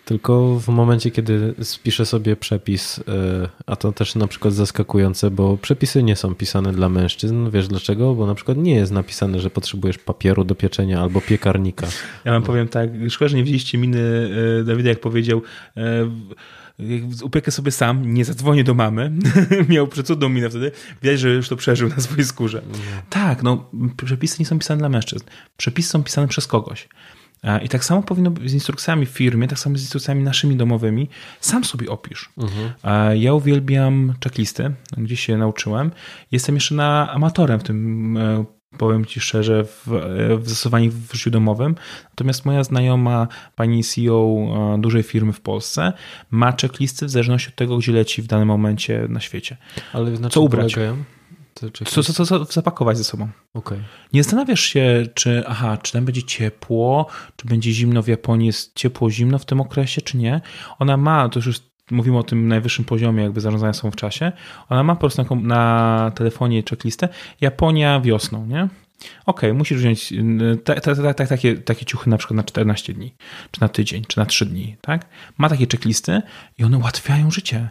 Tylko 0.08 0.60
w 0.60 0.68
momencie, 0.68 1.12
kiedy 1.12 1.54
spiszę 1.62 2.06
sobie 2.06 2.36
przepis, 2.36 3.00
e, 3.00 3.04
a 3.66 3.76
to 3.76 3.92
też 3.92 4.16
na 4.16 4.28
przykład 4.28 4.54
zaskakujące, 4.54 5.32
bo 5.32 5.58
przepisy 5.58 6.04
nie 6.04 6.16
są 6.16 6.36
pisane 6.36 6.74
dla 6.74 6.90
mężczyzn. 6.90 7.50
Wiesz 7.50 7.68
dlaczego? 7.68 8.16
Bo 8.16 8.28
na 8.28 8.36
przykład 8.36 8.58
nie 8.58 8.76
jest 8.76 8.92
napisane, 8.92 9.40
że 9.40 9.50
potrzebujesz 9.50 9.98
papieru 9.98 10.44
do 10.44 10.56
pieczenia 10.56 11.02
albo 11.02 11.22
piekarnika. 11.22 11.88
Ja 12.26 12.32
wam 12.32 12.44
powiem 12.44 12.68
tak, 12.68 12.90
szkoda, 13.10 13.30
że 13.30 13.38
nie 13.38 13.44
widzieliście 13.44 13.78
miny 13.78 14.30
e, 14.60 14.64
Dawida, 14.64 14.90
jak 14.90 15.00
powiedział 15.00 15.42
e, 15.78 16.10
upiekę 17.24 17.52
sobie 17.52 17.72
sam, 17.72 18.14
nie 18.14 18.26
zadzwonię 18.26 18.64
do 18.64 18.74
mamy. 18.74 19.12
Miał 19.70 19.88
przecudną 19.88 20.30
minę 20.30 20.50
wtedy. 20.50 20.72
Widać, 21.02 21.20
że 21.20 21.30
już 21.30 21.50
to 21.50 21.56
przeżył 21.56 21.90
na 21.90 22.00
swojej 22.00 22.26
skórze. 22.26 22.62
Mhm. 22.62 23.02
Tak, 23.10 23.44
no 23.44 23.70
przepisy 24.06 24.36
nie 24.40 24.46
są 24.46 24.60
pisane 24.60 24.80
dla 24.80 24.90
mężczyzn. 24.90 25.26
Przepisy 25.58 25.90
są 25.90 26.04
pisane 26.04 26.28
przez 26.28 26.48
kogoś. 26.48 26.88
E, 27.44 27.64
I 27.64 27.70
tak 27.70 27.86
samo 27.86 28.04
powinno 28.04 28.32
być 28.32 28.52
z 28.52 28.54
instrukcjami 28.54 29.06
w 29.06 29.10
firmie, 29.10 29.48
tak 29.48 29.60
samo 29.60 29.78
z 29.78 29.82
instrukcjami 29.82 30.24
naszymi 30.24 30.56
domowymi. 30.56 31.10
Sam 31.40 31.64
sobie 31.64 31.90
opisz. 31.90 32.30
Mhm. 32.38 32.72
E, 32.84 33.18
ja 33.18 33.34
uwielbiam 33.34 34.14
checklisty, 34.24 34.74
gdzieś 34.98 35.20
się 35.20 35.38
nauczyłem. 35.38 35.92
Jestem 36.32 36.56
jeszcze 36.56 36.76
na 36.76 37.12
amatorem 37.12 37.60
w 37.60 37.64
tym, 37.64 38.18
e, 38.18 38.46
powiem 38.78 39.06
Ci 39.06 39.20
szczerze, 39.20 39.64
w, 39.64 39.88
w 40.38 40.50
zastosowaniu 40.50 40.92
w 40.92 41.14
życiu 41.14 41.32
domowym. 41.32 41.76
Natomiast 42.10 42.46
moja 42.46 42.64
znajoma, 42.64 43.28
pani 43.56 43.84
CEO 43.84 44.78
dużej 44.80 45.04
firmy 45.04 45.34
w 45.34 45.42
Polsce, 45.42 45.94
ma 46.32 46.54
checklisty 46.62 47.06
w 47.06 47.10
zależności 47.10 47.50
od 47.50 47.56
tego, 47.56 47.78
gdzie 47.78 47.92
leci 47.92 48.22
w 48.22 48.28
danym 48.28 48.48
momencie 48.48 49.06
na 49.10 49.20
świecie. 49.20 49.58
Ale 49.94 50.30
co 50.30 50.42
ubrać? 50.42 50.74
Polegają? 50.74 51.04
Co, 51.86 52.04
co, 52.04 52.26
co, 52.26 52.46
zapakować 52.46 52.98
ze 52.98 53.04
sobą. 53.04 53.30
Okay. 53.54 53.84
Nie 54.14 54.24
zastanawiasz 54.24 54.62
się, 54.62 55.04
czy 55.14 55.44
aha, 55.48 55.78
czy 55.78 55.94
tam 55.94 56.06
będzie 56.06 56.24
ciepło, 56.24 57.08
czy 57.36 57.48
będzie 57.48 57.72
zimno 57.72 58.04
w 58.04 58.08
Japonii, 58.08 58.48
jest 58.48 58.76
ciepło, 58.76 59.12
zimno 59.12 59.40
w 59.40 59.46
tym 59.46 59.62
okresie, 59.62 60.02
czy 60.02 60.18
nie. 60.18 60.42
Ona 60.80 60.98
ma, 60.98 61.30
to 61.30 61.40
już 61.40 61.60
mówimy 61.92 62.18
o 62.18 62.24
tym 62.24 62.48
najwyższym 62.48 62.86
poziomie 62.86 63.24
jakby 63.24 63.42
zarządzania 63.42 63.74
są 63.74 63.92
w 63.92 63.96
czasie, 63.96 64.32
ona 64.70 64.84
ma 64.84 64.96
po 64.96 65.00
prostu 65.00 65.24
na, 65.24 65.36
na 65.42 66.12
telefonie 66.12 66.64
checklistę 66.70 67.10
Japonia 67.42 68.02
wiosną, 68.02 68.46
nie? 68.46 68.68
Okej, 69.26 69.50
okay, 69.50 69.54
musisz 69.54 69.78
wziąć 69.78 70.14
te, 70.64 71.06
takie, 71.28 71.56
takie 71.56 71.86
ciuchy 71.86 72.10
na 72.10 72.18
przykład 72.18 72.38
na 72.38 72.44
14 72.44 72.94
dni, 72.94 73.16
czy 73.52 73.62
na 73.62 73.70
tydzień, 73.70 74.06
czy 74.08 74.18
na 74.18 74.26
3 74.26 74.46
dni, 74.46 74.78
tak? 74.82 75.08
Ma 75.38 75.50
takie 75.50 75.68
checklisty 75.72 76.22
i 76.58 76.64
one 76.64 76.78
ułatwiają 76.78 77.32
życie. 77.32 77.70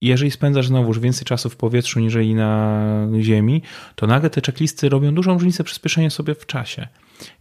Jeżeli 0.00 0.30
spędzasz 0.30 0.66
znowuż 0.66 0.98
więcej 0.98 1.24
czasu 1.24 1.50
w 1.50 1.56
powietrzu 1.56 2.00
niż 2.00 2.14
na 2.34 3.08
ziemi, 3.20 3.62
to 3.94 4.06
nagle 4.06 4.30
te 4.30 4.40
checklisty 4.40 4.88
robią 4.88 5.14
dużą 5.14 5.32
różnicę 5.32 5.64
przyspieszenie 5.64 6.10
sobie 6.10 6.34
w 6.34 6.46
czasie. 6.46 6.88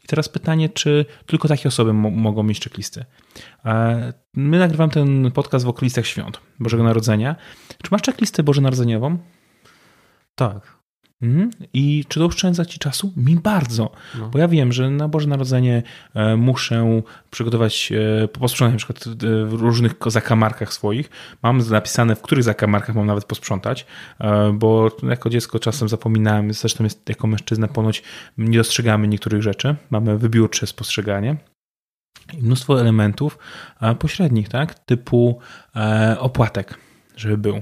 I 0.03 0.07
teraz 0.07 0.29
pytanie, 0.29 0.69
czy 0.69 1.05
tylko 1.25 1.47
takie 1.47 1.69
osoby 1.69 1.93
mogą 1.93 2.43
mieć 2.43 2.59
checklisty? 2.59 3.05
My 4.33 4.59
nagrywam 4.59 4.89
ten 4.89 5.31
podcast 5.31 5.65
w 5.65 5.69
okolicach 5.69 6.05
świąt 6.05 6.39
Bożego 6.59 6.83
Narodzenia. 6.83 7.35
Czy 7.83 7.89
masz 7.91 8.01
checklistę 8.01 8.43
Bożonarodzeniową? 8.43 9.17
Tak. 10.35 10.74
Mhm. 11.25 11.49
I 11.73 12.05
czy 12.07 12.19
to 12.19 12.25
oszczędza 12.25 12.65
ci 12.65 12.79
czasu? 12.79 13.13
Mi 13.17 13.35
bardzo. 13.35 13.91
No. 14.19 14.29
Bo 14.29 14.39
ja 14.39 14.47
wiem, 14.47 14.73
że 14.73 14.89
na 14.89 15.07
Boże 15.07 15.27
Narodzenie 15.27 15.83
e, 16.13 16.35
muszę 16.35 17.01
przygotować, 17.31 17.91
e, 18.23 18.27
posprzątać 18.27 18.73
na 18.73 18.77
przykład 18.77 19.23
e, 19.23 19.45
w 19.45 19.53
różnych 19.53 19.93
zakamarkach 20.07 20.73
swoich. 20.73 21.09
Mam 21.43 21.69
napisane, 21.69 22.15
w 22.15 22.21
których 22.21 22.43
zakamarkach 22.43 22.95
mam 22.95 23.05
nawet 23.05 23.25
posprzątać, 23.25 23.85
bo 24.53 24.91
jako 25.03 25.29
dziecko 25.29 25.59
czasem 25.59 25.89
zapominałem, 25.89 26.53
zresztą 26.53 26.83
jest, 26.83 27.09
jako 27.09 27.27
mężczyzna 27.27 27.67
ponoć 27.67 28.03
nie 28.37 28.57
dostrzegamy 28.57 29.07
niektórych 29.07 29.41
rzeczy. 29.41 29.75
Mamy 29.89 30.17
wybiórcze 30.17 30.67
spostrzeganie. 30.67 31.35
I 32.33 32.41
mnóstwo 32.41 32.81
elementów 32.81 33.37
pośrednich, 33.99 34.49
tak? 34.49 34.79
Typu 34.79 35.39
opłatek, 36.19 36.77
żeby 37.15 37.37
był 37.37 37.61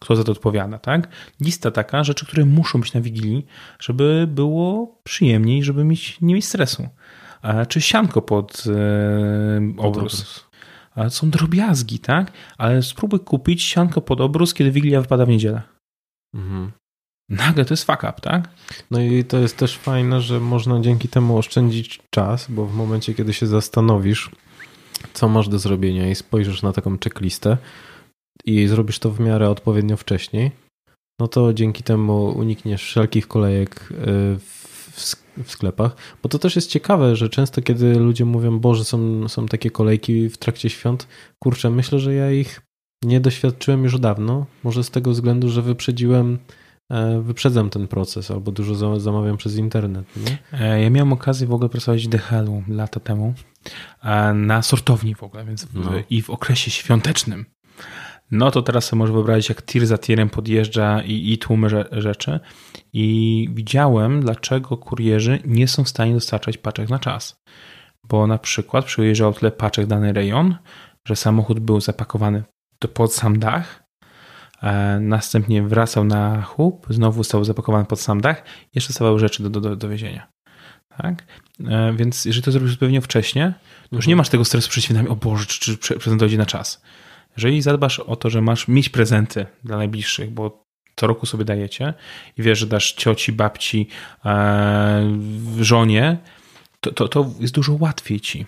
kto 0.00 0.16
za 0.16 0.24
to 0.24 0.32
odpowiada, 0.32 0.78
tak? 0.78 1.08
Lista 1.40 1.70
taka, 1.70 2.04
rzeczy, 2.04 2.26
które 2.26 2.44
muszą 2.44 2.80
być 2.80 2.92
na 2.92 3.00
Wigilii, 3.00 3.46
żeby 3.80 4.26
było 4.28 4.98
przyjemniej, 5.04 5.64
żeby 5.64 5.84
mieć, 5.84 6.20
nie 6.20 6.34
mieć 6.34 6.44
stresu. 6.44 6.88
czy 7.68 7.80
sianko 7.80 8.22
pod 8.22 8.64
obrus. 9.76 10.44
Są 11.08 11.30
drobiazgi, 11.30 11.98
tak? 11.98 12.32
Ale 12.58 12.82
spróbuj 12.82 13.20
kupić 13.20 13.62
sianko 13.62 14.00
pod 14.00 14.20
obrus, 14.20 14.54
kiedy 14.54 14.70
Wigilia 14.70 15.00
wypada 15.00 15.26
w 15.26 15.28
niedzielę. 15.28 15.62
Mhm. 16.34 16.72
Nagle 17.28 17.64
to 17.64 17.74
jest 17.74 17.84
fuck 17.84 18.02
up, 18.02 18.14
tak? 18.22 18.48
No 18.90 19.00
i 19.00 19.24
to 19.24 19.38
jest 19.38 19.56
też 19.56 19.78
fajne, 19.78 20.20
że 20.20 20.40
można 20.40 20.80
dzięki 20.80 21.08
temu 21.08 21.38
oszczędzić 21.38 22.00
czas, 22.10 22.46
bo 22.48 22.66
w 22.66 22.74
momencie, 22.74 23.14
kiedy 23.14 23.32
się 23.32 23.46
zastanowisz, 23.46 24.30
co 25.12 25.28
masz 25.28 25.48
do 25.48 25.58
zrobienia 25.58 26.10
i 26.10 26.14
spojrzysz 26.14 26.62
na 26.62 26.72
taką 26.72 26.98
checklistę 27.04 27.56
i 28.44 28.66
zrobisz 28.66 28.98
to 28.98 29.10
w 29.10 29.20
miarę 29.20 29.50
odpowiednio 29.50 29.96
wcześniej, 29.96 30.50
no 31.20 31.28
to 31.28 31.54
dzięki 31.54 31.82
temu 31.82 32.28
unikniesz 32.38 32.82
wszelkich 32.82 33.28
kolejek 33.28 33.88
y, 33.90 34.38
w 35.44 35.52
sklepach. 35.52 35.96
Bo 36.22 36.28
to 36.28 36.38
też 36.38 36.56
jest 36.56 36.70
ciekawe, 36.70 37.16
że 37.16 37.28
często 37.28 37.62
kiedy 37.62 37.94
ludzie 37.94 38.24
mówią, 38.24 38.58
Boże, 38.58 38.84
są, 38.84 39.28
są 39.28 39.46
takie 39.46 39.70
kolejki 39.70 40.28
w 40.28 40.38
trakcie 40.38 40.70
świąt, 40.70 41.08
kurczę, 41.38 41.70
myślę, 41.70 41.98
że 41.98 42.14
ja 42.14 42.32
ich 42.32 42.60
nie 43.04 43.20
doświadczyłem 43.20 43.84
już 43.84 43.98
dawno. 43.98 44.46
Może 44.64 44.84
z 44.84 44.90
tego 44.90 45.10
względu, 45.10 45.48
że 45.48 45.62
wyprzedziłem 45.62 46.38
e, 46.90 47.20
wyprzedzam 47.20 47.70
ten 47.70 47.88
proces 47.88 48.30
albo 48.30 48.52
dużo 48.52 49.00
zamawiam 49.00 49.36
przez 49.36 49.56
internet. 49.56 50.06
Nie? 50.16 50.38
E, 50.60 50.82
ja 50.82 50.90
miałem 50.90 51.12
okazję 51.12 51.46
w 51.46 51.52
ogóle 51.52 51.68
pracować 51.68 52.06
w 52.06 52.08
DHL-u 52.08 52.62
lata 52.68 53.00
temu 53.00 53.34
e, 54.02 54.34
na 54.34 54.62
sortowni 54.62 55.14
w 55.14 55.22
ogóle, 55.22 55.44
więc 55.44 55.64
w, 55.64 55.74
no. 55.74 55.90
i 56.10 56.22
w 56.22 56.30
okresie 56.30 56.70
świątecznym. 56.70 57.44
No 58.30 58.50
to 58.50 58.62
teraz 58.62 58.84
sobie 58.84 58.98
może 58.98 59.12
wyobrazić, 59.12 59.48
jak 59.48 59.62
tir 59.62 59.86
za 59.86 59.98
tirem 59.98 60.30
podjeżdża 60.30 61.02
i, 61.02 61.32
i 61.32 61.38
tłum 61.38 61.66
rzeczy. 61.92 62.40
I 62.92 63.48
widziałem, 63.54 64.20
dlaczego 64.20 64.76
kurierzy 64.76 65.38
nie 65.44 65.68
są 65.68 65.84
w 65.84 65.88
stanie 65.88 66.14
dostarczać 66.14 66.58
paczek 66.58 66.88
na 66.88 66.98
czas. 66.98 67.42
Bo 68.04 68.26
na 68.26 68.38
przykład 68.38 68.84
przyjeżdżał 68.84 69.32
tyle 69.32 69.50
paczek 69.50 69.86
dany 69.86 70.12
rejon, 70.12 70.56
że 71.08 71.16
samochód 71.16 71.60
był 71.60 71.80
zapakowany 71.80 72.42
pod 72.94 73.14
sam 73.14 73.38
dach, 73.38 73.84
e, 74.62 75.00
następnie 75.00 75.62
wracał 75.62 76.04
na 76.04 76.42
chłup, 76.42 76.86
znowu 76.90 77.22
został 77.22 77.44
zapakowany 77.44 77.84
pod 77.84 78.00
sam 78.00 78.20
dach, 78.20 78.42
jeszcze 78.74 78.92
stawały 78.92 79.18
rzeczy 79.18 79.42
do, 79.42 79.60
do, 79.60 79.76
do 79.76 79.88
wiezienia. 79.88 80.26
Tak? 80.96 81.24
E, 81.68 81.92
więc 81.92 82.24
jeżeli 82.24 82.44
to 82.44 82.52
zrobisz 82.52 82.70
zupełnie 82.70 83.00
wcześnie, 83.00 83.54
to 83.90 83.96
już 83.96 84.06
nie 84.06 84.12
mhm. 84.12 84.18
masz 84.18 84.28
tego 84.28 84.44
stresu 84.44 84.70
przed 84.70 84.84
świętami, 84.84 85.08
o 85.08 85.16
Boże, 85.16 85.46
czy, 85.46 85.78
czy 85.78 86.16
dojdzie 86.16 86.38
na 86.38 86.46
czas. 86.46 86.82
Jeżeli 87.40 87.62
zadbasz 87.62 88.00
o 88.00 88.16
to, 88.16 88.30
że 88.30 88.40
masz 88.40 88.68
mieć 88.68 88.88
prezenty 88.88 89.46
dla 89.64 89.76
najbliższych, 89.76 90.30
bo 90.30 90.64
co 90.96 91.06
roku 91.06 91.26
sobie 91.26 91.44
dajecie 91.44 91.94
i 92.38 92.42
wiesz, 92.42 92.58
że 92.58 92.66
dasz 92.66 92.92
cioci, 92.92 93.32
babci, 93.32 93.88
e, 94.24 95.18
żonie, 95.60 96.18
to, 96.80 96.92
to, 96.92 97.08
to 97.08 97.30
jest 97.40 97.54
dużo 97.54 97.76
łatwiej 97.80 98.20
ci. 98.20 98.46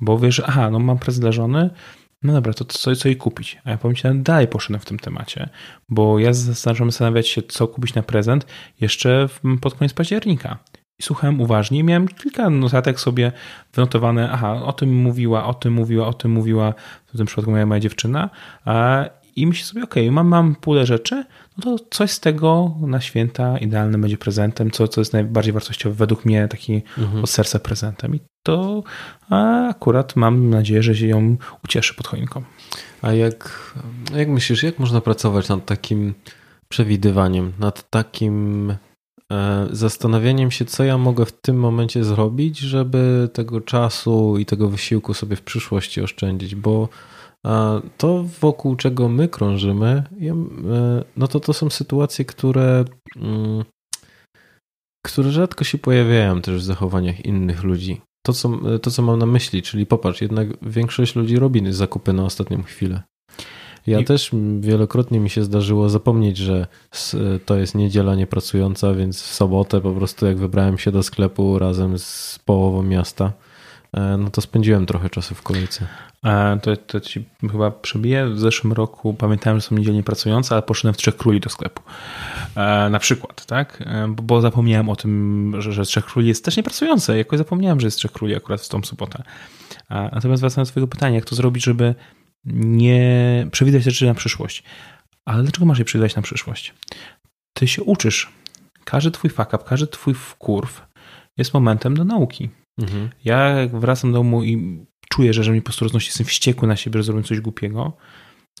Bo 0.00 0.18
wiesz, 0.18 0.42
aha, 0.46 0.70
no 0.70 0.78
mam 0.78 0.98
prezent 0.98 1.22
dla 1.22 1.32
żony, 1.32 1.70
no 2.22 2.32
dobra, 2.32 2.52
to 2.52 2.64
co, 2.64 2.96
co 2.96 3.08
jej 3.08 3.16
kupić? 3.16 3.58
A 3.64 3.70
ja 3.70 3.78
powiem 3.78 3.96
ci, 3.96 4.02
dalej 4.14 4.48
poszedłem 4.48 4.80
w 4.80 4.84
tym 4.84 4.98
temacie, 4.98 5.48
bo 5.88 6.18
ja 6.18 6.32
zaczynam 6.32 6.90
zastanawiać 6.90 7.28
się, 7.28 7.42
co 7.42 7.68
kupić 7.68 7.94
na 7.94 8.02
prezent 8.02 8.46
jeszcze 8.80 9.28
pod 9.60 9.74
koniec 9.74 9.92
października. 9.92 10.58
I 11.00 11.02
słuchałem 11.02 11.40
uważnie. 11.40 11.84
Miałem 11.84 12.08
kilka 12.08 12.50
notatek 12.50 13.00
sobie 13.00 13.32
wynotowane. 13.74 14.30
Aha, 14.32 14.62
o 14.64 14.72
tym 14.72 14.94
mówiła, 14.94 15.44
o 15.44 15.54
tym 15.54 15.72
mówiła, 15.72 16.06
o 16.06 16.12
tym 16.12 16.30
mówiła, 16.30 16.74
w 17.06 17.16
tym 17.16 17.26
przypadku 17.26 17.50
moja, 17.50 17.66
moja 17.66 17.80
dziewczyna. 17.80 18.30
I 19.36 19.46
myślę 19.46 19.66
sobie, 19.66 19.82
ok, 19.82 19.94
mam, 20.10 20.28
mam 20.28 20.54
pulę 20.54 20.86
rzeczy, 20.86 21.24
no 21.56 21.64
to 21.64 21.84
coś 21.90 22.10
z 22.10 22.20
tego 22.20 22.74
na 22.80 23.00
święta 23.00 23.58
idealnym 23.58 24.00
będzie 24.00 24.18
prezentem, 24.18 24.70
co, 24.70 24.88
co 24.88 25.00
jest 25.00 25.12
najbardziej 25.12 25.52
wartościowe 25.52 25.96
według 25.96 26.24
mnie, 26.24 26.48
taki 26.48 26.82
mhm. 26.98 27.24
od 27.24 27.30
serca 27.30 27.58
prezentem. 27.58 28.14
I 28.14 28.20
to 28.42 28.82
akurat 29.70 30.16
mam 30.16 30.50
nadzieję, 30.50 30.82
że 30.82 30.94
się 30.94 31.06
ją 31.06 31.36
ucieszy 31.64 31.94
pod 31.94 32.06
choinką. 32.06 32.42
A 33.02 33.12
jak, 33.12 33.72
jak 34.14 34.28
myślisz, 34.28 34.62
jak 34.62 34.78
można 34.78 35.00
pracować 35.00 35.48
nad 35.48 35.66
takim 35.66 36.14
przewidywaniem, 36.68 37.52
nad 37.58 37.90
takim 37.90 38.74
zastanawianiem 39.70 40.50
się, 40.50 40.64
co 40.64 40.84
ja 40.84 40.98
mogę 40.98 41.26
w 41.26 41.32
tym 41.32 41.56
momencie 41.56 42.04
zrobić, 42.04 42.58
żeby 42.58 43.28
tego 43.32 43.60
czasu 43.60 44.38
i 44.38 44.46
tego 44.46 44.68
wysiłku 44.68 45.14
sobie 45.14 45.36
w 45.36 45.42
przyszłości 45.42 46.02
oszczędzić, 46.02 46.54
bo 46.54 46.88
e, 47.46 47.80
to 47.96 48.24
wokół 48.40 48.76
czego 48.76 49.08
my 49.08 49.28
krążymy, 49.28 50.02
e, 50.20 51.04
no 51.16 51.28
to 51.28 51.40
to 51.40 51.52
są 51.52 51.70
sytuacje, 51.70 52.24
które, 52.24 52.84
mm, 53.16 53.64
które 55.06 55.30
rzadko 55.30 55.64
się 55.64 55.78
pojawiają 55.78 56.42
też 56.42 56.54
w 56.54 56.64
zachowaniach 56.64 57.24
innych 57.24 57.62
ludzi. 57.62 58.00
To 58.26 58.32
co, 58.32 58.50
to, 58.82 58.90
co 58.90 59.02
mam 59.02 59.18
na 59.18 59.26
myśli, 59.26 59.62
czyli 59.62 59.86
popatrz, 59.86 60.20
jednak 60.20 60.48
większość 60.62 61.16
ludzi 61.16 61.36
robi 61.36 61.72
zakupy 61.72 62.12
na 62.12 62.24
ostatnią 62.24 62.62
chwilę. 62.62 63.02
Ja 63.88 64.00
I... 64.00 64.04
też 64.04 64.30
wielokrotnie 64.60 65.20
mi 65.20 65.30
się 65.30 65.44
zdarzyło 65.44 65.88
zapomnieć, 65.88 66.36
że 66.36 66.66
to 67.46 67.56
jest 67.56 67.74
niedziela 67.74 68.14
niepracująca, 68.14 68.94
więc 68.94 69.22
w 69.22 69.34
sobotę 69.34 69.80
po 69.80 69.92
prostu 69.92 70.26
jak 70.26 70.38
wybrałem 70.38 70.78
się 70.78 70.92
do 70.92 71.02
sklepu 71.02 71.58
razem 71.58 71.98
z 71.98 72.38
połową 72.44 72.82
miasta, 72.82 73.32
e, 73.92 74.16
no 74.16 74.30
to 74.30 74.40
spędziłem 74.40 74.86
trochę 74.86 75.10
czasu 75.10 75.34
w 75.34 75.42
kolejce. 75.42 75.86
E, 76.24 76.58
to, 76.62 76.76
to 76.76 77.00
ci 77.00 77.24
chyba 77.50 77.70
przebiję. 77.70 78.26
W 78.26 78.38
zeszłym 78.38 78.72
roku 78.72 79.14
pamiętałem, 79.14 79.60
że 79.60 79.66
są 79.66 79.74
niedzielnie 79.74 80.02
pracujące, 80.02 80.54
ale 80.54 80.62
poszedłem 80.62 80.94
w 80.94 80.96
Trzech 80.96 81.16
Króli 81.16 81.40
do 81.40 81.50
sklepu. 81.50 81.82
E, 82.56 82.88
na 82.90 82.98
przykład, 82.98 83.46
tak? 83.46 83.84
Bo, 84.08 84.22
bo 84.22 84.40
zapomniałem 84.40 84.88
o 84.88 84.96
tym, 84.96 85.54
że, 85.58 85.72
że 85.72 85.84
Trzech 85.84 86.04
Króli 86.04 86.28
jest 86.28 86.44
też 86.44 86.56
niepracujące. 86.56 87.18
Jakoś 87.18 87.38
zapomniałem, 87.38 87.80
że 87.80 87.86
jest 87.86 87.98
Trzech 87.98 88.12
Króli 88.12 88.36
akurat 88.36 88.60
w 88.60 88.68
tą 88.68 88.82
sobotę. 88.82 89.22
Natomiast 89.90 90.42
wracając 90.42 90.68
do 90.68 90.72
twojego 90.72 90.88
pytania, 90.88 91.14
jak 91.14 91.24
to 91.24 91.34
zrobić, 91.34 91.64
żeby 91.64 91.94
nie 92.54 93.46
przewidywać 93.50 93.84
rzeczy 93.84 94.06
na 94.06 94.14
przyszłość. 94.14 94.62
Ale 95.24 95.42
dlaczego 95.42 95.66
masz 95.66 95.78
je 95.78 95.84
przewidywać 95.84 96.16
na 96.16 96.22
przyszłość? 96.22 96.74
Ty 97.56 97.68
się 97.68 97.82
uczysz. 97.82 98.32
Każdy 98.84 99.10
twój 99.10 99.30
fuck 99.30 99.54
up, 99.54 99.64
każdy 99.66 99.86
twój 99.86 100.14
wkurw 100.14 100.86
jest 101.36 101.54
momentem 101.54 101.96
do 101.96 102.04
nauki. 102.04 102.50
Mhm. 102.78 103.10
Ja 103.24 103.38
jak 103.38 103.80
wracam 103.80 104.12
do 104.12 104.18
domu 104.18 104.44
i 104.44 104.78
czuję, 105.08 105.32
że, 105.32 105.44
że 105.44 105.52
mi 105.52 105.60
po 105.60 105.64
prostu 105.64 105.84
roznosi, 105.84 106.06
jestem 106.06 106.26
wściekły 106.26 106.68
na 106.68 106.76
siebie, 106.76 106.98
że 106.98 107.04
zrobiłem 107.04 107.24
coś 107.24 107.40
głupiego, 107.40 107.92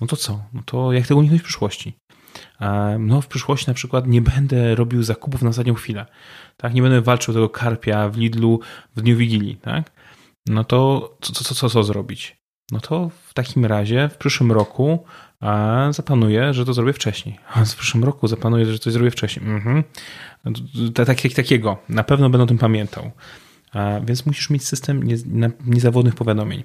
no 0.00 0.06
to 0.06 0.16
co? 0.16 0.44
No 0.52 0.62
to 0.66 0.92
jak 0.92 1.06
tego 1.06 1.18
uniknąć 1.18 1.42
w 1.42 1.44
przyszłości? 1.44 1.98
No 2.98 3.20
w 3.20 3.26
przyszłości 3.26 3.68
na 3.68 3.74
przykład 3.74 4.06
nie 4.06 4.22
będę 4.22 4.74
robił 4.74 5.02
zakupów 5.02 5.42
na 5.42 5.50
ostatnią 5.50 5.74
chwilę. 5.74 6.06
Tak? 6.56 6.74
Nie 6.74 6.82
będę 6.82 7.00
walczył 7.00 7.34
tego 7.34 7.48
karpia 7.48 8.08
w 8.08 8.16
Lidlu 8.16 8.60
w 8.96 9.02
dniu 9.02 9.16
Wigilii. 9.16 9.56
Tak? 9.56 9.92
No 10.46 10.64
to 10.64 11.10
co, 11.20 11.32
co, 11.32 11.54
co, 11.54 11.68
co 11.70 11.84
zrobić? 11.84 12.37
No 12.72 12.80
to 12.80 13.10
w 13.28 13.34
takim 13.34 13.64
razie 13.64 14.08
w 14.08 14.16
przyszłym 14.16 14.52
roku 14.52 15.04
zaplanuję, 15.90 16.54
że 16.54 16.64
to 16.64 16.74
zrobię 16.74 16.92
wcześniej. 16.92 17.38
A 17.54 17.64
w 17.64 17.76
przyszłym 17.76 18.04
roku 18.04 18.28
zaplanuję, 18.28 18.66
że 18.66 18.78
coś 18.78 18.92
zrobię 18.92 19.10
wcześniej. 19.10 19.46
Mhm. 19.46 19.84
Tak, 20.94 21.24
jak 21.24 21.32
takiego. 21.32 21.78
Na 21.88 22.04
pewno 22.04 22.30
będę 22.30 22.44
o 22.44 22.46
tym 22.46 22.58
pamiętał. 22.58 23.10
Więc 24.04 24.26
musisz 24.26 24.50
mieć 24.50 24.64
system 24.64 25.02
niezawodnych 25.66 26.14
powiadomień. 26.14 26.64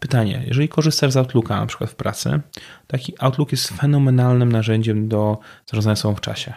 Pytanie, 0.00 0.44
jeżeli 0.46 0.68
korzystasz 0.68 1.12
z 1.12 1.16
Outlooka 1.16 1.60
na 1.60 1.66
przykład 1.66 1.90
w 1.90 1.94
pracy, 1.94 2.40
taki 2.86 3.14
Outlook 3.18 3.52
jest 3.52 3.68
fenomenalnym 3.68 4.52
narzędziem 4.52 5.08
do 5.08 5.38
zarządzania 5.66 5.96
sobą 5.96 6.14
w 6.14 6.20
czasie. 6.20 6.54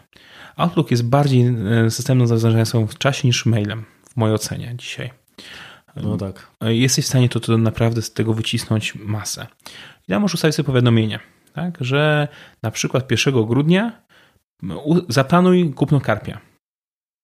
Outlook 0.55 0.91
jest 0.91 1.05
bardziej 1.05 1.47
e, 1.85 1.91
systemem 1.91 2.19
do 2.19 2.27
zarządzania 2.27 2.65
sobą 2.65 2.87
w 2.87 2.97
czasie 2.97 3.27
niż 3.27 3.45
mailem, 3.45 3.85
w 4.09 4.17
mojej 4.17 4.35
ocenie 4.35 4.73
dzisiaj. 4.77 5.11
No 6.03 6.17
tak. 6.17 6.51
Jesteś 6.61 7.05
w 7.05 7.07
stanie 7.07 7.29
to, 7.29 7.39
to 7.39 7.57
naprawdę 7.57 8.01
z 8.01 8.13
tego 8.13 8.33
wycisnąć 8.33 8.95
masę. 8.95 9.47
I 10.07 10.11
tam 10.11 10.21
możesz 10.21 10.35
ustawić 10.35 10.55
sobie 10.55 10.67
powiadomienie, 10.67 11.19
tak, 11.53 11.77
że 11.81 12.27
na 12.63 12.71
przykład 12.71 13.11
1 13.11 13.45
grudnia 13.45 14.01
zaplanuj 15.09 15.73
kupno 15.73 16.01
karpia. 16.01 16.41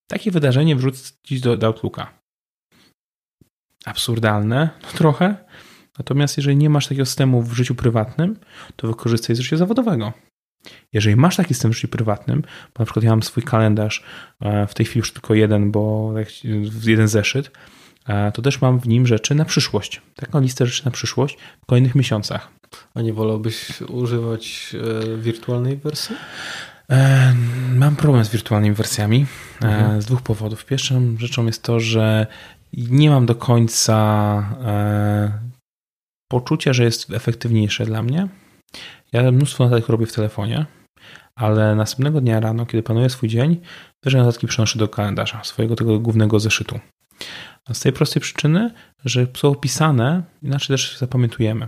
Takie 0.08 0.32
wydarzenie 0.32 0.76
wrzucić 0.76 1.42
do, 1.42 1.58
do 1.58 1.68
Outlooka. 1.68 2.14
Absurdalne, 3.86 4.70
no 4.84 4.90
trochę. 4.90 5.36
Natomiast 5.98 6.38
jeżeli 6.38 6.58
nie 6.58 6.70
masz 6.70 6.88
takiego 6.88 7.06
systemu 7.06 7.42
w 7.42 7.54
życiu 7.54 7.76
prywatnym, 7.76 8.40
to 8.76 8.88
wykorzystaj 8.88 9.36
z 9.36 9.40
życia 9.40 9.58
zawodowego. 9.58 10.14
Jeżeli 10.94 11.16
masz 11.16 11.36
taki 11.36 11.54
system 11.54 11.72
w 11.72 11.76
życiu 11.76 11.88
prywatnym, 11.88 12.42
bo 12.42 12.80
na 12.80 12.86
przykład 12.86 13.04
ja 13.04 13.10
mam 13.10 13.24
swój 13.24 13.44
kalendarz, 13.44 14.04
e, 14.42 14.68
w 14.68 14.74
tej 14.74 14.86
chwili 14.86 15.00
już 15.00 15.14
tylko 15.14 15.34
jeden, 15.34 15.72
bo 15.72 16.14
jeden 16.84 17.08
zeszyt, 17.08 17.52
to 18.34 18.42
też 18.42 18.62
mam 18.62 18.80
w 18.80 18.88
nim 18.88 19.08
rzeczy 19.08 19.36
na 19.36 19.46
przyszłość. 19.46 20.02
Taką 20.16 20.40
listę 20.42 20.66
rzeczy 20.66 20.86
na 20.86 20.92
przyszłość 20.92 21.38
w 21.62 21.66
kolejnych 21.66 21.96
miesiącach. 21.96 22.52
A 22.96 23.02
nie 23.02 23.14
wolałbyś 23.14 23.82
używać 23.82 24.76
e, 25.14 25.18
wirtualnej 25.18 25.78
wersji? 25.78 26.16
E, 26.92 27.34
mam 27.76 27.96
problem 27.96 28.26
z 28.26 28.30
wirtualnymi 28.30 28.76
wersjami 28.76 29.26
e, 29.62 29.68
mhm. 29.68 30.02
z 30.02 30.06
dwóch 30.06 30.22
powodów. 30.22 30.66
Pierwszą 30.66 31.16
rzeczą 31.18 31.46
jest 31.46 31.64
to, 31.64 31.80
że 31.80 32.28
nie 32.74 33.10
mam 33.10 33.26
do 33.26 33.36
końca 33.36 34.44
poczucia, 36.32 36.74
że 36.74 36.84
jest 36.84 37.12
efektywniejsze 37.14 37.86
dla 37.86 38.04
mnie. 38.04 38.28
Ja 39.12 39.32
mnóstwo 39.32 39.64
notatek 39.64 39.90
robię 39.90 40.06
w 40.06 40.14
telefonie, 40.14 40.66
ale 41.36 41.76
następnego 41.76 42.22
dnia 42.22 42.40
rano, 42.40 42.66
kiedy 42.66 42.84
planuję 42.84 43.10
swój 43.10 43.30
dzień, 43.30 43.62
też 44.04 44.14
notatki 44.14 44.48
przenoszę 44.48 44.80
do 44.80 44.88
kalendarza, 44.88 45.44
swojego 45.44 45.76
tego 45.76 46.00
głównego 46.00 46.40
zeszytu. 46.40 46.80
Z 47.74 47.80
tej 47.80 47.94
prostej 47.94 48.22
przyczyny, 48.22 48.74
że 49.06 49.28
są 49.38 49.50
opisane, 49.50 50.24
inaczej 50.42 50.68
też 50.68 50.98
zapamiętujemy. 50.98 51.68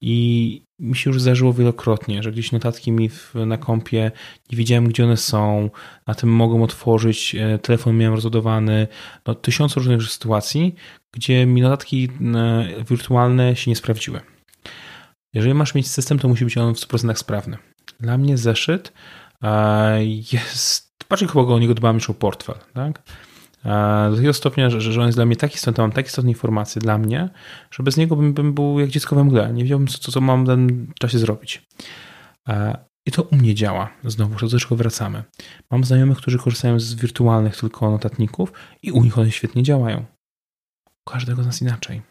I 0.00 0.62
mi 0.78 0.96
się 0.96 1.10
już 1.10 1.22
zdarzyło 1.22 1.52
wielokrotnie, 1.52 2.22
że 2.22 2.32
gdzieś 2.32 2.52
notatki 2.52 2.92
mi 2.92 3.10
na 3.34 3.58
kompie 3.58 4.12
nie 4.50 4.58
wiedziałem, 4.58 4.88
gdzie 4.88 5.04
one 5.04 5.16
są, 5.16 5.70
na 6.06 6.14
tym 6.14 6.28
mogą 6.28 6.62
otworzyć, 6.62 7.34
e, 7.34 7.58
telefon 7.58 7.96
miałem 7.96 8.14
rozładowany, 8.14 8.88
no 9.26 9.34
tysiąc 9.34 9.76
różnych 9.76 10.02
sytuacji, 10.02 10.74
gdzie 11.12 11.46
mi 11.46 11.62
notatki 11.62 12.08
e, 12.34 12.84
wirtualne 12.84 13.56
się 13.56 13.70
nie 13.70 13.76
sprawdziły. 13.76 14.20
Jeżeli 15.34 15.54
masz 15.54 15.74
mieć 15.74 15.90
system, 15.90 16.18
to 16.18 16.28
musi 16.28 16.44
być 16.44 16.58
on 16.58 16.74
w 16.74 16.78
100% 16.78 17.14
sprawny. 17.14 17.56
Dla 18.00 18.18
mnie 18.18 18.38
zeszyt 18.38 18.92
e, 19.42 20.04
jest, 20.04 21.04
bardziej 21.08 21.28
chyba 21.28 21.44
o 21.44 21.58
niego 21.58 21.74
dbam 21.74 21.96
niż 21.96 22.10
o 22.10 22.14
portfel, 22.14 22.56
tak? 22.74 23.02
Do 24.10 24.16
takiego 24.16 24.32
stopnia, 24.32 24.70
że, 24.70 24.80
że 24.80 25.00
on 25.00 25.06
jest 25.06 25.18
dla 25.18 25.26
mnie 25.26 25.36
taki 25.36 25.54
istotny, 25.54 25.82
mam 25.82 25.92
takie 25.92 26.06
istotne 26.06 26.30
informacje 26.30 26.82
dla 26.82 26.98
mnie, 26.98 27.28
że 27.70 27.82
bez 27.82 27.96
niego 27.96 28.16
bym, 28.16 28.34
bym 28.34 28.54
był 28.54 28.80
jak 28.80 28.88
dziecko 28.88 29.16
we 29.16 29.24
mgle. 29.24 29.52
Nie 29.52 29.62
wiedziałbym, 29.62 29.88
co, 29.88 30.12
co 30.12 30.20
mam 30.20 30.44
w 30.44 30.46
danym 30.46 30.92
czasie 31.00 31.18
zrobić. 31.18 31.66
I 33.06 33.10
to 33.12 33.22
u 33.22 33.36
mnie 33.36 33.54
działa. 33.54 33.90
Znowu, 34.04 34.48
czego 34.58 34.76
wracamy. 34.76 35.24
Mam 35.70 35.84
znajomych, 35.84 36.18
którzy 36.18 36.38
korzystają 36.38 36.80
z 36.80 36.94
wirtualnych 36.94 37.56
tylko 37.56 37.90
notatników 37.90 38.52
i 38.82 38.92
u 38.92 39.02
nich 39.04 39.18
one 39.18 39.30
świetnie 39.30 39.62
działają. 39.62 40.04
U 41.06 41.10
każdego 41.10 41.42
z 41.42 41.46
nas 41.46 41.62
inaczej. 41.62 42.02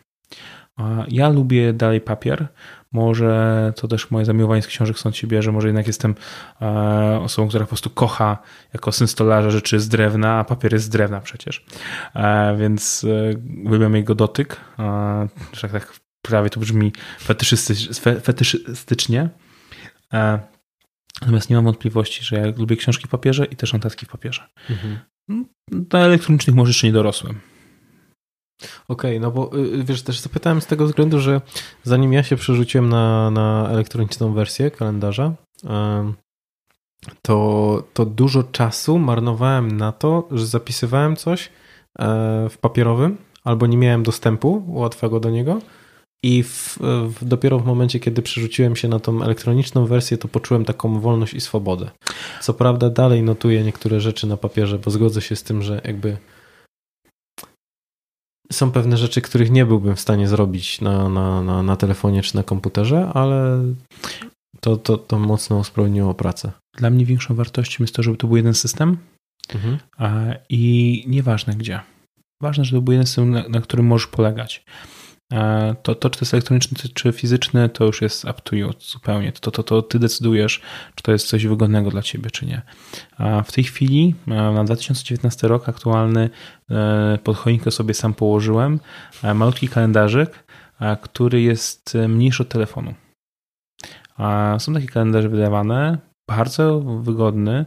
Ja 1.08 1.30
lubię 1.30 1.74
dalej 1.74 2.02
papier. 2.02 2.48
Może 2.92 3.74
to 3.76 3.88
też 3.88 4.12
moje 4.12 4.26
zamiłowanie 4.26 4.62
z 4.62 4.68
książek 4.68 5.00
stąd 5.00 5.18
się 5.18 5.28
bierze. 5.28 5.52
Może 5.52 5.68
jednak 5.68 5.88
jestem 5.88 6.16
e, 6.62 7.20
osobą, 7.24 7.48
która 7.48 7.66
po 7.66 7.70
prostu 7.70 7.90
kocha 7.90 8.38
jako 8.74 8.92
syn 8.92 9.08
stolarza 9.08 9.52
rzeczy 9.52 9.80
z 9.80 9.88
drewna, 9.88 10.40
a 10.40 10.44
papier 10.44 10.74
jest 10.74 10.86
z 10.86 10.90
drewna 10.90 11.22
przecież. 11.22 11.66
E, 12.16 12.58
więc 12.58 13.06
e, 13.10 13.68
uwielbiam 13.68 13.96
jego 13.96 14.16
dotyk. 14.16 14.58
Że 15.54 15.62
tak, 15.62 15.72
tak 15.72 16.00
prawie 16.22 16.50
to 16.50 16.60
brzmi 16.60 16.94
fetyszystycznie. 18.24 19.30
Natomiast 21.22 21.50
nie 21.50 21.56
mam 21.56 21.66
wątpliwości, 21.66 22.24
że 22.24 22.36
ja 22.36 22.46
lubię 22.58 22.76
książki 22.76 23.08
w 23.08 23.10
papierze 23.10 23.46
i 23.46 23.56
też 23.56 23.74
notatki 23.74 24.06
w 24.06 24.10
papierze. 24.10 24.48
Mhm. 24.70 25.00
Do 25.72 25.98
elektronicznych 25.98 26.56
może 26.56 26.70
jeszcze 26.70 26.88
nie 26.88 26.94
dorosłem. 26.94 27.40
Okej, 28.88 29.18
okay, 29.18 29.20
no 29.20 29.32
bo 29.32 29.58
y, 29.58 29.60
y, 29.60 29.84
wiesz, 29.84 30.02
też 30.02 30.20
zapytałem 30.20 30.62
z 30.62 30.66
tego 30.66 30.86
względu, 30.86 31.20
że 31.20 31.42
zanim 31.84 32.14
ja 32.14 32.24
się 32.24 32.36
przerzuciłem 32.36 32.90
na, 32.90 33.32
na 33.32 33.70
elektroniczną 33.70 34.34
wersję 34.34 34.72
kalendarza, 34.72 35.34
to, 37.22 37.84
to 37.94 38.06
dużo 38.06 38.44
czasu 38.44 39.00
marnowałem 39.00 39.78
na 39.78 39.92
to, 39.92 40.28
że 40.32 40.46
zapisywałem 40.46 41.16
coś 41.16 41.50
e, 42.00 42.50
w 42.50 42.58
papierowym 42.58 43.18
albo 43.44 43.68
nie 43.68 43.78
miałem 43.78 44.04
dostępu 44.04 44.64
łatwego 44.68 45.20
do 45.20 45.30
niego. 45.30 45.62
I 46.24 46.44
w, 46.44 46.78
w, 47.08 47.26
dopiero 47.26 47.60
w 47.60 47.66
momencie, 47.66 48.00
kiedy 48.00 48.22
przerzuciłem 48.22 48.76
się 48.76 48.88
na 48.88 49.00
tą 49.00 49.24
elektroniczną 49.24 49.86
wersję, 49.86 50.18
to 50.18 50.28
poczułem 50.28 50.66
taką 50.66 51.00
wolność 51.00 51.34
i 51.34 51.42
swobodę. 51.42 51.90
Co 52.42 52.54
prawda, 52.54 52.90
dalej 52.90 53.24
notuję 53.24 53.64
niektóre 53.64 54.00
rzeczy 54.00 54.28
na 54.28 54.38
papierze, 54.38 54.80
bo 54.80 54.92
zgodzę 54.92 55.22
się 55.22 55.36
z 55.36 55.44
tym, 55.44 55.62
że 55.62 55.82
jakby 55.86 56.18
są 58.52 58.72
pewne 58.72 58.98
rzeczy, 58.98 59.22
których 59.22 59.52
nie 59.52 59.66
byłbym 59.66 59.96
w 59.96 60.00
stanie 60.00 60.28
zrobić 60.28 60.82
na, 60.82 61.10
na, 61.10 61.42
na, 61.42 61.64
na 61.64 61.76
telefonie 61.76 62.22
czy 62.22 62.36
na 62.36 62.44
komputerze, 62.44 63.10
ale 63.14 63.64
to, 64.60 64.78
to, 64.78 64.98
to 64.98 65.20
mocno 65.20 65.58
usprawniło 65.58 66.14
pracę. 66.14 66.52
Dla 66.78 66.90
mnie 66.90 67.06
większą 67.06 67.36
wartością 67.36 67.84
jest 67.84 67.96
to, 67.96 68.04
żeby 68.04 68.18
to 68.18 68.28
był 68.28 68.38
jeden 68.38 68.54
system 68.54 68.98
mhm. 69.54 69.78
i 70.50 71.04
nieważne 71.08 71.56
gdzie. 71.56 71.80
Ważne, 72.42 72.66
żeby 72.66 72.78
to 72.78 72.82
był 72.82 72.92
jeden 72.92 73.08
system, 73.08 73.30
na, 73.30 73.50
na 73.50 73.62
którym 73.62 73.86
możesz 73.86 74.08
polegać. 74.08 74.66
To, 75.84 75.96
to, 75.96 76.10
czy 76.10 76.20
to 76.20 76.26
jest 76.26 76.34
elektroniczny, 76.34 76.78
czy 76.94 77.12
fizyczny, 77.12 77.70
to 77.70 77.86
już 77.86 78.02
jest 78.02 78.26
up 78.26 78.34
to 78.44 78.56
you 78.56 78.72
zupełnie. 78.80 79.32
To, 79.32 79.52
to, 79.52 79.64
to 79.64 79.82
ty 79.82 80.00
decydujesz, 80.00 80.62
czy 80.96 81.04
to 81.04 81.12
jest 81.12 81.28
coś 81.28 81.48
wygodnego 81.48 81.90
dla 81.90 82.02
ciebie, 82.02 82.32
czy 82.32 82.46
nie. 82.46 82.62
A 83.18 83.44
w 83.44 83.52
tej 83.52 83.64
chwili, 83.64 84.16
na 84.28 84.64
2019 84.64 85.48
rok 85.48 85.70
aktualny, 85.70 86.30
e, 86.72 87.20
pod 87.24 87.38
choinkę 87.38 87.72
sobie 87.72 87.94
sam 87.94 88.14
położyłem 88.14 88.80
malutki 89.36 89.68
kalendarzyk, 89.68 90.44
który 91.02 91.42
jest 91.42 91.98
mniejszy 92.08 92.44
od 92.44 92.50
telefonu. 92.50 92.94
Są 94.60 94.74
takie 94.74 94.88
kalendarze 94.88 95.30
wydawane, 95.30 95.98
bardzo 96.28 96.80
wygodny. 96.80 97.66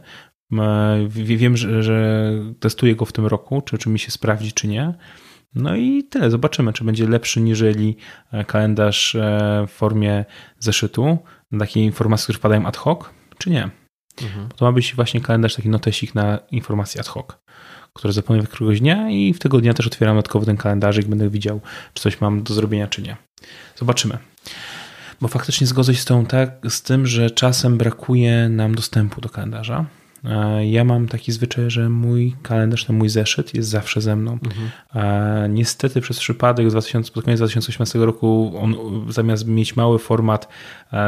Wiem, 1.09 1.57
że, 1.57 1.83
że 1.83 2.31
testuję 2.59 2.95
go 2.95 3.05
w 3.05 3.11
tym 3.11 3.25
roku, 3.25 3.61
czy, 3.61 3.77
czy 3.77 3.89
mi 3.89 3.99
się 3.99 4.11
sprawdzi, 4.11 4.53
czy 4.53 4.67
nie. 4.67 4.93
No 5.55 5.75
i 5.75 6.03
tyle. 6.03 6.31
Zobaczymy, 6.31 6.73
czy 6.73 6.83
będzie 6.83 7.07
lepszy 7.07 7.41
niżeli 7.41 7.97
e, 8.31 8.45
kalendarz 8.45 9.15
e, 9.15 9.65
w 9.67 9.71
formie 9.71 10.25
zeszytu, 10.59 11.17
takie 11.59 11.83
informacje, 11.83 12.23
które 12.23 12.37
wpadają 12.37 12.65
ad 12.65 12.77
hoc, 12.77 12.99
czy 13.37 13.49
nie. 13.49 13.69
Mhm. 14.21 14.49
To 14.55 14.65
ma 14.65 14.71
być 14.71 14.95
właśnie 14.95 15.21
kalendarz, 15.21 15.55
taki 15.55 15.69
notesik 15.69 16.15
na 16.15 16.39
informacje 16.51 17.01
ad 17.01 17.07
hoc, 17.07 17.27
które 17.93 18.13
zapełnię 18.13 18.43
któregoś 18.43 18.79
dnia 18.79 19.09
i 19.09 19.33
w 19.33 19.39
tego 19.39 19.61
dnia 19.61 19.73
też 19.73 19.87
otwieram 19.87 20.15
dodatkowo 20.15 20.45
ten 20.45 20.57
kalendarzyk, 20.57 21.07
będę 21.07 21.29
widział, 21.29 21.61
czy 21.93 22.03
coś 22.03 22.21
mam 22.21 22.43
do 22.43 22.53
zrobienia, 22.53 22.87
czy 22.87 23.01
nie. 23.01 23.17
Zobaczymy. 23.75 24.17
Bo 25.21 25.27
faktycznie 25.27 25.67
zgodzę 25.67 25.95
się 25.95 26.01
z, 26.01 26.05
tą, 26.05 26.25
tak, 26.25 26.51
z 26.69 26.81
tym, 26.81 27.07
że 27.07 27.31
czasem 27.31 27.77
brakuje 27.77 28.49
nam 28.49 28.75
dostępu 28.75 29.21
do 29.21 29.29
kalendarza. 29.29 29.85
Ja 30.65 30.83
mam 30.83 31.07
taki 31.07 31.31
zwyczaj, 31.31 31.71
że 31.71 31.89
mój 31.89 32.35
kalendarz, 32.41 32.85
ten 32.85 32.95
mój 32.95 33.09
zeszyt 33.09 33.53
jest 33.53 33.69
zawsze 33.69 34.01
ze 34.01 34.15
mną. 34.15 34.37
Mhm. 34.43 35.53
Niestety 35.53 36.01
przez 36.01 36.19
przypadek 36.19 36.69
z 36.69 36.73
2000, 36.73 37.11
pod 37.11 37.23
koniec 37.23 37.39
2018 37.39 37.99
roku 37.99 38.53
on 38.61 38.75
zamiast 39.09 39.47
mieć 39.47 39.75
mały 39.75 39.99
format 39.99 40.47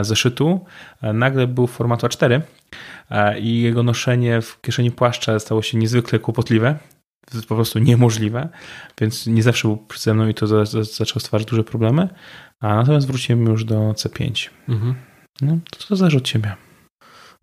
zeszytu, 0.02 0.66
nagle 1.02 1.48
był 1.48 1.68
format 1.68 2.04
A4 2.04 2.42
i 3.40 3.62
jego 3.62 3.84
noszenie 3.84 4.42
w 4.42 4.62
kieszeni 4.62 4.92
płaszcza 4.92 5.40
stało 5.40 5.62
się 5.62 5.78
niezwykle 5.78 6.20
kłopotliwe. 6.20 6.78
Po 7.48 7.56
prostu 7.56 7.80
niemożliwe, 7.80 8.50
więc 9.02 9.28
nie 9.28 9.44
zawsze 9.44 9.68
był 9.68 9.78
przede 9.78 10.14
mną 10.14 10.28
i 10.28 10.34
to 10.34 10.66
zaczęło 10.84 11.20
stwarzać 11.20 11.48
duże 11.48 11.64
problemy. 11.64 12.10
A 12.60 12.76
natomiast 12.76 13.08
wróciłem 13.08 13.46
już 13.46 13.66
do 13.66 13.92
C5. 13.92 14.50
Mhm. 14.70 14.96
No, 15.42 15.58
to, 15.72 15.88
to 15.88 15.96
zależy 15.96 16.18
od 16.18 16.24
ciebie. 16.24 16.56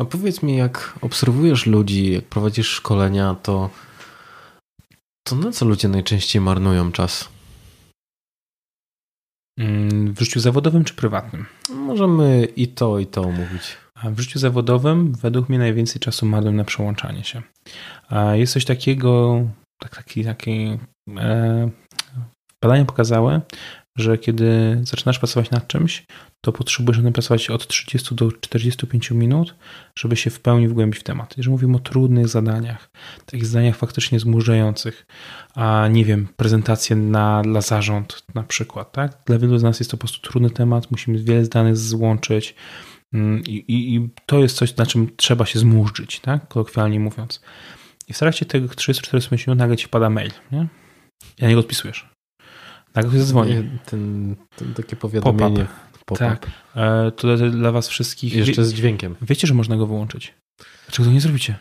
A 0.03 0.05
powiedz 0.05 0.43
mi, 0.43 0.57
jak 0.57 0.99
obserwujesz 1.01 1.67
ludzi, 1.67 2.13
jak 2.13 2.25
prowadzisz 2.25 2.69
szkolenia, 2.69 3.37
to, 3.43 3.71
to 5.29 5.37
na 5.37 5.53
co 5.53 5.65
ludzie 5.65 5.89
najczęściej 5.89 6.43
marnują 6.43 6.93
czas? 6.93 7.29
Mm, 9.59 10.15
w 10.15 10.21
życiu 10.21 10.41
zawodowym 10.41 10.85
czy 10.85 10.95
prywatnym? 10.95 11.47
Możemy 11.75 12.45
i 12.45 12.69
to, 12.69 12.99
i 12.99 13.07
to 13.07 13.23
mówić. 13.23 13.77
A 13.95 14.11
w 14.11 14.21
życiu 14.21 14.39
zawodowym 14.39 15.13
według 15.13 15.49
mnie 15.49 15.59
najwięcej 15.59 16.01
czasu 16.01 16.27
marnują 16.27 16.57
na 16.57 16.65
przełączanie 16.65 17.25
się. 17.25 17.43
A 18.09 18.37
jest 18.37 18.53
coś 18.53 18.65
takiego, 18.65 19.41
tak, 19.81 19.97
taki, 19.97 20.25
taki 20.25 20.79
e, 21.17 21.71
badania 22.63 22.85
pokazały, 22.85 23.41
że 23.99 24.19
kiedy 24.19 24.81
zaczynasz 24.83 25.19
pracować 25.19 25.51
nad 25.51 25.67
czymś, 25.67 26.05
to 26.45 26.53
potrzebujesz 26.53 26.99
nad 26.99 27.05
tym 27.05 27.13
pracować 27.13 27.51
od 27.51 27.67
30 27.67 28.15
do 28.15 28.33
45 28.33 29.11
minut, 29.11 29.55
żeby 29.99 30.17
się 30.17 30.31
w 30.31 30.41
pełni 30.41 30.69
wgłębić 30.69 31.01
w 31.01 31.03
temat. 31.03 31.37
Jeżeli 31.37 31.51
mówimy 31.53 31.77
o 31.77 31.81
trudnych 31.81 32.29
zadaniach, 32.29 32.91
takich 33.27 33.47
zadaniach 33.47 33.77
faktycznie 33.77 34.21
zmurzających, 34.21 35.07
a 35.55 35.89
nie 35.91 36.05
wiem, 36.05 36.29
prezentacje 36.37 36.97
na, 36.97 37.43
dla 37.43 37.61
zarząd 37.61 38.25
na 38.35 38.43
przykład, 38.43 38.93
tak? 38.93 39.19
Dla 39.27 39.39
wielu 39.39 39.59
z 39.59 39.63
nas 39.63 39.81
jest 39.81 39.91
to 39.91 39.97
po 39.97 40.01
prostu 40.01 40.31
trudny 40.31 40.51
temat, 40.51 40.91
musimy 40.91 41.19
wiele 41.19 41.43
danych 41.43 41.77
złączyć 41.77 42.55
mm, 43.13 43.43
i, 43.45 43.51
i, 43.51 43.95
i 43.97 44.09
to 44.27 44.39
jest 44.39 44.57
coś, 44.57 44.77
na 44.77 44.87
czym 44.87 45.17
trzeba 45.17 45.47
się 45.47 45.59
zmurzyć, 45.59 46.21
tak? 46.21 46.49
Kolokwialnie 46.49 47.01
mówiąc. 47.01 47.41
I 48.09 48.13
w 48.13 48.19
trakcie 48.19 48.47
tych 48.47 48.65
30-45 48.65 49.47
minut 49.47 49.59
nagle 49.59 49.77
ci 49.77 49.89
pada 49.89 50.11
mail, 50.11 50.31
nie? 50.53 50.67
I 51.39 51.43
na 51.43 51.49
niego 51.49 51.61
odpisujesz. 51.61 52.13
Nagle 52.95 53.11
ktoś 53.11 53.21
zadzwoni. 53.21 53.55
Ten, 53.85 54.37
ten, 54.57 54.75
takie 54.75 54.97
powiadomienie. 54.97 55.67
Tak. 56.19 56.51
E, 56.77 57.11
to 57.11 57.37
dla 57.37 57.73
was 57.73 57.89
wszystkich... 57.89 58.35
Jeszcze 58.35 58.65
z 58.65 58.75
dźwiękiem. 58.75 59.17
Wiecie, 59.23 59.47
że 59.47 59.55
można 59.55 59.77
go 59.77 59.87
wyłączyć. 59.87 60.35
Dlaczego 60.87 61.09
to 61.09 61.13
nie 61.13 61.21
zrobicie? 61.21 61.57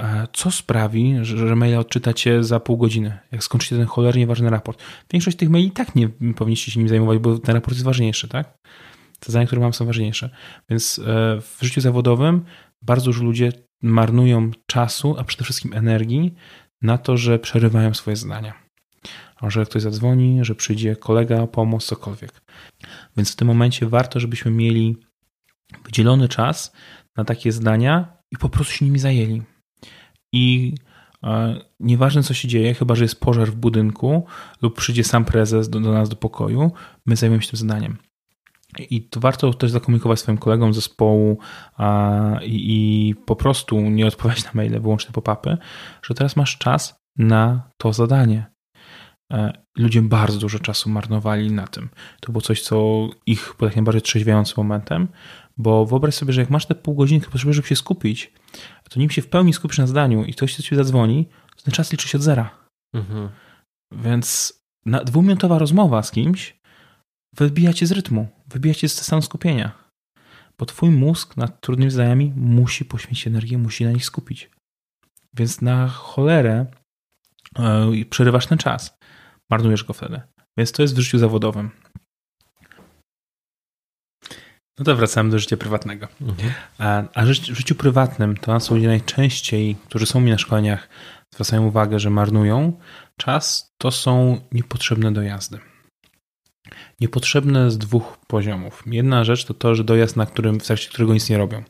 E, 0.00 0.26
co 0.32 0.50
sprawi, 0.50 1.14
że, 1.22 1.48
że 1.48 1.56
maila 1.56 1.78
odczytacie 1.78 2.44
za 2.44 2.60
pół 2.60 2.76
godziny, 2.76 3.18
jak 3.32 3.44
skończycie 3.44 3.76
ten 3.76 3.86
cholernie 3.86 4.26
ważny 4.26 4.50
raport? 4.50 4.82
Większość 5.12 5.36
tych 5.36 5.50
maili 5.50 5.68
i 5.68 5.70
tak 5.70 5.94
nie 5.94 6.08
powinniście 6.08 6.72
się 6.72 6.80
nim 6.80 6.88
zajmować, 6.88 7.18
bo 7.18 7.38
ten 7.38 7.54
raport 7.54 7.74
jest 7.74 7.84
ważniejszy, 7.84 8.28
tak? 8.28 8.58
Te 9.20 9.32
zadania, 9.32 9.46
które 9.46 9.60
mam, 9.60 9.72
są 9.72 9.86
ważniejsze. 9.86 10.30
Więc 10.70 10.98
e, 10.98 11.02
w 11.40 11.58
życiu 11.60 11.80
zawodowym 11.80 12.44
bardzo 12.82 13.04
dużo 13.04 13.24
ludzie 13.24 13.52
marnują 13.82 14.50
czasu, 14.66 15.16
a 15.18 15.24
przede 15.24 15.44
wszystkim 15.44 15.72
energii 15.72 16.34
na 16.82 16.98
to, 16.98 17.16
że 17.16 17.38
przerywają 17.38 17.94
swoje 17.94 18.16
zadania 18.16 18.62
że 19.50 19.64
ktoś 19.64 19.82
zadzwoni, 19.82 20.38
że 20.44 20.54
przyjdzie 20.54 20.96
kolega, 20.96 21.46
pomoc, 21.46 21.84
cokolwiek. 21.86 22.42
Więc 23.16 23.32
w 23.32 23.36
tym 23.36 23.48
momencie 23.48 23.86
warto, 23.86 24.20
żebyśmy 24.20 24.50
mieli 24.50 24.96
wydzielony 25.84 26.28
czas 26.28 26.72
na 27.16 27.24
takie 27.24 27.52
zdania 27.52 28.16
i 28.30 28.36
po 28.36 28.48
prostu 28.48 28.72
się 28.72 28.84
nimi 28.84 28.98
zajęli. 28.98 29.42
I 30.32 30.74
Nieważne 31.80 32.22
co 32.22 32.34
się 32.34 32.48
dzieje, 32.48 32.74
chyba 32.74 32.94
że 32.94 33.04
jest 33.04 33.20
pożar 33.20 33.48
w 33.48 33.56
budynku 33.56 34.26
lub 34.62 34.76
przyjdzie 34.76 35.04
sam 35.04 35.24
prezes 35.24 35.68
do, 35.68 35.80
do 35.80 35.92
nas 35.92 36.08
do 36.08 36.16
pokoju, 36.16 36.72
my 37.06 37.16
zajmujemy 37.16 37.42
się 37.42 37.50
tym 37.50 37.58
zadaniem. 37.58 37.98
I 38.78 39.08
to 39.08 39.20
warto 39.20 39.54
też 39.54 39.70
zakomunikować 39.70 40.20
swoim 40.20 40.38
kolegom 40.38 40.72
z 40.72 40.76
zespołu 40.76 41.38
a, 41.76 42.38
i, 42.44 43.08
i, 43.08 43.14
po 43.14 43.36
prostu 43.36 43.80
nie 43.80 44.06
odpowiadać 44.06 44.44
na 44.44 44.50
maile, 44.54 44.80
wyłącznie 44.80 45.12
pop-upy, 45.12 45.56
że 46.02 46.14
teraz 46.14 46.36
masz 46.36 46.58
czas 46.58 46.94
na 47.16 47.70
to 47.76 47.92
zadanie. 47.92 48.51
E, 49.32 49.52
ludzie 49.78 50.02
bardzo 50.02 50.38
dużo 50.38 50.58
czasu 50.58 50.90
marnowali 50.90 51.50
na 51.50 51.66
tym. 51.66 51.88
To 52.20 52.32
było 52.32 52.42
coś, 52.42 52.62
co 52.62 53.08
ich 53.26 53.54
było 53.58 53.68
tak 53.70 53.76
najbardziej 53.76 54.02
trzeźwiającym 54.02 54.54
momentem, 54.56 55.08
bo 55.56 55.86
wyobraź 55.86 56.14
sobie, 56.14 56.32
że 56.32 56.40
jak 56.40 56.50
masz 56.50 56.66
te 56.66 56.74
pół 56.74 56.94
godziny, 56.94 57.20
potrzebujesz, 57.20 57.56
żeby 57.56 57.68
się 57.68 57.76
skupić, 57.76 58.32
to 58.92 59.00
nim 59.00 59.10
się 59.10 59.22
w 59.22 59.28
pełni 59.28 59.52
skupisz 59.52 59.78
na 59.78 59.86
zdaniu 59.86 60.24
i 60.24 60.32
ktoś 60.32 60.56
do 60.56 60.62
ciebie 60.62 60.76
zadzwoni, 60.76 61.28
to 61.56 61.62
ten 61.64 61.74
czas 61.74 61.92
liczy 61.92 62.08
się 62.08 62.18
od 62.18 62.24
zera. 62.24 62.50
Mhm. 62.94 63.28
Więc 63.92 64.52
na 64.86 65.04
dwuminutowa 65.04 65.58
rozmowa 65.58 66.02
z 66.02 66.10
kimś 66.10 66.60
wybija 67.36 67.72
cię 67.72 67.86
z 67.86 67.92
rytmu, 67.92 68.28
wybija 68.46 68.74
cię 68.74 68.88
z 68.88 69.02
stanu 69.02 69.22
skupienia. 69.22 69.72
Bo 70.58 70.66
twój 70.66 70.90
mózg 70.90 71.36
nad 71.36 71.60
trudnymi 71.60 71.90
zadaniami 71.90 72.32
musi 72.36 72.84
poświęcić 72.84 73.26
energię, 73.26 73.58
musi 73.58 73.84
na 73.84 73.92
nich 73.92 74.04
skupić. 74.04 74.50
Więc 75.34 75.60
na 75.60 75.88
cholerę 75.88 76.66
yy, 77.58 78.04
przerywasz 78.04 78.46
ten 78.46 78.58
czas. 78.58 78.98
Marnujesz 79.52 79.84
go 79.84 79.92
wtedy. 79.92 80.20
Więc 80.56 80.72
to 80.72 80.82
jest 80.82 80.94
w 80.96 80.98
życiu 80.98 81.18
zawodowym. 81.18 81.70
No 84.78 84.84
to 84.84 84.96
wracamy 84.96 85.30
do 85.30 85.38
życia 85.38 85.56
prywatnego. 85.56 86.08
Mhm. 86.20 86.52
A, 86.78 87.02
a 87.14 87.24
w 87.24 87.32
życiu 87.32 87.74
prywatnym 87.74 88.36
to 88.36 88.52
nas 88.52 88.70
ludzie 88.70 88.86
najczęściej, 88.86 89.76
którzy 89.84 90.06
są 90.06 90.20
mi 90.20 90.30
na 90.30 90.38
szkoleniach, 90.38 90.88
zwracają 91.34 91.66
uwagę, 91.66 91.98
że 91.98 92.10
marnują 92.10 92.80
czas, 93.16 93.72
to 93.78 93.90
są 93.90 94.40
niepotrzebne 94.52 95.12
dojazdy 95.12 95.58
niepotrzebne 97.00 97.70
z 97.70 97.78
dwóch 97.78 98.18
poziomów. 98.26 98.82
Jedna 98.86 99.24
rzecz 99.24 99.44
to 99.44 99.54
to, 99.54 99.74
że 99.74 99.84
dojazd, 99.84 100.16
na 100.16 100.26
którym, 100.26 100.60
w 100.60 100.64
trakcie 100.64 100.88
którego 100.88 101.14
nic 101.14 101.30
nie 101.30 101.38
robią. 101.38 101.62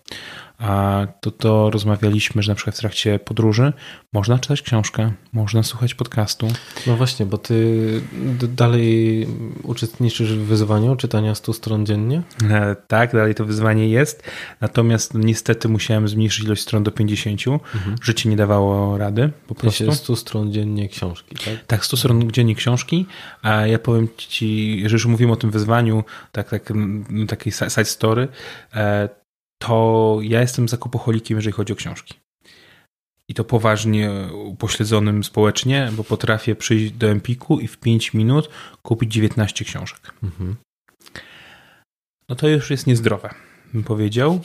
A 0.62 1.06
to, 1.20 1.30
to 1.30 1.70
rozmawialiśmy, 1.70 2.42
że 2.42 2.52
na 2.52 2.56
przykład 2.56 2.76
w 2.76 2.78
trakcie 2.78 3.18
podróży 3.18 3.72
można 4.12 4.38
czytać 4.38 4.62
książkę, 4.62 5.12
można 5.32 5.62
słuchać 5.62 5.94
podcastu. 5.94 6.48
No 6.86 6.96
właśnie, 6.96 7.26
bo 7.26 7.38
ty 7.38 8.00
dalej 8.48 9.26
uczestniczysz 9.62 10.32
w 10.32 10.44
wyzwaniu 10.44 10.96
czytania 10.96 11.34
100 11.34 11.52
stron 11.52 11.86
dziennie? 11.86 12.22
E, 12.50 12.76
tak, 12.88 13.12
dalej 13.12 13.34
to 13.34 13.44
wyzwanie 13.44 13.88
jest. 13.88 14.22
Natomiast 14.60 15.14
niestety 15.14 15.68
musiałem 15.68 16.08
zmniejszyć 16.08 16.44
ilość 16.44 16.62
stron 16.62 16.82
do 16.82 16.90
50. 16.90 17.40
Mhm. 17.48 17.96
Życie 18.02 18.28
nie 18.28 18.36
dawało 18.36 18.98
rady 18.98 19.30
po 19.46 19.54
prostu. 19.54 19.92
100 19.92 20.16
stron 20.16 20.52
dziennie 20.52 20.88
książki, 20.88 21.34
tak? 21.34 21.66
Tak, 21.66 21.84
100 21.84 21.96
stron 21.96 22.30
dziennie 22.30 22.54
książki. 22.54 23.06
A 23.42 23.66
ja 23.66 23.78
powiem 23.78 24.08
ci, 24.16 24.82
że 24.86 24.92
już 24.92 25.06
mówimy 25.06 25.32
o 25.32 25.36
tym 25.36 25.50
wyzwaniu, 25.50 26.04
tak, 26.32 26.50
tak, 26.50 26.72
takiej 27.28 27.52
side 27.52 27.84
story, 27.84 28.28
e, 28.74 29.21
to 29.66 30.18
ja 30.22 30.40
jestem 30.40 30.68
zakupoholikiem, 30.68 31.38
jeżeli 31.38 31.52
chodzi 31.52 31.72
o 31.72 31.76
książki. 31.76 32.14
I 33.28 33.34
to 33.34 33.44
poważnie 33.44 34.10
upośledzonym 34.44 35.24
społecznie, 35.24 35.88
bo 35.92 36.04
potrafię 36.04 36.56
przyjść 36.56 36.92
do 36.92 37.10
Empiku 37.10 37.60
i 37.60 37.68
w 37.68 37.78
5 37.78 38.14
minut 38.14 38.50
kupić 38.82 39.12
19 39.12 39.64
książek. 39.64 40.14
Mhm. 40.22 40.56
No 42.28 42.36
to 42.36 42.48
już 42.48 42.70
jest 42.70 42.86
niezdrowe, 42.86 43.34
bym 43.74 43.84
powiedział. 43.84 44.40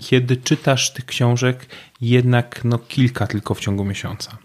Kiedy 0.00 0.36
czytasz 0.36 0.92
tych 0.92 1.04
książek, 1.04 1.66
jednak 2.00 2.64
no 2.64 2.78
kilka 2.78 3.26
tylko 3.26 3.54
w 3.54 3.60
ciągu 3.60 3.84
miesiąca. 3.84 4.38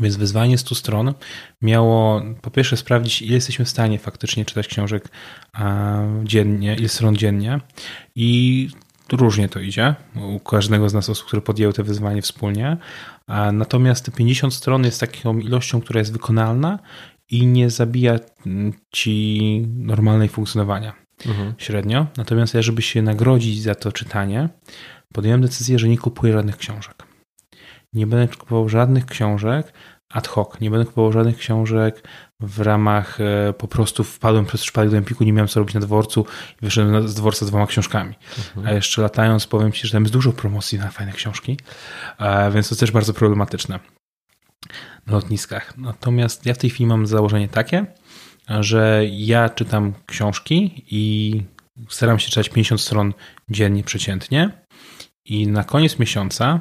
Więc 0.00 0.16
wyzwanie 0.16 0.58
100 0.58 0.74
stron 0.74 1.14
miało 1.62 2.22
po 2.42 2.50
pierwsze 2.50 2.76
sprawdzić, 2.76 3.22
ile 3.22 3.34
jesteśmy 3.34 3.64
w 3.64 3.68
stanie 3.68 3.98
faktycznie 3.98 4.44
czytać 4.44 4.68
książek 4.68 5.08
dziennie, 6.24 6.76
ile 6.76 6.88
stron 6.88 7.16
dziennie 7.16 7.60
i 8.16 8.68
różnie 9.12 9.48
to 9.48 9.60
idzie 9.60 9.94
u 10.14 10.40
każdego 10.40 10.88
z 10.88 10.94
nas 10.94 11.08
osób, 11.08 11.26
które 11.26 11.42
podjęły 11.42 11.72
to 11.72 11.84
wyzwanie 11.84 12.22
wspólnie. 12.22 12.76
Natomiast 13.52 14.04
te 14.04 14.12
50 14.12 14.54
stron 14.54 14.84
jest 14.84 15.00
taką 15.00 15.38
ilością, 15.38 15.80
która 15.80 15.98
jest 15.98 16.12
wykonalna 16.12 16.78
i 17.30 17.46
nie 17.46 17.70
zabija 17.70 18.18
ci 18.90 19.66
normalnej 19.76 20.28
funkcjonowania 20.28 20.92
mhm. 21.26 21.54
średnio. 21.58 22.06
Natomiast 22.16 22.54
ja, 22.54 22.62
żeby 22.62 22.82
się 22.82 23.02
nagrodzić 23.02 23.62
za 23.62 23.74
to 23.74 23.92
czytanie, 23.92 24.48
podjąłem 25.12 25.40
decyzję, 25.40 25.78
że 25.78 25.88
nie 25.88 25.98
kupuję 25.98 26.32
żadnych 26.32 26.56
książek. 26.56 27.06
Nie 27.92 28.06
będę 28.06 28.36
kupował 28.36 28.68
żadnych 28.68 29.06
książek 29.06 29.72
ad 30.12 30.28
hoc. 30.28 30.60
Nie 30.60 30.70
będę 30.70 30.86
kupował 30.86 31.12
żadnych 31.12 31.36
książek 31.36 32.08
w 32.40 32.60
ramach 32.60 33.20
e, 33.20 33.52
po 33.52 33.68
prostu 33.68 34.04
wpadłem 34.04 34.46
przez 34.46 34.62
przypadek 34.62 34.90
do 34.90 34.96
Empiku, 34.96 35.24
nie 35.24 35.32
miałem 35.32 35.48
co 35.48 35.60
robić 35.60 35.74
na 35.74 35.80
dworcu 35.80 36.26
i 36.62 36.64
wyszedłem 36.64 37.08
z 37.08 37.14
dworca 37.14 37.46
z 37.46 37.48
dwoma 37.48 37.66
książkami. 37.66 38.14
Mhm. 38.38 38.66
A 38.66 38.72
jeszcze 38.72 39.02
latając 39.02 39.46
powiem 39.46 39.72
Ci, 39.72 39.86
że 39.86 39.92
tam 39.92 40.02
jest 40.02 40.12
dużo 40.12 40.32
promocji 40.32 40.78
na 40.78 40.90
fajne 40.90 41.12
książki, 41.12 41.56
więc 42.54 42.68
to 42.68 42.76
też 42.76 42.90
bardzo 42.90 43.14
problematyczne 43.14 43.80
na 45.06 45.12
lotniskach. 45.12 45.78
Natomiast 45.78 46.46
ja 46.46 46.54
w 46.54 46.58
tej 46.58 46.70
chwili 46.70 46.86
mam 46.86 47.06
założenie 47.06 47.48
takie, 47.48 47.86
że 48.60 49.02
ja 49.10 49.48
czytam 49.48 49.92
książki 50.06 50.84
i 50.90 51.42
staram 51.88 52.18
się 52.18 52.28
czytać 52.28 52.48
50 52.48 52.80
stron 52.80 53.14
dziennie 53.48 53.84
przeciętnie 53.84 54.50
i 55.24 55.46
na 55.46 55.64
koniec 55.64 55.98
miesiąca 55.98 56.60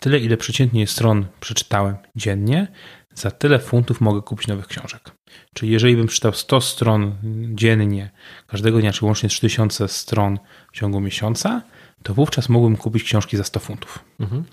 tyle, 0.00 0.18
ile 0.18 0.36
przeciętnie 0.36 0.86
stron 0.86 1.26
przeczytałem 1.40 1.96
dziennie, 2.16 2.68
za 3.14 3.30
tyle 3.30 3.58
funtów 3.58 4.00
mogę 4.00 4.22
kupić 4.22 4.46
nowych 4.46 4.66
książek. 4.66 5.10
Czyli 5.54 5.72
jeżeli 5.72 5.96
bym 5.96 6.08
czytał 6.08 6.32
100 6.32 6.60
stron 6.60 7.14
dziennie, 7.54 8.10
każdego 8.46 8.80
dnia, 8.80 8.92
czy 8.92 9.04
łącznie 9.04 9.28
3000 9.28 9.88
stron 9.88 10.38
w 10.72 10.76
ciągu 10.76 11.00
miesiąca, 11.00 11.62
to 12.02 12.14
wówczas 12.14 12.48
mógłbym 12.48 12.76
kupić 12.76 13.02
książki 13.02 13.36
za 13.36 13.44
100 13.44 13.60
funtów. 13.60 14.04
Mhm. 14.20 14.44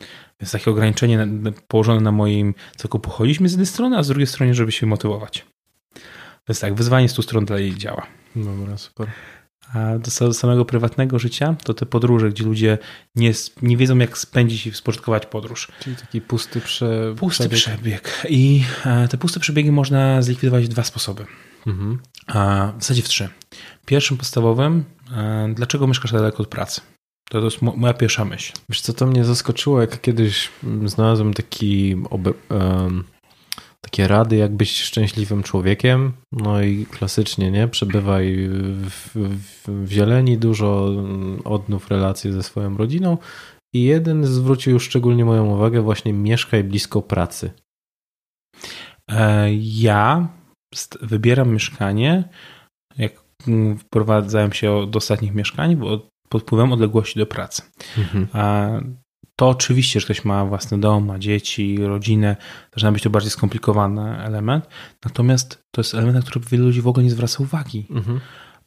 Więc 0.41 0.51
takie 0.51 0.71
ograniczenie 0.71 1.27
położone 1.67 2.01
na 2.01 2.11
moim 2.11 2.53
zakupoholizmie 2.77 3.49
z 3.49 3.51
jednej 3.51 3.65
strony, 3.65 3.97
a 3.97 4.03
z 4.03 4.07
drugiej 4.07 4.27
strony, 4.27 4.53
żeby 4.53 4.71
się 4.71 4.85
motywować. 4.85 5.45
Więc 6.49 6.59
tak, 6.59 6.73
wyzwanie 6.73 7.09
100 7.09 7.21
stron 7.21 7.45
dalej 7.45 7.75
działa. 7.75 8.07
Dobra, 8.35 8.77
super. 8.77 9.07
A 9.73 9.97
do 9.97 10.33
samego 10.33 10.65
prywatnego 10.65 11.19
życia 11.19 11.55
to 11.63 11.73
te 11.73 11.85
podróże, 11.85 12.29
gdzie 12.29 12.43
ludzie 12.43 12.77
nie, 13.15 13.33
nie 13.61 13.77
wiedzą, 13.77 13.97
jak 13.97 14.17
spędzić 14.17 14.67
i 14.67 14.73
spożytkować 14.73 15.25
podróż. 15.25 15.67
Czyli 15.79 15.95
taki 15.95 16.21
pusty, 16.21 16.61
prze... 16.61 17.15
pusty 17.17 17.49
przebieg. 17.49 18.01
przebieg. 18.01 18.27
I 18.29 18.63
e, 18.85 19.07
te 19.07 19.17
puste 19.17 19.39
przebiegi 19.39 19.71
można 19.71 20.21
zlikwidować 20.21 20.65
w 20.65 20.67
dwa 20.67 20.83
sposoby. 20.83 21.25
Mhm. 21.67 21.99
A 22.27 22.71
w 22.77 22.81
zasadzie 22.81 23.01
w 23.01 23.07
trzy. 23.07 23.29
Pierwszym 23.85 24.17
podstawowym, 24.17 24.83
e, 25.11 25.49
dlaczego 25.53 25.87
mieszkasz 25.87 26.11
daleko 26.11 26.37
od 26.37 26.47
pracy? 26.47 26.81
To, 27.29 27.39
to 27.39 27.45
jest 27.45 27.61
moja 27.61 27.93
pierwsza 27.93 28.25
myśl. 28.25 28.53
Wiesz 28.69 28.81
co, 28.81 28.93
to 28.93 29.05
mnie 29.05 29.25
zaskoczyło, 29.25 29.81
jak 29.81 30.01
kiedyś 30.01 30.49
znalazłem 30.85 31.33
taki 31.33 31.95
obe, 32.09 32.31
um, 32.49 33.03
takie 33.85 34.07
rady, 34.07 34.35
jak 34.35 34.55
być 34.55 34.81
szczęśliwym 34.81 35.43
człowiekiem. 35.43 36.13
No 36.31 36.61
i 36.61 36.85
klasycznie, 36.85 37.51
nie? 37.51 37.67
Przebywaj 37.67 38.47
w, 38.49 39.11
w, 39.13 39.85
w 39.85 39.91
zieleni, 39.91 40.37
dużo 40.37 40.95
odnów 41.43 41.91
relacji 41.91 42.31
ze 42.31 42.43
swoją 42.43 42.77
rodziną. 42.77 43.17
I 43.73 43.83
jeden 43.83 44.25
zwrócił 44.25 44.73
już 44.73 44.83
szczególnie 44.83 45.25
moją 45.25 45.45
uwagę, 45.45 45.81
właśnie 45.81 46.13
mieszkaj 46.13 46.63
blisko 46.63 47.01
pracy. 47.01 47.51
E, 49.11 49.47
ja 49.53 50.27
wybieram 51.01 51.53
mieszkanie, 51.53 52.23
jak 52.97 53.23
wprowadzałem 53.79 54.53
się 54.53 54.87
do 54.87 54.97
ostatnich 54.97 55.33
mieszkań, 55.33 55.75
bo 55.75 56.09
pod 56.29 56.41
wpływem 56.41 56.71
odległości 56.71 57.19
do 57.19 57.25
pracy. 57.25 57.61
Mhm 57.97 59.04
to 59.35 59.49
oczywiście, 59.49 59.99
że 59.99 60.05
ktoś 60.05 60.25
ma 60.25 60.45
własny 60.45 60.79
dom, 60.79 61.05
ma 61.05 61.19
dzieci, 61.19 61.77
rodzinę, 61.77 62.35
zaczyna 62.73 62.91
być 62.91 63.03
to 63.03 63.09
bardziej 63.09 63.31
skomplikowany 63.31 64.17
element. 64.23 64.67
Natomiast 65.05 65.63
to 65.71 65.81
jest 65.81 65.93
element, 65.93 66.15
na 66.15 66.21
który 66.21 66.45
wielu 66.49 66.65
ludzi 66.65 66.81
w 66.81 66.87
ogóle 66.87 67.03
nie 67.03 67.11
zwraca 67.11 67.43
uwagi. 67.43 67.87
Mhm. 67.89 68.19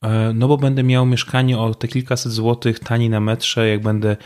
E, 0.02 0.32
no 0.34 0.48
bo 0.48 0.56
będę 0.56 0.82
miał 0.82 1.06
mieszkanie 1.06 1.58
o 1.58 1.74
te 1.74 1.88
kilkaset 1.88 2.32
złotych 2.32 2.80
taniej 2.80 3.10
na 3.10 3.20
metrze, 3.20 3.68
jak 3.68 3.82
będę 3.82 4.16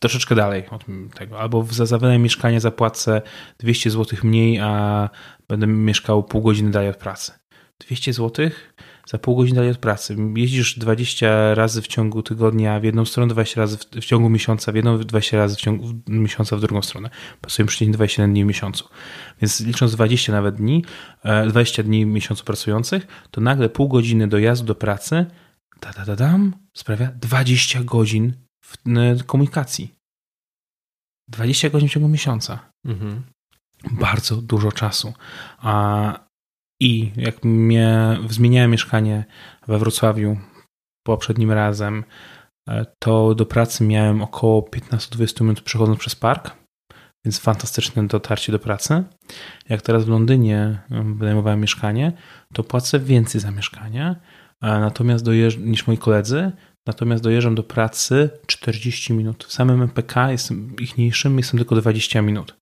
troszeczkę 0.00 0.34
dalej 0.34 0.68
od 0.70 0.84
tego. 1.14 1.40
Albo 1.40 1.64
za, 1.70 1.86
za 1.86 1.98
wynajem 1.98 2.22
mieszkania 2.22 2.60
zapłacę 2.60 3.22
200 3.58 3.90
złotych 3.90 4.24
mniej, 4.24 4.60
a 4.60 5.08
będę 5.48 5.66
mieszkał 5.66 6.22
pół 6.22 6.42
godziny 6.42 6.70
dalej 6.70 6.88
od 6.88 6.96
pracy. 6.96 7.32
200 7.78 8.12
złotych 8.12 8.74
za 9.06 9.18
pół 9.18 9.36
godziny 9.36 9.56
dalej 9.56 9.70
od 9.70 9.78
pracy. 9.78 10.16
Jeździsz 10.36 10.78
20 10.78 11.54
razy 11.54 11.82
w 11.82 11.86
ciągu 11.86 12.22
tygodnia 12.22 12.80
w 12.80 12.84
jedną 12.84 13.04
stronę, 13.04 13.32
20 13.32 13.60
razy 13.60 13.76
w, 13.76 13.80
w 13.80 14.04
ciągu 14.04 14.30
miesiąca 14.30 14.72
w 14.72 14.74
jedną, 14.74 14.98
20 14.98 15.36
razy 15.36 15.56
w 15.56 15.58
ciągu 15.60 15.88
miesiąca 16.08 16.56
w 16.56 16.60
drugą 16.60 16.82
stronę. 16.82 17.10
Pasuje 17.40 17.66
przeciętnie 17.66 17.94
21 17.94 18.32
dni 18.32 18.44
w 18.44 18.46
miesiącu. 18.46 18.88
Więc 19.40 19.60
licząc 19.60 19.92
20 19.92 20.32
nawet 20.32 20.54
dni, 20.54 20.84
20 21.48 21.82
e, 21.82 21.84
dni 21.84 22.06
w 22.06 22.08
miesiącu 22.08 22.44
pracujących, 22.44 23.06
to 23.30 23.40
nagle 23.40 23.68
pół 23.68 23.88
godziny 23.88 24.28
dojazdu 24.28 24.66
do 24.66 24.74
pracy 24.74 25.26
da, 25.80 25.92
da, 25.92 26.04
da, 26.04 26.16
dam, 26.16 26.54
sprawia 26.74 27.12
20 27.16 27.82
godzin 27.82 28.32
w 28.62 29.24
komunikacji. 29.26 29.94
20 31.28 31.70
godzin 31.70 31.88
w 31.88 31.92
ciągu 31.92 32.08
miesiąca. 32.08 32.58
Mhm. 32.84 33.22
bardzo 33.90 34.36
dużo 34.36 34.72
czasu. 34.72 35.14
A, 35.58 36.23
I 36.84 37.12
jak 37.16 37.44
mnie, 37.44 38.18
zmieniałem 38.28 38.70
mieszkanie 38.70 39.24
we 39.68 39.78
Wrocławiu 39.78 40.36
poprzednim 41.06 41.52
razem, 41.52 42.04
e, 42.68 42.86
to 42.98 43.34
do 43.34 43.46
pracy 43.46 43.84
miałem 43.84 44.22
około 44.22 44.62
15-20 44.62 45.40
minut 45.40 45.60
przechodząc 45.60 45.98
przez 45.98 46.14
park, 46.14 46.56
więc 47.24 47.38
fantastyczne 47.40 48.06
dotarcie 48.06 48.52
do 48.52 48.58
pracy. 48.58 49.04
Jak 49.68 49.82
teraz 49.82 50.04
w 50.04 50.08
Londynie 50.08 50.78
wynajmowałem 50.90 51.60
mieszkanie, 51.60 52.12
to 52.52 52.64
płacę 52.64 52.98
więcej 52.98 53.40
za 53.40 53.50
mieszkanie, 53.50 54.16
natomiast 54.62 55.24
dojeżdż- 55.24 55.60
niż 55.60 55.86
moi 55.86 55.98
koledzy, 55.98 56.52
natomiast 56.86 57.22
dojeżdżam 57.22 57.54
do 57.54 57.62
pracy 57.62 58.30
40 58.46 59.12
minut. 59.12 59.44
W 59.44 59.52
samym 59.52 59.82
MPK 59.82 60.30
jestem 60.30 60.76
ichniejszym, 60.76 61.38
jestem 61.38 61.58
tylko 61.58 61.76
20 61.76 62.22
minut, 62.22 62.56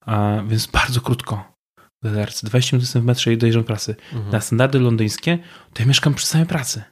a, 0.00 0.42
więc 0.48 0.66
bardzo 0.80 1.00
krótko. 1.00 1.55
W 2.02 2.08
DDR-ce. 2.08 2.46
20 2.46 2.76
minut 2.76 2.82
jestem 2.82 3.02
w 3.02 3.04
metrze 3.04 3.32
i 3.32 3.38
dojeżdżam 3.38 3.62
do 3.62 3.66
pracy. 3.66 3.96
Mhm. 4.12 4.32
Na 4.32 4.40
standardy 4.40 4.78
londyńskie 4.78 5.38
to 5.72 5.82
ja 5.82 5.88
mieszkam 5.88 6.14
przy 6.14 6.26
samej 6.26 6.46
pracy, 6.46 6.82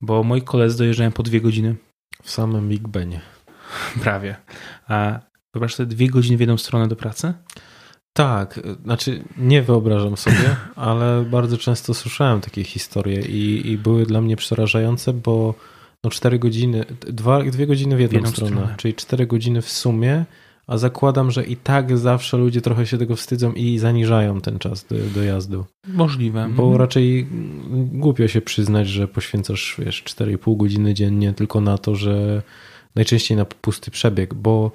bo 0.00 0.22
moi 0.22 0.42
koledzy 0.42 0.78
dojeżdżają 0.78 1.12
po 1.12 1.22
dwie 1.22 1.40
godziny. 1.40 1.76
W 2.22 2.30
samym 2.30 2.68
Big 2.68 2.88
Benie. 2.88 3.20
Prawie. 4.02 4.36
A 4.88 5.20
wyobraź 5.54 5.74
sobie 5.74 5.86
dwie 5.86 6.08
godziny 6.08 6.36
w 6.36 6.40
jedną 6.40 6.58
stronę 6.58 6.88
do 6.88 6.96
pracy? 6.96 7.34
Tak, 8.12 8.60
znaczy 8.84 9.24
nie 9.36 9.62
wyobrażam 9.62 10.16
sobie, 10.16 10.56
ale 10.76 11.24
bardzo 11.24 11.58
często 11.58 11.94
słyszałem 11.94 12.40
takie 12.40 12.64
historie 12.64 13.20
i, 13.20 13.70
i 13.70 13.78
były 13.78 14.06
dla 14.06 14.20
mnie 14.20 14.36
przerażające, 14.36 15.12
bo 15.12 15.54
no 16.04 16.10
4 16.10 16.38
godziny, 16.38 16.84
dwa, 17.00 17.42
dwie 17.42 17.66
godziny 17.66 17.96
w 17.96 18.00
jedną, 18.00 18.16
jedną 18.16 18.30
stronę, 18.30 18.56
stronę. 18.56 18.74
czyli 18.76 18.94
4 18.94 19.26
godziny 19.26 19.62
w 19.62 19.70
sumie, 19.70 20.24
a 20.66 20.78
zakładam, 20.78 21.30
że 21.30 21.44
i 21.44 21.56
tak 21.56 21.98
zawsze 21.98 22.36
ludzie 22.36 22.60
trochę 22.60 22.86
się 22.86 22.98
tego 22.98 23.16
wstydzą 23.16 23.52
i 23.52 23.78
zaniżają 23.78 24.40
ten 24.40 24.58
czas 24.58 24.84
do, 24.84 24.96
dojazdu. 25.14 25.64
Możliwe. 25.88 26.48
Bo 26.56 26.62
Mhm. 26.62 26.80
raczej 26.80 27.26
głupio 27.92 28.28
się 28.28 28.40
przyznać, 28.40 28.88
że 28.88 29.08
poświęcasz, 29.08 29.76
wiesz, 29.78 30.02
4,5 30.04 30.56
godziny 30.56 30.94
dziennie 30.94 31.32
tylko 31.32 31.60
na 31.60 31.78
to, 31.78 31.94
że 31.94 32.42
najczęściej 32.94 33.36
na 33.36 33.44
pusty 33.44 33.90
przebieg, 33.90 34.34
bo 34.34 34.72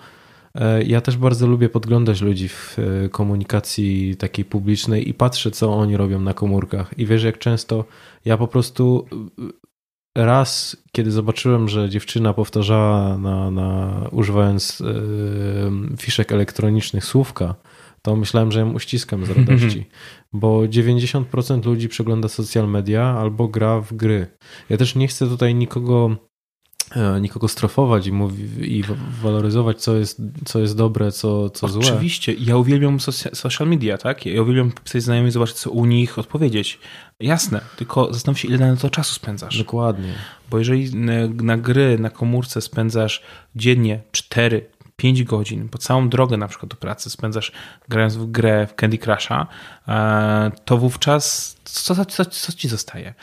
e, 0.55 0.84
ja 0.84 1.01
też 1.01 1.18
bardzo 1.18 1.47
lubię 1.47 1.69
podglądać 1.69 2.22
ludzi 2.22 2.49
w 2.49 2.77
e, 2.80 3.09
komunikacji 3.09 4.15
takiej 4.15 4.45
publicznej 4.45 5.09
i 5.09 5.13
patrzę, 5.13 5.51
co 5.51 5.73
oni 5.73 5.97
robią 5.97 6.22
na 6.22 6.34
komórkach. 6.34 6.99
I 6.99 7.05
wiesz, 7.05 7.23
jak 7.23 7.38
często 7.38 7.85
ja 8.26 8.38
po 8.38 8.47
prostu 8.47 9.05
raz, 10.16 10.78
kiedy 10.92 11.12
zobaczyłem, 11.12 11.70
że 11.70 11.90
dziewczyna 11.90 12.34
powtarzała 12.34 13.18
na, 13.18 13.52
na 13.52 14.02
używając 14.12 14.82
e, 14.82 15.98
fiszek 15.98 16.32
elektronicznych 16.32 17.06
słówka, 17.06 17.56
to 18.02 18.16
myślałem, 18.16 18.52
że 18.52 18.60
ją 18.60 18.74
uściskam 18.74 19.26
z 19.26 19.30
radości, 19.38 19.86
bo 20.34 20.60
90% 20.62 21.66
ludzi 21.66 21.90
przegląda 21.90 22.28
social 22.28 22.70
media 22.70 23.04
albo 23.04 23.48
gra 23.48 23.82
w 23.82 23.94
gry. 23.94 24.28
Ja 24.70 24.78
też 24.78 24.96
nie 24.96 25.08
chcę 25.08 25.28
tutaj 25.28 25.56
nikogo 25.56 26.16
nikogo 27.22 27.47
strofować 27.47 28.07
i, 28.07 28.11
mówi, 28.11 28.77
i 28.77 28.84
wa- 28.84 28.95
waloryzować, 29.22 29.81
co 29.81 29.95
jest, 29.95 30.22
co 30.45 30.59
jest 30.59 30.77
dobre, 30.77 31.11
co, 31.11 31.49
co 31.49 31.68
złe. 31.68 31.81
Oczywiście. 31.85 32.34
Ja 32.34 32.57
uwielbiam 32.57 32.97
socia- 32.97 33.35
social 33.35 33.68
media, 33.68 33.97
tak? 33.97 34.26
Ja 34.26 34.41
uwielbiam 34.41 34.72
pisać 34.84 35.03
znajomych 35.03 35.31
zobaczyć, 35.31 35.55
co 35.55 35.72
u 35.72 35.85
nich 35.85 36.19
odpowiedzieć. 36.19 36.80
Jasne, 37.19 37.61
tylko 37.77 38.13
zastanów 38.13 38.39
się, 38.39 38.47
ile 38.47 38.57
na 38.72 38.76
to 38.76 38.89
czasu 38.89 39.13
spędzasz. 39.13 39.57
Dokładnie. 39.57 40.13
Bo 40.49 40.59
jeżeli 40.59 40.95
na, 41.35 41.57
gry, 41.57 41.99
na 41.99 42.09
komórce 42.09 42.61
spędzasz 42.61 43.22
dziennie 43.55 44.01
4, 44.11 44.65
5 44.95 45.23
godzin, 45.23 45.69
bo 45.72 45.77
całą 45.77 46.09
drogę 46.09 46.38
na 46.38 46.47
przykład 46.47 46.69
do 46.69 46.76
pracy 46.76 47.09
spędzasz 47.09 47.51
grając 47.89 48.15
w 48.15 48.26
grę 48.31 48.68
w 48.68 48.76
Candy 48.76 48.97
Crusha, 48.97 49.47
e, 49.88 50.51
to 50.65 50.77
wówczas 50.77 51.55
co, 51.63 52.05
co, 52.05 52.26
co 52.26 52.51
ci 52.53 52.68
zostaje? 52.68 53.13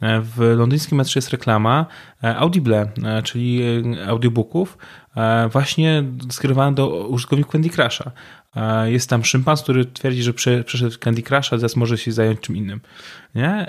E, 0.00 0.20
W 0.20 0.54
londyńskim 0.56 0.98
metrze 0.98 1.18
jest 1.18 1.30
reklama 1.30 1.86
e, 2.24 2.36
Audible, 2.36 2.92
e, 3.04 3.22
czyli 3.22 3.62
audiobooków, 4.06 4.78
właśnie 5.52 6.04
skierowana 6.30 6.72
do 6.72 7.08
użytkowników 7.08 7.52
Candy 7.52 7.70
Crusha. 7.70 8.12
Jest 8.84 9.10
tam 9.10 9.24
szympans, 9.24 9.62
który 9.62 9.84
twierdzi, 9.84 10.22
że 10.22 10.32
prze- 10.32 10.64
przeszedł 10.64 10.98
Candy 10.98 11.22
Crusha, 11.22 11.56
teraz 11.56 11.76
może 11.76 11.98
się 11.98 12.12
zająć 12.12 12.40
czym 12.40 12.56
innym. 12.56 12.80
Nie? 13.34 13.66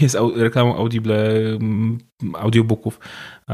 Jest 0.00 0.16
reklamą 0.36 0.76
Audible 0.76 1.34
audiobooków 2.38 3.00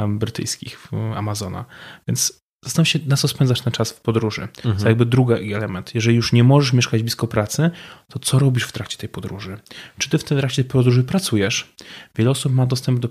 brytyjskich 0.09 0.89
Amazona. 1.17 1.65
Więc 2.09 2.46
zastanów 2.67 2.89
się, 2.89 2.99
na 3.07 3.17
co 3.17 3.29
spędzasz 3.29 3.61
ten 3.61 3.73
czas 3.73 3.91
w 3.93 4.01
podróży. 4.01 4.49
To 4.63 4.69
Mhm. 4.69 4.89
jakby 4.89 5.07
drugi 5.07 5.55
element. 5.55 5.95
Jeżeli 5.95 6.17
już 6.17 6.33
nie 6.33 6.45
możesz 6.45 6.73
mieszkać 6.73 7.03
blisko 7.03 7.27
pracy, 7.27 7.71
to 8.09 8.19
co 8.19 8.39
robisz 8.39 8.65
w 8.65 8.73
trakcie 8.73 8.97
tej 8.99 9.09
podróży? 9.09 9.59
Czy 9.99 10.11
ty 10.11 10.19
w 10.19 10.25
trakcie 10.25 10.65
tej 10.65 10.71
podróży 10.71 11.05
pracujesz? 11.05 11.75
Wiele 12.17 12.31
osób 12.31 12.53
ma 12.53 12.67
dostęp 12.67 12.99
do 13.01 13.09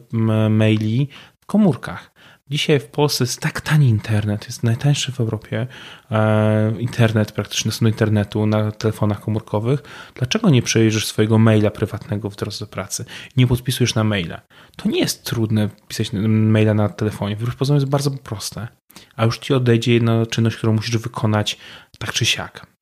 maili 0.49 1.07
w 1.41 1.45
komórkach. 1.45 2.11
Dzisiaj 2.49 2.79
w 2.79 2.87
Polsce 2.87 3.23
jest 3.23 3.41
tak 3.41 3.61
tani 3.61 3.89
internet, 3.89 4.45
jest 4.45 4.63
najtańszy 4.63 5.11
w 5.11 5.19
Europie 5.19 5.67
e, 6.11 6.73
internet, 6.79 7.31
praktycznie 7.31 7.71
do 7.81 7.87
internetu 7.87 8.45
na 8.45 8.71
telefonach 8.71 9.21
komórkowych. 9.21 9.83
Dlaczego 10.15 10.49
nie 10.49 10.61
przejrzysz 10.61 11.07
swojego 11.07 11.37
maila 11.37 11.71
prywatnego 11.71 12.29
w 12.29 12.35
drodze 12.35 12.59
do 12.59 12.67
pracy? 12.67 13.05
Nie 13.37 13.47
podpisujesz 13.47 13.95
na 13.95 14.03
maila. 14.03 14.41
To 14.75 14.89
nie 14.89 14.99
jest 14.99 15.23
trudne 15.23 15.69
pisać 15.87 16.09
maila 16.27 16.73
na 16.73 16.89
telefonie. 16.89 17.35
Wbrew 17.35 17.55
pozorom 17.55 17.77
jest 17.77 17.89
bardzo 17.89 18.11
proste. 18.11 18.67
A 19.15 19.25
już 19.25 19.37
ci 19.37 19.53
odejdzie 19.53 19.93
jedna 19.93 20.25
czynność, 20.25 20.57
którą 20.57 20.73
musisz 20.73 20.97
wykonać 20.97 21.57
tak 21.99 22.13
czy 22.13 22.25
siak. 22.25 22.74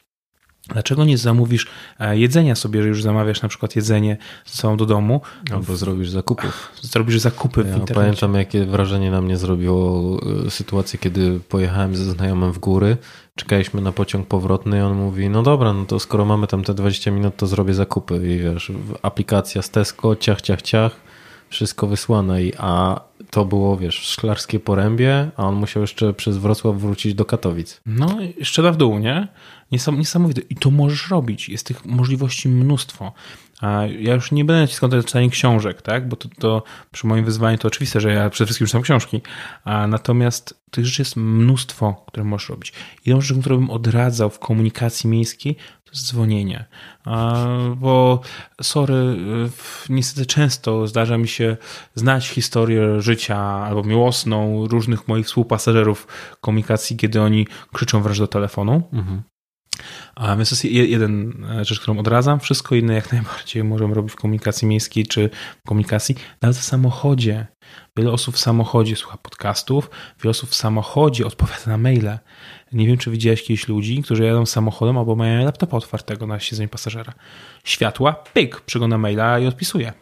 Dlaczego 0.67 1.05
nie 1.05 1.17
zamówisz 1.17 1.67
e, 1.99 2.17
jedzenia 2.17 2.55
sobie, 2.55 2.81
że 2.81 2.87
już 2.87 3.03
zamawiasz 3.03 3.41
na 3.41 3.49
przykład 3.49 3.75
jedzenie 3.75 4.17
ze 4.45 4.55
sobą 4.57 4.77
do 4.77 4.85
domu, 4.85 5.21
Albo 5.53 5.75
zrobisz 5.75 6.09
zakupów. 6.09 6.71
zrobisz 6.81 7.19
zakupy 7.19 7.63
w 7.63 7.67
Ja 7.67 7.73
internecie. 7.75 7.93
pamiętam, 7.93 8.35
jakie 8.35 8.65
wrażenie 8.65 9.11
na 9.11 9.21
mnie 9.21 9.37
zrobiło 9.37 10.01
e, 10.47 10.51
sytuację, 10.51 10.99
kiedy 10.99 11.39
pojechałem 11.49 11.95
ze 11.95 12.11
znajomym 12.11 12.51
w 12.51 12.59
góry, 12.59 12.97
czekaliśmy 13.35 13.81
na 13.81 13.91
pociąg 13.91 14.27
powrotny 14.27 14.77
i 14.77 14.81
on 14.81 14.93
mówi, 14.97 15.29
no 15.29 15.43
dobra, 15.43 15.73
no 15.73 15.85
to 15.85 15.99
skoro 15.99 16.25
mamy 16.25 16.47
tam 16.47 16.63
te 16.63 16.73
20 16.73 17.11
minut, 17.11 17.35
to 17.37 17.47
zrobię 17.47 17.73
zakupy 17.73 18.15
i 18.35 18.37
wiesz, 18.39 18.71
aplikacja 19.01 19.61
z 19.61 19.69
Tesco, 19.69 20.15
ciach, 20.15 20.41
ciach, 20.41 20.61
ciach, 20.61 20.91
wszystko 21.49 21.87
wysłane 21.87 22.43
i 22.43 22.53
a 22.57 23.01
to 23.29 23.45
było, 23.45 23.77
wiesz, 23.77 23.99
w 23.99 24.03
Szklarskie 24.03 24.59
Porębie, 24.59 25.31
a 25.37 25.43
on 25.47 25.55
musiał 25.55 25.81
jeszcze 25.81 26.13
przez 26.13 26.37
Wrocław 26.37 26.75
wrócić 26.77 27.13
do 27.13 27.25
Katowic. 27.25 27.81
No, 27.85 28.17
jeszcze 28.37 28.61
na 28.61 28.71
w 28.71 28.77
dół, 28.77 28.99
nie? 28.99 29.27
Niesam, 29.73 29.99
niesamowite. 29.99 30.41
I 30.49 30.55
to 30.55 30.71
możesz 30.71 31.09
robić. 31.09 31.49
Jest 31.49 31.65
tych 31.67 31.85
możliwości 31.85 32.49
mnóstwo. 32.49 33.13
Ja 33.99 34.13
już 34.13 34.31
nie 34.31 34.45
będę 34.45 34.61
naciskał 34.61 34.89
na 34.89 35.03
czytanie 35.03 35.29
książek, 35.29 35.81
tak? 35.81 36.07
Bo 36.07 36.15
to, 36.15 36.29
to 36.39 36.63
przy 36.91 37.07
moim 37.07 37.25
wyzwaniu 37.25 37.57
to 37.57 37.67
oczywiste, 37.67 38.01
że 38.01 38.13
ja 38.13 38.29
przede 38.29 38.45
wszystkim 38.45 38.67
czytam 38.67 38.81
książki. 38.81 39.21
A 39.63 39.87
natomiast 39.87 40.63
tych 40.71 40.85
rzeczy 40.85 41.01
jest 41.01 41.15
mnóstwo, 41.15 42.03
które 42.07 42.23
możesz 42.23 42.49
robić. 42.49 42.73
Jedną 43.05 43.21
rzeczą, 43.21 43.41
którą 43.41 43.57
bym 43.57 43.69
odradzał 43.69 44.29
w 44.29 44.39
komunikacji 44.39 45.09
miejskiej, 45.09 45.55
to 45.55 45.91
jest 45.91 46.07
dzwonienie. 46.07 46.65
Bo 47.75 48.21
sorry, 48.61 49.17
niestety 49.89 50.25
często 50.25 50.87
zdarza 50.87 51.17
mi 51.17 51.27
się 51.27 51.57
znać 51.95 52.27
historię 52.29 53.01
życia 53.01 53.37
albo 53.37 53.83
miłosną 53.83 54.67
różnych 54.67 55.07
moich 55.07 55.25
współpasażerów 55.25 56.07
komunikacji, 56.41 56.97
kiedy 56.97 57.21
oni 57.21 57.47
krzyczą 57.73 58.01
wręcz 58.01 58.19
do 58.19 58.27
telefonu. 58.27 58.83
A 60.15 60.35
więc 60.35 60.49
to 60.49 60.53
jest 60.55 60.65
je- 60.65 60.85
jeden 60.87 61.43
e, 61.59 61.65
rzecz, 61.65 61.79
którą 61.79 61.99
odradzam. 61.99 62.39
Wszystko 62.39 62.75
inne 62.75 62.93
jak 62.93 63.11
najbardziej 63.13 63.63
możemy 63.63 63.93
robić 63.93 64.13
w 64.13 64.15
komunikacji 64.15 64.67
miejskiej 64.67 65.05
czy 65.05 65.29
w 65.65 65.67
komunikacji, 65.67 66.15
nawet 66.41 66.57
w 66.57 66.63
samochodzie. 66.63 67.47
Wiele 67.97 68.11
osób 68.11 68.35
w 68.35 68.39
samochodzie 68.39 68.95
słucha 68.95 69.17
podcastów, 69.17 69.89
wiele 70.19 70.29
osób 70.29 70.49
w 70.49 70.55
samochodzie 70.55 71.25
odpowiada 71.25 71.63
na 71.67 71.77
maile. 71.77 72.19
Nie 72.71 72.87
wiem, 72.87 72.97
czy 72.97 73.11
widziałeś 73.11 73.43
kiedyś 73.43 73.67
ludzi, 73.67 74.01
którzy 74.03 74.23
jadą 74.23 74.45
samochodem 74.45 74.97
albo 74.97 75.15
mają 75.15 75.45
laptopa 75.45 75.77
otwartego 75.77 76.27
na 76.27 76.39
siedzeniu 76.39 76.69
pasażera. 76.69 77.13
Światła, 77.63 78.13
pyk, 78.13 78.61
przegląda 78.61 78.97
maila 78.97 79.39
i 79.39 79.47
odpisuje. 79.47 79.93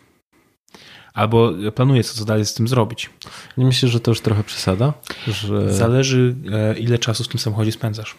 Albo 1.14 1.52
planuje, 1.76 2.04
co, 2.04 2.14
co 2.14 2.26
dalej 2.26 2.46
z 2.46 2.54
tym 2.54 2.68
zrobić. 2.68 3.10
Nie 3.58 3.66
myślę, 3.66 3.90
że 3.90 4.00
to 4.00 4.12
już 4.12 4.22
trochę 4.22 4.44
przesada, 4.44 4.94
że... 5.28 5.74
Zależy, 5.74 6.36
e, 6.52 6.80
ile 6.80 6.98
czasu 6.98 7.24
w 7.24 7.28
tym 7.28 7.40
samochodzie 7.40 7.72
spędzasz. 7.72 8.16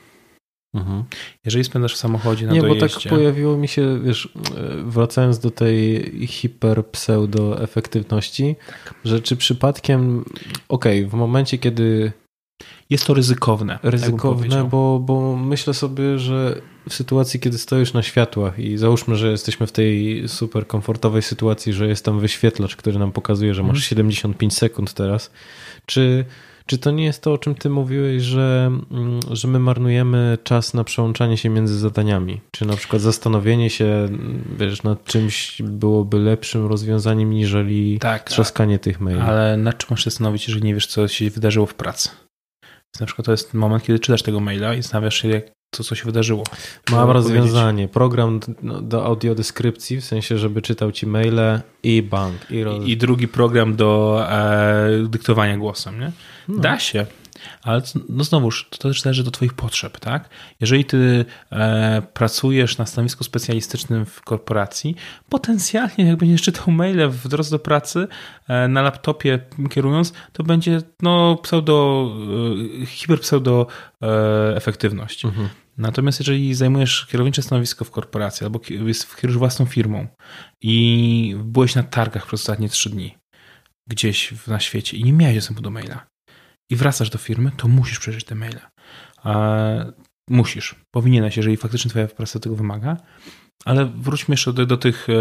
Mhm. 0.75 1.05
Jeżeli 1.45 1.65
spędzasz 1.65 1.95
w 1.95 1.97
samochodzie 1.97 2.47
na 2.47 2.53
Nie, 2.53 2.61
bo 2.63 2.69
dojeździe... 2.75 3.11
tak 3.11 3.19
pojawiło 3.19 3.57
mi 3.57 3.69
się, 3.69 4.01
wiesz, 4.05 4.29
e, 4.37 4.41
wracając 4.85 5.39
do 5.39 5.51
tej 5.51 6.03
hiper-pseudo-efektywności, 6.27 8.55
że 9.05 9.21
czy 9.21 9.37
przypadkiem, 9.37 10.25
okej, 10.69 11.07
w 11.07 11.15
momencie, 11.15 11.59
kiedy 11.59 12.13
Jest 12.91 13.07
to 13.07 13.15
ryzykowne. 13.15 13.79
tak 13.83 13.93
ryzykowne, 13.93 14.65
bo, 14.65 14.99
bo 15.01 15.37
myślę 15.37 15.75
sobie, 15.75 16.19
że 16.19 16.61
w 16.89 16.95
sytuacji, 16.95 17.41
kiedy 17.41 17.59
stoisz 17.59 17.93
na 17.93 18.03
światłach 18.03 18.59
i 18.59 18.77
załóżmy, 18.79 19.17
że 19.17 19.31
jesteśmy 19.31 19.67
w 19.67 19.73
tej 19.73 20.23
super 20.29 20.67
komfortowej 20.67 21.23
sytuacji, 21.23 21.73
że 21.73 21.89
jest 21.89 22.05
tam 22.05 22.21
wyświetlacz, 22.21 22.77
który 22.77 22.99
nam 22.99 23.13
pokazuje, 23.13 23.55
że 23.55 23.63
masz 23.63 23.69
Mhm. 23.71 23.83
75 23.83 24.59
sekund 24.59 24.93
teraz, 24.95 25.31
czy, 25.87 26.25
Czy 26.73 26.79
to 26.79 26.91
nie 26.91 27.05
jest 27.05 27.23
to, 27.23 27.33
o 27.33 27.39
czym 27.39 27.55
ty 27.55 27.71
mówiłeś, 27.71 28.23
że, 28.23 28.71
mm, 28.91 29.21
że 29.31 29.49
my 29.49 29.59
marnujemy 29.59 30.39
czas 30.45 30.75
na 30.75 30.85
przełączanie 30.85 31.37
się 31.37 31.49
między 31.49 31.79
zadaniami? 31.79 32.41
Czy 32.51 32.67
na 32.67 32.77
przykład 32.77 33.03
zastanowienie 33.03 33.71
się, 33.71 33.85
mm, 33.85 34.45
wiesz, 34.59 34.83
nad 34.83 35.05
czymś 35.05 35.63
byłoby 35.63 36.19
lepszym 36.19 36.67
rozwiązaniem, 36.67 37.31
niżeli 37.31 37.99
tak, 37.99 38.31
trzaskanie 38.31 38.79
tych 38.79 39.01
maili? 39.01 39.21
Ale 39.21 39.57
nad 39.57 39.79
czym 39.79 39.87
masz 39.91 40.05
się 40.05 40.11
zastanowić, 40.11 40.49
jeżeli 40.49 40.67
nie 40.67 40.75
wiesz, 40.75 40.87
co 40.87 41.09
się 41.09 41.31
wydarzyło 41.31 41.67
w 41.67 41.75
pracy? 41.75 42.09
Na 43.01 43.07
przykład 43.07 43.27
to 43.27 43.33
jest 43.33 43.55
moment, 43.55 43.85
kiedy 43.85 43.99
czytasz 43.99 44.23
tego 44.23 44.41
maila 44.41 44.75
i 44.75 44.83
zastanawiasz 44.83 45.23
się, 45.23 45.29
jak 45.29 45.45
to, 45.77 45.85
co 45.85 45.95
się 45.95 46.05
wydarzyło. 46.05 46.45
Mam 46.91 47.11
rozwiązanie. 47.11 47.89
Program 47.89 48.41
do 48.83 49.05
audiodeskrypcji, 49.05 50.01
w 50.01 50.05
sensie, 50.05 50.39
żeby 50.39 50.63
czytał 50.63 50.93
ci 50.93 51.07
maile 51.07 51.61
i 51.83 52.03
bank. 52.03 52.51
I, 52.51 52.65
roz... 52.65 52.87
I, 52.87 52.97
drugi 52.97 53.29
program 53.29 53.77
do 53.77 54.21
e, 54.31 55.07
dyktowania 55.09 55.57
głosem. 55.57 56.01
Nie? 56.01 56.13
No. 56.49 56.61
Da 56.61 56.79
się. 56.79 57.07
Ale 57.63 57.83
no 58.09 58.25
znowuż, 58.25 58.69
to 58.71 58.79
też 58.79 59.03
zależy 59.03 59.25
do 59.25 59.31
Twoich 59.31 59.55
potrzeb, 59.55 60.01
tak? 60.01 60.29
Jeżeli 60.61 60.85
Ty 60.85 61.25
e, 61.53 62.03
pracujesz 62.15 62.79
na 62.79 62.87
stanowisku 62.87 63.25
specjalistycznym 63.25 64.07
w 64.07 64.21
korporacji, 64.21 64.97
potencjalnie 65.29 66.05
jak 66.05 66.17
będziesz 66.17 66.43
czytał 66.43 66.71
maile 66.71 67.09
w 67.09 67.29
drodze 67.29 67.51
do 67.51 67.59
pracy 67.59 68.09
e, 68.49 68.69
na 68.69 68.83
laptopie 68.83 69.39
kierując, 69.71 70.13
to 70.33 70.43
będzie 70.43 70.83
no 71.03 71.37
pseudo, 71.37 72.11
e, 72.83 72.87
hiperpseudo 72.87 73.67
e, 74.03 74.57
efektywność. 74.57 75.25
Mhm. 75.25 75.49
Natomiast 75.79 76.21
jeżeli 76.21 76.55
zajmujesz 76.55 77.07
kierownicze 77.07 77.43
stanowisko 77.43 77.85
w 77.85 77.91
korporacji 77.91 78.45
albo 78.45 78.59
kierujesz 78.59 79.37
własną 79.37 79.67
firmą 79.67 80.07
i 80.61 81.37
byłeś 81.45 81.75
na 81.75 81.83
targach 81.83 82.27
przez 82.27 82.41
ostatnie 82.41 82.69
trzy 82.69 82.91
dni 82.91 83.19
gdzieś 83.87 84.35
na 84.47 84.61
świecie 84.61 84.97
i 84.97 85.05
nie 85.05 85.13
miałeś 85.13 85.37
dostępu 85.37 85.63
do 85.63 85.71
maila 85.71 86.12
i 86.73 86.77
wracasz 86.77 87.11
do 87.11 87.19
firmy, 87.19 87.51
to 87.57 87.69
musisz 87.69 87.99
przeżyć 87.99 88.25
te 88.25 88.35
maile. 88.35 88.61
musisz, 90.29 90.75
powinieneś, 90.91 91.37
jeżeli 91.37 91.57
faktycznie 91.57 91.91
twoja 91.91 92.07
praca 92.07 92.41
tego 92.41 92.57
wymaga. 92.57 92.97
Ale 93.65 93.87
wróćmy 93.87 94.33
jeszcze 94.33 94.53
do, 94.53 94.67
do 94.67 94.77
tych, 94.77 95.09
e, 95.09 95.13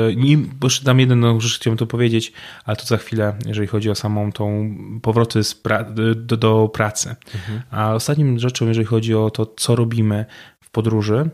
bo 0.53 0.67
jeszcze 0.67 0.85
dam 0.85 0.99
jedną 0.99 1.39
rzecz, 1.39 1.55
chciałbym 1.55 1.77
to 1.77 1.87
powiedzieć, 1.87 2.33
ale 2.65 2.77
to 2.77 2.85
za 2.85 2.97
chwilę, 2.97 3.37
jeżeli 3.45 3.67
chodzi 3.67 3.89
o 3.89 3.95
samą 3.95 4.31
tą 4.31 4.75
powroty 5.01 5.41
pra 5.63 5.83
do, 5.83 6.37
do, 6.37 6.69
pracy. 6.73 7.15
Mhm. 7.35 7.61
A 7.71 7.93
ostatnim 7.93 8.39
rzeczą, 8.39 8.67
jeżeli 8.67 8.85
chodzi 8.85 9.15
o 9.15 9.29
to, 9.29 9.45
co 9.45 9.75
robimy 9.75 10.25
w 10.63 10.69
podróży, 10.69 11.29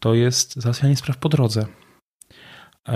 to 0.00 0.14
jest 0.14 0.56
załatwianie 0.56 0.96
spraw 0.96 1.16
po 1.16 1.28
drodze. 1.28 1.66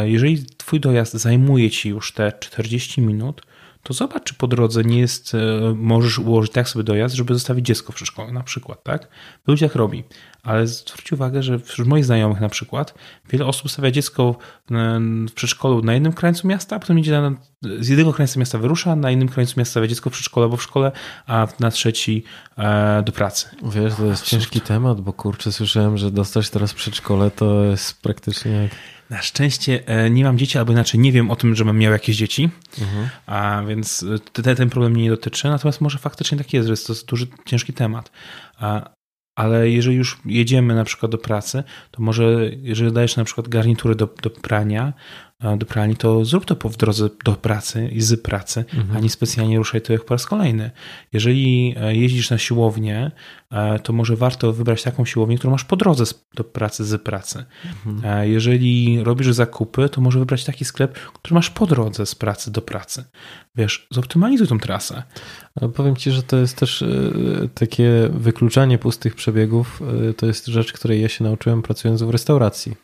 Jeżeli 0.04 0.46
twój 0.56 0.80
dojazd 0.80 1.12
zajmuje 1.12 1.70
ci 1.70 1.88
już 1.88 2.12
te 2.12 2.32
40 2.40 3.00
minut, 3.00 3.42
to 3.82 3.94
zobacz, 3.94 4.22
czy 4.22 4.34
po 4.34 4.46
drodze 4.46 4.84
nie 4.84 4.98
jest, 4.98 5.34
e, 5.34 5.38
możesz 5.76 6.18
ułożyć 6.18 6.52
tak 6.52 6.68
sobie 6.68 6.82
dojazd, 6.82 7.14
żeby 7.14 7.34
zostawić 7.34 7.66
dziecko 7.66 7.92
w 7.92 7.94
przedszkolu 7.94 8.32
na 8.32 8.42
przykład, 8.42 8.84
tak? 8.84 9.08
Wielu 9.48 9.58
tak 9.58 9.74
robi, 9.74 10.04
ale 10.42 10.66
zwróć 10.66 11.12
uwagę, 11.12 11.42
że 11.42 11.58
wśród 11.58 11.88
moich 11.88 12.04
znajomych 12.04 12.40
na 12.40 12.48
przykład 12.48 12.94
wiele 13.30 13.46
osób 13.46 13.70
stawia 13.70 13.90
dziecko 13.90 14.36
w 15.28 15.32
przedszkolu 15.34 15.82
na 15.82 15.94
jednym 15.94 16.12
krańcu 16.12 16.46
miasta, 16.46 16.76
a 16.76 16.78
potem 16.78 16.98
idzie 16.98 17.12
na, 17.12 17.32
z 17.80 17.88
jednego 17.88 18.12
krańca 18.12 18.40
miasta 18.40 18.58
wyrusza, 18.58 18.96
na 18.96 19.10
innym 19.10 19.28
krańcu 19.28 19.54
miasta 19.56 19.70
stawia 19.70 19.86
dziecko 19.86 20.10
w 20.10 20.12
przedszkolu 20.12 20.44
albo 20.44 20.56
w 20.56 20.62
szkole, 20.62 20.92
a 21.26 21.48
na 21.60 21.70
trzeci 21.70 22.24
e, 22.58 23.02
do 23.02 23.12
pracy. 23.12 23.48
Wiesz, 23.62 23.94
to 23.94 24.06
jest 24.06 24.24
ciężki 24.24 24.60
temat, 24.60 25.00
bo 25.00 25.12
kurczę, 25.12 25.52
słyszałem, 25.52 25.98
że 25.98 26.10
dostać 26.10 26.50
teraz 26.50 26.74
przedszkole 26.74 27.30
to 27.30 27.64
jest 27.64 28.02
praktycznie 28.02 28.52
jak 28.52 28.70
na 29.12 29.22
szczęście 29.22 29.82
e, 29.86 30.10
nie 30.10 30.24
mam 30.24 30.38
dzieci, 30.38 30.58
albo 30.58 30.72
inaczej 30.72 31.00
nie 31.00 31.12
wiem 31.12 31.30
o 31.30 31.36
tym, 31.36 31.54
żebym 31.54 31.78
miał 31.78 31.92
jakieś 31.92 32.16
dzieci, 32.16 32.50
mhm. 32.80 33.08
a 33.26 33.62
więc 33.68 34.02
e, 34.02 34.42
ten, 34.42 34.56
ten 34.56 34.70
problem 34.70 34.92
mnie 34.92 35.02
nie 35.02 35.10
dotyczy. 35.10 35.48
Natomiast 35.48 35.80
może 35.80 35.98
faktycznie 35.98 36.38
tak 36.38 36.52
jest, 36.52 36.66
że 36.66 36.72
jest 36.72 36.86
to 36.86 36.94
duży, 37.08 37.26
ciężki 37.46 37.72
temat. 37.72 38.10
A, 38.58 38.90
ale 39.36 39.70
jeżeli 39.70 39.96
już 39.96 40.18
jedziemy 40.24 40.74
na 40.74 40.84
przykład 40.84 41.12
do 41.12 41.18
pracy, 41.18 41.64
to 41.90 42.02
może 42.02 42.50
jeżeli 42.62 42.92
dajesz 42.92 43.16
na 43.16 43.24
przykład 43.24 43.48
garnitury 43.48 43.94
do, 43.94 44.08
do 44.22 44.30
prania, 44.30 44.92
do 45.56 45.66
pralni, 45.66 45.96
to 45.96 46.24
zrób 46.24 46.44
to 46.44 46.56
po 46.56 46.68
w 46.68 46.76
drodze 46.76 47.08
do 47.24 47.32
pracy 47.32 47.88
i 47.92 48.00
z 48.00 48.22
pracy, 48.22 48.64
mhm. 48.74 48.96
a 48.96 49.00
nie 49.00 49.10
specjalnie 49.10 49.58
ruszaj 49.58 49.82
to 49.82 49.92
jak 49.92 50.04
po 50.04 50.14
raz 50.14 50.26
kolejny. 50.26 50.70
Jeżeli 51.12 51.74
e, 51.80 51.96
jeździsz 51.96 52.30
na 52.30 52.38
siłownię, 52.38 53.10
e, 53.50 53.78
to 53.78 53.92
może 53.92 54.16
warto 54.16 54.52
wybrać 54.52 54.82
taką 54.82 55.04
siłownię, 55.04 55.38
którą 55.38 55.50
masz 55.50 55.64
po 55.64 55.76
drodze 55.76 56.04
do 56.34 56.44
pracy, 56.44 56.84
z 56.84 57.02
pracy. 57.02 57.44
Mhm. 57.64 58.18
E, 58.20 58.28
jeżeli 58.28 59.04
robisz 59.04 59.28
zakupy, 59.28 59.88
to 59.88 60.00
może 60.00 60.18
wybrać 60.18 60.44
taki 60.44 60.64
sklep, 60.64 60.98
który 60.98 61.34
masz 61.34 61.50
po 61.50 61.66
drodze 61.66 62.06
z 62.06 62.14
pracy 62.14 62.50
do 62.50 62.62
pracy. 62.62 63.04
Wiesz, 63.56 63.86
zoptymalizuj 63.90 64.46
tą 64.48 64.58
trasę. 64.58 65.02
Ale 65.60 65.70
powiem 65.70 65.96
Ci, 65.96 66.10
że 66.10 66.22
to 66.22 66.36
jest 66.36 66.56
też 66.56 66.84
takie 67.54 68.10
wykluczanie 68.12 68.78
pustych 68.78 69.14
przebiegów. 69.14 69.82
To 70.16 70.26
jest 70.26 70.46
rzecz, 70.46 70.72
której 70.72 71.02
ja 71.02 71.08
się 71.08 71.24
nauczyłem 71.24 71.62
pracując 71.62 72.02
w 72.02 72.10
restauracji. 72.10 72.74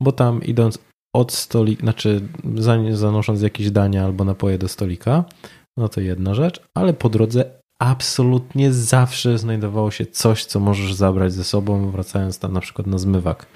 Bo 0.00 0.12
tam 0.12 0.42
idąc 0.42 0.78
od 1.12 1.32
stolika, 1.32 1.82
znaczy 1.82 2.28
zanosząc 2.92 3.42
jakieś 3.42 3.70
dania 3.70 4.04
albo 4.04 4.24
napoje 4.24 4.58
do 4.58 4.68
stolika, 4.68 5.24
no 5.76 5.88
to 5.88 6.00
jedna 6.00 6.34
rzecz, 6.34 6.60
ale 6.74 6.92
po 6.92 7.08
drodze 7.08 7.60
absolutnie 7.78 8.72
zawsze 8.72 9.38
znajdowało 9.38 9.90
się 9.90 10.06
coś, 10.06 10.44
co 10.44 10.60
możesz 10.60 10.94
zabrać 10.94 11.32
ze 11.32 11.44
sobą, 11.44 11.90
wracając 11.90 12.38
tam 12.38 12.52
na 12.52 12.60
przykład 12.60 12.86
na 12.86 12.98
zmywak. 12.98 13.46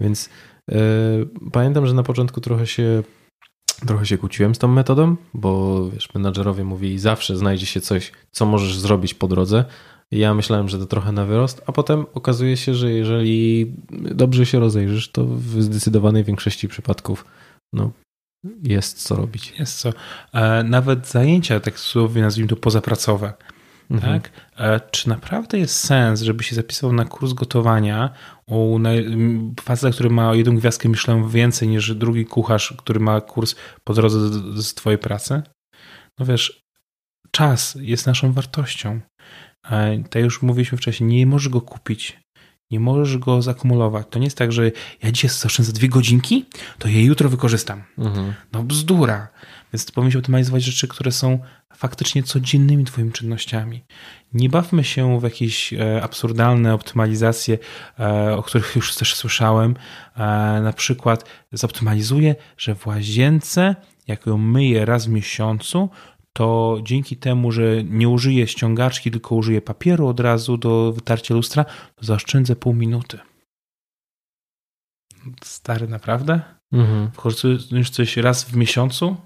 Więc 0.00 0.28
yy, 0.68 0.76
pamiętam, 1.52 1.86
że 1.86 1.94
na 1.94 2.02
początku 2.02 2.40
trochę 2.40 2.66
się 2.66 3.02
trochę 3.86 4.06
się 4.06 4.18
kłóciłem 4.18 4.54
z 4.54 4.58
tą 4.58 4.68
metodą, 4.68 5.16
bo 5.34 5.84
wiesz, 5.90 6.14
menadżerowie 6.14 6.64
mówili 6.64 6.98
zawsze 6.98 7.36
znajdzie 7.36 7.66
się 7.66 7.80
coś, 7.80 8.12
co 8.30 8.46
możesz 8.46 8.78
zrobić 8.78 9.14
po 9.14 9.28
drodze, 9.28 9.64
ja 10.10 10.34
myślałem, 10.34 10.68
że 10.68 10.78
to 10.78 10.86
trochę 10.86 11.12
na 11.12 11.24
wyrost, 11.24 11.62
a 11.66 11.72
potem 11.72 12.06
okazuje 12.14 12.56
się, 12.56 12.74
że 12.74 12.92
jeżeli 12.92 13.72
dobrze 13.90 14.46
się 14.46 14.60
rozejrzysz, 14.60 15.10
to 15.12 15.24
w 15.24 15.62
zdecydowanej 15.62 16.24
większości 16.24 16.68
przypadków 16.68 17.24
no, 17.72 17.90
jest 18.62 19.02
co 19.02 19.16
robić. 19.16 19.54
Jest 19.58 19.78
co. 19.78 19.92
E, 20.32 20.62
nawet 20.62 21.08
zajęcia, 21.08 21.60
tak 21.60 21.78
słowie 21.78 22.22
nazwijmy 22.22 22.48
to 22.48 22.56
pozapracowe. 22.56 23.32
Mhm. 23.90 24.12
Tak? 24.12 24.30
E, 24.56 24.80
czy 24.90 25.08
naprawdę 25.08 25.58
jest 25.58 25.80
sens, 25.80 26.22
żeby 26.22 26.44
się 26.44 26.56
zapisał 26.56 26.92
na 26.92 27.04
kurs 27.04 27.32
gotowania 27.32 28.10
u 28.46 28.78
faceta, 29.62 29.92
który 29.92 30.10
ma 30.10 30.34
jedną 30.34 30.56
gwiazdkę 30.56 30.88
Michelin 30.88 31.28
więcej 31.28 31.68
niż 31.68 31.94
drugi 31.94 32.26
kucharz, 32.26 32.74
który 32.78 33.00
ma 33.00 33.20
kurs 33.20 33.54
po 33.84 33.94
drodze 33.94 34.18
z 34.62 34.74
twojej 34.74 34.98
pracy? 34.98 35.42
No 36.18 36.26
wiesz, 36.26 36.62
czas 37.30 37.78
jest 37.80 38.06
naszą 38.06 38.32
wartością. 38.32 39.00
Tak 40.10 40.22
już 40.22 40.42
mówiliśmy 40.42 40.78
wcześniej, 40.78 41.10
nie 41.10 41.26
możesz 41.26 41.48
go 41.48 41.60
kupić. 41.60 42.18
Nie 42.70 42.80
możesz 42.80 43.18
go 43.18 43.42
zakumulować. 43.42 44.06
To 44.10 44.18
nie 44.18 44.24
jest 44.24 44.38
tak, 44.38 44.52
że 44.52 44.72
ja 45.02 45.12
dzisiaj 45.12 45.30
zaoszczędzę 45.30 45.72
dwie 45.72 45.88
godzinki, 45.88 46.44
to 46.78 46.88
je 46.88 47.04
jutro 47.04 47.28
wykorzystam. 47.28 47.82
Mhm. 47.98 48.34
No 48.52 48.62
bzdura. 48.62 49.28
Więc 49.72 49.90
powinniśmy 49.90 50.18
optymalizować 50.18 50.62
rzeczy, 50.62 50.88
które 50.88 51.12
są 51.12 51.38
faktycznie 51.76 52.22
codziennymi 52.22 52.84
twoimi 52.84 53.12
czynnościami. 53.12 53.84
Nie 54.32 54.48
bawmy 54.48 54.84
się 54.84 55.20
w 55.20 55.22
jakieś 55.22 55.72
e, 55.72 56.02
absurdalne 56.02 56.74
optymalizacje, 56.74 57.58
e, 57.98 58.36
o 58.36 58.42
których 58.42 58.76
już 58.76 58.94
też 58.94 59.14
słyszałem. 59.14 59.74
E, 60.16 60.20
na 60.62 60.72
przykład 60.72 61.24
zoptymalizuję, 61.52 62.34
że 62.58 62.74
w 62.74 62.86
łazience, 62.86 63.76
jak 64.06 64.26
ją 64.26 64.38
myję 64.38 64.84
raz 64.84 65.06
w 65.06 65.10
miesiącu, 65.10 65.90
to 66.36 66.78
dzięki 66.82 67.16
temu, 67.16 67.52
że 67.52 67.84
nie 67.84 68.08
użyję 68.08 68.46
ściągaczki, 68.46 69.10
tylko 69.10 69.34
użyję 69.34 69.62
papieru 69.62 70.06
od 70.06 70.20
razu 70.20 70.56
do 70.56 70.92
wytarcia 70.92 71.34
lustra, 71.34 71.64
to 71.64 72.06
zaoszczędzę 72.06 72.56
pół 72.56 72.74
minuty. 72.74 73.18
Stary, 75.44 75.88
naprawdę? 75.88 76.40
Mhm. 76.72 77.10
Wchodzisz 77.10 77.90
coś 77.90 78.16
raz 78.16 78.44
w 78.44 78.56
miesiącu 78.56 79.16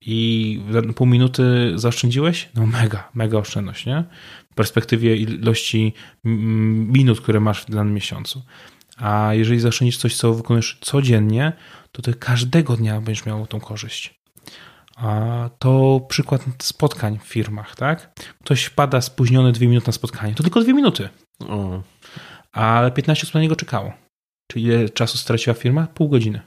i 0.00 0.60
pół 0.96 1.06
minuty 1.06 1.72
zaoszczędziłeś? 1.74 2.48
No 2.54 2.66
mega, 2.66 3.10
mega 3.14 3.38
oszczędność, 3.38 3.86
nie? 3.86 4.04
W 4.52 4.54
perspektywie 4.54 5.16
ilości 5.16 5.92
minut, 6.24 7.20
które 7.20 7.40
masz 7.40 7.62
w 7.62 7.70
danym 7.70 7.94
miesiącu. 7.94 8.42
A 8.96 9.34
jeżeli 9.34 9.60
zaoszczędzisz 9.60 9.96
coś, 9.96 10.16
co 10.16 10.34
wykonujesz 10.34 10.78
codziennie, 10.80 11.52
to 11.92 12.02
ty 12.02 12.14
każdego 12.14 12.76
dnia 12.76 13.00
będziesz 13.00 13.26
miał 13.26 13.46
tą 13.46 13.60
korzyść. 13.60 14.23
To 15.58 16.00
przykład 16.08 16.44
spotkań 16.62 17.18
w 17.18 17.28
firmach, 17.28 17.76
tak? 17.76 18.14
Ktoś 18.44 18.64
wpada 18.64 19.00
spóźniony 19.00 19.52
dwie 19.52 19.68
minuty 19.68 19.86
na 19.86 19.92
spotkanie, 19.92 20.34
to 20.34 20.42
tylko 20.42 20.60
dwie 20.60 20.74
minuty. 20.74 21.08
O. 21.48 21.82
Ale 22.52 22.90
15 22.90 23.22
osób 23.22 23.34
na 23.34 23.40
niego 23.40 23.56
czekało. 23.56 23.92
Czyli 24.50 24.64
ile 24.64 24.88
czasu 24.88 25.18
straciła 25.18 25.54
firma? 25.54 25.86
Pół 25.86 26.08
godziny. 26.08 26.40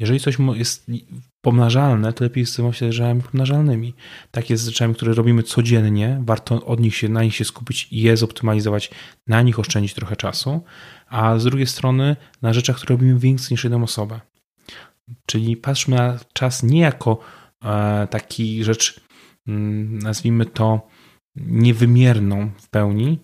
Jeżeli 0.00 0.20
coś 0.20 0.36
jest 0.54 0.90
pomnażalne, 1.44 2.12
to 2.12 2.24
lepiej 2.24 2.44
zajmować 2.44 2.78
się 2.78 2.92
rzeczami 2.92 3.22
pomnażalnymi. 3.22 3.94
Tak 4.30 4.50
jest 4.50 4.64
z 4.64 4.68
rzeczami, 4.68 4.94
które 4.94 5.14
robimy 5.14 5.42
codziennie, 5.42 6.22
warto 6.24 6.64
od 6.66 6.80
nich 6.80 6.96
się, 6.96 7.08
na 7.08 7.22
nich 7.22 7.34
się 7.34 7.44
skupić 7.44 7.88
i 7.90 8.00
je 8.02 8.16
zoptymalizować, 8.16 8.90
na 9.26 9.42
nich 9.42 9.58
oszczędzić 9.58 9.94
trochę 9.94 10.16
czasu, 10.16 10.64
a 11.08 11.38
z 11.38 11.44
drugiej 11.44 11.66
strony 11.66 12.16
na 12.42 12.52
rzeczach, 12.52 12.76
które 12.76 12.96
robimy 12.96 13.18
więcej 13.18 13.48
niż 13.50 13.64
jedną 13.64 13.82
osobę. 13.82 14.20
Czyli 15.26 15.56
patrzmy 15.56 15.96
na 15.96 16.18
czas 16.32 16.62
nie 16.62 16.80
jako 16.80 17.18
e, 17.64 18.06
taki 18.10 18.64
rzecz, 18.64 19.00
mm, 19.48 19.98
nazwijmy 19.98 20.46
to, 20.46 20.88
niewymierną 21.36 22.50
w 22.56 22.68
pełni, 22.68 23.18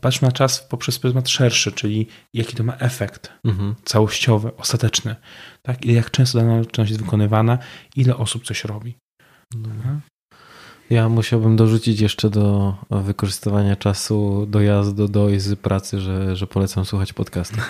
patrz 0.00 0.20
na 0.20 0.32
czas 0.32 0.60
poprzez 0.68 0.98
pryzmat 0.98 1.28
szerszy, 1.28 1.72
czyli 1.72 2.06
jaki 2.34 2.56
to 2.56 2.64
ma 2.64 2.76
efekt 2.76 3.32
Mhm. 3.44 3.74
całościowy, 3.84 4.56
ostateczny. 4.56 5.16
Tak? 5.62 5.84
I 5.84 5.92
jak 5.94 6.10
często 6.10 6.38
dana 6.38 6.64
czynność 6.64 6.90
jest 6.90 7.02
wykonywana, 7.02 7.58
ile 7.96 8.16
osób 8.16 8.44
coś 8.44 8.64
robi. 8.64 8.94
Ja 10.90 11.08
musiałbym 11.08 11.56
dorzucić 11.56 12.00
jeszcze 12.00 12.30
do 12.30 12.74
wykorzystywania 12.90 13.76
czasu 13.76 14.46
dojazdu 14.48 15.08
do 15.08 15.28
i 15.30 15.40
z 15.40 15.58
pracy, 15.58 16.00
że, 16.00 16.36
że 16.36 16.46
polecam 16.46 16.84
słuchać 16.84 17.12
podcastu. 17.12 17.56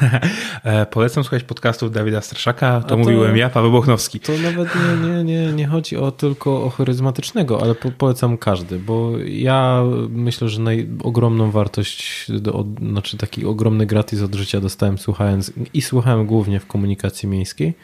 E, 0.64 0.86
Polecam 0.86 1.24
słuchać 1.24 1.42
podcastów 1.42 1.92
Dawida 1.92 2.20
Straszaka, 2.20 2.80
to, 2.80 2.88
to- 2.88 2.96
mówiłem 2.96 3.36
ja, 3.36 3.50
Paweł 3.50 3.72
Bochnowski. 3.72 4.20
To 4.20 4.32
nawet 4.42 4.68
nie, 4.74 5.08
nie, 5.08 5.24
nie, 5.24 5.52
nie 5.52 5.66
chodzi 5.66 5.96
o 5.96 6.10
tylko 6.10 6.64
o 6.64 6.70
charyzmatycznego, 6.70 7.62
ale 7.62 7.74
po, 7.74 7.90
polecam 7.90 8.38
każdy, 8.38 8.78
bo 8.78 9.12
ja 9.18 9.82
myślę, 10.10 10.48
że 10.48 10.60
naj, 10.60 10.88
ogromną 11.02 11.50
wartość, 11.50 12.26
do, 12.40 12.52
od, 12.52 12.66
znaczy 12.78 13.16
taki 13.16 13.44
ogromny 13.44 13.86
gratis 13.86 14.22
od 14.22 14.34
życia 14.34 14.60
dostałem 14.60 14.98
słuchając 14.98 15.52
i 15.74 15.82
słuchałem 15.82 16.26
głównie 16.26 16.60
w 16.60 16.66
komunikacji 16.66 17.28
miejskiej, 17.28 17.74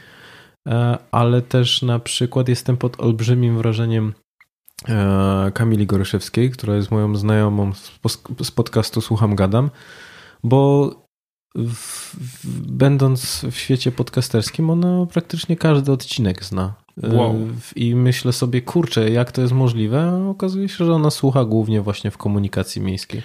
e, 0.69 0.99
ale 1.11 1.43
też 1.43 1.83
na 1.83 1.99
przykład 1.99 2.49
jestem 2.49 2.77
pod 2.77 3.01
olbrzymim 3.01 3.59
wrażeniem 3.59 4.13
Kamili 5.55 5.87
Goryszewskiej, 5.87 6.51
która 6.51 6.77
jest 6.77 6.91
moją 6.91 7.17
znajomą 7.17 7.73
z, 8.43 8.51
podcastu 8.51 9.01
Słucham 9.01 9.37
Gadam, 9.37 9.71
bo 10.45 10.91
w, 11.55 12.15
w, 12.15 12.71
będąc 12.73 13.45
w 13.51 13.57
świecie 13.57 13.93
podcasterskim, 13.93 14.71
ona 14.71 15.07
praktycznie 15.07 15.57
każdy 15.57 15.93
odcinek 15.93 16.45
zna. 16.45 16.75
Wow. 17.03 17.31
E, 17.31 17.37
I 17.77 17.95
myślę 17.95 18.33
sobie, 18.33 18.63
kurczę, 18.63 19.11
jak 19.11 19.33
to 19.33 19.43
jest 19.43 19.53
możliwe? 19.53 20.29
Okazuje 20.31 20.69
się, 20.69 20.85
że 20.85 20.93
ona 20.93 21.11
słucha 21.11 21.45
głównie 21.45 21.81
właśnie 21.81 22.11
w 22.11 22.19
komunikacji 22.19 22.83
miejskiej. 22.83 23.23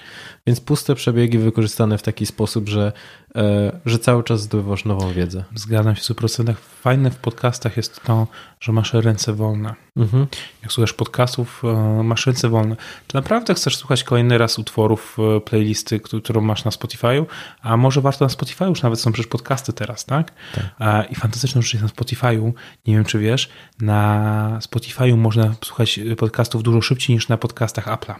Więc 0.47 0.59
puste 0.61 0.95
przebiegi 0.95 1.37
wykorzystane 1.37 1.97
w 1.97 2.01
taki 2.01 2.25
sposób, 2.25 2.69
że, 2.69 2.91
e, 3.35 3.79
że 3.85 3.99
cały 3.99 4.23
czas 4.23 4.41
zdobywasz 4.41 4.85
nową 4.85 5.13
wiedzę. 5.13 5.43
Zgadzam 5.55 5.95
się 5.95 6.01
w 6.01 6.05
100%. 6.05 6.53
Fajne 6.57 7.11
w 7.11 7.15
podcastach 7.15 7.77
jest 7.77 8.03
to, 8.03 8.27
że 8.59 8.71
masz 8.71 8.93
ręce 8.93 9.33
wolne. 9.33 9.75
Mhm. 9.97 10.27
Jak 10.63 10.71
słuchasz 10.71 10.93
podcastów, 10.93 11.61
e, 11.99 12.03
masz 12.03 12.27
ręce 12.27 12.49
wolne. 12.49 12.75
Czy 13.07 13.15
naprawdę 13.15 13.53
chcesz 13.53 13.75
słuchać 13.77 14.03
kolejny 14.03 14.37
raz 14.37 14.59
utworów 14.59 15.17
e, 15.37 15.41
playlisty, 15.41 15.99
któ- 15.99 16.21
którą 16.21 16.41
masz 16.41 16.65
na 16.65 16.71
Spotify'u? 16.71 17.25
A 17.61 17.77
może 17.77 18.01
warto 18.01 18.25
na 18.25 18.29
Spotify'u, 18.29 18.69
już 18.69 18.81
nawet 18.81 18.99
są 18.99 19.11
przecież 19.11 19.29
podcasty 19.29 19.73
teraz, 19.73 20.05
tak? 20.05 20.31
Tak. 20.55 21.11
I 21.11 21.15
fantastyczną 21.15 21.61
rzecz 21.61 21.73
jest 21.73 21.83
na 21.83 21.89
Spotify'u, 21.89 22.51
nie 22.87 22.93
wiem 22.95 23.05
czy 23.05 23.19
wiesz, 23.19 23.49
na 23.81 24.59
Spotify'u 24.61 25.17
można 25.17 25.55
słuchać 25.65 25.99
podcastów 26.17 26.63
dużo 26.63 26.81
szybciej 26.81 27.15
niż 27.15 27.27
na 27.27 27.37
podcastach 27.37 27.87
Apple'a. 27.87 28.15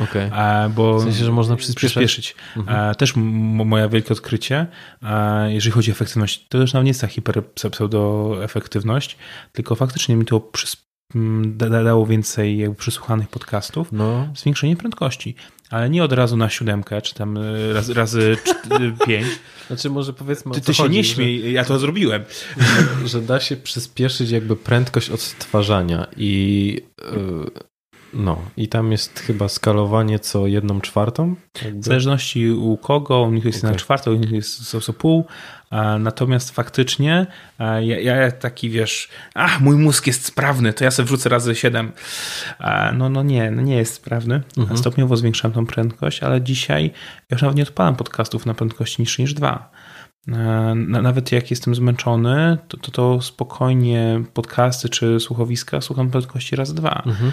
Okej. 0.00 0.30
E, 0.34 0.70
Bo 0.76 0.98
W 0.98 1.02
sensie, 1.02 1.24
że 1.24 1.32
można 1.32 1.56
przyspieszyć. 1.56 2.34
Mhm. 2.56 2.90
E, 2.90 2.94
Też 2.94 3.12
moje 3.16 3.88
wielkie 3.88 4.12
odkrycie, 4.12 4.66
e, 5.02 5.52
jeżeli 5.52 5.72
chodzi 5.72 5.90
o 5.90 5.92
efektywność, 5.94 6.46
to 6.48 6.58
też 6.58 6.72
nawet 6.72 6.84
nie 6.84 6.90
jest 6.90 7.00
ta 7.00 7.06
hiper 7.06 7.42
pseudoefektywność, 7.54 9.16
tylko 9.52 9.74
faktycznie 9.74 10.16
mi 10.16 10.24
to 10.24 10.50
dało 11.84 12.06
więcej 12.06 12.58
jakby 12.58 12.76
przysłuchanych 12.76 13.28
podcastów, 13.28 13.88
No, 13.92 14.28
zwiększenie 14.36 14.76
prędkości, 14.76 15.34
ale 15.70 15.90
nie 15.90 16.04
od 16.04 16.12
razu 16.12 16.36
na 16.36 16.48
siódemkę, 16.50 17.02
czy 17.02 17.14
tam 17.14 17.36
e, 17.36 17.40
razy, 17.94 18.36
pięć. 19.06 19.26
znaczy 19.66 19.90
może 19.90 20.12
powiedzmy 20.12 20.50
o 20.52 20.54
Ty, 20.54 20.60
ty 20.60 20.74
się 20.74 20.82
chodzi, 20.82 20.94
nie 20.96 21.04
że- 21.04 21.14
śmiej, 21.14 21.52
ja 21.52 21.64
to 21.64 21.78
zrobiłem. 21.78 22.24
że, 22.58 23.08
że 23.12 23.20
da 23.22 23.40
się 23.40 23.56
przyspieszyć 23.56 24.30
jakby 24.30 24.56
prędkość 24.56 25.10
odtwarzania 25.10 26.06
i 26.16 26.82
yy, 27.12 27.50
no 28.12 28.42
i 28.56 28.68
tam 28.68 28.92
jest 28.92 29.20
chyba 29.20 29.48
skalowanie 29.48 30.18
co 30.18 30.46
jedną 30.46 30.80
czwartą. 30.80 31.34
W 31.54 31.64
Jakby. 31.64 31.82
zależności 31.82 32.50
u 32.50 32.76
kogo, 32.76 33.22
u 33.22 33.30
nich 33.30 33.44
jest 33.44 33.62
na 33.62 33.68
Okej. 33.68 33.78
czwartą, 33.78 34.10
u 34.10 34.14
nich 34.14 34.30
jest 34.30 34.70
co, 34.70 34.80
co 34.80 34.92
pół. 34.92 35.24
Natomiast 35.98 36.50
faktycznie 36.50 37.26
ja, 37.80 38.16
ja 38.16 38.30
taki 38.30 38.70
wiesz, 38.70 39.08
ach, 39.34 39.60
mój 39.60 39.76
mózg 39.76 40.06
jest 40.06 40.24
sprawny, 40.24 40.72
to 40.72 40.84
ja 40.84 40.90
sobie 40.90 41.06
wrzucę 41.06 41.28
razy 41.28 41.54
7. 41.54 41.92
A, 42.58 42.92
no, 42.92 43.08
no 43.08 43.22
nie, 43.22 43.50
no 43.50 43.62
nie 43.62 43.76
jest 43.76 43.94
sprawny. 43.94 44.42
Mhm. 44.58 44.78
Stopniowo 44.78 45.16
zwiększam 45.16 45.52
tą 45.52 45.66
prędkość, 45.66 46.22
ale 46.22 46.42
dzisiaj 46.42 46.84
ja 47.30 47.34
już 47.34 47.42
nawet 47.42 47.56
nie 47.56 47.62
odpalam 47.62 47.96
podcastów 47.96 48.46
na 48.46 48.54
prędkości 48.54 49.02
niższej 49.02 49.22
niż 49.22 49.34
2. 49.34 49.70
Na, 50.26 50.74
nawet 50.74 51.32
jak 51.32 51.50
jestem 51.50 51.74
zmęczony, 51.74 52.58
to, 52.68 52.76
to, 52.76 52.90
to 52.90 53.22
spokojnie 53.22 54.22
podcasty 54.34 54.88
czy 54.88 55.20
słuchowiska 55.20 55.80
słucham 55.80 56.10
prędkości 56.10 56.56
raz 56.56 56.74
dwa. 56.74 57.02
Mhm. 57.06 57.32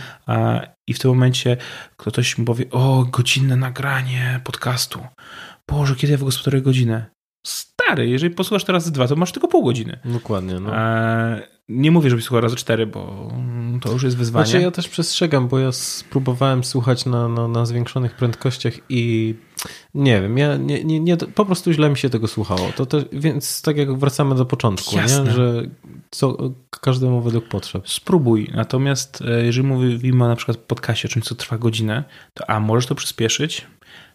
I 0.88 0.94
w 0.94 1.00
tym 1.00 1.12
momencie 1.12 1.58
ktoś 1.98 2.38
mi 2.38 2.46
powie, 2.46 2.66
o, 2.72 3.06
godzinne 3.12 3.56
nagranie 3.56 4.42
podcastu. 4.44 5.00
Boże, 5.68 5.96
kiedy 5.96 6.14
ja 6.14 6.18
wygospodaruję 6.18 6.62
godzinę? 6.64 7.06
Stary, 7.48 8.08
jeżeli 8.08 8.36
posłuchasz 8.36 8.64
teraz 8.64 8.92
dwa, 8.92 9.08
to 9.08 9.16
masz 9.16 9.32
tylko 9.32 9.48
pół 9.48 9.64
godziny. 9.64 10.00
Dokładnie. 10.06 10.60
No. 10.60 10.70
A, 10.74 11.36
nie 11.70 11.92
mówię, 11.92 12.10
żebyś 12.10 12.26
słuchał 12.26 12.42
razy 12.42 12.56
cztery, 12.56 12.88
bo 12.88 13.32
to 13.80 13.92
już 13.92 14.04
jest 14.04 14.18
wyzwanie. 14.18 14.46
Znaczy 14.46 14.64
ja 14.64 14.72
też 14.72 14.88
przestrzegam, 14.88 15.48
bo 15.48 15.60
ja 15.60 15.72
spróbowałem 15.72 16.64
słuchać 16.64 17.06
na, 17.06 17.28
na, 17.28 17.48
na 17.48 17.66
zwiększonych 17.66 18.16
prędkościach 18.16 18.74
i 18.90 19.36
nie 19.94 20.22
wiem, 20.22 20.38
ja 20.38 20.58
nie, 20.58 20.84
nie, 20.84 21.00
nie, 21.00 21.18
po 21.18 21.46
prostu 21.46 21.74
źle 21.74 21.90
mi 21.90 21.98
się 21.98 22.10
tego 22.10 22.28
słuchało. 22.28 22.72
To 22.76 22.86
też, 22.86 23.06
więc 23.12 23.62
tak 23.62 23.78
jak 23.78 23.98
wracamy 23.98 24.36
do 24.36 24.46
początku, 24.46 24.96
Jasne. 24.96 25.24
nie? 25.24 25.32
że 25.32 25.64
co, 26.12 26.38
każdemu 26.82 27.22
według 27.22 27.48
potrzeb. 27.48 27.90
Spróbuj. 27.90 28.52
Natomiast 28.56 29.22
e, 29.22 29.46
jeżeli 29.46 29.68
mówimy 29.68 30.26
o 30.26 30.28
na 30.28 30.36
przykład 30.36 30.58
podcaście, 30.58 31.08
o 31.08 31.12
czymś, 31.12 31.26
co 31.26 31.36
trwa 31.36 31.58
godzinę, 31.58 32.04
to 32.34 32.50
A, 32.50 32.60
możesz 32.60 32.86
to 32.86 32.96
przyspieszyć, 32.96 33.68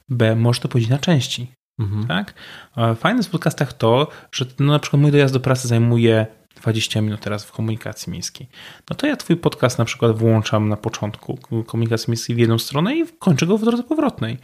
B, 0.09 0.37
możesz 0.37 0.61
to 0.61 0.69
podzielić 0.69 0.91
na 0.91 0.99
części. 0.99 1.53
Mhm. 1.79 2.07
Tak? 2.07 2.35
E, 2.77 2.95
Fajne 2.95 3.23
w 3.23 3.29
podcastach 3.29 3.73
to, 3.73 4.09
że 4.33 4.45
no, 4.59 4.73
na 4.73 4.79
przykład 4.79 5.03
mój 5.03 5.11
dojazd 5.11 5.35
do 5.35 5.41
pracy 5.41 5.69
zajmuje 5.69 6.27
20 6.63 7.01
minut 7.01 7.21
teraz 7.21 7.45
w 7.45 7.53
komunikacji 7.53 8.13
miejskiej. 8.13 8.49
No 8.91 8.97
to 8.97 9.07
ja 9.07 9.17
twój 9.17 9.37
podcast 9.37 9.79
na 9.79 9.85
przykład 9.85 10.19
włączam 10.19 10.69
na 10.69 10.77
początku 10.77 11.39
komunikacji 11.67 12.11
miejskiej 12.11 12.37
w 12.37 12.39
jedną 12.39 12.59
stronę 12.59 12.97
i 12.97 13.05
kończę 13.19 13.47
go 13.47 13.59
w 13.59 13.65
drodze 13.65 13.83
powrotnej. 13.83 14.39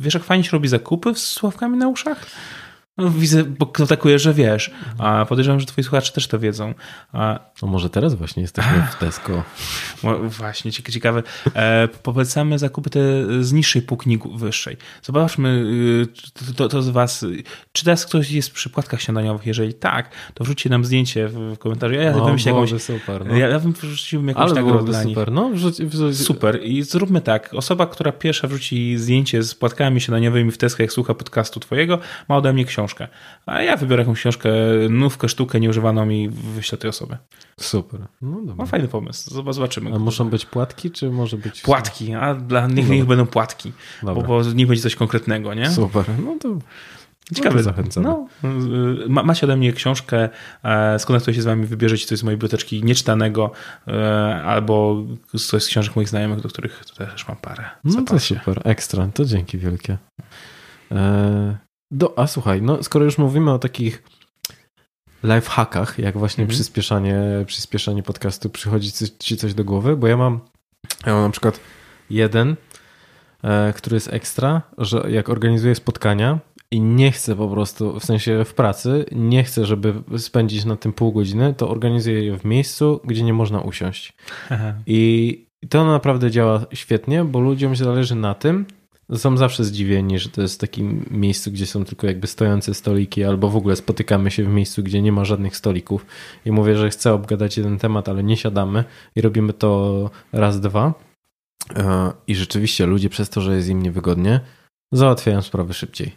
Wiesz, 0.00 0.14
jak 0.14 0.24
fajnie 0.24 0.44
się 0.44 0.50
robi 0.50 0.68
zakupy 0.68 1.14
z 1.14 1.26
słuchawkami 1.26 1.78
na 1.78 1.88
uszach? 1.88 2.26
No, 2.98 3.10
widzę, 3.10 3.44
bo 3.44 3.66
kontaktuję, 3.66 4.18
że 4.18 4.34
wiesz. 4.34 4.70
A 4.98 5.26
podejrzewam, 5.28 5.60
że 5.60 5.66
twoi 5.66 5.84
słuchacze 5.84 6.12
też 6.12 6.28
to 6.28 6.38
wiedzą. 6.38 6.74
A, 7.12 7.38
No 7.62 7.68
może 7.68 7.90
teraz 7.90 8.14
właśnie 8.14 8.42
jesteśmy 8.42 8.86
w 8.92 8.94
Tesco. 8.94 9.42
właśnie, 10.38 10.70
cieka- 10.72 10.92
ciekawe. 10.92 11.22
E, 11.54 11.88
polecamy 11.88 12.58
zakupy 12.58 12.90
te 12.90 13.00
z 13.44 13.52
niższej 13.52 13.82
półki 13.82 14.18
wyższej. 14.34 14.76
Zobaczmy, 15.02 15.48
y, 15.48 16.06
to, 16.32 16.54
to, 16.56 16.68
to 16.68 16.82
z 16.82 16.88
was, 16.88 17.24
czy 17.72 17.84
teraz 17.84 18.06
ktoś 18.06 18.30
jest 18.30 18.50
przy 18.50 18.70
płatkach 18.70 19.02
śniadaniowych? 19.02 19.46
Jeżeli 19.46 19.74
tak, 19.74 20.10
to 20.34 20.44
wrzućcie 20.44 20.70
nam 20.70 20.84
zdjęcie 20.84 21.28
w, 21.28 21.58
komentarzu. 21.58 21.94
Ja 21.94 22.12
No, 22.12 22.24
wymyślę 22.24 22.52
jakąś, 22.52 22.70
byłoby 22.70 22.84
super. 22.84 23.26
No. 23.26 23.36
ja, 23.36 23.48
ja 23.48 23.60
bym 23.60 23.72
wrzucił 23.72 24.26
jakąś 24.26 24.42
Ale 24.42 24.54
nagrodę 24.54 24.90
dla 24.92 25.02
super. 25.02 25.32
No, 25.32 25.50
wrzuć, 25.50 25.82
wrzuć, 25.82 26.16
Super. 26.16 26.60
I 26.62 26.82
zróbmy 26.82 27.20
tak. 27.20 27.54
Osoba, 27.54 27.86
która 27.86 28.12
pierwsza 28.12 28.48
wrzuci 28.48 28.98
zdjęcie 28.98 29.42
z 29.42 29.54
płatkami 29.54 30.00
śniadaniowymi 30.00 30.50
w 30.50 30.58
Tesco, 30.58 30.82
jak 30.82 30.92
słucha 30.92 31.14
podcastu 31.14 31.60
twojego, 31.60 31.98
ma 32.28 32.36
ode 32.36 32.52
mnie 32.52 32.64
książkę. 32.64 32.85
A 33.46 33.62
ja 33.62 33.76
wybiorę 33.76 34.02
jakąś 34.02 34.18
książkę, 34.18 34.50
nówkę, 34.90 35.28
sztukę 35.28 35.60
nieużywaną 35.60 36.08
i 36.08 36.28
wyślę 36.28 36.78
tej 36.78 36.90
osobie. 36.90 37.18
Super. 37.60 38.00
No 38.22 38.40
dobra. 38.42 38.66
Fajny 38.66 38.88
pomysł. 38.88 39.30
Zob- 39.34 39.52
Zobaczymy. 39.52 39.94
A 39.94 39.98
muszą 39.98 40.30
być 40.30 40.46
płatki, 40.46 40.90
czy 40.90 41.10
może 41.10 41.36
być... 41.36 41.60
Płatki, 41.60 42.14
a 42.14 42.34
dla 42.34 42.66
niech, 42.66 42.76
Dobra. 42.76 42.94
niech 42.94 43.04
będą 43.04 43.26
płatki, 43.26 43.72
bo, 44.02 44.14
Dobra. 44.14 44.28
bo 44.28 44.42
nie 44.42 44.66
będzie 44.66 44.82
coś 44.82 44.94
konkretnego, 44.96 45.54
nie? 45.54 45.70
Super. 45.70 46.04
No 46.24 46.36
to 46.40 46.58
Ciekawe. 47.34 47.62
zachęcamy. 47.62 48.06
No, 48.08 48.28
y, 49.04 49.08
ma, 49.08 49.22
macie 49.22 49.46
ode 49.46 49.56
mnie 49.56 49.72
książkę, 49.72 50.28
e, 50.62 50.98
skontaktuję 50.98 51.34
się 51.34 51.42
z 51.42 51.44
wami, 51.44 51.66
wybierzecie 51.66 52.06
coś 52.06 52.18
z 52.18 52.22
mojej 52.22 52.36
biblioteczki 52.36 52.84
nieczytanego 52.84 53.50
e, 53.88 54.42
albo 54.44 55.02
coś 55.36 55.62
z 55.62 55.66
książek 55.66 55.96
moich 55.96 56.08
znajomych, 56.08 56.40
do 56.40 56.48
których 56.48 56.84
też 56.96 57.28
mam 57.28 57.36
parę. 57.36 57.64
No 57.84 58.02
to 58.02 58.18
super, 58.18 58.60
ekstra, 58.64 59.08
to 59.14 59.24
dzięki 59.24 59.58
wielkie. 59.58 59.98
E, 60.92 61.56
do, 61.90 62.18
a 62.18 62.26
słuchaj, 62.26 62.62
no 62.62 62.82
skoro 62.82 63.04
już 63.04 63.18
mówimy 63.18 63.52
o 63.52 63.58
takich 63.58 64.02
lifehackach, 65.24 65.98
jak 65.98 66.18
właśnie 66.18 66.42
Mhm. 66.42 66.56
przyspieszanie, 66.56 67.16
przyspieszanie 67.46 68.02
podcastu, 68.02 68.50
przychodzi 68.50 68.90
ci- 69.18 69.36
coś 69.36 69.54
do 69.54 69.64
głowy, 69.64 69.96
bo 69.96 70.06
ja 70.06 70.16
mam, 70.16 70.40
ja 71.06 71.12
mam 71.14 71.22
na 71.22 71.30
przykład 71.30 71.60
jeden, 72.10 72.56
e, 73.44 73.72
który 73.76 73.96
jest 73.96 74.12
ekstra, 74.12 74.62
że 74.78 75.04
jak 75.10 75.28
organizuję 75.28 75.74
spotkania 75.74 76.38
i 76.70 76.80
nie 76.80 77.12
chcę 77.12 77.36
po 77.36 77.48
prostu, 77.48 78.00
w 78.00 78.04
sensie 78.04 78.44
w 78.44 78.54
pracy, 78.54 79.04
nie 79.12 79.44
chcę, 79.44 79.66
żeby 79.66 79.94
spędzić 80.18 80.64
na 80.64 80.76
tym 80.76 80.92
pół 80.92 81.12
godziny, 81.12 81.54
to 81.56 81.68
organizuję 81.70 82.24
je 82.24 82.38
w 82.38 82.44
miejscu, 82.44 83.00
gdzie 83.04 83.22
nie 83.22 83.32
można 83.32 83.60
usiąść. 83.60 84.12
Aha. 84.50 84.74
I 84.86 85.46
to 85.68 85.84
naprawdę 85.84 86.30
działa 86.30 86.66
świetnie, 86.72 87.24
bo 87.24 87.40
ludziom 87.40 87.76
zależy 87.76 88.14
na 88.14 88.34
tym, 88.34 88.66
są 89.14 89.36
zawsze 89.36 89.64
zdziwieni, 89.64 90.18
że 90.18 90.28
to 90.28 90.42
jest 90.42 90.60
takim 90.60 91.06
miejscu, 91.10 91.50
gdzie 91.50 91.66
są 91.66 91.84
tylko 91.84 92.06
jakby 92.06 92.26
stojące 92.26 92.74
stoliki, 92.74 93.24
albo 93.24 93.48
w 93.48 93.56
ogóle 93.56 93.76
spotykamy 93.76 94.30
się 94.30 94.44
w 94.44 94.48
miejscu, 94.48 94.82
gdzie 94.82 95.02
nie 95.02 95.12
ma 95.12 95.24
żadnych 95.24 95.56
stolików. 95.56 96.06
I 96.44 96.52
mówię, 96.52 96.76
że 96.76 96.90
chcę 96.90 97.12
obgadać 97.12 97.56
jeden 97.56 97.78
temat, 97.78 98.08
ale 98.08 98.22
nie 98.24 98.36
siadamy 98.36 98.84
i 99.16 99.20
robimy 99.20 99.52
to 99.52 100.10
raz, 100.32 100.60
dwa. 100.60 100.94
E, 101.76 102.12
I 102.26 102.34
rzeczywiście 102.34 102.86
ludzie 102.86 103.08
przez 103.08 103.28
to, 103.28 103.40
że 103.40 103.56
jest 103.56 103.68
im 103.68 103.82
niewygodnie, 103.82 104.40
załatwiają 104.92 105.42
sprawy 105.42 105.74
szybciej. 105.74 106.16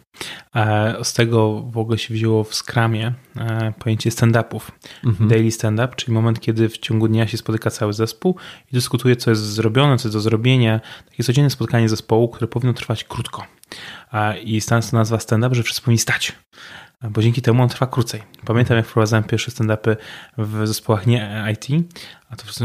E, 0.54 0.96
z 1.04 1.12
tego 1.12 1.62
w 1.62 1.78
ogóle 1.78 1.98
się 1.98 2.14
wzięło 2.14 2.44
w 2.44 2.54
skramie 2.54 3.14
e, 3.36 3.72
pojęcie 3.78 4.10
stand-upów. 4.10 4.70
Mhm. 5.04 5.28
Daily 5.30 5.50
stand-up, 5.50 5.94
czyli 5.96 6.12
moment, 6.12 6.40
kiedy 6.40 6.68
w 6.68 6.78
ciągu 6.78 7.08
dnia 7.08 7.26
się 7.26 7.36
spotyka 7.36 7.70
cały 7.70 7.92
zespół 7.92 8.36
i 8.72 8.74
dyskutuje, 8.74 9.16
co 9.16 9.30
jest 9.30 9.42
zrobione, 9.42 9.98
co 9.98 10.08
jest 10.08 10.16
do 10.16 10.20
zrobienia. 10.20 10.80
Takie 11.10 11.24
codzienne 11.24 11.50
spotkanie 11.50 11.88
zespołu, 11.88 12.28
które 12.28 12.48
powinno 12.48 12.72
trwać 12.72 13.04
krótko. 13.04 13.46
I 14.44 14.60
stąd 14.60 14.90
to 14.90 14.96
nazwa 14.96 15.18
stand-up, 15.20 15.54
że 15.54 15.62
wszyscy 15.62 15.82
powinni 15.82 15.98
stać 15.98 16.32
bo 17.10 17.22
dzięki 17.22 17.42
temu 17.42 17.62
on 17.62 17.68
trwa 17.68 17.86
krócej. 17.86 18.22
Pamiętam, 18.44 18.76
jak 18.76 18.86
wprowadzałem 18.86 19.24
pierwsze 19.24 19.50
stand-upy 19.50 19.96
w 20.38 20.66
zespołach 20.66 21.06
nie 21.06 21.44
IT, 21.52 21.86
a 22.30 22.36
to 22.36 22.36
po 22.36 22.42
prostu 22.42 22.64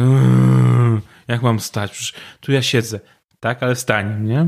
jak 1.27 1.41
mam 1.41 1.60
stać? 1.60 1.91
Przecież 1.91 2.14
tu 2.40 2.52
ja 2.52 2.61
siedzę 2.61 2.99
tak, 3.45 3.63
ale 3.63 3.76
wstań, 3.76 4.27
nie? 4.27 4.47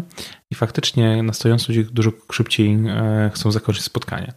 I 0.51 0.55
faktycznie 0.55 1.23
na 1.23 1.33
stojąc 1.33 1.69
ludzie 1.69 1.83
dużo 1.83 2.11
szybciej 2.31 2.73
e, 2.87 3.31
chcą 3.33 3.51
zakończyć 3.51 3.83
spotkanie. 3.83 4.33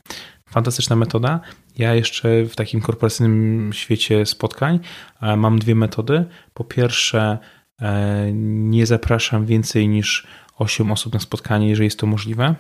Fantastyczna 0.50 0.96
metoda. 0.96 1.40
Ja 1.78 1.94
jeszcze 1.94 2.44
w 2.44 2.56
takim 2.56 2.80
korporacyjnym 2.80 3.70
świecie 3.72 4.26
spotkań 4.26 4.80
e, 5.22 5.36
mam 5.36 5.58
dwie 5.58 5.74
metody. 5.74 6.24
Po 6.54 6.64
pierwsze, 6.64 7.38
e, 7.80 8.32
nie 8.32 8.86
zapraszam 8.86 9.46
więcej 9.46 9.88
niż 9.88 10.26
8 10.56 10.92
osób 10.92 11.14
na 11.14 11.20
spotkanie, 11.20 11.68
jeżeli 11.68 11.86
jest 11.86 11.98
to 11.98 12.06
możliwe. 12.06 12.54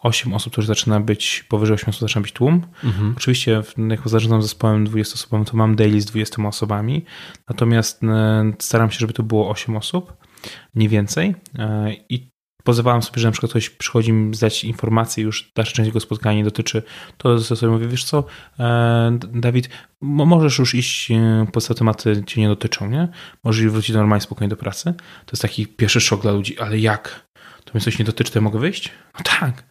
8 0.00 0.34
osób 0.34 0.54
to 0.54 0.60
już 0.60 0.66
zaczyna 0.66 1.00
być, 1.00 1.44
powyżej 1.48 1.74
8 1.74 1.88
osób 1.88 2.00
zaczyna 2.00 2.22
być 2.22 2.32
tłum. 2.32 2.66
Mhm. 2.84 3.14
Oczywiście, 3.16 3.62
jak 3.88 4.08
zarządzam 4.08 4.42
zespołem 4.42 4.84
20 4.84 5.14
osobowym, 5.14 5.44
to 5.44 5.56
mam 5.56 5.76
daily 5.76 6.00
z 6.00 6.04
20 6.04 6.48
osobami. 6.48 7.04
Natomiast 7.48 8.00
staram 8.58 8.90
się, 8.90 8.98
żeby 8.98 9.12
to 9.12 9.22
było 9.22 9.50
8 9.50 9.76
osób 9.76 10.20
nie 10.74 10.88
więcej. 10.88 11.34
E, 11.58 11.92
I 12.08 12.30
pozwalałem 12.64 13.02
sobie, 13.02 13.20
że 13.20 13.28
na 13.28 13.32
przykład 13.32 13.50
ktoś 13.50 13.70
przychodzi 13.70 14.12
mi 14.12 14.34
zdać 14.34 14.64
informację, 14.64 15.24
już 15.24 15.52
dalsza 15.56 15.72
część 15.72 15.86
jego 15.86 16.00
spotkania 16.00 16.44
dotyczy, 16.44 16.82
to 17.18 17.38
sobie 17.40 17.72
mówię, 17.72 17.88
wiesz 17.88 18.04
co, 18.04 18.24
e, 18.58 19.18
Dawid, 19.32 19.68
możesz 20.00 20.58
już 20.58 20.74
iść, 20.74 21.10
e, 21.10 21.46
po 21.52 21.60
te 21.60 21.74
tematy 21.74 22.22
cię 22.26 22.40
nie 22.40 22.48
dotyczą, 22.48 22.90
nie? 22.90 23.08
Możesz 23.44 23.66
wrócić 23.66 23.96
normalnie, 23.96 24.22
spokojnie 24.22 24.48
do 24.48 24.56
pracy. 24.56 24.94
To 25.26 25.32
jest 25.32 25.42
taki 25.42 25.66
pierwszy 25.66 26.00
szok 26.00 26.22
dla 26.22 26.32
ludzi, 26.32 26.58
ale 26.58 26.78
jak? 26.78 27.30
To 27.64 27.70
mnie 27.74 27.80
coś 27.80 27.98
nie 27.98 28.04
dotyczy, 28.04 28.32
to 28.32 28.38
ja 28.38 28.42
mogę 28.42 28.58
wyjść? 28.58 28.90
No 29.18 29.20
tak. 29.40 29.64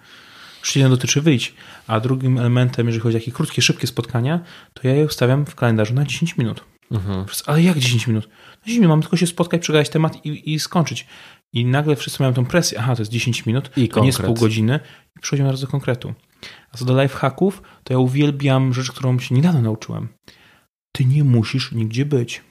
Już 0.60 0.76
nie 0.76 0.90
dotyczy 0.90 1.22
wyjść. 1.22 1.54
A 1.88 2.00
drugim 2.00 2.38
elementem, 2.38 2.88
jeżeli 2.88 3.02
chodzi 3.02 3.18
o 3.18 3.20
takie 3.20 3.32
krótkie, 3.32 3.62
szybkie 3.62 3.88
spotkania, 3.88 4.40
to 4.74 4.88
ja 4.88 4.96
je 4.96 5.06
ustawiam 5.06 5.46
w 5.46 5.56
kalendarzu 5.56 5.94
na 5.94 6.06
10 6.06 6.38
minut. 6.38 6.64
Mhm. 6.92 7.26
Ale 7.46 7.62
jak 7.62 7.78
10 7.78 8.08
minut? 8.08 8.30
10 8.66 8.78
minut, 8.78 8.90
mam 8.90 9.02
tylko 9.02 9.18
się 9.18 9.28
spotkać, 9.28 9.62
przegadać 9.62 9.90
temat 9.90 10.26
i, 10.26 10.54
i 10.54 10.60
skończyć. 10.60 11.08
I 11.54 11.66
nagle 11.66 11.96
wszyscy 11.96 12.24
mają 12.24 12.34
tą 12.34 12.46
presję, 12.46 12.80
aha, 12.80 12.96
to 12.96 13.02
jest 13.02 13.12
10 13.12 13.46
minut, 13.46 13.78
I 13.78 13.90
to 13.90 14.00
nie 14.00 14.08
jest 14.08 14.22
pół 14.22 14.34
godziny 14.34 14.80
i 15.18 15.20
przechodzimy 15.20 15.48
bardzo 15.48 15.66
do 15.66 15.72
konkretu. 15.72 16.14
A 16.72 16.78
co 16.78 16.86
do 16.86 17.02
lifehacków, 17.02 17.62
to 17.84 17.94
ja 17.94 18.00
uwielbiam 18.00 18.74
rzecz, 18.74 18.92
którą 18.92 19.20
się 19.20 19.36
niedawno 19.36 19.62
nauczyłem. 19.62 20.08
Ty 20.96 21.06
nie 21.06 21.24
musisz 21.24 21.72
nigdzie 21.72 22.06
być. 22.06 22.44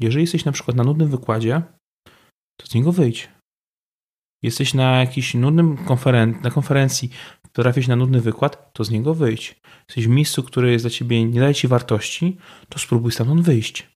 Jeżeli 0.00 0.22
jesteś 0.22 0.44
na 0.44 0.52
przykład 0.52 0.76
na 0.76 0.84
nudnym 0.84 1.08
wykładzie, 1.08 1.62
to 2.56 2.66
z 2.66 2.74
niego 2.74 2.92
wyjdź. 2.92 3.28
Jesteś 4.42 4.74
na 4.74 5.00
jakiejś 5.00 5.34
nudnym 5.34 5.76
konferen 5.76 6.40
na 6.42 6.50
konferencji, 6.50 7.10
trafisz 7.62 7.88
na 7.88 7.96
nudny 7.96 8.20
wykład, 8.20 8.72
to 8.72 8.84
z 8.84 8.90
niego 8.90 9.14
wyjdź. 9.14 9.60
Jesteś 9.88 10.06
w 10.06 10.10
miejscu, 10.10 10.42
które 10.42 10.72
jest 10.72 10.84
dla 10.84 10.90
ciebie, 10.90 11.24
nie 11.24 11.40
daje 11.40 11.54
ci 11.54 11.68
wartości, 11.68 12.36
to 12.68 12.78
spróbuj 12.78 13.12
stamtąd 13.12 13.40
wyjść. 13.40 13.94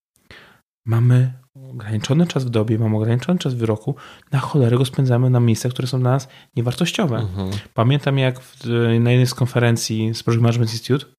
Mamy 0.86 1.32
ograniczony 1.70 2.26
czas 2.26 2.44
w 2.44 2.51
dobie, 2.51 2.78
mamy 2.78 2.97
ograniczony 2.97 3.39
czas 3.39 3.55
w 3.55 3.62
roku, 3.62 3.94
na 4.32 4.39
cholerę 4.39 4.76
go 4.76 4.85
spędzamy 4.85 5.30
na 5.30 5.40
miejscach, 5.40 5.72
które 5.72 5.89
są 5.89 6.01
dla 6.01 6.10
nas 6.10 6.28
niewartościowe. 6.56 7.16
Mhm. 7.16 7.51
Pamiętam 7.74 8.18
jak 8.18 8.40
w, 8.40 8.66
na 9.01 9.10
jednej 9.10 9.26
z 9.26 9.35
konferencji 9.35 10.14
z 10.14 10.22
Project 10.22 10.43
Management 10.43 10.72
Institute 10.72 11.18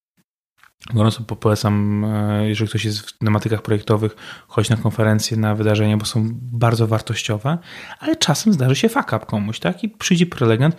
Gorąco 0.94 1.24
polecam, 1.24 2.06
e, 2.06 2.50
jeżeli 2.50 2.70
ktoś 2.70 2.86
jest 2.86 3.00
w 3.00 3.18
tematykach 3.18 3.62
projektowych, 3.62 4.16
chodź 4.48 4.70
na 4.70 4.78
konferencje, 4.78 5.38
na 5.38 5.56
wydarzenia, 5.56 5.98
bo 5.98 6.06
są 6.06 6.30
bardzo 6.34 6.88
wartościowe, 6.88 7.58
ale 8.00 8.16
czasem 8.16 8.54
zdarzy 8.54 8.76
się 8.76 8.90
fuck 8.90 9.08
up 9.08 9.20
komuś, 9.26 9.60
tak? 9.60 9.84
I 9.84 9.90
przyjdzie 9.90 10.26
prelegent, 10.26 10.76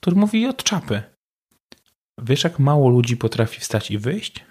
który 0.00 0.16
mówi 0.16 0.46
od 0.46 0.62
czapy. 0.62 1.02
Wiesz, 2.22 2.44
jak 2.44 2.58
mało 2.58 2.88
ludzi 2.88 3.16
potrafi 3.16 3.60
wstać 3.60 3.90
i 3.90 3.98
wyjść? 3.98 4.44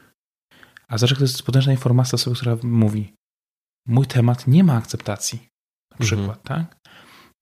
A 0.87 0.97
zresztą 0.97 1.17
to 1.17 1.23
jest 1.23 1.43
potężna 1.43 1.71
informacja 1.71 2.15
osoby, 2.15 2.35
która 2.35 2.57
mówi 2.63 3.13
mój 3.87 4.05
temat 4.05 4.47
nie 4.47 4.63
ma 4.63 4.73
akceptacji, 4.73 5.39
na 5.91 5.95
mhm. 5.95 6.07
przykład, 6.07 6.39
mhm. 6.39 6.65
tak? 6.65 6.77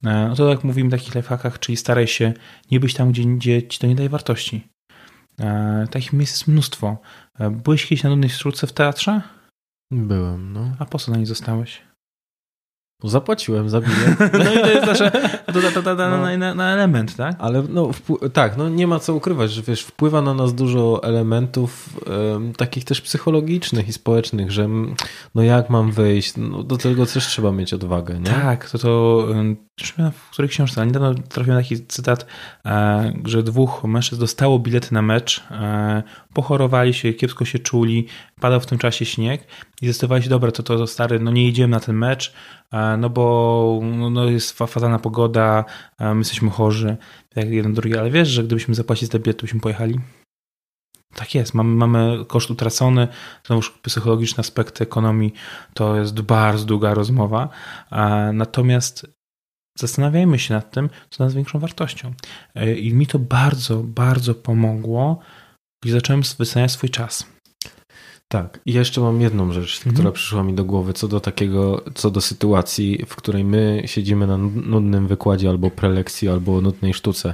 E, 0.03 0.27
no 0.27 0.35
to 0.35 0.49
jak 0.49 0.63
mówimy 0.63 0.89
w 0.89 0.91
takich 0.91 1.15
lifehackach, 1.15 1.59
czyli 1.59 1.77
staraj 1.77 2.07
się 2.07 2.33
nie 2.71 2.79
być 2.79 2.93
tam, 2.93 3.11
gdzie, 3.11 3.23
gdzie 3.25 3.67
ci 3.67 3.79
to 3.79 3.87
nie 3.87 3.95
daje 3.95 4.09
wartości. 4.09 4.67
E, 5.39 5.87
takich 5.91 6.13
miejsc 6.13 6.33
jest 6.33 6.47
mnóstwo. 6.47 6.97
E, 7.39 7.51
byłeś 7.51 7.85
kiedyś 7.85 8.03
na 8.03 8.09
nudnej 8.09 8.29
sztuce 8.29 8.67
w 8.67 8.73
teatrze? 8.73 9.21
Byłem, 9.91 10.53
no. 10.53 10.75
A 10.79 10.85
po 10.85 10.99
co 10.99 11.11
na 11.11 11.17
niej 11.17 11.25
zostałeś? 11.25 11.81
Zapłaciłem 13.03 13.69
za 13.69 13.81
bilet. 13.81 14.19
No 14.45 14.53
i 14.53 14.59
to 14.59 14.69
jest 14.69 14.87
nasze 14.87 15.11
no. 15.95 16.17
na, 16.17 16.37
na, 16.37 16.55
na, 16.55 16.73
element, 16.73 17.15
tak? 17.15 17.35
Ale 17.39 17.63
no, 17.69 17.89
tak, 18.33 18.57
no 18.57 18.69
nie 18.69 18.87
ma 18.87 18.99
co 18.99 19.15
ukrywać, 19.15 19.51
że 19.51 19.61
wiesz, 19.61 19.81
wpływa 19.81 20.21
na 20.21 20.33
nas 20.33 20.53
dużo 20.53 21.03
elementów 21.03 21.89
um, 22.07 22.53
takich 22.53 22.83
też 22.83 23.01
psychologicznych 23.01 23.87
i 23.87 23.93
społecznych, 23.93 24.51
że 24.51 24.69
no 25.35 25.43
jak 25.43 25.69
mam 25.69 25.91
wyjść, 25.91 26.33
no, 26.37 26.63
do 26.63 26.77
tego 26.77 27.05
też 27.05 27.27
trzeba 27.27 27.51
mieć 27.51 27.73
odwagę, 27.73 28.19
nie? 28.19 28.31
Tak, 28.31 28.69
to 28.69 28.77
to 28.77 29.27
w 30.13 30.29
której 30.31 30.49
książce, 30.49 30.85
niedawno 30.85 31.13
trafiłem 31.29 31.59
taki 31.59 31.85
cytat, 31.87 32.25
e, 32.65 33.13
że 33.25 33.43
dwóch 33.43 33.83
mężczyzn 33.83 34.21
dostało 34.21 34.59
bilety 34.59 34.93
na 34.93 35.01
mecz, 35.01 35.43
e, 35.51 36.03
pochorowali 36.33 36.93
się, 36.93 37.13
kiepsko 37.13 37.45
się 37.45 37.59
czuli, 37.59 38.07
padał 38.39 38.59
w 38.59 38.65
tym 38.65 38.77
czasie 38.77 39.05
śnieg 39.05 39.47
i 39.81 39.85
zdecydowali 39.85 40.29
dobra, 40.29 40.51
to, 40.51 40.63
to, 40.63 40.87
stary, 40.87 41.19
no 41.19 41.31
nie 41.31 41.47
idziemy 41.47 41.71
na 41.71 41.79
ten 41.79 41.95
mecz, 41.95 42.33
e, 42.71 42.97
no 42.97 43.09
bo 43.09 43.79
no, 43.83 44.09
no 44.09 44.25
jest 44.25 44.57
fatalna 44.57 44.99
pogoda, 44.99 45.65
my 45.99 46.17
jesteśmy 46.17 46.49
chorzy, 46.49 46.97
jak 47.35 47.49
jeden 47.49 47.73
drugi, 47.73 47.97
ale 47.97 48.11
wiesz, 48.11 48.27
że 48.27 48.43
gdybyśmy 48.43 48.75
zapłacili 48.75 49.11
za 49.11 49.19
bilet, 49.19 49.37
to 49.37 49.41
byśmy 49.41 49.59
pojechali? 49.59 49.99
Tak 51.15 51.35
jest, 51.35 51.53
mamy, 51.53 51.75
mamy 51.75 52.25
koszt 52.27 52.51
utracony, 52.51 53.07
znowu 53.47 53.61
psychologiczny 53.81 54.41
aspekt 54.41 54.81
ekonomii 54.81 55.33
to 55.73 55.97
jest 55.97 56.21
bardzo 56.21 56.65
długa 56.65 56.93
rozmowa, 56.93 57.49
natomiast 58.33 59.07
Zastanawiajmy 59.77 60.39
się 60.39 60.53
nad 60.53 60.71
tym, 60.71 60.89
co 61.09 61.23
nas 61.23 61.33
większą 61.33 61.59
wartością. 61.59 62.13
E, 62.55 62.75
I 62.75 62.93
mi 62.93 63.07
to 63.07 63.19
bardzo, 63.19 63.83
bardzo 63.83 64.35
pomogło, 64.35 65.19
gdy 65.83 65.93
zacząłem 65.93 66.21
wyceniać 66.39 66.71
swój 66.71 66.89
czas. 66.89 67.34
Tak, 68.27 68.59
i 68.65 68.73
jeszcze 68.73 69.01
mam 69.01 69.21
jedną 69.21 69.51
rzecz, 69.51 69.77
mhm. 69.77 69.93
która 69.93 70.11
przyszła 70.11 70.43
mi 70.43 70.53
do 70.53 70.65
głowy, 70.65 70.93
co 70.93 71.07
do 71.07 71.19
takiego, 71.19 71.83
co 71.95 72.11
do 72.11 72.21
sytuacji, 72.21 73.05
w 73.07 73.15
której 73.15 73.43
my 73.43 73.83
siedzimy 73.85 74.27
na 74.27 74.37
nudnym 74.37 75.07
wykładzie 75.07 75.49
albo 75.49 75.71
prelekcji, 75.71 76.29
albo 76.29 76.61
nudnej 76.61 76.93
sztuce. 76.93 77.33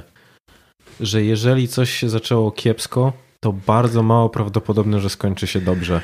Że 1.00 1.24
jeżeli 1.24 1.68
coś 1.68 1.90
się 1.90 2.08
zaczęło 2.08 2.50
kiepsko, 2.50 3.12
to 3.40 3.52
bardzo 3.52 4.02
mało 4.02 4.28
prawdopodobne, 4.30 5.00
że 5.00 5.10
skończy 5.10 5.46
się 5.46 5.60
dobrze 5.60 6.00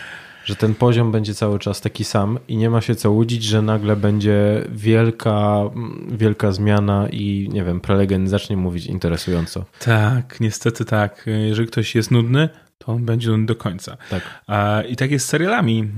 że 0.48 0.56
ten 0.56 0.74
poziom 0.74 1.12
będzie 1.12 1.35
cały 1.35 1.59
czas 1.59 1.81
taki 1.81 2.05
sam 2.05 2.39
i 2.48 2.56
nie 2.56 2.70
ma 2.70 2.81
się 2.81 2.94
co 2.94 3.10
łudzić, 3.10 3.44
że 3.44 3.62
nagle 3.62 3.97
będzie 3.97 4.65
wielka, 4.69 5.60
wielka 6.09 6.52
zmiana 6.52 7.09
i 7.09 7.48
nie 7.52 7.65
wiem, 7.65 7.81
prelegent 7.81 8.28
zacznie 8.31 8.56
mówić 8.56 8.86
interesująco. 8.86 9.65
Tak, 9.78 10.40
niestety 10.40 10.85
tak. 10.85 11.27
Jeżeli 11.48 11.69
ktoś 11.69 11.94
jest 11.94 12.10
nudny, 12.10 12.48
to 12.78 12.94
będzie 12.94 13.38
do 13.38 13.56
końca. 13.56 13.96
Tak. 14.10 14.44
I 14.88 14.96
tak 14.96 15.10
jest 15.10 15.26
z 15.26 15.28
serialami. 15.28 15.88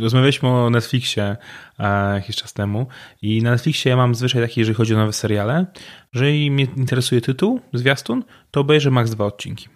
Rozmawialiśmy 0.00 0.48
o 0.48 0.70
Netflixie 0.70 1.36
jakiś 2.14 2.36
czas 2.36 2.52
temu 2.52 2.86
i 3.22 3.42
na 3.42 3.50
Netflixie 3.50 3.90
ja 3.90 3.96
mam 3.96 4.14
zwyczaj 4.14 4.42
taki, 4.42 4.60
jeżeli 4.60 4.76
chodzi 4.76 4.94
o 4.94 4.98
nowe 4.98 5.12
seriale, 5.12 5.66
że 6.12 6.24
jeżeli 6.26 6.50
mnie 6.50 6.66
interesuje 6.76 7.20
tytuł, 7.20 7.60
zwiastun, 7.72 8.24
to 8.50 8.60
obejrzę 8.60 8.90
maks 8.90 9.10
dwa 9.10 9.24
odcinki. 9.24 9.68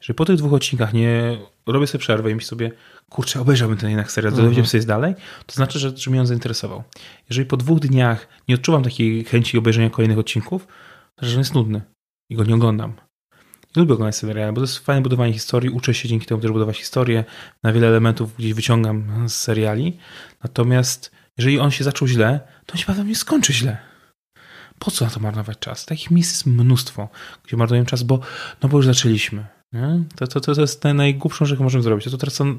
Jeżeli 0.00 0.14
po 0.14 0.24
tych 0.24 0.36
dwóch 0.36 0.52
odcinkach 0.52 0.92
nie 0.92 1.38
robię 1.66 1.86
sobie 1.86 2.02
przerwę 2.02 2.30
i 2.30 2.34
myślę 2.34 2.48
sobie, 2.48 2.70
kurczę, 3.10 3.40
obejrzałbym 3.40 3.78
ten 3.78 3.90
jednak 3.90 4.12
serial, 4.12 4.32
mhm. 4.32 4.44
dowiedziałem 4.46 4.66
sobie 4.66 4.84
dalej, 4.84 5.14
to 5.46 5.54
znaczy, 5.54 5.78
że, 5.78 5.96
że 5.96 6.10
mnie 6.10 6.20
on 6.20 6.26
zainteresował. 6.26 6.82
Jeżeli 7.30 7.48
po 7.48 7.56
dwóch 7.56 7.80
dniach 7.80 8.28
nie 8.48 8.54
odczuwam 8.54 8.82
takiej 8.82 9.24
chęci 9.24 9.58
obejrzenia 9.58 9.90
kolejnych 9.90 10.18
odcinków, 10.18 10.66
to 10.66 10.72
znaczy, 11.18 11.30
że 11.30 11.36
on 11.36 11.40
jest 11.40 11.54
nudny 11.54 11.82
i 12.30 12.36
go 12.36 12.44
nie 12.44 12.54
oglądam. 12.54 12.92
Lubię 13.76 13.94
oglądać 13.94 14.16
seriale, 14.16 14.52
bo 14.52 14.60
to 14.60 14.64
jest 14.64 14.78
fajne 14.78 15.02
budowanie 15.02 15.32
historii, 15.32 15.70
uczę 15.70 15.94
się 15.94 16.08
dzięki 16.08 16.26
temu 16.26 16.40
też 16.40 16.50
budować 16.52 16.78
historię, 16.78 17.24
na 17.62 17.72
wiele 17.72 17.88
elementów 17.88 18.36
gdzieś 18.36 18.54
wyciągam 18.54 19.28
z 19.28 19.34
seriali, 19.34 19.98
natomiast 20.42 21.10
jeżeli 21.38 21.60
on 21.60 21.70
się 21.70 21.84
zaczął 21.84 22.08
źle, 22.08 22.40
to 22.66 22.72
on 22.72 22.78
się 22.78 22.86
pewnie 22.86 23.04
nie 23.04 23.16
skończy 23.16 23.52
źle. 23.52 23.76
Po 24.78 24.90
co 24.90 25.04
na 25.04 25.10
to 25.10 25.20
marnować 25.20 25.58
czas? 25.58 25.86
Takich 25.86 26.10
miejsc 26.10 26.32
jest 26.32 26.46
mnóstwo, 26.46 27.08
gdzie 27.44 27.56
marnuję 27.56 27.84
czas, 27.84 28.02
bo, 28.02 28.20
no 28.62 28.68
bo 28.68 28.76
już 28.76 28.86
zaczęliśmy 28.86 29.46
Nie? 29.72 30.04
To, 30.16 30.26
to, 30.26 30.40
to 30.40 30.60
jest 30.60 30.84
najgłupszą 30.84 31.44
rzecz, 31.44 31.52
jaką 31.52 31.64
możemy 31.64 31.82
zrobić. 31.82 32.10
To, 32.10 32.18
teraz 32.18 32.40
on, 32.40 32.58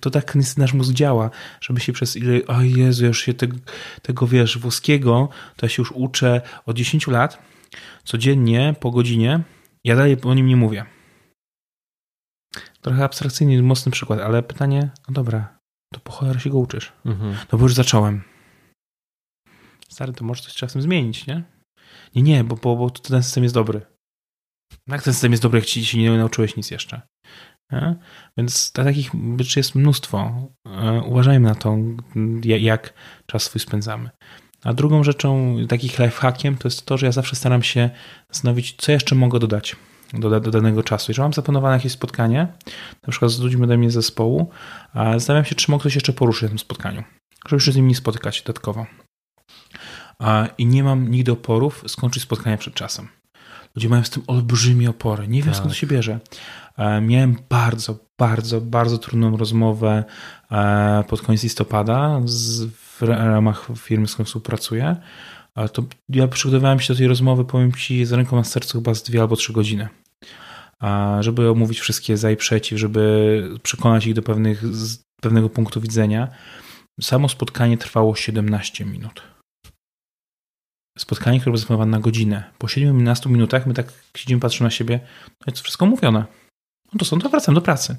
to 0.00 0.10
tak 0.10 0.34
nasz 0.56 0.72
mózg 0.72 0.92
działa, 0.92 1.30
żeby 1.60 1.80
się 1.80 1.92
przez 1.92 2.16
ile, 2.16 2.46
o 2.46 2.62
Jezu, 2.62 3.06
już 3.06 3.22
się 3.22 3.34
tego, 4.02 4.26
wiesz, 4.26 4.58
włoskiego, 4.58 5.28
to 5.56 5.66
ja 5.66 5.70
się 5.70 5.82
już 5.82 5.92
uczę 5.92 6.40
od 6.66 6.76
10 6.76 7.06
lat, 7.06 7.38
codziennie, 8.04 8.74
po 8.80 8.90
godzinie, 8.90 9.40
ja 9.84 9.96
dalej 9.96 10.16
o 10.22 10.34
nim 10.34 10.46
nie 10.46 10.56
mówię. 10.56 10.86
Trochę 12.80 13.04
abstrakcyjny, 13.04 13.62
mocny 13.62 13.92
przykład, 13.92 14.20
ale 14.20 14.42
pytanie, 14.42 14.90
no 15.08 15.14
dobra, 15.14 15.58
to 15.94 16.00
po 16.00 16.12
cholerę 16.12 16.40
się 16.40 16.50
go 16.50 16.58
uczysz. 16.58 16.92
Mhm. 17.04 17.36
No 17.52 17.58
bo 17.58 17.64
już 17.64 17.74
zacząłem. 17.74 18.22
Stary, 19.88 20.12
to 20.12 20.24
może 20.24 20.42
coś 20.42 20.54
czasem 20.54 20.82
zmienić, 20.82 21.26
nie? 21.26 21.44
Nie, 22.14 22.22
nie, 22.22 22.44
bo, 22.44 22.56
bo, 22.56 22.76
bo 22.76 22.90
ten 22.90 23.22
system 23.22 23.42
jest 23.42 23.54
dobry. 23.54 23.86
Jak 24.86 25.02
ten 25.02 25.12
system 25.12 25.32
jest 25.32 25.42
dobry, 25.42 25.58
jak 25.58 25.66
ci 25.66 25.86
się 25.86 25.98
nie 25.98 26.18
nauczyłeś 26.18 26.56
nic 26.56 26.70
jeszcze? 26.70 27.02
Nie? 27.72 27.96
Więc 28.36 28.72
takich 28.72 29.10
rzeczy 29.38 29.60
jest 29.60 29.74
mnóstwo. 29.74 30.48
E, 30.66 31.02
uważajmy 31.02 31.48
na 31.48 31.54
to, 31.54 31.76
jak 32.42 32.94
czas 33.26 33.42
swój 33.42 33.60
spędzamy. 33.60 34.10
A 34.64 34.74
drugą 34.74 35.04
rzeczą, 35.04 35.56
takich 35.68 35.98
lifehackiem, 35.98 36.56
to 36.56 36.68
jest 36.68 36.86
to, 36.86 36.98
że 36.98 37.06
ja 37.06 37.12
zawsze 37.12 37.36
staram 37.36 37.62
się 37.62 37.90
zastanowić, 38.30 38.74
co 38.78 38.92
jeszcze 38.92 39.14
mogę 39.14 39.38
dodać 39.38 39.76
do, 40.12 40.40
do 40.40 40.50
danego 40.50 40.82
czasu. 40.82 41.10
Jeżeli 41.10 41.22
mam 41.22 41.32
zaplanowane 41.32 41.76
jakieś 41.76 41.92
spotkanie, 41.92 42.48
na 43.06 43.10
przykład 43.10 43.30
z 43.30 43.40
ludźmi 43.40 43.64
ode 43.64 43.78
mnie 43.78 43.90
z 43.90 43.94
zespołu, 43.94 44.50
zastanawiam 44.94 45.44
się, 45.44 45.54
czy 45.54 45.70
mogę 45.70 45.82
coś 45.82 45.94
jeszcze 45.94 46.12
poruszyć 46.12 46.42
na 46.42 46.48
tym 46.48 46.58
spotkaniu, 46.58 47.02
żeby 47.48 47.62
się 47.62 47.72
z 47.72 47.76
nimi 47.76 47.94
spotykać 47.94 48.42
dodatkowo. 48.42 48.86
I 50.58 50.66
nie 50.66 50.84
mam 50.84 51.10
nigdy 51.10 51.32
oporów 51.32 51.84
skończyć 51.86 52.22
spotkania 52.22 52.56
przed 52.56 52.74
czasem. 52.74 53.08
Ludzie 53.76 53.88
mają 53.88 54.04
z 54.04 54.10
tym 54.10 54.22
olbrzymie 54.26 54.90
opory. 54.90 55.28
Nie 55.28 55.42
wiem, 55.42 55.52
tak. 55.52 55.56
skąd 55.56 55.70
to 55.70 55.78
się 55.78 55.86
bierze. 55.86 56.18
Miałem 57.02 57.36
bardzo, 57.48 57.98
bardzo, 58.18 58.60
bardzo 58.60 58.98
trudną 58.98 59.36
rozmowę 59.36 60.04
pod 61.08 61.22
koniec 61.22 61.42
listopada 61.42 62.20
z, 62.24 62.68
w 63.00 63.08
ramach 63.08 63.68
firmy, 63.76 64.08
z 64.08 64.12
którą 64.12 64.26
współpracuję. 64.26 64.96
To 65.72 65.84
ja 66.08 66.28
przygotowałem 66.28 66.80
się 66.80 66.94
do 66.94 66.98
tej 66.98 67.08
rozmowy, 67.08 67.44
powiem 67.44 67.72
Ci, 67.72 68.04
z 68.04 68.12
ręką 68.12 68.36
na 68.36 68.44
sercu 68.44 68.78
chyba 68.78 68.94
z 68.94 69.02
dwie 69.02 69.20
albo 69.20 69.36
trzy 69.36 69.52
godziny. 69.52 69.88
Żeby 71.20 71.50
omówić 71.50 71.80
wszystkie 71.80 72.16
za 72.16 72.30
i 72.30 72.36
przeciw, 72.36 72.78
żeby 72.78 73.42
przekonać 73.62 74.06
ich 74.06 74.14
do 74.14 74.22
pewnych, 74.22 74.62
pewnego 75.20 75.48
punktu 75.48 75.80
widzenia. 75.80 76.28
Samo 77.00 77.28
spotkanie 77.28 77.78
trwało 77.78 78.14
17 78.14 78.84
minut 78.84 79.22
spotkanie, 80.98 81.40
które 81.40 81.50
było 81.50 81.58
zaplanowane 81.58 81.90
na 81.90 82.00
godzinę. 82.00 82.44
Po 82.58 82.68
17 82.68 83.30
minutach 83.30 83.66
my 83.66 83.74
tak 83.74 83.92
siedzimy, 84.16 84.40
patrzymy 84.40 84.66
na 84.66 84.70
siebie, 84.70 85.00
no 85.28 85.44
jest 85.46 85.60
wszystko 85.60 85.86
mówione. 85.86 86.24
No 86.92 86.98
to 86.98 87.04
są, 87.04 87.18
to 87.18 87.28
wracam 87.28 87.54
do 87.54 87.60
pracy. 87.60 87.96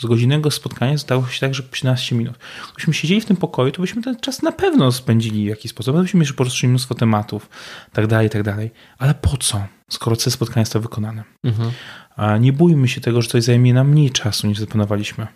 Z 0.00 0.06
godzinnego 0.06 0.50
spotkania 0.50 0.92
zostało 0.92 1.26
się 1.26 1.40
tak, 1.40 1.54
że 1.54 1.62
17 1.72 2.16
minut. 2.16 2.38
Gdybyśmy 2.66 2.94
siedzieli 2.94 3.20
w 3.20 3.24
tym 3.24 3.36
pokoju, 3.36 3.72
to 3.72 3.80
byśmy 3.80 4.02
ten 4.02 4.16
czas 4.16 4.42
na 4.42 4.52
pewno 4.52 4.92
spędzili 4.92 5.44
w 5.44 5.48
jakiś 5.48 5.70
sposób. 5.70 5.96
Byśmy 5.96 6.20
jeszcze 6.20 6.34
poruszyli 6.34 6.70
mnóstwo 6.70 6.94
tematów, 6.94 7.48
tak 7.92 8.06
dalej, 8.06 8.30
tak 8.30 8.42
dalej. 8.42 8.70
Ale 8.98 9.14
po 9.14 9.36
co, 9.36 9.66
skoro 9.90 10.16
cel 10.16 10.32
spotkania 10.32 10.64
został 10.64 10.82
wykonany? 10.82 11.24
Mhm. 11.44 11.70
A 12.16 12.38
nie 12.38 12.52
bójmy 12.52 12.88
się 12.88 13.00
tego, 13.00 13.22
że 13.22 13.28
coś 13.28 13.42
zajmie 13.42 13.74
nam 13.74 13.88
mniej 13.90 14.10
czasu 14.10 14.46
niż 14.46 14.58
zaplanowaliśmy. 14.58 15.26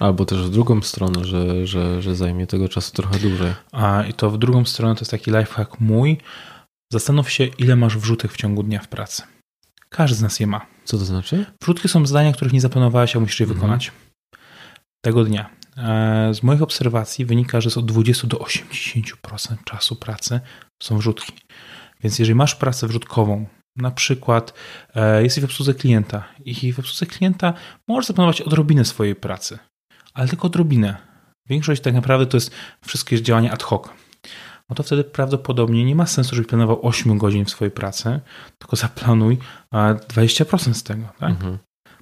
Albo 0.00 0.24
też 0.24 0.38
w 0.38 0.50
drugą 0.50 0.82
stronę, 0.82 1.24
że, 1.24 1.66
że, 1.66 2.02
że 2.02 2.14
zajmie 2.14 2.46
tego 2.46 2.68
czasu 2.68 2.92
trochę 2.92 3.18
dłużej. 3.18 3.52
A 3.72 4.04
i 4.08 4.12
to 4.12 4.30
w 4.30 4.38
drugą 4.38 4.64
stronę 4.64 4.94
to 4.94 5.00
jest 5.00 5.10
taki 5.10 5.30
lifehack 5.30 5.80
mój. 5.80 6.18
Zastanów 6.92 7.30
się, 7.30 7.44
ile 7.44 7.76
masz 7.76 7.98
wrzutek 7.98 8.32
w 8.32 8.36
ciągu 8.36 8.62
dnia 8.62 8.80
w 8.80 8.88
pracy. 8.88 9.22
Każdy 9.88 10.16
z 10.16 10.22
nas 10.22 10.40
je 10.40 10.46
ma. 10.46 10.66
Co 10.84 10.98
to 10.98 11.04
znaczy? 11.04 11.46
Wrzutki 11.62 11.88
są 11.88 12.06
zadania, 12.06 12.32
których 12.32 12.52
nie 12.52 12.60
zaplanowałeś, 12.60 13.16
a 13.16 13.20
musisz 13.20 13.40
je 13.40 13.44
mhm. 13.44 13.60
wykonać 13.60 13.92
tego 15.04 15.24
dnia. 15.24 15.50
E, 15.76 16.34
z 16.34 16.42
moich 16.42 16.62
obserwacji 16.62 17.24
wynika, 17.24 17.60
że 17.60 17.70
z 17.70 17.76
od 17.76 17.86
20 17.86 18.26
do 18.26 18.36
80% 18.36 19.64
czasu 19.64 19.96
pracy 19.96 20.40
są 20.82 20.98
wrzutki. 20.98 21.32
Więc 22.02 22.18
jeżeli 22.18 22.34
masz 22.34 22.54
pracę 22.54 22.86
wrzutkową, 22.86 23.46
na 23.76 23.90
przykład 23.90 24.54
e, 24.94 25.22
jesteś 25.22 25.42
w 25.42 25.44
obsłudze 25.44 25.74
klienta 25.74 26.24
i 26.44 26.72
w 26.72 26.78
obsłudze 26.78 27.06
klienta 27.06 27.54
możesz 27.88 28.06
zaplanować 28.06 28.40
odrobinę 28.40 28.84
swojej 28.84 29.14
pracy 29.14 29.58
ale 30.18 30.28
tylko 30.28 30.46
odrobinę. 30.46 30.96
Większość 31.48 31.82
tak 31.82 31.94
naprawdę 31.94 32.26
to 32.26 32.36
jest 32.36 32.50
wszystkie 32.86 33.22
działania 33.22 33.52
ad 33.52 33.62
hoc. 33.62 33.88
No 34.68 34.74
to 34.74 34.82
wtedy 34.82 35.04
prawdopodobnie 35.04 35.84
nie 35.84 35.94
ma 35.94 36.06
sensu, 36.06 36.34
żebyś 36.36 36.48
planował 36.48 36.86
8 36.86 37.18
godzin 37.18 37.44
w 37.44 37.50
swojej 37.50 37.72
pracy, 37.72 38.20
tylko 38.58 38.76
zaplanuj 38.76 39.38
20% 39.72 40.74
z 40.74 40.82
tego. 40.82 41.04
Tak? 41.18 41.30
Mhm. 41.30 41.58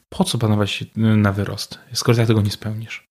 Po 0.08 0.24
co 0.24 0.38
planować 0.38 0.84
na 0.96 1.32
wyrost, 1.32 1.78
skoro 1.92 2.16
tak 2.16 2.26
tego 2.26 2.42
nie 2.42 2.50
spełnisz? 2.50 3.06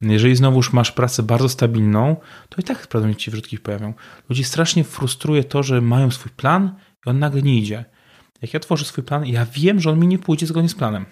Jeżeli 0.00 0.36
znowuż 0.36 0.72
masz 0.72 0.92
pracę 0.92 1.22
bardzo 1.22 1.48
stabilną, 1.48 2.16
to 2.48 2.60
i 2.60 2.64
tak 2.64 2.76
prawdopodobnie 2.76 3.16
ci 3.16 3.30
wrzutki 3.30 3.58
pojawią. 3.58 3.94
Ludzi 4.28 4.44
strasznie 4.44 4.84
frustruje 4.84 5.44
to, 5.44 5.62
że 5.62 5.80
mają 5.80 6.10
swój 6.10 6.32
plan 6.32 6.76
i 7.06 7.10
on 7.10 7.18
nagle 7.18 7.42
nie 7.42 7.58
idzie. 7.58 7.84
Jak 8.42 8.54
ja 8.54 8.60
tworzę 8.60 8.84
swój 8.84 9.04
plan, 9.04 9.26
ja 9.26 9.46
wiem, 9.46 9.80
że 9.80 9.90
on 9.90 9.98
mi 9.98 10.06
nie 10.06 10.18
pójdzie 10.18 10.46
zgodnie 10.46 10.68
z 10.68 10.74
planem. 10.74 11.06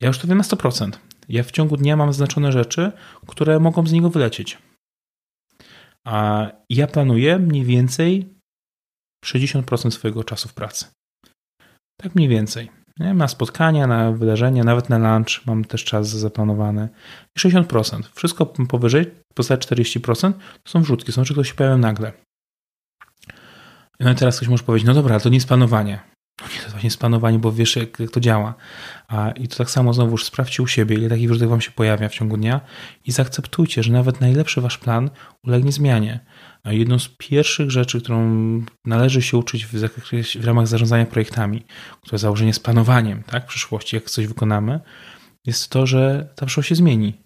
Ja 0.00 0.08
już 0.08 0.18
to 0.18 0.28
wiem 0.28 0.38
na 0.38 0.44
100%. 0.44 0.90
Ja 1.28 1.42
w 1.42 1.50
ciągu 1.50 1.76
dnia 1.76 1.96
mam 1.96 2.12
znaczone 2.12 2.52
rzeczy, 2.52 2.92
które 3.26 3.60
mogą 3.60 3.86
z 3.86 3.92
niego 3.92 4.10
wylecieć. 4.10 4.58
A 6.06 6.46
ja 6.70 6.86
planuję 6.86 7.38
mniej 7.38 7.64
więcej 7.64 8.34
60% 9.24 9.90
swojego 9.90 10.24
czasu 10.24 10.48
w 10.48 10.54
pracy. 10.54 10.86
Tak 12.00 12.14
mniej 12.14 12.28
więcej. 12.28 12.70
Na 12.98 13.28
spotkania, 13.28 13.86
na 13.86 14.12
wydarzenia, 14.12 14.64
nawet 14.64 14.88
na 14.88 14.98
lunch 14.98 15.46
mam 15.46 15.64
też 15.64 15.84
czas 15.84 16.08
zaplanowany. 16.08 16.88
60%. 17.38 18.02
Wszystko 18.14 18.46
powyżej, 18.46 19.10
poza 19.34 19.56
40% 19.56 20.32
to 20.62 20.72
są 20.72 20.82
wrzutki, 20.82 21.12
są 21.12 21.24
rzeczy, 21.24 21.34
które 21.34 21.44
się 21.44 21.54
pojawiają 21.54 21.78
nagle. 21.78 22.12
No 24.00 24.12
i 24.12 24.14
teraz 24.14 24.36
ktoś 24.36 24.48
może 24.48 24.64
powiedzieć, 24.64 24.86
no 24.86 24.94
dobra, 24.94 25.20
to 25.20 25.28
nie 25.28 25.36
jest 25.36 25.48
planowanie. 25.48 26.11
Właśnie 26.70 26.90
planowanie, 26.90 27.38
bo 27.38 27.52
wiesz, 27.52 27.76
jak, 27.76 28.00
jak 28.00 28.10
to 28.10 28.20
działa. 28.20 28.54
A, 29.08 29.30
I 29.30 29.48
to 29.48 29.56
tak 29.56 29.70
samo 29.70 29.94
znowuż 29.94 30.24
sprawdźcie 30.24 30.62
u 30.62 30.66
siebie, 30.66 30.96
ile 30.96 31.08
takich 31.08 31.28
wrzutek 31.28 31.48
wam 31.48 31.60
się 31.60 31.70
pojawia 31.70 32.08
w 32.08 32.14
ciągu 32.14 32.36
dnia 32.36 32.60
i 33.04 33.12
zaakceptujcie, 33.12 33.82
że 33.82 33.92
nawet 33.92 34.20
najlepszy 34.20 34.60
wasz 34.60 34.78
plan 34.78 35.10
ulegnie 35.44 35.72
zmianie. 35.72 36.20
A 36.64 36.72
jedną 36.72 36.98
z 36.98 37.08
pierwszych 37.08 37.70
rzeczy, 37.70 38.00
którą 38.00 38.30
należy 38.84 39.22
się 39.22 39.36
uczyć 39.36 39.66
w, 39.66 39.72
w 40.40 40.44
ramach 40.44 40.66
zarządzania 40.66 41.06
projektami, 41.06 41.64
które 42.02 42.18
założenie 42.18 42.54
z 42.54 42.58
planowaniem 42.58 43.22
tak, 43.22 43.44
w 43.44 43.48
przyszłości, 43.48 43.96
jak 43.96 44.10
coś 44.10 44.26
wykonamy, 44.26 44.80
jest 45.46 45.70
to, 45.70 45.86
że 45.86 46.28
ta 46.36 46.46
przyszłość 46.46 46.68
się 46.68 46.74
zmieni. 46.74 47.22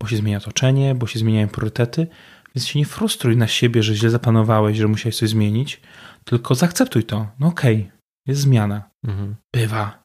Bo 0.00 0.08
się 0.08 0.16
zmienia 0.16 0.38
otoczenie, 0.38 0.94
bo 0.94 1.06
się 1.06 1.18
zmieniają 1.18 1.48
priorytety, 1.48 2.06
więc 2.54 2.66
się 2.66 2.78
nie 2.78 2.84
frustruj 2.84 3.36
na 3.36 3.46
siebie, 3.46 3.82
że 3.82 3.94
źle 3.94 4.10
zaplanowałeś, 4.10 4.78
że 4.78 4.88
musiałeś 4.88 5.16
coś 5.16 5.28
zmienić, 5.28 5.80
tylko 6.24 6.54
zaakceptuj 6.54 7.04
to. 7.04 7.26
No 7.38 7.46
okej, 7.46 7.76
okay, 7.80 7.93
jest 8.26 8.40
zmiana. 8.40 8.90
Mhm. 9.04 9.36
Bywa. 9.54 10.04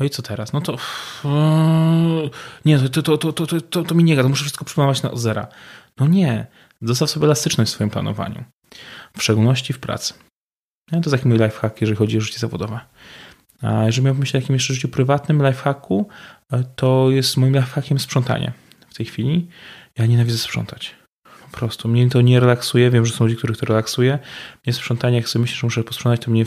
No 0.00 0.06
i 0.06 0.10
co 0.10 0.22
teraz? 0.22 0.52
No 0.52 0.60
to. 0.60 0.76
Nie, 2.64 2.78
to, 2.78 3.02
to, 3.02 3.18
to, 3.18 3.32
to, 3.32 3.60
to, 3.60 3.82
to 3.82 3.94
mi 3.94 4.04
nie 4.04 4.16
gada, 4.16 4.28
muszę 4.28 4.42
wszystko 4.42 4.64
przypomnieć 4.64 5.02
na 5.02 5.10
zera. 5.16 5.48
No 6.00 6.06
nie. 6.06 6.46
Zostaw 6.82 7.10
sobie 7.10 7.26
elastyczność 7.26 7.70
w 7.70 7.74
swoim 7.74 7.90
planowaniu. 7.90 8.44
W 9.16 9.22
szczególności 9.22 9.72
w 9.72 9.78
pracy. 9.78 10.14
No, 10.92 11.00
to 11.00 11.10
jest 11.10 11.16
taki 11.16 11.28
mój 11.28 11.38
lifehack, 11.38 11.80
jeżeli 11.80 11.96
chodzi 11.96 12.18
o 12.18 12.20
życie 12.20 12.38
zawodowe. 12.38 12.80
A 13.62 13.84
jeżeli 13.84 14.04
miałbym 14.04 14.20
myśleć 14.20 14.34
o 14.34 14.44
jakimś 14.44 14.60
jeszcze 14.60 14.74
życiu 14.74 14.88
prywatnym 14.88 15.46
lifehacku, 15.46 16.08
to 16.76 17.10
jest 17.10 17.36
moim 17.36 17.54
lifehackiem 17.54 17.98
sprzątanie 17.98 18.52
w 18.88 18.94
tej 18.94 19.06
chwili. 19.06 19.48
Ja 19.98 20.06
nienawidzę 20.06 20.38
sprzątać. 20.38 20.94
Po 21.50 21.58
prostu. 21.58 21.88
Mnie 21.88 22.10
to 22.10 22.20
nie 22.20 22.40
relaksuje. 22.40 22.90
Wiem, 22.90 23.06
że 23.06 23.12
są 23.12 23.24
ludzie, 23.24 23.36
których 23.36 23.56
to 23.56 23.66
relaksuje. 23.66 24.18
Mnie 24.66 24.72
sprzątanie, 24.74 25.16
jak 25.16 25.28
sobie 25.28 25.40
myślę, 25.40 25.56
że 25.56 25.66
muszę 25.66 25.84
posprzątać, 25.84 26.24
to 26.24 26.30
mnie 26.30 26.44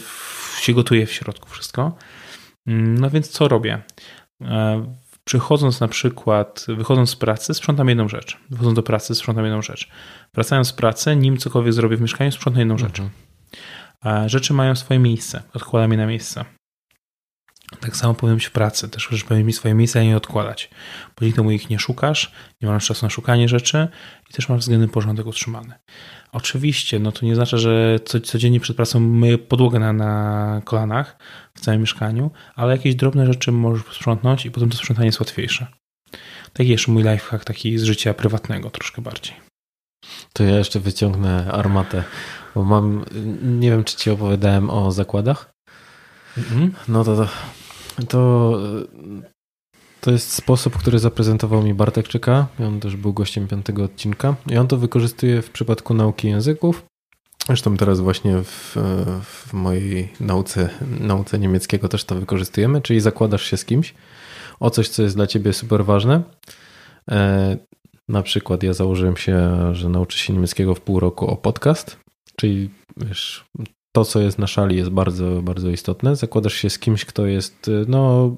się 0.61 0.73
gotuje 0.73 1.05
w 1.05 1.11
środku 1.11 1.49
wszystko. 1.49 1.95
Mm, 2.67 2.97
no 2.97 3.09
więc 3.09 3.29
co 3.29 3.47
robię? 3.47 3.81
E, 4.41 4.85
przychodząc 5.23 5.79
na 5.79 5.87
przykład, 5.87 6.65
wychodząc 6.67 7.09
z 7.09 7.15
pracy, 7.15 7.53
sprzątam 7.53 7.89
jedną 7.89 8.09
rzecz. 8.09 8.37
Wychodząc 8.49 8.75
do 8.75 8.83
pracy, 8.83 9.15
sprzątam 9.15 9.45
jedną 9.45 9.61
rzecz. 9.61 9.89
Wracając 10.33 10.67
z 10.67 10.73
pracy, 10.73 11.15
nim 11.15 11.37
cokolwiek 11.37 11.73
zrobię 11.73 11.97
w 11.97 12.01
mieszkaniu, 12.01 12.31
sprzątam 12.31 12.59
jedną 12.59 12.77
rzecz. 12.77 12.99
Mhm. 12.99 13.09
E, 14.05 14.29
rzeczy 14.29 14.53
mają 14.53 14.75
swoje 14.75 14.99
miejsce. 14.99 15.43
Odkładam 15.53 15.91
je 15.91 15.97
na 15.97 16.05
miejsce. 16.05 16.45
Tak 17.79 17.95
samo 17.95 18.13
powinno 18.13 18.35
być 18.35 18.45
w 18.45 18.51
pracy. 18.51 18.89
Też 18.89 19.07
rzeczy 19.11 19.25
powinny 19.25 19.43
mieć 19.43 19.55
swoje 19.55 19.73
miejsce, 19.73 19.99
a 19.99 20.03
nie 20.03 20.17
odkładać. 20.17 20.69
Bo 21.15 21.25
dzięki 21.25 21.35
temu 21.35 21.51
ich 21.51 21.69
nie 21.69 21.79
szukasz, 21.79 22.31
nie 22.61 22.69
masz 22.69 22.87
czasu 22.87 23.05
na 23.05 23.09
szukanie 23.09 23.49
rzeczy 23.49 23.87
i 24.29 24.33
też 24.33 24.49
masz 24.49 24.59
względny 24.59 24.87
porządek 24.87 25.27
utrzymany. 25.27 25.73
Oczywiście, 26.31 26.99
no 26.99 27.11
to 27.11 27.25
nie 27.25 27.35
znaczy, 27.35 27.57
że 27.57 27.99
codziennie 28.23 28.59
przed 28.59 28.75
pracą 28.75 28.99
myję 28.99 29.37
podłogę 29.37 29.79
na, 29.79 29.93
na 29.93 30.61
kolanach 30.65 31.17
w 31.53 31.59
całym 31.59 31.81
mieszkaniu, 31.81 32.31
ale 32.55 32.71
jakieś 32.71 32.95
drobne 32.95 33.25
rzeczy 33.25 33.51
możesz 33.51 33.95
sprzątnąć 33.95 34.45
i 34.45 34.51
potem 34.51 34.69
to 34.69 34.77
sprzątanie 34.77 35.05
jest 35.05 35.19
łatwiejsze. 35.19 35.67
Taki 36.53 36.69
jeszcze 36.69 36.91
mój 36.91 37.03
lifehack 37.03 37.45
taki 37.45 37.77
z 37.77 37.83
życia 37.83 38.13
prywatnego 38.13 38.69
troszkę 38.69 39.01
bardziej. 39.01 39.35
To 40.33 40.43
ja 40.43 40.57
jeszcze 40.57 40.79
wyciągnę 40.79 41.51
armatę, 41.51 42.03
bo 42.55 42.63
mam, 42.63 43.05
nie 43.43 43.71
wiem 43.71 43.83
czy 43.83 43.97
ci 43.97 44.09
opowiadałem 44.09 44.69
o 44.69 44.91
zakładach. 44.91 45.53
Mhm. 46.37 46.73
No 46.87 47.03
to, 47.03 47.15
to 47.15 47.27
To, 48.09 48.53
to 50.01 50.11
jest 50.11 50.33
sposób, 50.33 50.77
który 50.77 50.99
zaprezentował 50.99 51.63
mi 51.63 51.73
Bartek 51.73 52.07
Czyka. 52.07 52.47
On 52.59 52.79
też 52.79 52.95
był 52.95 53.13
gościem 53.13 53.47
piątego 53.47 53.83
odcinka. 53.83 54.35
I 54.47 54.57
on 54.57 54.67
to 54.67 54.77
wykorzystuje 54.77 55.41
w 55.41 55.49
przypadku 55.49 55.93
nauki 55.93 56.27
języków. 56.27 56.85
Zresztą 57.47 57.77
teraz 57.77 57.99
właśnie 57.99 58.37
w, 58.43 58.77
w 59.23 59.53
mojej 59.53 60.13
nauce, 60.19 60.69
nauce 60.99 61.39
niemieckiego 61.39 61.87
też 61.87 62.05
to 62.05 62.15
wykorzystujemy, 62.15 62.81
czyli 62.81 62.99
zakładasz 62.99 63.43
się 63.43 63.57
z 63.57 63.65
kimś 63.65 63.93
o 64.61 64.69
coś, 64.69 64.89
co 64.89 65.03
jest 65.03 65.15
dla 65.15 65.27
ciebie 65.27 65.53
super 65.53 65.85
ważne. 65.85 66.21
E, 67.11 67.57
na 68.09 68.21
przykład 68.23 68.63
ja 68.63 68.73
założyłem 68.73 69.17
się, 69.17 69.51
że 69.75 69.89
nauczę 69.89 70.17
się 70.17 70.33
niemieckiego 70.33 70.75
w 70.75 70.81
pół 70.81 70.99
roku 70.99 71.27
o 71.27 71.37
podcast, 71.37 71.97
czyli 72.35 72.69
wiesz, 72.97 73.45
to, 73.91 74.05
co 74.05 74.19
jest 74.21 74.39
na 74.39 74.47
szali, 74.47 74.75
jest 74.75 74.89
bardzo, 74.89 75.41
bardzo 75.41 75.69
istotne. 75.69 76.15
Zakładasz 76.15 76.53
się 76.53 76.69
z 76.69 76.79
kimś, 76.79 77.05
kto 77.05 77.25
jest 77.25 77.71
no, 77.87 78.35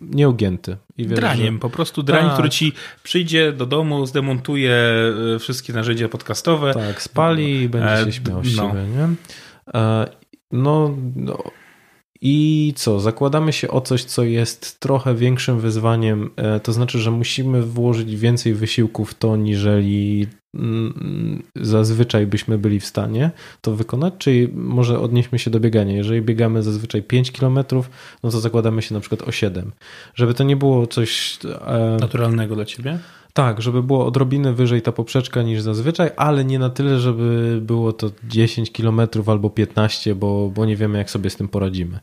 nieugięty. 0.00 0.76
I 0.96 1.06
wiesz, 1.06 1.18
Draniem, 1.18 1.54
że... 1.54 1.60
po 1.60 1.70
prostu 1.70 2.02
drań, 2.02 2.24
tak. 2.24 2.32
który 2.32 2.50
ci 2.50 2.72
przyjdzie 3.02 3.52
do 3.52 3.66
domu, 3.66 4.06
zdemontuje 4.06 4.74
e, 5.34 5.38
wszystkie 5.38 5.72
narzędzia 5.72 6.08
podcastowe. 6.08 6.74
Tak, 6.74 7.02
spali 7.02 7.60
i 7.62 7.68
będzie 7.68 7.96
się 7.96 8.08
e, 8.08 8.12
śmiał 8.12 8.44
z 8.44 8.56
no. 8.56 8.72
nie? 8.74 9.08
E, 9.74 10.08
no, 10.52 10.96
no, 11.16 11.42
i 12.24 12.72
co? 12.76 13.00
Zakładamy 13.00 13.52
się 13.52 13.68
o 13.70 13.80
coś, 13.80 14.04
co 14.04 14.22
jest 14.22 14.80
trochę 14.80 15.14
większym 15.14 15.60
wyzwaniem, 15.60 16.30
e, 16.36 16.60
to 16.60 16.72
znaczy, 16.72 16.98
że 16.98 17.10
musimy 17.10 17.62
włożyć 17.62 18.16
więcej 18.16 18.54
wysiłku 18.54 19.04
w 19.04 19.14
to, 19.14 19.36
niżeli 19.36 20.26
zazwyczaj 21.56 22.26
byśmy 22.26 22.58
byli 22.58 22.80
w 22.80 22.86
stanie 22.86 23.30
to 23.60 23.74
wykonać, 23.74 24.14
czyli 24.18 24.48
może 24.54 25.00
odnieśmy 25.00 25.38
się 25.38 25.50
do 25.50 25.60
biegania. 25.60 25.96
Jeżeli 25.96 26.22
biegamy 26.22 26.62
zazwyczaj 26.62 27.02
5 27.02 27.32
km, 27.32 27.58
no 28.22 28.30
to 28.30 28.40
zakładamy 28.40 28.82
się 28.82 28.94
na 28.94 29.00
przykład 29.00 29.22
o 29.22 29.32
7. 29.32 29.72
Żeby 30.14 30.34
to 30.34 30.44
nie 30.44 30.56
było 30.56 30.86
coś 30.86 31.38
e... 31.66 31.96
naturalnego 32.00 32.54
dla 32.54 32.64
ciebie? 32.64 32.98
Tak, 33.32 33.62
żeby 33.62 33.82
było 33.82 34.06
odrobinę 34.06 34.52
wyżej 34.52 34.82
ta 34.82 34.92
poprzeczka 34.92 35.42
niż 35.42 35.62
zazwyczaj, 35.62 36.10
ale 36.16 36.44
nie 36.44 36.58
na 36.58 36.70
tyle, 36.70 36.98
żeby 36.98 37.58
było 37.62 37.92
to 37.92 38.10
10 38.24 38.70
km 38.70 39.00
albo 39.26 39.50
15, 39.50 40.14
bo, 40.14 40.50
bo 40.54 40.66
nie 40.66 40.76
wiemy, 40.76 40.98
jak 40.98 41.10
sobie 41.10 41.30
z 41.30 41.36
tym 41.36 41.48
poradzimy. 41.48 42.00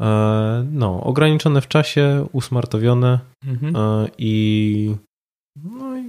E, 0.00 0.66
no, 0.72 1.00
ograniczone 1.02 1.60
w 1.60 1.68
czasie, 1.68 2.26
usmartowione 2.32 3.18
mhm. 3.46 3.76
E, 3.76 4.08
i 4.18 4.94
no 5.64 5.96
i 5.96 6.03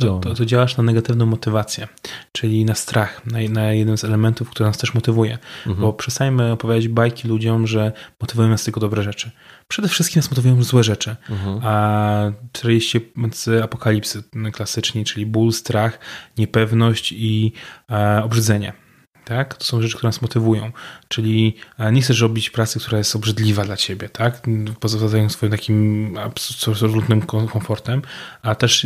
to, 0.00 0.18
to, 0.18 0.34
to, 0.34 0.46
działasz 0.46 0.76
na 0.76 0.82
negatywną 0.82 1.26
motywację, 1.26 1.88
czyli 2.32 2.64
na 2.64 2.74
strach, 2.74 3.26
na, 3.26 3.38
na 3.48 3.72
jeden 3.72 3.98
z 3.98 4.04
elementów, 4.04 4.50
który 4.50 4.66
nas 4.68 4.78
też 4.78 4.94
motywuje. 4.94 5.38
Mhm. 5.66 5.76
Bo 5.80 5.92
przestańmy 5.92 6.52
opowiadać 6.52 6.88
bajki 6.88 7.28
ludziom, 7.28 7.66
że 7.66 7.92
motywują 8.20 8.48
nas 8.48 8.64
tylko 8.64 8.80
dobre 8.80 9.02
rzeczy. 9.02 9.30
Przede 9.68 9.88
wszystkim 9.88 10.20
nas 10.20 10.30
motywują 10.30 10.62
złe 10.62 10.84
rzeczy. 10.84 11.16
Mhm. 11.30 11.60
A 11.62 12.32
treści 12.52 13.00
z 13.32 13.62
apokalipsy 13.62 14.22
klasyczni, 14.52 15.04
czyli 15.04 15.26
ból, 15.26 15.52
strach, 15.52 15.98
niepewność 16.38 17.12
i 17.12 17.52
e, 17.90 18.22
obrzydzenie 18.24 18.85
tak? 19.26 19.54
To 19.54 19.64
są 19.64 19.82
rzeczy, 19.82 19.96
które 19.96 20.08
nas 20.08 20.22
motywują. 20.22 20.72
Czyli 21.08 21.56
e, 21.78 21.92
nie 21.92 22.02
chcesz 22.02 22.20
robić 22.20 22.50
pracy, 22.50 22.80
która 22.80 22.98
jest 22.98 23.16
obrzydliwa 23.16 23.64
dla 23.64 23.76
ciebie, 23.76 24.08
tak? 24.08 24.42
Pozostając 24.80 25.32
swoim 25.32 25.52
takim 25.52 26.14
absolutnym 26.18 27.22
komfortem, 27.22 28.02
a 28.42 28.54
też 28.54 28.84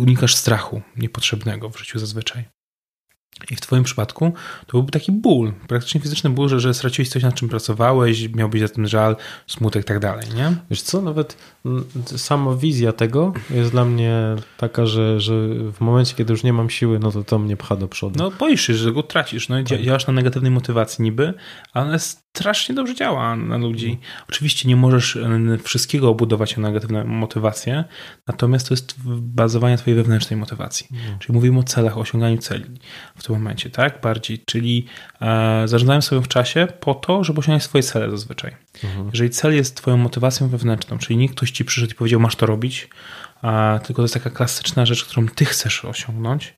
unikasz 0.00 0.34
strachu 0.34 0.82
niepotrzebnego 0.96 1.70
w 1.70 1.78
życiu 1.78 1.98
zazwyczaj. 1.98 2.44
I 3.50 3.56
w 3.56 3.60
Twoim 3.60 3.84
przypadku 3.84 4.32
to 4.66 4.72
byłby 4.72 4.92
taki 4.92 5.12
ból, 5.12 5.52
praktycznie 5.68 6.00
fizyczny 6.00 6.30
ból, 6.30 6.48
że, 6.48 6.60
że 6.60 6.74
straciłeś 6.74 7.08
coś, 7.08 7.22
nad 7.22 7.34
czym 7.34 7.48
pracowałeś, 7.48 8.28
miałbyś 8.28 8.60
za 8.60 8.68
tym 8.68 8.86
żal, 8.86 9.16
smutek 9.46 9.82
i 9.82 9.84
tak 9.84 9.98
dalej, 9.98 10.26
nie? 10.34 10.56
Wiesz 10.70 10.82
co, 10.82 11.02
nawet 11.02 11.36
sama 12.04 12.54
wizja 12.54 12.92
tego 12.92 13.32
jest 13.50 13.70
dla 13.70 13.84
mnie 13.84 14.36
taka, 14.56 14.86
że, 14.86 15.20
że 15.20 15.48
w 15.72 15.80
momencie, 15.80 16.14
kiedy 16.14 16.32
już 16.32 16.42
nie 16.42 16.52
mam 16.52 16.70
siły, 16.70 16.98
no 16.98 17.12
to 17.12 17.24
to 17.24 17.38
mnie 17.38 17.56
pcha 17.56 17.76
do 17.76 17.88
przodu. 17.88 18.18
No 18.18 18.30
boisz 18.30 18.66
się, 18.66 18.74
że 18.74 18.92
go 18.92 19.02
tracisz, 19.02 19.48
no 19.48 19.58
i 19.58 19.64
tak. 19.64 19.82
działasz 19.82 20.06
na 20.06 20.12
negatywnej 20.12 20.50
motywacji 20.50 21.02
niby, 21.02 21.34
ale 21.72 21.98
strasznie 21.98 22.74
dobrze 22.74 22.94
działa 22.94 23.36
na 23.36 23.56
ludzi. 23.56 23.86
Mhm. 23.86 24.06
Oczywiście 24.28 24.68
nie 24.68 24.76
możesz 24.76 25.18
wszystkiego 25.62 26.10
obudować 26.10 26.56
na 26.56 26.62
negatywną 26.62 27.04
motywację, 27.04 27.84
natomiast 28.26 28.68
to 28.68 28.74
jest 28.74 28.94
bazowanie 29.20 29.76
twojej 29.76 29.96
wewnętrznej 29.96 30.40
motywacji. 30.40 30.86
Mhm. 30.92 31.18
Czyli 31.18 31.34
mówimy 31.34 31.58
o 31.58 31.62
celach, 31.62 31.98
o 31.98 32.00
osiąganiu 32.00 32.38
celi 32.38 32.64
w 33.16 33.22
tym 33.24 33.36
momencie, 33.36 33.70
tak? 33.70 34.00
Bardziej, 34.00 34.38
czyli 34.46 34.86
e, 35.20 35.62
zarządzałem 35.68 36.02
sobie 36.02 36.22
w 36.22 36.28
czasie 36.28 36.68
po 36.80 36.94
to, 36.94 37.24
żeby 37.24 37.38
osiągnąć 37.38 37.62
swoje 37.62 37.82
cele 37.82 38.10
zazwyczaj. 38.10 38.56
Mhm. 38.84 39.06
Jeżeli 39.12 39.30
cel 39.30 39.56
jest 39.56 39.76
twoją 39.76 39.96
motywacją 39.96 40.48
wewnętrzną, 40.48 40.98
czyli 40.98 41.16
nie 41.16 41.28
ktoś 41.28 41.50
ci 41.50 41.64
przyszedł 41.64 41.92
i 41.92 41.94
powiedział, 41.94 42.20
masz 42.20 42.36
to 42.36 42.46
robić, 42.46 42.88
a, 43.42 43.80
tylko 43.86 44.02
to 44.02 44.04
jest 44.04 44.14
taka 44.14 44.30
klasyczna 44.30 44.86
rzecz, 44.86 45.04
którą 45.04 45.28
ty 45.28 45.44
chcesz 45.44 45.84
osiągnąć, 45.84 46.54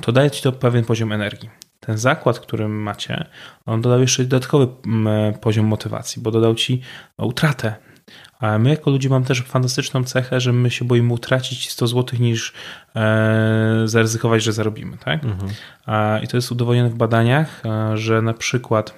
to 0.00 0.12
daje 0.12 0.30
ci 0.30 0.42
to 0.42 0.52
pewien 0.52 0.84
poziom 0.84 1.12
energii. 1.12 1.50
Ten 1.80 1.98
zakład, 1.98 2.40
który 2.40 2.68
macie, 2.68 3.24
on 3.66 3.80
dodał 3.80 4.00
jeszcze 4.00 4.24
dodatkowy 4.24 4.68
poziom 5.40 5.66
motywacji, 5.66 6.22
bo 6.22 6.30
dodał 6.30 6.54
ci 6.54 6.80
utratę 7.18 7.76
a 8.42 8.58
my 8.58 8.70
jako 8.70 8.90
ludzie 8.90 9.08
mamy 9.08 9.26
też 9.26 9.42
fantastyczną 9.42 10.04
cechę, 10.04 10.40
że 10.40 10.52
my 10.52 10.70
się 10.70 10.84
boimy 10.84 11.12
utracić 11.12 11.70
100 11.70 11.86
zł 11.86 12.18
niż 12.20 12.52
e, 12.96 13.82
zaryzykować, 13.84 14.42
że 14.42 14.52
zarobimy. 14.52 14.96
Tak? 14.98 15.24
Mhm. 15.24 15.52
A, 15.86 16.18
I 16.22 16.28
to 16.28 16.36
jest 16.36 16.52
udowodnione 16.52 16.90
w 16.90 16.94
badaniach, 16.94 17.62
że 17.94 18.22
na 18.22 18.34
przykład 18.34 18.94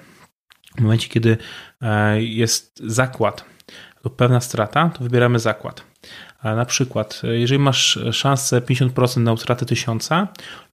w 0.77 0.81
momencie, 0.81 1.09
kiedy 1.09 1.37
e, 1.81 2.21
jest 2.21 2.79
zakład 2.83 3.45
lub 4.03 4.15
pewna 4.15 4.41
strata, 4.41 4.89
to 4.89 5.03
wybieramy 5.03 5.39
zakład. 5.39 5.83
Na 6.43 6.65
przykład, 6.65 7.21
e, 7.23 7.27
jeżeli 7.27 7.59
masz 7.59 7.99
szansę 8.11 8.61
50% 8.61 9.17
na 9.17 9.33
utratę 9.33 9.65
1000 9.65 10.09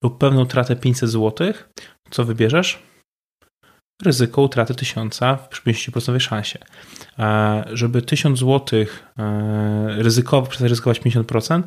lub 0.03 0.19
pewną 0.19 0.43
utratę 0.43 0.77
500 0.77 1.11
zł, 1.11 1.53
co 2.11 2.25
wybierzesz? 2.25 2.79
ryzyko 4.03 4.43
utraty 4.43 4.75
tysiąca 4.75 5.39
przy 5.51 5.63
50% 5.63 6.21
szansie. 6.21 6.59
Żeby 7.73 8.03
1000 8.03 8.39
zł 8.39 8.85
e, 9.19 10.03
ryzykowo, 10.03 10.47
przestać 10.47 10.71
ryzykować 10.71 11.01
50%, 11.01 11.63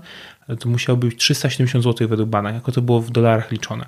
to 0.59 0.69
musiałoby 0.69 1.07
być 1.07 1.19
370 1.19 1.83
zł 1.83 2.07
według 2.07 2.29
badań, 2.29 2.55
jako 2.55 2.71
to 2.71 2.81
było 2.81 3.01
w 3.01 3.11
dolarach 3.11 3.51
liczone. 3.51 3.85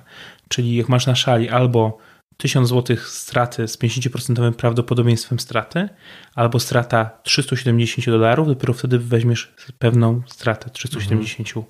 Czyli 0.48 0.76
jak 0.76 0.88
masz 0.88 1.06
na 1.06 1.14
szali 1.14 1.48
albo 1.48 1.98
1000 2.42 2.68
zł 2.68 2.96
straty 2.96 3.68
z 3.68 3.78
50% 3.78 4.52
prawdopodobieństwem 4.52 5.40
straty, 5.40 5.88
albo 6.34 6.60
strata 6.60 7.10
370 7.22 8.06
dolarów, 8.06 8.48
dopiero 8.48 8.74
wtedy 8.74 8.98
weźmiesz 8.98 9.54
pewną 9.78 10.22
stratę 10.26 10.70
370 10.70 11.48
mhm. 11.48 11.66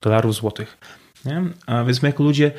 dolarów 0.00 0.34
złotych. 0.34 0.78
Nie? 1.24 1.42
A 1.66 1.84
więc 1.84 2.02
my 2.02 2.08
jako 2.08 2.22
ludzie 2.22 2.52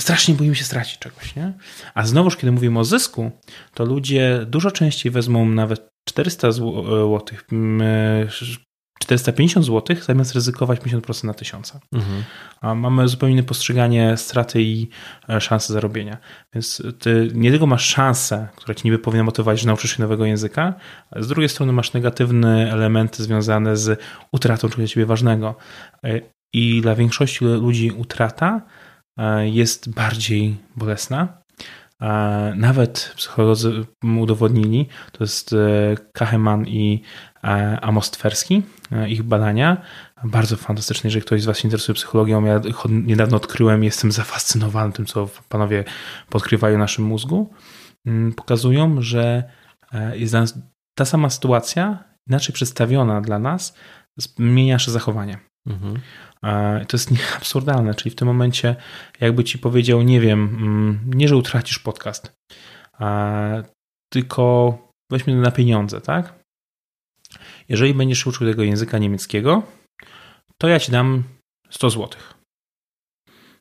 strasznie 0.00 0.34
boimy 0.34 0.54
się 0.54 0.64
stracić 0.64 0.98
czegoś. 0.98 1.36
Nie? 1.36 1.52
A 1.94 2.06
znowuż, 2.06 2.36
kiedy 2.36 2.52
mówimy 2.52 2.78
o 2.78 2.84
zysku, 2.84 3.30
to 3.74 3.84
ludzie 3.84 4.46
dużo 4.46 4.70
częściej 4.70 5.12
wezmą 5.12 5.48
nawet 5.48 5.88
400 6.08 6.52
zł, 6.52 7.20
450 9.02 9.66
zł, 9.66 9.96
zamiast 10.02 10.34
ryzykować 10.34 10.80
50% 10.80 11.24
na 11.24 11.34
1000. 11.34 11.72
Mhm. 11.92 12.24
A 12.60 12.74
mamy 12.74 13.08
zupełnie 13.08 13.34
inne 13.34 13.42
postrzeganie 13.42 14.16
straty 14.16 14.62
i 14.62 14.88
e, 15.28 15.40
szansy 15.40 15.72
zarobienia. 15.72 16.16
Więc 16.54 16.82
ty 16.98 17.28
nie 17.34 17.50
tylko 17.50 17.66
masz 17.66 17.84
szansę, 17.84 18.48
która 18.56 18.74
ci 18.74 18.82
niby 18.84 18.98
powinna 18.98 19.24
motywować, 19.24 19.60
że 19.60 19.66
nauczysz 19.66 19.96
się 19.96 20.02
nowego 20.02 20.24
języka, 20.24 20.74
ale 21.10 21.24
z 21.24 21.28
drugiej 21.28 21.48
strony 21.48 21.72
masz 21.72 21.92
negatywne 21.92 22.72
elementy 22.72 23.22
związane 23.22 23.76
z 23.76 24.00
utratą 24.32 24.68
czegoś 24.68 24.76
dla 24.76 24.86
ciebie 24.86 25.06
ważnego. 25.06 25.54
E, 26.04 26.20
I 26.52 26.80
dla 26.80 26.94
większości 26.94 27.44
ludzi 27.44 27.90
utrata 27.90 28.60
E, 29.18 29.48
jest 29.48 29.94
bardziej 29.94 30.56
bolesna. 30.76 31.42
Nawet 32.56 33.12
psycholodzy 33.16 33.84
udowodnili, 34.20 34.88
to 35.12 35.24
jest 35.24 35.54
Kacheman 36.12 36.66
i 36.66 37.02
Amos 37.82 38.10
Twerski, 38.10 38.62
ich 39.08 39.22
badania, 39.22 39.82
bardzo 40.24 40.56
fantastyczne, 40.56 41.08
jeżeli 41.08 41.22
ktoś 41.22 41.42
z 41.42 41.44
Was 41.46 41.58
się 41.58 41.68
interesuje 41.68 41.94
psychologią. 41.94 42.44
Ja 42.44 42.60
niedawno 42.88 43.36
odkryłem, 43.36 43.84
jestem 43.84 44.12
zafascynowany 44.12 44.92
tym, 44.92 45.06
co 45.06 45.28
panowie 45.48 45.84
podkrywają 46.30 46.78
naszym 46.78 47.04
mózgu. 47.04 47.50
Mm, 48.06 48.32
pokazują, 48.32 49.02
że 49.02 49.44
jest 50.12 50.34
ta 50.94 51.04
sama 51.04 51.30
sytuacja, 51.30 52.04
inaczej 52.28 52.52
przedstawiona 52.52 53.20
dla 53.20 53.38
nas, 53.38 53.76
zmienia 54.18 54.74
nasze 54.74 54.90
zachowanie. 54.90 55.38
Mhm. 55.66 56.00
To 56.88 56.96
jest 56.96 57.10
absurdalne, 57.36 57.94
czyli 57.94 58.10
w 58.10 58.14
tym 58.14 58.28
momencie 58.28 58.76
jakby 59.20 59.44
ci 59.44 59.58
powiedział, 59.58 60.02
nie 60.02 60.20
wiem, 60.20 60.56
mm, 60.60 61.10
nie, 61.14 61.28
że 61.28 61.36
utracisz 61.36 61.78
podcast, 61.78 62.32
tylko 64.12 64.78
weźmy 65.10 65.34
na 65.34 65.50
pieniądze, 65.50 66.00
tak? 66.00 66.41
Jeżeli 67.68 67.94
będziesz 67.94 68.26
uczył 68.26 68.46
tego 68.46 68.62
języka 68.62 68.98
niemieckiego, 68.98 69.62
to 70.58 70.68
ja 70.68 70.80
ci 70.80 70.92
dam 70.92 71.22
100 71.70 71.90
zł. 71.90 72.08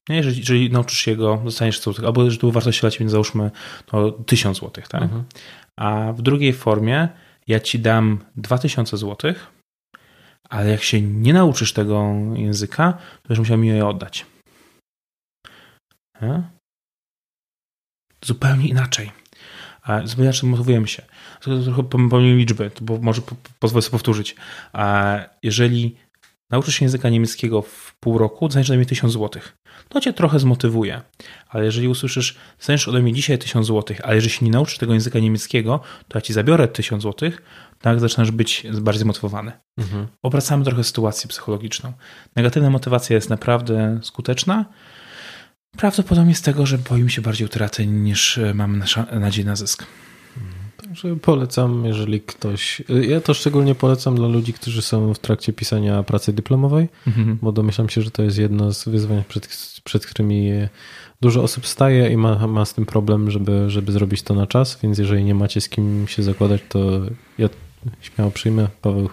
Nie, 0.09 0.15
jeżeli, 0.15 0.39
jeżeli 0.39 0.71
nauczysz 0.71 0.99
się 0.99 1.15
go, 1.15 1.41
dostaniesz 1.45 1.77
100 1.77 1.93
zł, 1.93 2.05
albo 2.05 2.31
że 2.31 2.37
tu 2.37 2.51
wartość 2.51 2.81
dla 2.81 2.91
ciebie, 2.91 3.09
załóżmy, 3.09 3.51
to 3.85 4.11
1000 4.11 4.59
zł, 4.59 4.83
tak? 4.89 5.01
Mhm. 5.01 5.23
A 5.79 6.13
w 6.13 6.21
drugiej 6.21 6.53
formie 6.53 7.09
ja 7.47 7.59
ci 7.59 7.79
dam 7.79 8.25
2000 8.35 8.97
zł, 8.97 9.33
ale 10.49 10.69
jak 10.69 10.83
się 10.83 11.01
nie 11.01 11.33
nauczysz 11.33 11.73
tego 11.73 12.13
języka, 12.35 12.93
to 12.93 13.27
będziesz 13.27 13.39
musiał 13.39 13.57
mi 13.57 13.67
je 13.67 13.87
oddać. 13.87 14.25
Nie? 16.21 16.43
Zupełnie 18.25 18.67
inaczej. 18.67 19.11
Zupełnie 20.03 20.29
inaczej 20.29 20.49
motywujemy 20.49 20.87
się. 20.87 21.03
Trochę 21.41 21.83
pomyliłem 21.83 22.37
liczby, 22.37 22.71
bo 22.81 22.97
może 22.97 23.21
pozwolę 23.59 23.81
sobie 23.81 23.91
powtórzyć. 23.91 24.35
A 24.73 25.17
jeżeli 25.43 25.95
nauczysz 26.49 26.75
się 26.75 26.85
języka 26.85 27.09
niemieckiego 27.09 27.61
w 27.61 27.95
pół 27.99 28.17
roku, 28.17 28.47
dostaniesz 28.47 28.69
ode 28.69 28.77
mnie 28.77 28.85
1000 28.85 29.13
zł. 29.13 29.41
To 29.89 30.01
cię 30.01 30.13
trochę 30.13 30.39
zmotywuje. 30.39 31.01
Ale 31.49 31.65
jeżeli 31.65 31.87
usłyszysz, 31.87 32.37
dostaniesz 32.57 32.87
ode 32.87 33.01
mnie 33.01 33.13
dzisiaj 33.13 33.37
1000 33.37 33.67
zł, 33.67 33.97
ale 34.03 34.15
jeżeli 34.15 34.33
się 34.33 34.45
nie 34.45 34.51
nauczysz 34.51 34.77
tego 34.77 34.93
języka 34.93 35.19
niemieckiego, 35.19 35.79
to 36.07 36.17
ja 36.17 36.21
ci 36.21 36.33
zabiorę 36.33 36.67
1000 36.67 37.03
zł, 37.03 37.31
tak 37.81 37.99
zaczynasz 37.99 38.31
być 38.31 38.67
bardziej 38.81 39.01
zmotywowany. 39.01 39.51
Mhm. 39.77 40.07
Obracamy 40.21 40.65
trochę 40.65 40.83
sytuację 40.83 41.27
psychologiczną. 41.27 41.93
Negatywna 42.35 42.69
motywacja 42.69 43.15
jest 43.15 43.29
naprawdę 43.29 43.99
skuteczna. 44.01 44.65
Prawdopodobnie 45.77 46.35
z 46.35 46.41
tego, 46.41 46.65
że 46.65 46.77
boimy 46.77 47.09
się 47.09 47.21
bardziej 47.21 47.45
utraty 47.45 47.87
niż 47.87 48.39
mamy 48.53 48.85
nadzieję 49.11 49.45
na 49.45 49.55
zysk. 49.55 49.85
Także 50.77 51.15
polecam, 51.15 51.85
jeżeli 51.85 52.21
ktoś. 52.21 52.81
Ja 53.09 53.21
to 53.21 53.33
szczególnie 53.33 53.75
polecam 53.75 54.15
dla 54.15 54.27
ludzi, 54.27 54.53
którzy 54.53 54.81
są 54.81 55.13
w 55.13 55.19
trakcie 55.19 55.53
pisania 55.53 56.03
pracy 56.03 56.33
dyplomowej, 56.33 56.89
mhm. 57.07 57.37
bo 57.41 57.51
domyślam 57.51 57.89
się, 57.89 58.01
że 58.01 58.11
to 58.11 58.23
jest 58.23 58.37
jedno 58.37 58.73
z 58.73 58.87
wyzwań, 58.87 59.23
przed, 59.29 59.47
przed 59.83 60.05
którymi 60.05 60.51
dużo 61.21 61.43
osób 61.43 61.67
staje 61.67 62.09
i 62.09 62.17
ma, 62.17 62.47
ma 62.47 62.65
z 62.65 62.73
tym 62.73 62.85
problem, 62.85 63.31
żeby, 63.31 63.69
żeby 63.69 63.91
zrobić 63.91 64.21
to 64.21 64.33
na 64.33 64.47
czas. 64.47 64.79
Więc 64.83 64.97
jeżeli 64.97 65.23
nie 65.23 65.35
macie 65.35 65.61
z 65.61 65.69
kim 65.69 66.07
się 66.07 66.23
zakładać, 66.23 66.61
to 66.69 66.79
ja 67.37 67.49
śmiało 68.01 68.31
przyjmę. 68.31 68.67
Paweł. 68.81 69.09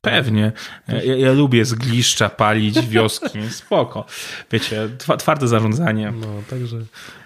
Pewnie. 0.00 0.52
Ja, 0.88 1.16
ja 1.16 1.32
lubię 1.32 1.64
zgliszcza 1.64 2.28
palić 2.28 2.80
wioski. 2.80 3.38
Spoko. 3.50 4.04
Wiecie, 4.52 4.88
twarde 5.18 5.48
zarządzanie. 5.48 6.12
No, 6.20 6.26
także, 6.50 6.76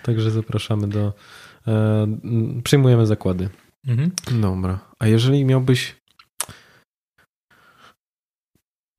także 0.02 0.30
zapraszamy 0.30 0.88
do. 0.88 1.12
E, 1.66 2.06
przyjmujemy 2.64 3.06
zakłady. 3.06 3.48
Mhm. 3.86 4.10
Dobra. 4.40 4.78
A 4.98 5.06
jeżeli 5.06 5.44
miałbyś 5.44 5.96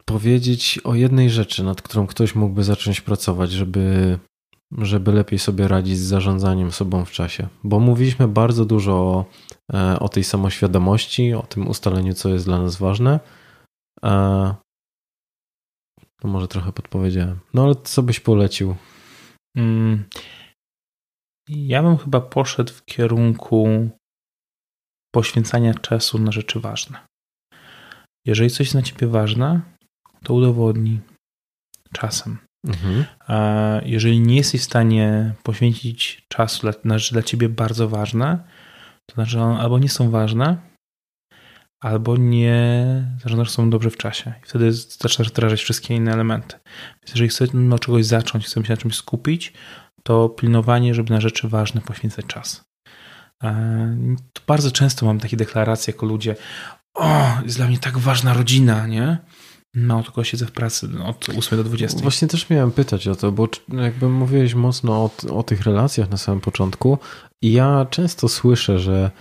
powiedzieć 0.05 0.79
o 0.83 0.95
jednej 0.95 1.29
rzeczy, 1.29 1.63
nad 1.63 1.81
którą 1.81 2.07
ktoś 2.07 2.35
mógłby 2.35 2.63
zacząć 2.63 3.01
pracować, 3.01 3.51
żeby, 3.51 4.19
żeby 4.77 5.11
lepiej 5.11 5.39
sobie 5.39 5.67
radzić 5.67 5.97
z 5.97 6.07
zarządzaniem 6.07 6.71
sobą 6.71 7.05
w 7.05 7.11
czasie? 7.11 7.47
Bo 7.63 7.79
mówiliśmy 7.79 8.27
bardzo 8.27 8.65
dużo 8.65 8.93
o, 8.93 9.25
e, 9.73 9.99
o 9.99 10.09
tej 10.09 10.23
samoświadomości, 10.23 11.33
o 11.33 11.41
tym 11.41 11.67
ustaleniu, 11.67 12.13
co 12.13 12.29
jest 12.29 12.45
dla 12.45 12.61
nas 12.61 12.75
ważne. 12.75 13.19
No 14.03 14.61
może 16.23 16.47
trochę 16.47 16.73
podpowiedziałem. 16.73 17.39
No 17.53 17.63
ale 17.63 17.75
co 17.75 18.03
byś 18.03 18.19
polecił? 18.19 18.75
Mm. 19.57 20.03
Ja 21.49 21.83
bym 21.83 21.97
chyba 21.97 22.21
poszedł 22.21 22.73
w 22.73 22.85
kierunku 22.85 23.89
poświęcania 25.15 25.73
czasu 25.73 26.19
na 26.19 26.31
rzeczy 26.31 26.59
ważne. 26.59 26.99
Jeżeli 28.25 28.49
coś 28.49 28.59
jest 28.59 28.71
dla 28.71 28.81
ciebie 28.81 29.07
ważne, 29.07 29.61
to 30.23 30.33
udowodnij 30.33 30.99
czasem. 31.93 32.37
Mhm. 32.67 33.05
A 33.19 33.81
jeżeli 33.85 34.19
nie 34.19 34.35
jesteś 34.35 34.61
w 34.61 34.63
stanie 34.63 35.33
poświęcić 35.43 36.25
czasu 36.27 36.67
na 36.83 36.99
rzeczy 36.99 37.13
dla 37.13 37.23
ciebie 37.23 37.49
bardzo 37.49 37.89
ważne, 37.89 38.47
to 39.09 39.15
znaczy 39.15 39.39
one 39.39 39.59
albo 39.59 39.79
nie 39.79 39.89
są 39.89 40.09
ważne, 40.09 40.57
albo 41.83 42.17
nie 42.17 42.85
zarządzasz 43.23 43.49
są 43.49 43.69
dobrze 43.69 43.89
w 43.89 43.97
czasie. 43.97 44.33
I 44.43 44.47
wtedy 44.47 44.71
zaczynasz 44.71 45.29
wdrażać 45.29 45.61
wszystkie 45.61 45.95
inne 45.95 46.13
elementy. 46.13 46.55
Więc 47.01 47.09
jeżeli 47.09 47.29
chcesz 47.29 47.49
no, 47.53 47.79
czegoś 47.79 48.05
zacząć, 48.05 48.45
chcesz 48.45 48.67
się 48.67 48.73
na 48.73 48.77
czymś 48.77 48.95
skupić, 48.95 49.53
to 50.03 50.29
pilnowanie, 50.29 50.93
żeby 50.93 51.13
na 51.13 51.21
rzeczy 51.21 51.47
ważne 51.47 51.81
poświęcać 51.81 52.25
czas. 52.25 52.63
E, 53.43 53.97
to 54.33 54.41
bardzo 54.47 54.71
często 54.71 55.05
mam 55.05 55.19
takie 55.19 55.37
deklaracje 55.37 55.93
jako 55.93 56.05
ludzie, 56.05 56.35
o, 56.93 57.27
jest 57.43 57.57
dla 57.57 57.67
mnie 57.67 57.77
tak 57.77 57.97
ważna 57.97 58.33
rodzina, 58.33 58.87
nie? 58.87 59.17
No, 59.73 60.03
tylko 60.03 60.23
siedzę 60.23 60.45
w 60.45 60.51
pracy 60.51 60.89
od 61.05 61.29
8 61.37 61.57
do 61.57 61.63
20. 61.63 61.99
Właśnie 61.99 62.27
też 62.27 62.49
miałem 62.49 62.71
pytać 62.71 63.07
o 63.07 63.15
to, 63.15 63.31
bo 63.31 63.47
jakby 63.73 64.09
mówiłeś 64.09 64.53
mocno 64.53 64.93
o, 64.93 65.11
o 65.37 65.43
tych 65.43 65.61
relacjach 65.61 66.09
na 66.09 66.17
samym 66.17 66.41
początku 66.41 66.97
i 67.41 67.51
ja 67.51 67.85
często 67.89 68.29
słyszę, 68.29 68.79
że, 68.79 69.11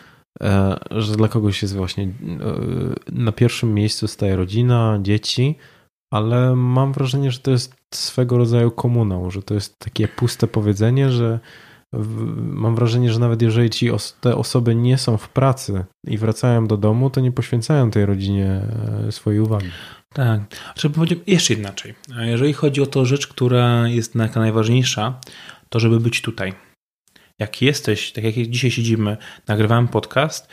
że 0.91 1.17
dla 1.17 1.29
kogoś 1.29 1.63
jest 1.63 1.77
właśnie 1.77 2.05
e, 2.05 2.11
na 3.13 3.33
pierwszym 3.33 3.75
miejscu 3.75 4.09
staje 4.09 4.37
rodzina, 4.37 4.99
dzieci, 5.03 5.55
ale 6.13 6.57
mam 6.57 6.93
wrażenie, 6.93 7.31
że 7.31 7.39
to 7.39 7.51
jest 7.51 7.75
swego 7.95 8.39
rodzaju 8.39 8.71
komunał, 8.71 9.31
że 9.31 9.43
to 9.43 9.55
jest 9.55 9.79
takie 9.79 10.09
puste 10.09 10.47
powiedzenie, 10.47 11.11
że 11.11 11.41
mam 12.37 12.75
wrażenie, 12.75 13.13
że 13.13 13.21
nawet 13.21 13.43
jeżeli 13.43 13.71
ci 13.71 13.91
os 13.91 14.17
te 14.21 14.37
osoby 14.37 14.75
nie 14.75 14.99
są 14.99 15.17
w 15.17 15.29
pracy 15.29 15.85
i 16.07 16.19
wracają 16.19 16.67
do 16.67 16.77
domu, 16.77 17.11
to 17.11 17.21
nie 17.21 17.33
poświęcają 17.33 17.91
tej 17.91 18.07
rodzinie 18.07 18.63
e, 19.09 19.13
swojej 19.13 19.41
uwagi. 19.41 19.71
Tak. 20.13 20.41
Żeby 20.77 20.95
powiedzieć 20.95 21.19
jeszcze 21.27 21.55
inaczej. 21.55 21.95
Jeżeli 22.19 22.53
chodzi 22.53 22.83
o 22.83 22.87
to 22.87 23.05
rzecz, 23.05 23.27
która 23.27 23.89
jest 23.89 24.15
najważniejsza, 24.15 25.21
to 25.69 25.81
żeby 25.81 26.01
być 26.01 26.23
tutaj 26.23 26.53
jak 27.39 27.63
jesteś, 27.63 28.13
tak 28.13 28.25
jak 28.25 28.35
dzisiaj 28.35 28.71
siedzimy, 28.71 29.17
nagrywamy 29.49 29.89
podcast, 29.89 30.49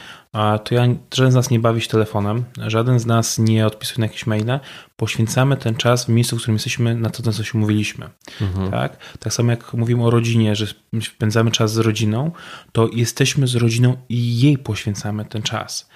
to 0.63 0.75
ja, 0.75 0.87
żaden 1.13 1.31
z 1.31 1.35
nas 1.35 1.49
nie 1.49 1.59
bawi 1.59 1.81
się 1.81 1.87
telefonem, 1.87 2.43
żaden 2.57 2.99
z 2.99 3.05
nas 3.05 3.39
nie 3.39 3.67
odpisuje 3.67 3.99
na 3.99 4.05
jakieś 4.05 4.27
maile, 4.27 4.59
poświęcamy 4.95 5.57
ten 5.57 5.75
czas 5.75 6.05
w 6.05 6.09
miejscu, 6.09 6.35
w 6.35 6.39
którym 6.39 6.55
jesteśmy 6.55 6.95
na 6.95 7.09
to, 7.09 7.31
co 7.31 7.43
się 7.43 7.57
mówiliśmy. 7.57 8.09
Mhm. 8.41 8.71
Tak? 8.71 9.17
tak 9.19 9.33
samo 9.33 9.51
jak 9.51 9.73
mówimy 9.73 10.05
o 10.05 10.09
rodzinie, 10.09 10.55
że 10.55 10.67
spędzamy 11.01 11.51
czas 11.51 11.73
z 11.73 11.77
rodziną, 11.77 12.31
to 12.71 12.89
jesteśmy 12.93 13.47
z 13.47 13.55
rodziną 13.55 13.97
i 14.09 14.39
jej 14.39 14.57
poświęcamy 14.57 15.25
ten 15.25 15.41
czas. 15.41 15.89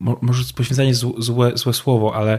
Może 0.00 0.44
poświęcanie 0.56 0.94
złe, 0.94 1.52
złe 1.54 1.72
słowo, 1.72 2.14
ale 2.14 2.38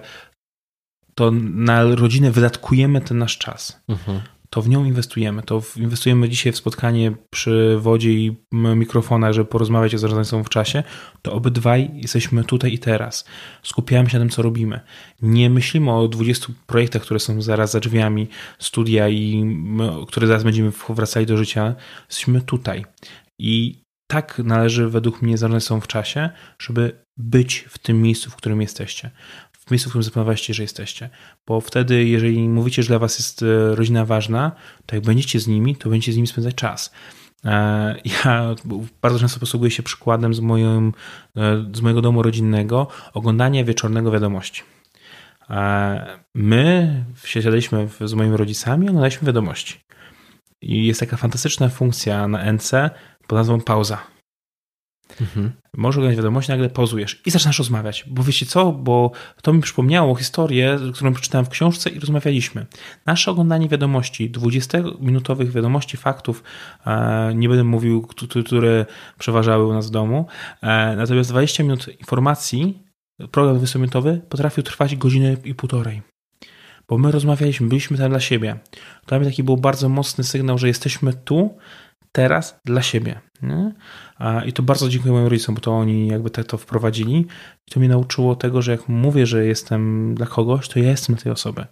to 1.15 1.31
na 1.53 1.83
rodzinę 1.83 2.31
wydatkujemy 2.31 3.01
ten 3.01 3.17
nasz 3.17 3.37
czas. 3.37 3.81
Mhm 3.87 4.21
to 4.49 4.61
w 4.61 4.69
nią 4.69 4.85
inwestujemy. 4.85 5.43
To 5.43 5.61
inwestujemy 5.75 6.29
dzisiaj 6.29 6.53
w 6.53 6.57
spotkanie 6.57 7.11
przy 7.29 7.77
wodzie 7.79 8.11
i 8.13 8.35
mikrofonach, 8.51 9.33
żeby 9.33 9.49
porozmawiać 9.49 9.95
o 9.95 9.97
zarządzaniu 9.97 10.43
w 10.43 10.49
czasie, 10.49 10.83
to 11.21 11.33
obydwaj 11.33 11.91
jesteśmy 11.93 12.43
tutaj 12.43 12.73
i 12.73 12.79
teraz. 12.79 13.25
Skupiamy 13.63 14.09
się 14.09 14.17
na 14.17 14.25
tym, 14.25 14.29
co 14.29 14.41
robimy. 14.41 14.79
Nie 15.21 15.49
myślimy 15.49 15.91
o 15.91 16.07
20 16.07 16.47
projektach, 16.67 17.01
które 17.01 17.19
są 17.19 17.41
zaraz 17.41 17.71
za 17.71 17.79
drzwiami 17.79 18.27
studia 18.59 19.09
i 19.09 19.43
my, 19.45 19.91
które 20.07 20.27
zaraz 20.27 20.43
będziemy 20.43 20.71
wracali 20.89 21.25
do 21.25 21.37
życia. 21.37 21.75
Jesteśmy 22.09 22.41
tutaj. 22.41 22.85
I 23.39 23.81
tak 24.07 24.41
należy 24.43 24.89
według 24.89 25.21
mnie 25.21 25.37
zarządzać 25.37 25.83
w 25.83 25.87
czasie, 25.87 26.29
żeby 26.59 27.03
być 27.17 27.65
w 27.69 27.77
tym 27.77 28.01
miejscu, 28.01 28.29
w 28.29 28.35
którym 28.35 28.61
jesteście 28.61 29.11
w 29.69 29.71
miejscu, 29.71 29.89
w 29.89 29.91
którym 29.91 30.03
zaplanowaliście, 30.03 30.53
że 30.53 30.63
jesteście. 30.63 31.09
Bo 31.47 31.61
wtedy, 31.61 32.05
jeżeli 32.05 32.49
mówicie, 32.49 32.83
że 32.83 32.87
dla 32.87 32.99
was 32.99 33.19
jest 33.19 33.43
e, 33.43 33.75
rodzina 33.75 34.05
ważna, 34.05 34.51
to 34.85 34.95
jak 34.95 35.05
będziecie 35.05 35.39
z 35.39 35.47
nimi, 35.47 35.75
to 35.75 35.89
będziecie 35.89 36.13
z 36.13 36.15
nimi 36.15 36.27
spędzać 36.27 36.55
czas. 36.55 36.91
E, 37.45 37.95
ja 38.25 38.55
bardzo 39.01 39.19
często 39.19 39.39
posługuję 39.39 39.71
się 39.71 39.83
przykładem 39.83 40.33
z, 40.33 40.39
moim, 40.39 40.93
e, 41.37 41.65
z 41.73 41.81
mojego 41.81 42.01
domu 42.01 42.23
rodzinnego 42.23 42.87
oglądania 43.13 43.63
wieczornego 43.63 44.11
wiadomości. 44.11 44.61
My 46.33 46.93
siadaliśmy 47.23 47.87
z 48.05 48.13
moimi 48.13 48.37
rodzicami 48.37 48.89
oglądaliśmy 48.89 49.25
wiadomości. 49.25 49.79
I 50.61 50.85
jest 50.85 50.99
taka 50.99 51.17
fantastyczna 51.17 51.69
funkcja 51.69 52.27
na 52.27 52.53
NC 52.53 52.71
pod 53.27 53.37
nazwą 53.37 53.61
pauza 53.61 53.97
Mhm. 55.21 55.51
Możesz 55.77 55.97
oglądać 55.97 56.17
wiadomości, 56.17 56.51
nagle 56.51 56.69
pozujesz 56.69 57.21
i 57.25 57.31
zaczynasz 57.31 57.59
rozmawiać. 57.59 58.05
Bo 58.07 58.23
wiecie 58.23 58.45
co? 58.45 58.71
Bo 58.71 59.11
to 59.41 59.53
mi 59.53 59.61
przypomniało 59.61 60.15
historię, 60.15 60.79
którą 60.93 61.13
przeczytałem 61.13 61.45
w 61.45 61.49
książce 61.49 61.89
i 61.89 61.99
rozmawialiśmy. 61.99 62.65
Nasze 63.05 63.31
oglądanie 63.31 63.69
wiadomości, 63.69 64.31
20-minutowych 64.31 65.51
wiadomości, 65.51 65.97
faktów, 65.97 66.43
e, 66.85 67.31
nie 67.35 67.49
będę 67.49 67.63
mówił, 67.63 68.07
które 68.45 68.85
przeważały 69.19 69.67
u 69.67 69.73
nas 69.73 69.87
w 69.87 69.91
domu, 69.91 70.25
e, 70.61 70.95
natomiast 70.95 71.29
20 71.29 71.63
minut 71.63 71.87
informacji, 71.99 72.83
program 73.31 73.59
20-minutowy 73.59 74.19
potrafił 74.29 74.63
trwać 74.63 74.95
godzinę 74.95 75.35
i 75.43 75.55
półtorej 75.55 76.01
bo 76.89 76.97
my 76.97 77.11
rozmawialiśmy, 77.11 77.67
byliśmy 77.67 77.97
tam 77.97 78.09
dla 78.09 78.19
siebie. 78.19 78.59
Dla 79.07 79.19
mnie 79.19 79.29
taki 79.29 79.43
był 79.43 79.57
bardzo 79.57 79.89
mocny 79.89 80.23
sygnał, 80.23 80.57
że 80.57 80.67
jesteśmy 80.67 81.13
tu, 81.13 81.57
teraz 82.11 82.59
dla 82.65 82.81
siebie. 82.81 83.19
Nie? 83.41 83.73
I 84.45 84.53
to 84.53 84.63
bardzo 84.63 84.89
dziękuję 84.89 85.13
moim 85.13 85.27
rodzicom, 85.27 85.55
bo 85.55 85.61
to 85.61 85.71
oni 85.71 86.07
jakby 86.07 86.29
to 86.29 86.57
wprowadzili. 86.57 87.27
I 87.67 87.71
to 87.71 87.79
mnie 87.79 87.89
nauczyło 87.89 88.35
tego, 88.35 88.61
że 88.61 88.71
jak 88.71 88.89
mówię, 88.89 89.25
że 89.25 89.45
jestem 89.45 90.15
dla 90.15 90.25
kogoś, 90.25 90.67
to 90.67 90.79
ja 90.79 90.89
jestem 90.89 91.15
tej 91.15 91.31
osoby. 91.31 91.65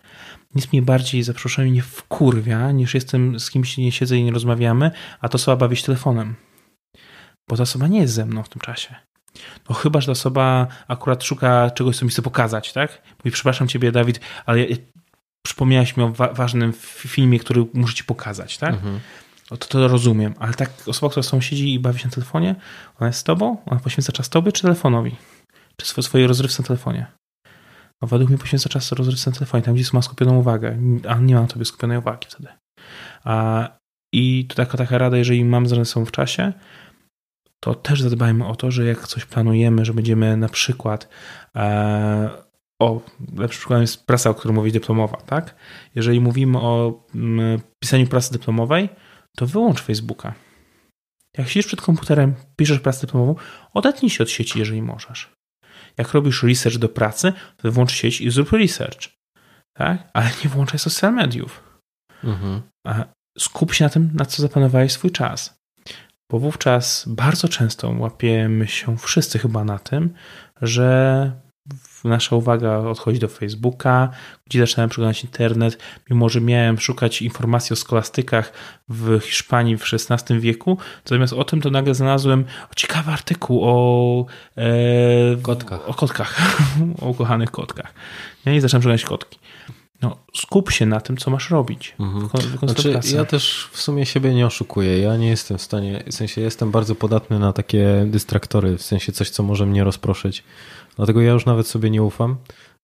Nic 0.55 0.71
mnie 0.71 0.81
bardziej 0.81 1.23
za 1.23 1.33
przeproszeniem 1.33 1.73
nie 1.73 1.81
wkurwia, 1.81 2.71
niż 2.71 2.93
jestem 2.93 3.39
z 3.39 3.49
kimś 3.49 3.77
nie 3.77 3.91
siedzę 3.91 4.17
i 4.17 4.23
nie 4.23 4.31
rozmawiamy, 4.31 4.91
a 5.21 5.29
to 5.29 5.35
osoba 5.35 5.57
bawi 5.57 5.75
się 5.75 5.85
telefonem. 5.85 6.35
Bo 7.49 7.57
ta 7.57 7.63
osoba 7.63 7.87
nie 7.87 7.99
jest 7.99 8.13
ze 8.13 8.25
mną 8.25 8.43
w 8.43 8.49
tym 8.49 8.61
czasie. 8.61 8.95
No 9.69 9.75
chyba, 9.75 10.01
że 10.01 10.05
ta 10.05 10.11
osoba 10.11 10.67
akurat 10.87 11.23
szuka 11.23 11.71
czegoś, 11.71 11.97
co 11.97 12.05
mi 12.05 12.11
chce 12.11 12.21
pokazać, 12.21 12.73
tak? 12.73 13.01
Mówi, 13.19 13.31
przepraszam 13.31 13.67
ciebie, 13.67 13.91
Dawid, 13.91 14.19
ale 14.45 14.65
przypomniałeś 15.45 15.97
mi 15.97 16.03
o 16.03 16.09
wa 16.09 16.33
ważnym 16.33 16.73
filmie, 16.89 17.39
który 17.39 17.65
muszę 17.73 17.93
ci 17.93 18.03
pokazać, 18.03 18.57
tak? 18.57 18.73
Mhm. 18.73 18.99
To, 19.49 19.57
to 19.57 19.87
rozumiem, 19.87 20.33
ale 20.39 20.53
tak 20.53 20.69
osoba, 20.87 21.09
która 21.09 21.23
z 21.23 21.43
siedzi 21.43 21.73
i 21.73 21.79
bawi 21.79 21.99
się 21.99 22.07
na 22.07 22.11
telefonie, 22.11 22.55
ona 22.99 23.07
jest 23.07 23.19
z 23.19 23.23
tobą? 23.23 23.57
Ona 23.65 23.79
poświęca 23.79 24.11
czas 24.11 24.29
tobie 24.29 24.51
czy 24.51 24.61
telefonowi? 24.61 25.15
Czy 25.77 26.01
swojej 26.01 26.27
rozrywce 26.27 26.63
na 26.63 26.67
telefonie? 26.67 27.07
No 28.01 28.07
według 28.07 28.29
mnie 28.29 28.39
poświęca 28.39 28.69
czas 28.69 28.91
rozrywce 28.91 29.29
na 29.29 29.35
telefonie, 29.35 29.63
tam 29.63 29.75
gdzie 29.75 29.83
ma 29.93 30.01
skupioną 30.01 30.37
uwagę, 30.37 30.77
a 31.07 31.15
nie 31.15 31.35
ma 31.35 31.41
na 31.41 31.47
tobie 31.47 31.65
skupionej 31.65 31.97
uwagi 31.97 32.27
wtedy. 32.29 32.49
A, 33.23 33.69
I 34.13 34.45
to 34.49 34.55
taka, 34.55 34.77
taka 34.77 34.97
rada, 34.97 35.17
jeżeli 35.17 35.45
mam 35.45 35.67
zanesą 35.67 36.05
w 36.05 36.11
czasie, 36.11 36.53
to 37.59 37.75
też 37.75 38.01
zadbajmy 38.01 38.47
o 38.47 38.55
to, 38.55 38.71
że 38.71 38.85
jak 38.85 39.07
coś 39.07 39.25
planujemy, 39.25 39.85
że 39.85 39.93
będziemy 39.93 40.37
na 40.37 40.49
przykład 40.49 41.09
e, 41.55 42.29
o, 42.81 43.01
lepszy 43.37 43.59
przykładem 43.59 43.81
jest 43.81 44.05
prasa, 44.05 44.29
o 44.29 44.33
której 44.33 44.55
mówi 44.55 44.71
dyplomowa, 44.71 45.17
tak? 45.17 45.55
Jeżeli 45.95 46.19
mówimy 46.19 46.59
o 46.59 47.03
mm, 47.15 47.61
pisaniu 47.79 48.07
prasy 48.07 48.31
dyplomowej, 48.31 48.89
to 49.37 49.47
wyłącz 49.47 49.81
Facebooka. 49.81 50.33
Jak 51.37 51.47
siedzisz 51.47 51.67
przed 51.67 51.81
komputerem, 51.81 52.35
piszesz 52.55 52.79
prasę 52.79 53.01
dyplomową, 53.01 53.35
odetnij 53.73 54.09
się 54.09 54.23
od 54.23 54.29
sieci, 54.29 54.59
jeżeli 54.59 54.81
możesz. 54.81 55.31
Jak 55.97 56.13
robisz 56.13 56.43
research 56.43 56.77
do 56.77 56.89
pracy, 56.89 57.33
to 57.57 57.71
wyłącz 57.71 57.91
sieć 57.91 58.21
i 58.21 58.31
zrób 58.31 58.51
research. 58.51 59.09
Tak? 59.73 60.09
Ale 60.13 60.29
nie 60.43 60.49
włączaj 60.49 60.79
social 60.79 61.13
mediów. 61.13 61.63
Mhm. 62.23 62.61
Skup 63.39 63.73
się 63.73 63.83
na 63.83 63.89
tym, 63.89 64.09
na 64.13 64.25
co 64.25 64.41
zaplanowałeś 64.41 64.91
swój 64.91 65.11
czas. 65.11 65.57
Bo 66.31 66.39
wówczas 66.39 67.05
bardzo 67.07 67.49
często 67.49 67.89
łapiemy 67.89 68.67
się 68.67 68.97
wszyscy 68.97 69.39
chyba 69.39 69.63
na 69.63 69.79
tym, 69.79 70.13
że 70.61 71.31
nasza 72.03 72.35
uwaga 72.35 72.77
odchodzi 72.77 73.19
do 73.19 73.27
Facebooka, 73.27 74.09
gdzie 74.45 74.59
zaczynałem 74.59 74.89
przeglądać 74.89 75.23
internet, 75.23 75.77
mimo 76.09 76.29
że 76.29 76.41
miałem 76.41 76.79
szukać 76.79 77.21
informacji 77.21 77.73
o 77.73 77.75
skolastykach 77.75 78.53
w 78.89 79.19
Hiszpanii 79.19 79.77
w 79.77 79.83
XVI 79.93 80.39
wieku, 80.39 80.77
to 81.03 81.15
zamiast 81.15 81.33
o 81.33 81.43
tym 81.43 81.61
to 81.61 81.69
nagle 81.69 81.95
znalazłem 81.95 82.45
ciekawy 82.75 83.11
artykuł 83.11 83.59
o 83.63 84.25
e, 84.57 84.65
kotkach. 85.41 85.89
O 85.89 85.93
kotkach, 85.93 86.57
o 87.01 87.09
ukochanych 87.09 87.51
kotkach. 87.51 87.93
Ja 88.45 88.51
nie 88.51 88.61
zacząłem 88.61 88.81
przeglądać 88.81 89.05
kotki. 89.05 89.39
No, 90.01 90.17
skup 90.35 90.71
się 90.71 90.85
na 90.85 91.01
tym, 91.01 91.17
co 91.17 91.31
masz 91.31 91.49
robić. 91.49 91.95
Mhm. 91.99 92.29
Znaczy, 92.63 92.99
ja 93.15 93.25
też 93.25 93.69
w 93.71 93.81
sumie 93.81 94.05
siebie 94.05 94.33
nie 94.33 94.45
oszukuję. 94.45 94.99
Ja 94.99 95.17
nie 95.17 95.27
jestem 95.27 95.57
w 95.57 95.61
stanie, 95.61 96.03
w 96.11 96.13
sensie 96.13 96.41
jestem 96.41 96.71
bardzo 96.71 96.95
podatny 96.95 97.39
na 97.39 97.53
takie 97.53 98.05
dystraktory, 98.07 98.77
w 98.77 98.81
sensie 98.81 99.11
coś, 99.11 99.29
co 99.29 99.43
może 99.43 99.65
mnie 99.65 99.83
rozproszyć. 99.83 100.43
Dlatego 100.95 101.21
ja 101.21 101.31
już 101.31 101.45
nawet 101.45 101.67
sobie 101.67 101.89
nie 101.89 102.03
ufam. 102.03 102.35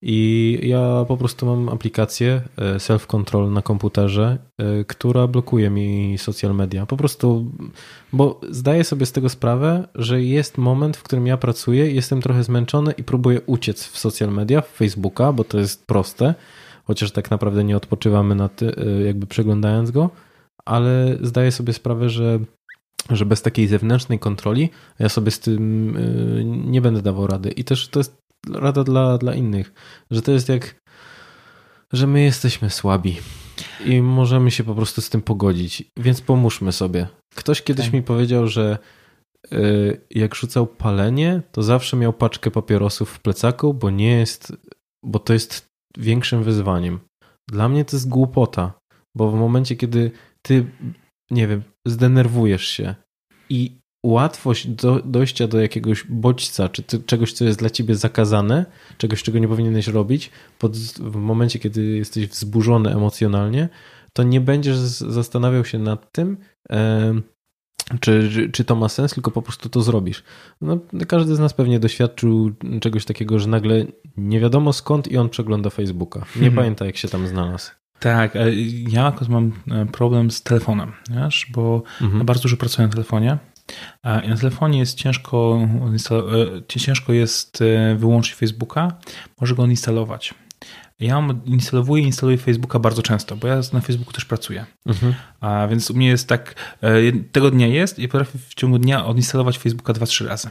I 0.06 0.60
ja 0.64 1.06
po 1.08 1.18
prostu 1.18 1.46
mam 1.46 1.70
aplikację 1.70 2.42
e, 2.58 2.76
self-control 2.78 3.52
na 3.52 3.62
komputerze, 3.62 4.38
e, 4.58 4.84
która 4.84 5.28
blokuje 5.28 5.70
mi 5.70 6.18
social 6.18 6.56
media. 6.56 6.86
Po 6.86 6.98
prostu, 6.98 7.52
bo 8.14 8.42
zdaję 8.50 8.84
sobie 8.84 9.06
z 9.06 9.12
tego 9.12 9.30
sprawę, 9.30 9.88
że 9.96 10.22
jest 10.22 10.58
moment, 10.58 10.98
w 10.98 11.04
którym 11.04 11.28
ja 11.28 11.38
pracuję, 11.38 11.92
jestem 11.92 12.22
trochę 12.22 12.44
zmęczony 12.44 12.94
i 12.98 13.04
próbuję 13.04 13.42
uciec 13.46 13.88
w 13.88 13.98
social 13.98 14.30
media, 14.30 14.62
w 14.62 14.68
Facebooka, 14.68 15.34
bo 15.34 15.44
to 15.44 15.60
jest 15.60 15.86
proste 15.86 16.36
chociaż 16.84 17.12
tak 17.12 17.32
naprawdę 17.32 17.64
nie 17.64 17.78
odpoczywamy 17.78 18.36
na 18.36 18.50
ty, 18.50 18.76
e, 18.76 19.02
jakby 19.02 19.28
przeglądając 19.28 19.92
go, 19.92 20.10
ale 20.66 21.18
zdaję 21.22 21.52
sobie 21.52 21.74
sprawę, 21.74 22.10
że, 22.10 22.40
że 23.10 23.26
bez 23.26 23.42
takiej 23.42 23.68
zewnętrznej 23.68 24.20
kontroli 24.20 24.70
ja 25.00 25.10
sobie 25.10 25.32
z 25.32 25.40
tym 25.40 25.94
e, 25.98 26.44
nie 26.44 26.82
będę 26.82 27.02
dawał 27.02 27.28
rady. 27.28 27.50
I 27.50 27.64
też 27.64 27.88
to 27.88 28.00
jest 28.00 28.18
rada 28.50 28.84
dla, 28.84 29.18
dla 29.18 29.36
innych, 29.36 29.74
że 30.12 30.22
to 30.22 30.32
jest 30.32 30.50
jak, 30.50 30.76
że 31.94 32.08
my 32.08 32.22
jesteśmy 32.22 32.70
słabi 32.70 33.18
i 33.86 34.02
możemy 34.02 34.52
się 34.52 34.64
po 34.64 34.76
prostu 34.76 35.02
z 35.02 35.10
tym 35.10 35.22
pogodzić, 35.22 35.84
więc 35.98 36.22
pomóżmy 36.22 36.72
sobie. 36.72 37.08
Ktoś 37.36 37.62
kiedyś 37.62 37.86
tak. 37.86 37.94
mi 37.94 38.04
powiedział, 38.04 38.48
że 38.48 38.78
e, 39.52 39.58
jak 40.10 40.36
rzucał 40.36 40.68
palenie, 40.68 41.42
to 41.52 41.64
zawsze 41.64 41.98
miał 41.98 42.14
paczkę 42.14 42.52
papierosów 42.52 43.10
w 43.10 43.20
plecaku, 43.20 43.74
bo 43.74 43.90
nie 43.90 44.20
jest, 44.20 44.54
bo 45.04 45.20
to 45.20 45.34
jest 45.34 45.73
większym 45.98 46.44
wyzwaniem. 46.44 47.00
Dla 47.48 47.70
mnie 47.70 47.86
to 47.86 47.96
jest 47.96 48.10
głupota, 48.10 48.74
bo 49.16 49.32
w 49.32 49.36
momencie, 49.36 49.76
kiedy 49.76 50.12
ty, 50.42 50.66
nie 51.32 51.48
wiem, 51.48 51.64
zdenerwujesz 51.88 52.68
się 52.68 52.96
i 53.50 53.78
łatwość 54.06 54.68
do, 54.68 55.02
dojścia 55.06 55.48
do 55.48 55.62
jakiegoś 55.62 56.04
bodźca, 56.04 56.70
czy 56.70 56.84
ty, 56.84 57.04
czegoś, 57.04 57.34
co 57.34 57.46
jest 57.46 57.60
dla 57.60 57.70
ciebie 57.70 57.96
zakazane, 57.96 58.66
czegoś, 58.98 59.24
czego 59.24 59.40
nie 59.40 59.48
powinieneś 59.48 59.88
robić, 59.88 60.30
pod, 60.60 60.78
w 60.78 61.16
momencie, 61.16 61.60
kiedy 61.60 61.84
jesteś 61.84 62.28
wzburzony 62.28 62.92
emocjonalnie, 62.92 63.70
to 64.14 64.24
nie 64.24 64.42
będziesz 64.42 64.78
zastanawiał 64.78 65.66
się 65.66 65.80
nad 65.80 66.12
tym, 66.12 66.38
czy, 68.00 68.50
czy 68.54 68.66
to 68.66 68.76
ma 68.76 68.90
sens, 68.90 69.14
tylko 69.14 69.32
po 69.32 69.42
prostu 69.42 69.70
to 69.70 69.82
zrobisz. 69.82 70.24
No, 70.62 70.78
każdy 71.08 71.36
z 71.36 71.40
nas 71.40 71.54
pewnie 71.54 71.80
doświadczył 71.80 72.52
czegoś 72.82 73.06
takiego, 73.06 73.40
że 73.40 73.48
nagle 73.48 73.86
nie 74.18 74.40
wiadomo 74.40 74.74
skąd 74.74 75.08
i 75.08 75.18
on 75.18 75.30
przegląda 75.30 75.70
Facebooka. 75.70 76.20
Nie 76.20 76.26
hmm. 76.26 76.56
pamięta, 76.56 76.86
jak 76.86 76.98
się 76.98 77.08
tam 77.08 77.28
znalazł. 77.28 77.72
Tak, 78.00 78.36
e, 78.36 78.54
ja 78.90 79.08
akurat 79.08 79.30
mam 79.30 79.52
e, 79.72 79.86
problem 79.86 80.32
z 80.32 80.44
telefonem, 80.44 80.92
wiesz, 81.10 81.48
bo 81.54 81.84
mhm. 82.02 82.26
bardzo 82.26 82.42
dużo 82.42 82.58
pracuję 82.58 82.88
na 82.88 82.94
telefonie. 82.94 83.38
I 84.26 84.30
na 84.30 84.38
telefonie 84.38 84.80
jest 84.80 84.98
ciężko, 84.98 85.68
e, 86.12 86.80
ciężko 86.80 87.14
jest 87.14 87.64
wyłączyć 87.96 88.34
Facebooka, 88.34 88.98
może 89.42 89.56
go 89.56 89.66
instalować. 89.66 90.34
Ja 91.00 91.28
instalowuję 91.46 92.04
i 92.04 92.06
instaluję 92.06 92.38
Facebooka 92.38 92.80
bardzo 92.80 93.02
często, 93.02 93.36
bo 93.36 93.48
ja 93.48 93.62
na 93.74 93.82
Facebooku 93.82 94.14
też 94.14 94.26
pracuję. 94.26 94.66
Mhm. 94.86 95.14
A 95.40 95.68
więc 95.68 95.92
u 95.92 95.94
mnie 95.94 96.08
jest 96.08 96.28
tak, 96.28 96.56
e, 96.82 97.12
tego 97.32 97.52
dnia 97.52 97.68
jest 97.68 98.00
i 98.00 98.08
potrafię 98.08 98.40
w 98.40 98.54
ciągu 98.54 98.80
dnia 98.80 99.06
odinstalować 99.06 99.58
Facebooka 99.58 99.94
dwa, 99.94 100.06
trzy 100.06 100.28
razy. 100.28 100.50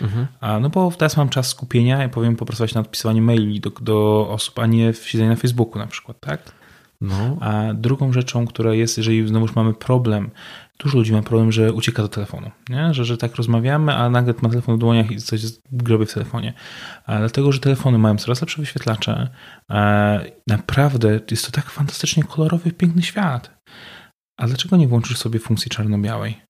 Mhm. 0.00 0.26
A, 0.40 0.60
no 0.60 0.70
bo 0.70 0.92
teraz 0.98 1.16
mam 1.16 1.28
czas 1.28 1.48
skupienia 1.48 2.04
i 2.04 2.08
powiem 2.08 2.36
popracować 2.36 2.74
nad 2.74 2.86
odpisywaniem 2.86 3.24
maili 3.24 3.60
do, 3.60 3.70
do 3.70 4.28
osób, 4.30 4.58
a 4.58 4.66
nie 4.66 4.92
w 4.92 5.08
siedzeniu 5.08 5.30
na 5.30 5.36
Facebooku 5.36 5.78
na 5.78 5.86
przykład, 5.86 6.20
tak? 6.20 6.52
No. 7.00 7.36
A 7.40 7.74
drugą 7.74 8.12
rzeczą, 8.12 8.46
która 8.46 8.74
jest, 8.74 8.96
jeżeli 8.96 9.28
znowu 9.28 9.46
mamy 9.54 9.74
problem, 9.74 10.30
dużo 10.82 10.98
ludzi 10.98 11.12
ma 11.12 11.22
problem, 11.22 11.52
że 11.52 11.72
ucieka 11.72 12.02
do 12.02 12.08
telefonu, 12.08 12.50
nie? 12.68 12.94
Że, 12.94 13.04
że 13.04 13.16
tak 13.16 13.36
rozmawiamy, 13.36 13.94
a 13.94 14.10
nagle 14.10 14.34
ma 14.42 14.48
telefon 14.48 14.76
w 14.76 14.78
dłoniach 14.78 15.10
i 15.10 15.16
coś 15.16 15.40
grobie 15.72 16.06
w 16.06 16.14
telefonie. 16.14 16.52
A 17.06 17.18
dlatego, 17.18 17.52
że 17.52 17.60
telefony 17.60 17.98
mają 17.98 18.16
coraz 18.16 18.40
lepsze 18.40 18.62
wyświetlacze. 18.62 19.28
Naprawdę 20.46 21.20
jest 21.30 21.46
to 21.46 21.52
tak 21.52 21.70
fantastycznie 21.70 22.24
kolorowy, 22.24 22.72
piękny 22.72 23.02
świat. 23.02 23.58
A 24.38 24.46
dlaczego 24.46 24.76
nie 24.76 24.88
włączysz 24.88 25.18
sobie 25.18 25.38
funkcji 25.38 25.70
czarno-białej? 25.70 26.40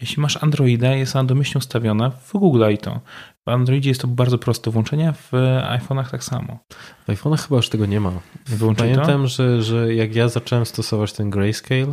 Jeśli 0.00 0.22
masz 0.22 0.42
Androida, 0.42 0.94
jest 0.94 1.16
ona 1.16 1.24
domyślnie 1.24 1.58
ustawiona, 1.58 2.12
wygooglaj 2.32 2.78
to. 2.78 3.00
W 3.46 3.50
Androidzie 3.50 3.90
jest 3.90 4.00
to 4.00 4.08
bardzo 4.08 4.38
proste 4.38 4.70
włączenie, 4.70 5.12
w 5.12 5.32
iPhone'ach 5.68 6.10
tak 6.10 6.24
samo. 6.24 6.58
W 7.06 7.10
iPhone'ach 7.10 7.42
chyba 7.42 7.56
już 7.56 7.68
tego 7.68 7.86
nie 7.86 8.00
ma. 8.00 8.12
Wyłączyj 8.46 8.92
Pamiętam, 8.92 9.26
że, 9.26 9.62
że 9.62 9.94
jak 9.94 10.14
ja 10.14 10.28
zacząłem 10.28 10.66
stosować 10.66 11.12
ten 11.12 11.30
grayscale, 11.30 11.92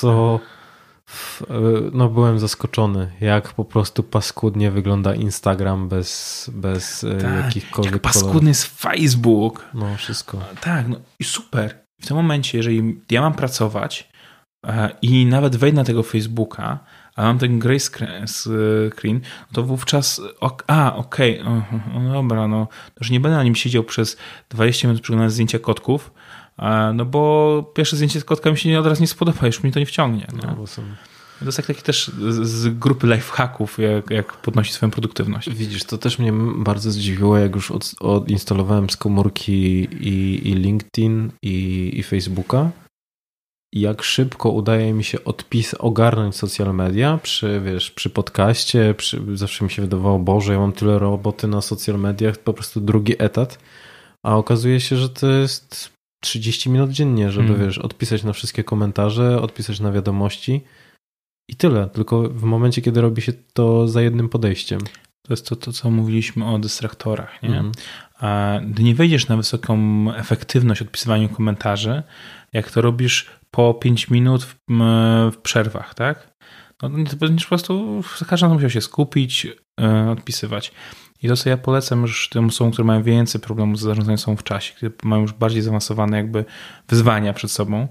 to 0.00 0.40
no 1.92 2.08
byłem 2.08 2.38
zaskoczony, 2.38 3.12
jak 3.20 3.54
po 3.54 3.64
prostu 3.64 4.02
paskudnie 4.02 4.70
wygląda 4.70 5.14
Instagram 5.14 5.88
bez, 5.88 6.50
bez 6.54 7.04
e, 7.04 7.16
tak, 7.16 7.44
jakichkolwiek 7.44 7.92
jak 7.92 8.02
paskudny 8.02 8.28
kolorów. 8.28 8.48
jest 8.48 8.80
Facebook. 8.80 9.64
No, 9.74 9.96
wszystko. 9.96 10.40
Tak, 10.60 10.88
no 10.88 11.00
i 11.18 11.24
super. 11.24 11.78
W 12.00 12.06
tym 12.06 12.16
momencie, 12.16 12.58
jeżeli 12.58 13.00
ja 13.10 13.20
mam 13.20 13.34
pracować 13.34 14.08
e, 14.66 14.90
i 15.02 15.26
nawet 15.26 15.56
wejdę 15.56 15.76
na 15.76 15.84
tego 15.84 16.02
Facebooka, 16.02 16.78
a 17.16 17.22
mam 17.22 17.38
ten 17.38 17.58
grey 17.58 17.80
screen, 17.80 19.20
to 19.52 19.62
wówczas, 19.62 20.20
a 20.66 20.94
okej, 20.96 21.40
okay, 21.40 21.62
no 21.94 22.12
dobra, 22.12 22.48
no, 22.48 22.68
to 22.94 23.04
nie 23.10 23.20
będę 23.20 23.36
na 23.36 23.44
nim 23.44 23.54
siedział 23.54 23.84
przez 23.84 24.16
20 24.50 24.88
minut 24.88 25.02
przeglądając 25.02 25.34
zdjęcia 25.34 25.58
kotków, 25.58 26.10
no 26.94 27.04
bo 27.04 27.72
pierwsze 27.74 27.96
zdjęcie 27.96 28.20
z 28.20 28.24
kotka 28.24 28.50
mi 28.50 28.58
się 28.58 28.78
od 28.78 28.86
razu 28.86 29.00
nie 29.00 29.08
spodoba, 29.08 29.46
już 29.46 29.62
mi 29.62 29.72
to 29.72 29.78
nie 29.78 29.86
wciągnie. 29.86 30.26
No, 30.42 30.54
bo 30.56 30.66
są... 30.66 30.82
To 31.38 31.44
jest 31.44 31.58
jak 31.58 31.66
taki 31.66 31.82
też 31.82 32.10
z 32.42 32.78
grupy 32.78 33.06
lifehacków, 33.06 33.78
jak, 33.78 34.10
jak 34.10 34.32
podnosi 34.32 34.72
swoją 34.72 34.90
produktywność. 34.90 35.50
Widzisz, 35.50 35.84
to 35.84 35.98
też 35.98 36.18
mnie 36.18 36.32
bardzo 36.56 36.90
zdziwiło, 36.90 37.38
jak 37.38 37.54
już 37.54 37.70
od, 37.70 37.94
odinstalowałem 38.00 38.90
z 38.90 38.96
komórki 38.96 39.52
i, 40.00 40.48
i 40.48 40.54
LinkedIn 40.54 41.30
i, 41.42 41.90
i 41.94 42.02
Facebooka, 42.02 42.70
jak 43.72 44.02
szybko 44.02 44.50
udaje 44.50 44.92
mi 44.92 45.04
się 45.04 45.24
odpis, 45.24 45.74
ogarnąć 45.74 46.36
social 46.36 46.74
media 46.74 47.18
przy, 47.22 47.60
wiesz, 47.64 47.90
przy 47.90 48.10
podcaście, 48.10 48.94
przy, 48.94 49.36
zawsze 49.36 49.64
mi 49.64 49.70
się 49.70 49.82
wydawało, 49.82 50.18
Boże, 50.18 50.52
ja 50.52 50.58
mam 50.58 50.72
tyle 50.72 50.98
roboty 50.98 51.48
na 51.48 51.60
social 51.60 51.98
mediach, 51.98 52.38
po 52.38 52.52
prostu 52.52 52.80
drugi 52.80 53.14
etat, 53.18 53.58
a 54.26 54.36
okazuje 54.36 54.80
się, 54.80 54.96
że 54.96 55.08
to 55.08 55.30
jest 55.30 55.97
30 56.20 56.70
minut 56.70 56.90
dziennie, 56.90 57.30
żeby, 57.30 57.48
hmm. 57.48 57.66
wiesz, 57.66 57.78
odpisać 57.78 58.24
na 58.24 58.32
wszystkie 58.32 58.64
komentarze, 58.64 59.42
odpisać 59.42 59.80
na 59.80 59.92
wiadomości 59.92 60.64
i 61.48 61.56
tyle, 61.56 61.88
tylko 61.88 62.22
w 62.22 62.42
momencie, 62.42 62.82
kiedy 62.82 63.00
robi 63.00 63.22
się 63.22 63.32
to 63.52 63.88
za 63.88 64.02
jednym 64.02 64.28
podejściem. 64.28 64.80
To 65.22 65.32
jest 65.32 65.48
to, 65.48 65.56
to 65.56 65.72
co 65.72 65.90
mówiliśmy 65.90 66.44
o 66.46 66.58
dystraktorach. 66.58 67.42
Nie? 67.42 67.48
Mhm. 67.48 67.72
A 68.20 68.60
gdy 68.66 68.82
nie 68.82 68.94
wejdziesz 68.94 69.28
na 69.28 69.36
wysoką 69.36 69.76
efektywność 70.14 70.82
odpisywania 70.82 71.28
komentarzy, 71.28 72.02
jak 72.52 72.70
to 72.70 72.80
robisz 72.80 73.26
po 73.50 73.74
5 73.74 74.10
minut 74.10 74.44
w, 74.44 74.56
w 75.32 75.36
przerwach, 75.42 75.94
tak? 75.94 76.38
No, 76.82 76.90
to 77.10 77.16
będziesz 77.16 77.44
po 77.44 77.48
prostu 77.48 78.02
każdy 78.28 78.48
musiał 78.48 78.70
się 78.70 78.80
skupić, 78.80 79.44
yy, 79.44 80.10
odpisywać. 80.10 80.72
I 81.22 81.28
to, 81.28 81.36
co 81.36 81.50
ja 81.50 81.56
polecam 81.56 82.02
już 82.02 82.28
tym 82.28 82.46
osobom, 82.46 82.72
które 82.72 82.86
mają 82.86 83.02
więcej 83.02 83.40
problemów 83.40 83.78
z 83.78 83.82
zarządzaniem 83.82 84.18
sobą 84.18 84.36
w 84.36 84.42
czasie, 84.42 84.74
które 84.74 84.90
mają 85.02 85.22
już 85.22 85.32
bardziej 85.32 85.62
zaawansowane 85.62 86.16
jakby 86.16 86.44
wyzwania 86.88 87.32
przed 87.32 87.50
sobą, 87.50 87.88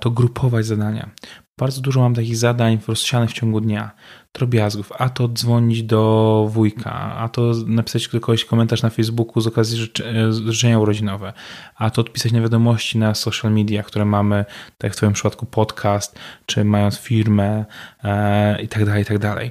to 0.00 0.10
grupować 0.10 0.66
zadania. 0.66 1.10
Bardzo 1.58 1.80
dużo 1.80 2.00
mam 2.00 2.14
takich 2.14 2.36
zadań 2.36 2.78
rozsianych 2.88 3.30
w 3.30 3.32
ciągu 3.32 3.60
dnia, 3.60 3.90
drobiazgów, 4.34 4.92
a 4.98 5.08
to 5.08 5.28
dzwonić 5.28 5.82
do 5.82 6.46
wujka, 6.50 6.92
a 7.16 7.28
to 7.28 7.52
napisać 7.66 8.08
do 8.08 8.20
kogoś 8.20 8.44
komentarz 8.44 8.82
na 8.82 8.90
Facebooku 8.90 9.40
z 9.40 9.46
okazji 9.46 9.88
życzenia 10.30 10.78
urodzinowe, 10.78 11.32
a 11.76 11.90
to 11.90 12.00
odpisać 12.00 12.32
na 12.32 12.40
wiadomości 12.40 12.98
na 12.98 13.14
social 13.14 13.52
media, 13.52 13.82
które 13.82 14.04
mamy, 14.04 14.44
tak 14.78 14.84
jak 14.84 14.92
w 14.92 14.96
Twoim 14.96 15.12
przypadku 15.12 15.46
podcast, 15.46 16.18
czy 16.46 16.64
mając 16.64 16.98
firmę 16.98 17.64
e, 18.04 18.62
i 18.62 18.68
tak 18.68 18.84
dalej, 18.84 19.02
i 19.02 19.06
tak 19.06 19.18
dalej. 19.18 19.50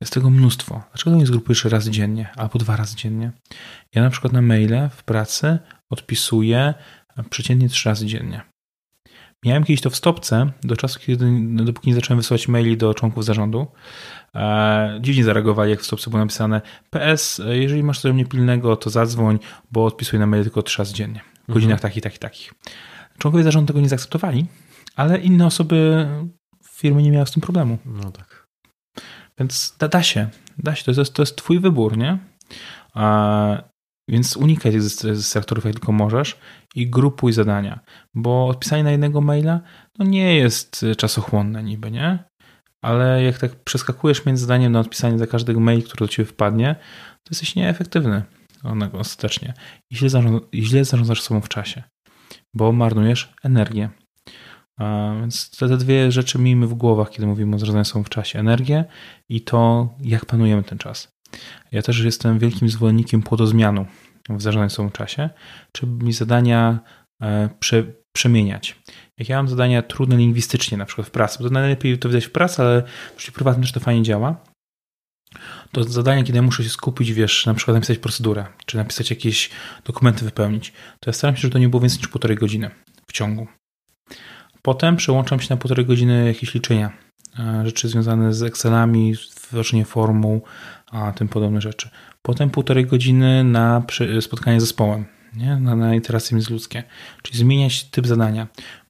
Jest 0.00 0.12
tego 0.12 0.30
mnóstwo. 0.30 0.82
Dlaczego 0.92 1.16
nie 1.16 1.26
zgrupujesz 1.26 1.64
raz 1.64 1.88
dziennie 1.88 2.28
albo 2.36 2.58
dwa 2.58 2.76
razy 2.76 2.96
dziennie? 2.96 3.32
Ja 3.94 4.02
na 4.02 4.10
przykład 4.10 4.32
na 4.32 4.42
maile 4.42 4.88
w 4.90 5.04
pracy 5.04 5.58
odpisuję 5.90 6.74
przeciętnie 7.30 7.68
trzy 7.68 7.88
razy 7.88 8.06
dziennie. 8.06 8.40
Miałem 9.44 9.64
kiedyś 9.64 9.80
to 9.80 9.90
w 9.90 9.96
stopce 9.96 10.52
do 10.62 10.76
czasu, 10.76 11.00
kiedy 11.00 11.26
dopóki 11.64 11.88
nie 11.88 11.94
zacząłem 11.94 12.18
wysyłać 12.18 12.48
maili 12.48 12.76
do 12.76 12.94
członków 12.94 13.24
zarządu. 13.24 13.66
E, 14.34 14.98
dziwnie 15.00 15.24
zareagowali, 15.24 15.70
jak 15.70 15.80
w 15.80 15.86
stopce 15.86 16.10
było 16.10 16.20
napisane 16.20 16.60
PS, 16.90 17.42
jeżeli 17.50 17.82
masz 17.82 18.00
coś 18.00 18.12
mnie 18.12 18.26
pilnego, 18.26 18.76
to 18.76 18.90
zadzwoń, 18.90 19.38
bo 19.72 19.84
odpisuję 19.84 20.20
na 20.20 20.26
maile 20.26 20.42
tylko 20.42 20.62
trzy 20.62 20.78
razy 20.78 20.94
dziennie. 20.94 21.20
W 21.20 21.38
mhm. 21.38 21.54
godzinach 21.54 21.80
takich, 21.80 22.02
takich, 22.02 22.18
takich. 22.18 22.54
Członkowie 23.18 23.44
zarządu 23.44 23.66
tego 23.66 23.80
nie 23.80 23.88
zaakceptowali, 23.88 24.46
ale 24.96 25.18
inne 25.18 25.46
osoby 25.46 26.08
w 26.64 26.80
firmy 26.80 27.02
nie 27.02 27.10
miały 27.10 27.26
z 27.26 27.30
tym 27.30 27.42
problemu. 27.42 27.78
No 27.86 28.12
tak. 28.12 28.39
Więc 29.40 29.76
da, 29.78 29.88
da 29.88 30.02
się, 30.02 30.28
da 30.58 30.74
się, 30.74 30.84
to 30.84 31.00
jest, 31.00 31.14
to 31.14 31.22
jest 31.22 31.36
twój 31.36 31.60
wybór, 31.60 31.96
nie? 31.98 32.18
A, 32.94 33.62
więc 34.08 34.36
unikaj 34.36 34.72
tych 34.72 34.82
sektorów 35.16 35.64
jak 35.64 35.74
tylko 35.74 35.92
możesz 35.92 36.38
i 36.74 36.90
grupuj 36.90 37.32
zadania, 37.32 37.80
bo 38.14 38.46
odpisanie 38.46 38.84
na 38.84 38.90
jednego 38.90 39.20
maila 39.20 39.60
no 39.98 40.04
nie 40.04 40.36
jest 40.36 40.86
czasochłonne 40.96 41.62
niby, 41.62 41.90
nie? 41.90 42.24
Ale 42.82 43.22
jak 43.22 43.38
tak 43.38 43.64
przeskakujesz 43.64 44.26
między 44.26 44.40
zadaniem 44.42 44.72
na 44.72 44.80
odpisanie 44.80 45.18
za 45.18 45.26
każdego 45.26 45.60
mail, 45.60 45.82
który 45.82 46.06
do 46.06 46.12
ciebie 46.12 46.26
wpadnie, 46.26 46.74
to 47.08 47.30
jesteś 47.30 47.54
nieefektywny 47.54 48.22
ostatecznie 48.92 49.54
i 49.90 49.96
źle, 49.96 50.08
źle 50.54 50.84
zarządzasz 50.84 51.22
sobą 51.22 51.40
w 51.40 51.48
czasie, 51.48 51.82
bo 52.54 52.72
marnujesz 52.72 53.32
energię. 53.42 53.90
Więc 55.20 55.50
te, 55.50 55.68
te 55.68 55.76
dwie 55.76 56.12
rzeczy 56.12 56.38
miejmy 56.38 56.66
w 56.66 56.74
głowach, 56.74 57.10
kiedy 57.10 57.26
mówimy 57.26 57.56
o 57.56 57.84
sobą 57.84 58.04
w 58.04 58.08
czasie. 58.08 58.38
Energię 58.38 58.84
i 59.28 59.40
to, 59.40 59.88
jak 60.00 60.26
planujemy 60.26 60.62
ten 60.62 60.78
czas. 60.78 61.12
Ja 61.72 61.82
też 61.82 61.98
jestem 61.98 62.38
wielkim 62.38 62.68
zwolennikiem 62.68 63.22
płodozmianu 63.22 63.86
w 64.28 64.42
w 64.88 64.92
czasie, 64.92 65.30
czyli 65.72 66.12
zadania 66.12 66.78
e, 67.22 67.48
prze, 67.60 67.84
przemieniać. 68.12 68.76
Jak 69.18 69.28
ja 69.28 69.36
mam 69.36 69.48
zadania 69.48 69.82
trudne 69.82 70.16
lingwistycznie, 70.16 70.78
na 70.78 70.84
przykład 70.84 71.06
w 71.06 71.10
pracy, 71.10 71.38
bo 71.38 71.44
to 71.44 71.54
najlepiej 71.54 71.98
to 71.98 72.08
widać 72.08 72.26
w 72.26 72.30
pracy, 72.30 72.62
ale 72.62 72.82
w 73.16 73.20
życiu 73.20 73.32
prywatnym 73.32 73.62
też 73.62 73.72
to 73.72 73.80
fajnie 73.80 74.02
działa, 74.02 74.36
to 75.72 75.84
zadania, 75.84 76.22
kiedy 76.22 76.36
ja 76.36 76.42
muszę 76.42 76.64
się 76.64 76.70
skupić, 76.70 77.12
wiesz, 77.12 77.46
na 77.46 77.54
przykład 77.54 77.74
napisać 77.74 77.98
procedurę, 77.98 78.46
czy 78.66 78.76
napisać 78.76 79.10
jakieś 79.10 79.50
dokumenty 79.84 80.24
wypełnić, 80.24 80.72
to 81.00 81.10
ja 81.10 81.12
staram 81.12 81.36
się, 81.36 81.42
żeby 81.42 81.52
to 81.52 81.58
nie 81.58 81.68
było 81.68 81.80
więcej 81.80 81.98
niż 81.98 82.08
półtorej 82.08 82.36
godziny 82.36 82.70
w 83.06 83.12
ciągu. 83.12 83.46
Potem 84.62 84.96
przełączam 84.96 85.40
się 85.40 85.46
na 85.50 85.56
półtorej 85.56 85.86
godziny 85.86 86.26
jakieś 86.26 86.54
liczenia, 86.54 86.92
e, 87.38 87.62
rzeczy 87.64 87.88
związane 87.88 88.34
z 88.34 88.42
Excelami, 88.42 89.14
tworzenie 89.34 89.84
formuł, 89.84 90.42
a 90.90 91.12
tym 91.12 91.28
podobne 91.28 91.60
rzeczy. 91.60 91.90
Potem 92.22 92.50
półtorej 92.50 92.86
godziny 92.86 93.44
na 93.44 93.82
spotkanie 94.20 94.60
z 94.60 94.62
zespołem, 94.62 95.04
nie? 95.36 95.56
Na, 95.56 95.76
na 95.76 95.94
interakcje 95.94 96.34
międzyludzkie, 96.34 96.82
czyli 97.22 97.38
zmieniać 97.38 97.84
typ 97.84 98.06
zadania. 98.06 98.46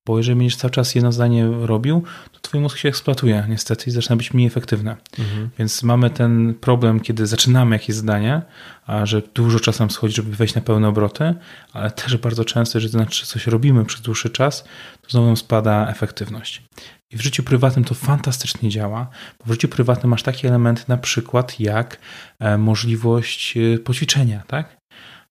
Bo 0.07 0.19
jeżeli 0.19 0.39
będziesz 0.39 0.57
cały 0.57 0.71
czas 0.71 0.95
jedno 0.95 1.13
zdanie 1.13 1.47
robił, 1.61 2.03
to 2.33 2.41
twój 2.41 2.61
mózg 2.61 2.79
się 2.79 2.89
eksploatuje 2.89 3.47
niestety 3.49 3.91
i 3.91 3.93
zaczyna 3.93 4.17
być 4.17 4.35
mniej 4.35 4.47
efektywne. 4.47 4.97
Mhm. 5.19 5.51
Więc 5.59 5.83
mamy 5.83 6.11
ten 6.11 6.55
problem, 6.55 7.01
kiedy 7.01 7.27
zaczynamy 7.27 7.77
jakieś 7.77 7.97
zdanie, 7.97 8.43
a 8.87 9.07
że 9.07 9.23
dużo 9.35 9.61
czasu 9.61 9.83
nam 9.83 9.91
schodzi, 9.91 10.15
żeby 10.15 10.37
wejść 10.37 10.55
na 10.55 10.61
pełne 10.61 10.89
obroty, 10.89 11.35
ale 11.73 11.91
też 11.91 12.17
bardzo 12.17 12.45
często, 12.45 12.79
jeżeli 12.79 12.93
to 12.93 12.99
znaczy 12.99 13.27
coś 13.27 13.47
robimy 13.47 13.85
przez 13.85 14.01
dłuższy 14.01 14.31
czas, 14.31 14.65
to 15.03 15.11
znowu 15.11 15.27
nam 15.27 15.37
spada 15.37 15.89
efektywność. 15.89 16.63
I 17.11 17.17
w 17.17 17.23
życiu 17.23 17.43
prywatnym 17.43 17.85
to 17.85 17.95
fantastycznie 17.95 18.71
działa, 18.71 19.09
bo 19.39 19.45
w 19.47 19.51
życiu 19.53 19.69
prywatnym 19.69 20.11
masz 20.11 20.23
takie 20.23 20.49
elementy 20.49 20.83
na 20.89 20.97
przykład 20.97 21.61
jak 21.61 21.99
e, 22.39 22.59
możliwość 22.59 23.57
e, 23.57 23.79
poćwiczenia, 23.79 24.43
tak? 24.47 24.77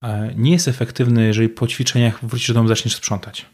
E, 0.04 0.34
nie 0.36 0.52
jest 0.52 0.68
efektywny, 0.68 1.26
jeżeli 1.26 1.50
po 1.50 1.68
ćwiczeniach 1.68 2.26
wrócisz 2.26 2.48
do 2.48 2.54
domu 2.54 2.68
zaczniesz 2.68 2.96
sprzątać 2.96 3.46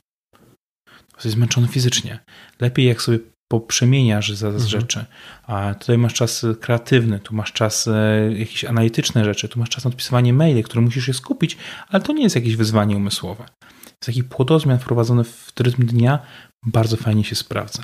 jesteś 1.15 1.31
zmęczony 1.31 1.67
fizycznie. 1.67 2.19
Lepiej 2.59 2.85
jak 2.85 3.01
sobie 3.01 3.19
poprzemieniasz 3.47 4.31
za 4.31 4.47
mhm. 4.47 4.67
rzeczy. 4.67 5.05
A 5.47 5.73
tutaj 5.73 5.97
masz 5.97 6.13
czas 6.13 6.45
kreatywny, 6.61 7.19
tu 7.19 7.35
masz 7.35 7.53
czas 7.53 7.87
e, 7.87 8.31
jakieś 8.33 8.65
analityczne 8.65 9.25
rzeczy, 9.25 9.49
tu 9.49 9.59
masz 9.59 9.69
czas 9.69 9.85
na 9.85 9.89
odpisywanie 9.89 10.33
maili, 10.33 10.63
które 10.63 10.81
musisz 10.81 11.05
się 11.05 11.13
skupić, 11.13 11.57
ale 11.89 12.03
to 12.03 12.13
nie 12.13 12.23
jest 12.23 12.35
jakieś 12.35 12.55
wyzwanie 12.55 12.97
umysłowe. 12.97 13.43
Jest 13.85 14.05
taki 14.05 14.23
płodozmian 14.23 14.79
wprowadzony 14.79 15.23
w 15.23 15.53
rytm 15.59 15.85
dnia 15.85 16.19
bardzo 16.65 16.97
fajnie 16.97 17.23
się 17.23 17.35
sprawdza. 17.35 17.83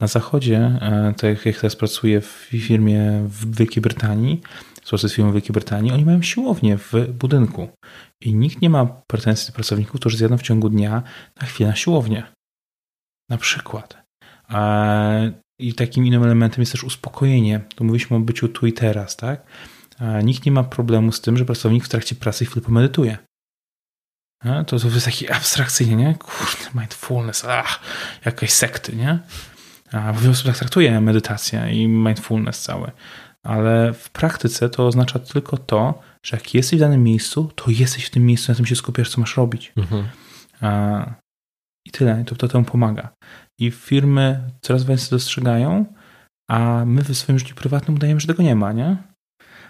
Na 0.00 0.06
zachodzie, 0.06 0.56
e, 0.56 1.14
tak 1.16 1.46
jak 1.46 1.56
teraz 1.56 1.76
pracuję 1.76 2.20
w 2.20 2.48
firmie 2.50 3.22
w 3.28 3.56
Wielkiej 3.56 3.82
Brytanii, 3.82 4.40
z 4.96 5.12
firmą 5.14 5.30
w 5.30 5.34
Wielkiej 5.34 5.52
Brytanii, 5.52 5.92
oni 5.92 6.04
mają 6.04 6.22
siłownię 6.22 6.78
w 6.78 6.92
budynku 7.12 7.68
i 8.20 8.34
nikt 8.34 8.62
nie 8.62 8.70
ma 8.70 8.86
pretensji 8.86 9.46
do 9.46 9.52
pracowników, 9.52 10.00
którzy 10.00 10.16
zjadą 10.16 10.38
w 10.38 10.42
ciągu 10.42 10.68
dnia 10.68 11.02
na 11.40 11.46
chwilę 11.46 11.70
na 11.70 11.76
siłownię. 11.76 12.22
Na 13.28 13.38
przykład. 13.38 14.02
I 15.60 15.74
takim 15.74 16.06
innym 16.06 16.24
elementem 16.24 16.62
jest 16.62 16.72
też 16.72 16.84
uspokojenie. 16.84 17.60
Tu 17.74 17.84
mówiliśmy 17.84 18.16
o 18.16 18.20
byciu 18.20 18.48
tu 18.48 18.66
i 18.66 18.72
teraz, 18.72 19.16
tak? 19.16 19.42
Nikt 20.24 20.46
nie 20.46 20.52
ma 20.52 20.64
problemu 20.64 21.12
z 21.12 21.20
tym, 21.20 21.36
że 21.36 21.44
pracownik 21.44 21.84
w 21.84 21.88
trakcie 21.88 22.14
pracy 22.14 22.44
chwilę 22.44 22.66
pomedytuje. 22.66 23.18
To, 24.66 24.78
to 24.78 24.88
jest 24.88 25.04
takie 25.04 25.34
abstrakcyjnie, 25.34 25.96
nie? 25.96 26.14
Kurde, 26.14 26.80
mindfulness, 26.80 27.44
ach, 27.44 27.80
jakaś 28.24 28.52
sekty, 28.52 28.96
nie? 28.96 29.18
A 29.92 30.12
w 30.12 30.22
wielu 30.22 30.34
tak 30.46 30.58
traktuje 30.58 31.00
medytacja 31.00 31.68
i 31.68 31.88
mindfulness 31.88 32.62
całe. 32.62 32.92
Ale 33.42 33.92
w 33.92 34.10
praktyce 34.10 34.70
to 34.70 34.86
oznacza 34.86 35.18
tylko 35.18 35.58
to, 35.58 36.02
że 36.22 36.36
jak 36.36 36.54
jesteś 36.54 36.78
w 36.78 36.80
danym 36.80 37.02
miejscu, 37.02 37.50
to 37.54 37.70
jesteś 37.70 38.04
w 38.04 38.10
tym 38.10 38.26
miejscu, 38.26 38.52
na 38.52 38.56
tym 38.56 38.66
się 38.66 38.76
skupiasz, 38.76 39.10
co 39.10 39.20
masz 39.20 39.36
robić. 39.36 39.72
Mhm. 39.76 40.08
I 41.86 41.90
tyle, 41.90 42.24
to, 42.24 42.36
to 42.36 42.48
temu 42.48 42.64
pomaga. 42.64 43.14
I 43.60 43.70
firmy 43.70 44.50
coraz 44.60 44.84
więcej 44.84 45.10
dostrzegają, 45.10 45.84
a 46.50 46.84
my 46.86 47.02
w 47.02 47.16
swoim 47.18 47.38
życiu 47.38 47.54
prywatnym 47.54 47.96
udajemy, 47.96 48.20
że 48.20 48.26
tego 48.26 48.42
nie 48.42 48.54
ma, 48.54 48.72
nie? 48.72 48.96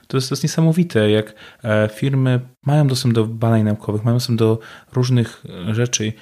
To 0.07 0.17
jest, 0.17 0.29
to 0.29 0.33
jest 0.33 0.43
niesamowite, 0.43 1.11
jak 1.11 1.35
e, 1.65 1.89
firmy 1.89 2.41
mają 2.67 2.87
dostęp 2.87 3.15
do 3.15 3.27
badań 3.27 3.63
naukowych, 3.63 4.05
mają 4.05 4.17
dostęp 4.17 4.39
do 4.39 4.59
różnych 4.93 5.45
e, 5.69 5.75
rzeczy, 5.75 6.13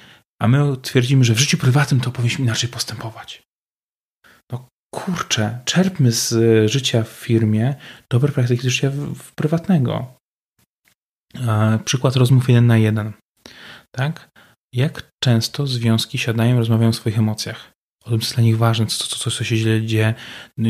a 0.41 0.47
my 0.47 0.77
twierdzimy, 0.77 1.23
że 1.23 1.33
w 1.33 1.39
życiu 1.39 1.57
prywatnym 1.57 2.01
to 2.01 2.11
powinniśmy 2.11 2.45
inaczej 2.45 2.69
postępować. 2.69 3.43
No 4.51 4.67
kurczę, 4.95 5.59
czerpmy 5.65 6.11
z 6.11 6.33
e, 6.33 6.69
życia 6.69 7.03
w 7.03 7.09
firmie 7.09 7.75
dobre 8.11 8.31
praktyki 8.31 8.69
życia 8.69 8.89
w, 8.89 9.15
w 9.15 9.35
prywatnego. 9.35 10.13
Przykład 11.85 12.15
rozmów 12.15 12.49
jeden 12.49 12.67
na 12.67 12.77
jeden. 12.77 13.13
Tak? 13.95 14.30
Jak 14.73 15.11
często 15.23 15.67
związki 15.67 16.17
siadają 16.17 16.55
i 16.55 16.59
rozmawiają 16.59 16.89
o 16.89 16.93
swoich 16.93 17.19
emocjach? 17.19 17.71
O 18.05 18.09
tym, 18.09 18.19
co 18.19 18.25
jest 18.25 18.35
dla 18.35 18.43
nich 18.43 18.57
ważne, 18.57 18.85
co, 18.85 19.07
co, 19.07 19.31
co 19.31 19.43
się 19.43 19.55
źle 19.55 19.85
dzieje, 19.85 20.13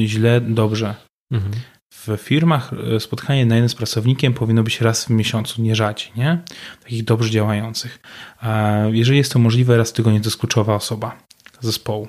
źle, 0.05 0.41
dobrze. 0.41 0.95
Mhm. 1.31 1.53
W 1.93 2.17
firmach 2.17 2.71
e, 2.73 2.99
spotkanie 2.99 3.45
na 3.45 3.55
jeden 3.55 3.69
z 3.69 3.75
pracownikiem 3.75 4.33
powinno 4.33 4.63
być 4.63 4.81
raz 4.81 5.05
w 5.05 5.09
miesiącu, 5.09 5.61
nie 5.61 5.75
rzadziej, 5.75 6.11
nie? 6.15 6.41
Takich 6.83 7.03
dobrze 7.03 7.29
działających. 7.29 7.99
Jeżeli 8.91 9.17
jest 9.17 9.33
to 9.33 9.39
możliwe, 9.39 9.77
raz 9.77 9.89
w 9.89 9.93
tygodniu 9.93 10.19
to 10.19 10.27
jest 10.27 10.37
kluczowa 10.37 10.75
osoba 10.75 11.17
zespołu. 11.59 12.07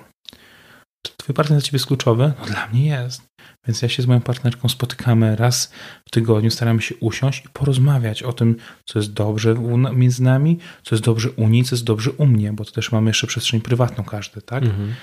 Czy 1.06 1.12
twój 1.16 1.34
partner 1.34 1.58
dla 1.58 1.66
ciebie 1.66 1.76
jest 1.76 1.86
kluczowy? 1.86 2.32
No 2.40 2.46
dla 2.46 2.68
mnie 2.68 2.86
jest. 2.86 3.22
Więc 3.66 3.82
ja 3.82 3.88
się 3.88 4.02
z 4.02 4.06
moją 4.06 4.20
partnerką 4.20 4.68
spotykamy 4.68 5.36
raz 5.36 5.72
w 6.06 6.10
tygodniu, 6.10 6.50
staramy 6.50 6.82
się 6.82 6.94
usiąść 6.96 7.44
i 7.44 7.48
porozmawiać 7.48 8.22
o 8.22 8.32
tym, 8.32 8.56
co 8.84 8.98
jest 8.98 9.12
dobrze 9.12 9.54
między 9.94 10.22
nami, 10.22 10.58
co 10.82 10.94
jest 10.94 11.04
dobrze 11.04 11.30
u 11.30 11.48
niej, 11.48 11.64
co 11.64 11.74
jest 11.74 11.84
dobrze 11.84 12.10
u 12.10 12.26
mnie, 12.26 12.52
bo 12.52 12.64
to 12.64 12.72
też 12.72 12.92
mamy 12.92 13.10
jeszcze 13.10 13.26
przestrzeń 13.26 13.60
prywatną 13.60 14.04
każdy, 14.04 14.42
tak? 14.42 14.64
Mhm. 14.64 14.94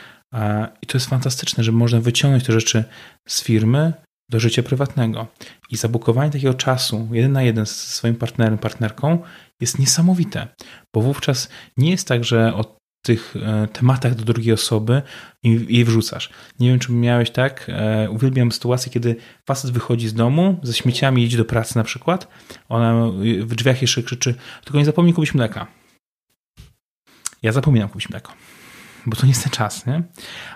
I 0.82 0.88
to 0.88 0.98
jest 0.98 1.10
fantastyczne, 1.10 1.64
że 1.64 1.72
można 1.72 2.02
wyciągnąć 2.02 2.44
te 2.44 2.54
rzeczy 2.54 2.84
z 3.28 3.44
firmy 3.44 3.94
do 4.30 4.40
życia 4.40 4.64
prywatnego. 4.64 5.28
I 5.70 5.78
zabukowanie 5.78 6.32
takiego 6.32 6.54
czasu 6.54 7.10
jeden 7.12 7.32
na 7.32 7.44
jeden 7.44 7.66
ze 7.66 7.74
swoim 7.74 8.16
partnerem, 8.16 8.58
partnerką 8.58 9.20
jest 9.62 9.80
niesamowite, 9.80 10.48
bo 10.94 11.02
wówczas 11.02 11.50
nie 11.78 11.92
jest 11.92 12.08
tak, 12.08 12.24
że 12.24 12.54
o 12.56 12.79
tych 13.02 13.36
e, 13.36 13.68
tematach 13.68 14.16
do 14.16 14.24
drugiej 14.24 14.54
osoby 14.54 15.02
i 15.44 15.78
je 15.78 15.86
wrzucasz. 15.86 16.30
Nie 16.60 16.70
wiem, 16.70 16.80
czy 16.80 16.92
miałeś 16.92 17.32
tak. 17.32 17.66
E, 17.70 18.10
uwielbiam 18.10 18.52
sytuację, 18.52 18.92
kiedy 18.92 19.16
facet 19.46 19.72
wychodzi 19.72 20.08
z 20.08 20.14
domu 20.14 20.60
ze 20.64 20.74
śmieciami, 20.74 21.22
jedzie 21.22 21.38
do 21.38 21.46
pracy 21.46 21.78
na 21.78 21.84
przykład. 21.84 22.28
Ona 22.70 23.10
w 23.44 23.56
drzwiach 23.56 23.82
jeszcze 23.82 24.04
krzyczy, 24.04 24.36
tylko 24.64 24.80
nie 24.80 24.86
zapomnij 24.86 25.14
kupić 25.14 25.34
mleka. 25.34 25.68
Ja 27.42 27.52
zapominam 27.52 27.90
kupić 27.90 28.10
mleko 28.10 28.34
bo 29.06 29.16
to 29.16 29.26
nie 29.26 29.30
jest 29.30 29.44
ten 29.44 29.52
czas, 29.52 29.86
nie? 29.86 30.04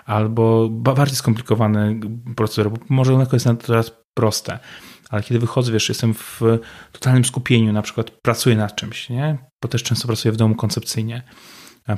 Albo 0.06 0.68
bardziej 0.68 1.16
skomplikowany 1.16 2.00
proceder, 2.36 2.72
bo 2.72 2.78
może 2.88 3.16
mleko 3.16 3.36
jest 3.36 3.46
teraz 3.66 3.92
proste, 4.14 4.58
ale 5.10 5.22
kiedy 5.22 5.40
wychodzę, 5.40 5.72
wiesz, 5.72 5.88
jestem 5.88 6.14
w 6.14 6.40
totalnym 6.92 7.24
skupieniu, 7.24 7.72
na 7.72 7.82
przykład 7.82 8.10
pracuję 8.10 8.56
nad 8.56 8.76
czymś, 8.76 9.08
nie? 9.08 9.38
Bo 9.62 9.68
też 9.68 9.82
często 9.82 10.06
pracuję 10.06 10.32
w 10.32 10.36
domu 10.36 10.54
koncepcyjnie. 10.54 11.22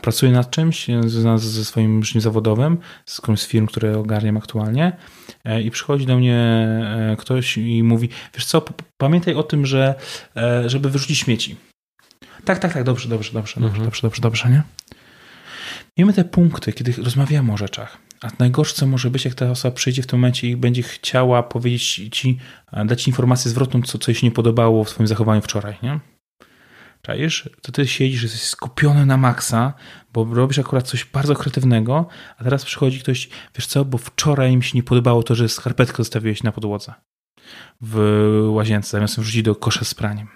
Pracuję 0.03 0.33
nad 0.33 0.51
czymś 0.51 0.87
związanym 0.87 1.39
ze 1.39 1.65
swoim 1.65 2.05
życiem 2.05 2.21
zawodowym, 2.21 2.79
z 3.05 3.21
którymś 3.21 3.41
z 3.41 3.47
firm, 3.47 3.67
które 3.67 3.99
ogarniam 3.99 4.37
aktualnie 4.37 4.97
e, 5.45 5.63
i 5.63 5.71
przychodzi 5.71 6.07
do 6.07 6.17
mnie 6.17 6.37
e, 6.37 7.17
ktoś 7.19 7.59
i 7.59 7.83
mówi, 7.83 8.09
wiesz 8.35 8.45
co, 8.45 8.63
pamiętaj 8.99 9.35
o 9.35 9.43
tym, 9.43 9.67
że 9.67 9.95
e, 10.37 10.69
żeby 10.69 10.91
wyrzucić 10.91 11.19
śmieci. 11.19 11.57
Tak, 12.45 12.59
tak, 12.59 12.73
tak, 12.73 12.85
dobrze, 12.85 13.09
dobrze, 13.09 13.33
dobrze, 13.33 13.61
dobrze, 13.61 13.67
mhm. 13.67 13.85
dobrze, 13.85 14.03
dobrze, 14.03 14.23
dobrze, 14.23 14.51
nie? 14.51 14.63
Miejmy 15.99 16.13
te 16.13 16.25
punkty, 16.25 16.73
kiedy 16.73 16.93
rozmawiamy 17.03 17.53
o 17.53 17.57
rzeczach. 17.57 17.99
A 18.23 18.29
najgorsze, 18.39 18.75
co 18.75 18.87
może 18.87 19.11
być, 19.11 19.25
jak 19.25 19.35
ta 19.35 19.51
osoba 19.51 19.75
przyjdzie 19.75 20.03
w 20.03 20.07
tym 20.07 20.19
momencie 20.19 20.49
i 20.49 20.57
będzie 20.57 20.83
chciała 20.83 21.43
powiedzieć 21.43 22.09
ci, 22.13 22.39
dać 22.85 23.03
ci 23.03 23.11
informację 23.11 23.51
zwrotną, 23.51 23.83
co, 23.83 23.99
co 23.99 24.11
jej 24.11 24.17
się 24.17 24.27
nie 24.27 24.31
podobało 24.31 24.85
w 24.85 24.91
swoim 24.91 25.07
zachowaniu 25.07 25.43
wczoraj, 25.43 25.77
nie? 25.83 26.01
Czaisz? 27.07 27.51
To 27.63 27.73
ty 27.73 27.87
siedzisz, 27.87 28.23
jesteś 28.23 28.43
skupiony 28.43 29.07
na 29.07 29.17
maksa, 29.17 29.75
bo 30.13 30.25
robisz 30.25 30.59
akurat 30.59 30.87
coś 30.87 31.05
bardzo 31.05 31.35
kreatywnego, 31.35 32.07
a 32.39 32.45
teraz 32.45 32.65
przychodzi 32.65 33.01
ktoś, 33.01 33.29
wiesz 33.55 33.67
co, 33.67 33.85
bo 33.85 33.99
wczoraj 33.99 34.57
mi 34.57 34.63
się 34.63 34.79
nie 34.79 34.83
podobało 34.83 35.23
to, 35.23 35.35
że 35.35 35.49
skarpetkę 35.49 35.97
zostawiłeś 35.97 36.43
na 36.43 36.53
podłodze 36.53 36.95
w 37.81 37.99
łazience, 38.51 38.91
zamiast 38.91 39.21
wrzucić 39.21 39.43
do 39.43 39.55
kosza 39.55 39.85
z 39.85 39.95
praniem. 39.95 40.29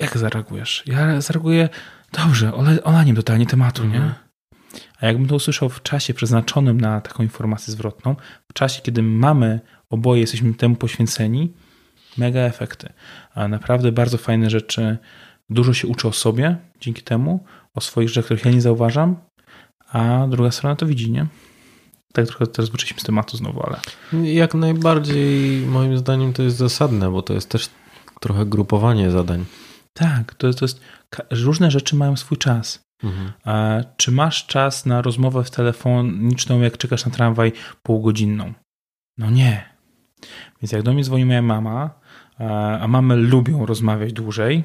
Jak 0.00 0.18
zareagujesz? 0.18 0.82
Ja 0.86 1.20
zareaguję 1.20 1.68
dobrze, 2.12 2.54
olaniem 2.84 3.16
totalnie 3.16 3.46
tematu, 3.46 3.84
nie? 3.84 3.96
Mhm. 3.96 4.14
A 5.00 5.06
jakbym 5.06 5.28
to 5.28 5.34
usłyszał 5.34 5.68
w 5.68 5.82
czasie 5.82 6.14
przeznaczonym 6.14 6.80
na 6.80 7.00
taką 7.00 7.22
informację 7.22 7.72
zwrotną, 7.72 8.16
w 8.50 8.52
czasie, 8.52 8.82
kiedy 8.82 9.02
mamy, 9.02 9.60
oboje 9.90 10.20
jesteśmy 10.20 10.54
temu 10.54 10.76
poświęceni, 10.76 11.52
mega 12.16 12.40
efekty. 12.40 12.92
A 13.34 13.48
naprawdę 13.48 13.92
bardzo 13.92 14.18
fajne 14.18 14.50
rzeczy. 14.50 14.98
Dużo 15.50 15.74
się 15.74 15.88
uczę 15.88 16.08
o 16.08 16.12
sobie 16.12 16.56
dzięki 16.80 17.02
temu, 17.02 17.44
o 17.74 17.80
swoich 17.80 18.08
rzeczach, 18.08 18.24
których 18.24 18.44
ja 18.44 18.50
nie 18.50 18.60
zauważam, 18.60 19.16
a 19.88 20.26
druga 20.28 20.50
strona 20.50 20.76
to 20.76 20.86
widzi, 20.86 21.10
nie? 21.10 21.26
Tak 22.12 22.26
trochę 22.26 22.46
teraz 22.46 22.70
wróciliśmy 22.70 23.00
z 23.00 23.04
tematu 23.04 23.36
znowu, 23.36 23.62
ale... 23.66 23.80
Jak 24.22 24.54
najbardziej 24.54 25.66
moim 25.66 25.98
zdaniem 25.98 26.32
to 26.32 26.42
jest 26.42 26.56
zasadne, 26.56 27.10
bo 27.10 27.22
to 27.22 27.34
jest 27.34 27.48
też 27.48 27.70
trochę 28.20 28.46
grupowanie 28.46 29.10
zadań. 29.10 29.44
Tak, 29.92 30.34
to 30.34 30.46
jest, 30.46 30.58
to 30.58 30.64
jest 30.64 30.80
różne 31.30 31.70
rzeczy 31.70 31.96
mają 31.96 32.16
swój 32.16 32.38
czas. 32.38 32.82
Mhm. 33.04 33.32
Czy 33.96 34.10
masz 34.10 34.46
czas 34.46 34.86
na 34.86 35.02
rozmowę 35.02 35.44
telefoniczną, 35.44 36.60
jak 36.60 36.78
czekasz 36.78 37.04
na 37.04 37.12
tramwaj 37.12 37.52
półgodzinną? 37.82 38.52
No 39.18 39.30
nie. 39.30 39.74
Więc 40.62 40.72
jak 40.72 40.82
do 40.82 40.92
mnie 40.92 41.04
dzwoni 41.04 41.24
moja 41.24 41.42
mama, 41.42 41.90
a 42.80 42.88
mamy 42.88 43.16
lubią 43.16 43.66
rozmawiać 43.66 44.12
dłużej, 44.12 44.64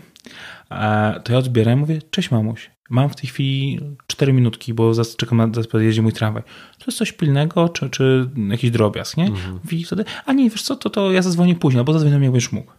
to 1.23 1.33
ja 1.33 1.37
odbieram 1.39 1.73
i 1.73 1.81
mówię, 1.81 2.01
cześć 2.11 2.31
mamuś, 2.31 2.71
mam 2.89 3.09
w 3.09 3.15
tej 3.15 3.29
chwili 3.29 3.79
4 4.07 4.33
minutki, 4.33 4.73
bo 4.73 4.91
czekam 5.17 5.37
na 5.37 5.63
podjeździe 5.71 6.01
mój 6.01 6.13
tramwaj. 6.13 6.43
To 6.77 6.85
jest 6.87 6.97
coś 6.97 7.11
pilnego, 7.11 7.69
czy, 7.69 7.89
czy 7.89 8.29
jakiś 8.49 8.71
drobiazg, 8.71 9.17
nie? 9.17 9.25
Mhm. 9.25 9.59
Mówi 9.63 9.83
wtedy, 9.83 10.05
a 10.25 10.33
nie, 10.33 10.49
wiesz 10.49 10.61
co, 10.61 10.75
to, 10.75 10.89
to 10.89 11.11
ja 11.11 11.21
zadzwonię 11.21 11.55
później, 11.55 11.83
bo 11.83 11.93
zadzwonię 11.93 12.13
jak 12.15 12.31
będziesz 12.31 12.51
mógł. 12.51 12.71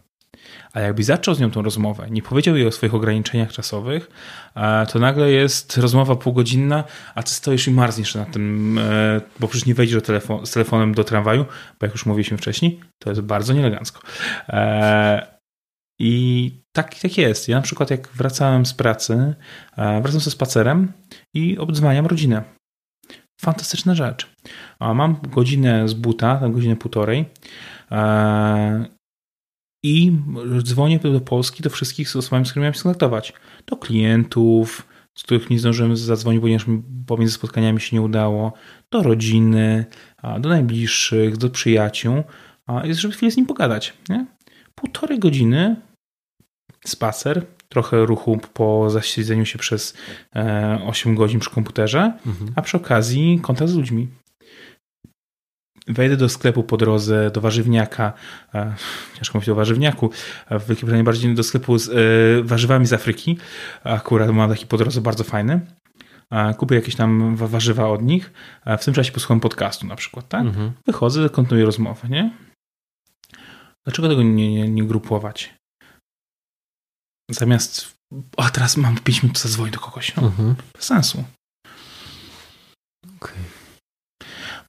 A 0.73 0.79
jakby 0.79 1.03
zaczął 1.03 1.35
z 1.35 1.39
nią 1.39 1.51
tą 1.51 1.61
rozmowę, 1.61 2.07
nie 2.09 2.21
powiedział 2.21 2.55
jej 2.55 2.67
o 2.67 2.71
swoich 2.71 2.95
ograniczeniach 2.95 3.51
czasowych, 3.51 4.09
to 4.91 4.99
nagle 4.99 5.31
jest 5.31 5.77
rozmowa 5.77 6.15
półgodzinna, 6.15 6.83
a 7.15 7.23
ty 7.23 7.31
stoisz 7.31 7.67
i 7.67 7.71
marzniesz 7.71 8.15
na 8.15 8.25
tym, 8.25 8.77
e, 8.77 9.21
bo 9.39 9.47
przecież 9.47 9.67
nie 9.67 9.75
wejdziesz 9.75 10.03
telefon, 10.03 10.45
z 10.45 10.51
telefonem 10.51 10.93
do 10.93 11.03
tramwaju, 11.03 11.45
bo 11.79 11.85
jak 11.85 11.91
już 11.91 12.05
mówiliśmy 12.05 12.37
wcześniej, 12.37 12.79
to 12.99 13.09
jest 13.09 13.21
bardzo 13.21 13.53
nieelegancko. 13.53 14.01
E, 14.49 15.39
I 15.99 16.51
tak, 16.71 16.95
tak 16.95 17.17
jest. 17.17 17.47
Ja 17.47 17.55
na 17.55 17.61
przykład 17.61 17.89
jak 17.89 18.07
wracałem 18.07 18.65
z 18.65 18.73
pracy, 18.73 19.35
e, 19.77 20.01
wracam 20.01 20.21
ze 20.21 20.31
spacerem 20.31 20.91
i 21.33 21.57
obdzwaniam 21.57 22.05
rodzinę. 22.05 22.43
Fantastyczna 23.41 23.95
rzecz. 23.95 24.29
Mam 24.79 25.17
godzinę 25.27 25.89
z 25.89 25.93
buta, 25.93 26.37
tam 26.37 26.53
godzinę 26.53 26.75
półtorej 26.75 27.25
i 29.83 30.11
dzwonię 30.63 30.99
do 30.99 31.21
Polski 31.21 31.63
do 31.63 31.69
wszystkich 31.69 32.09
z 32.09 32.15
osobami, 32.15 32.45
z 32.45 32.49
którymi 32.49 32.63
miałem 32.63 32.73
się 32.73 32.79
skontaktować. 32.79 33.33
Do 33.65 33.77
klientów, 33.77 34.87
z 35.15 35.23
których 35.23 35.49
nie 35.49 35.59
zdążyłem 35.59 35.97
zadzwonić, 35.97 36.41
ponieważ 36.41 36.65
pomiędzy 37.07 37.33
spotkaniami 37.33 37.81
się 37.81 37.95
nie 37.95 38.01
udało, 38.01 38.53
do 38.91 39.03
rodziny, 39.03 39.85
do 40.39 40.49
najbliższych, 40.49 41.37
do 41.37 41.49
przyjaciół, 41.49 42.23
jest, 42.83 42.99
żeby 42.99 43.13
chwilę 43.13 43.31
z 43.31 43.37
nim 43.37 43.45
pogadać. 43.45 43.93
Nie? 44.09 44.25
Półtorej 44.75 45.19
godziny 45.19 45.75
spacer, 46.85 47.45
trochę 47.69 48.05
ruchu 48.05 48.39
po 48.53 48.89
zasiedzeniu 48.89 49.45
się 49.45 49.59
przez 49.59 49.93
8 50.85 51.11
e, 51.11 51.15
godzin 51.15 51.39
przy 51.39 51.49
komputerze, 51.49 52.13
mhm. 52.27 52.51
a 52.55 52.61
przy 52.61 52.77
okazji 52.77 53.39
kontakt 53.41 53.71
z 53.71 53.75
ludźmi 53.75 54.07
wejdę 55.89 56.17
do 56.17 56.29
sklepu 56.29 56.63
po 56.63 56.77
drodze, 56.77 57.31
do 57.31 57.41
warzywniaka, 57.41 58.13
ciężko 59.17 59.37
mówić 59.37 59.49
o 59.49 59.55
warzywniaku, 59.55 60.09
w 60.49 60.67
Wielkiej 60.67 60.85
Brytanii 60.85 61.03
bardziej 61.03 61.35
do 61.35 61.43
sklepu 61.43 61.77
z 61.77 61.89
e, 61.89 61.93
warzywami 62.43 62.85
z 62.85 62.93
Afryki, 62.93 63.37
akurat 63.83 64.29
mam 64.29 64.49
taki 64.49 64.65
po 64.65 64.77
drodze 64.77 65.01
bardzo 65.01 65.23
fajny, 65.23 65.59
kupię 66.57 66.75
jakieś 66.75 66.95
tam 66.95 67.35
warzywa 67.35 67.87
od 67.87 68.01
nich, 68.01 68.31
w 68.79 68.85
tym 68.85 68.93
czasie 68.93 69.11
posłucham 69.11 69.39
podcastu 69.39 69.87
na 69.87 69.95
przykład, 69.95 70.27
tak? 70.27 70.41
Mhm. 70.41 70.71
Wychodzę, 70.87 71.29
kontynuuję 71.29 71.65
rozmowę, 71.65 72.09
nie? 72.09 72.31
Dlaczego 73.85 74.09
tego 74.09 74.23
nie, 74.23 74.53
nie, 74.53 74.69
nie 74.69 74.83
grupować? 74.83 75.55
Zamiast, 77.31 77.97
a 78.37 78.49
teraz 78.49 78.77
mam 78.77 78.97
5 78.97 79.23
minut, 79.23 79.39
zadzwonić 79.39 79.73
do 79.73 79.79
kogoś. 79.79 80.15
No, 80.15 80.23
mhm. 80.23 80.55
Bez 80.73 80.85
sensu. 80.85 81.23
Okay. 83.17 83.48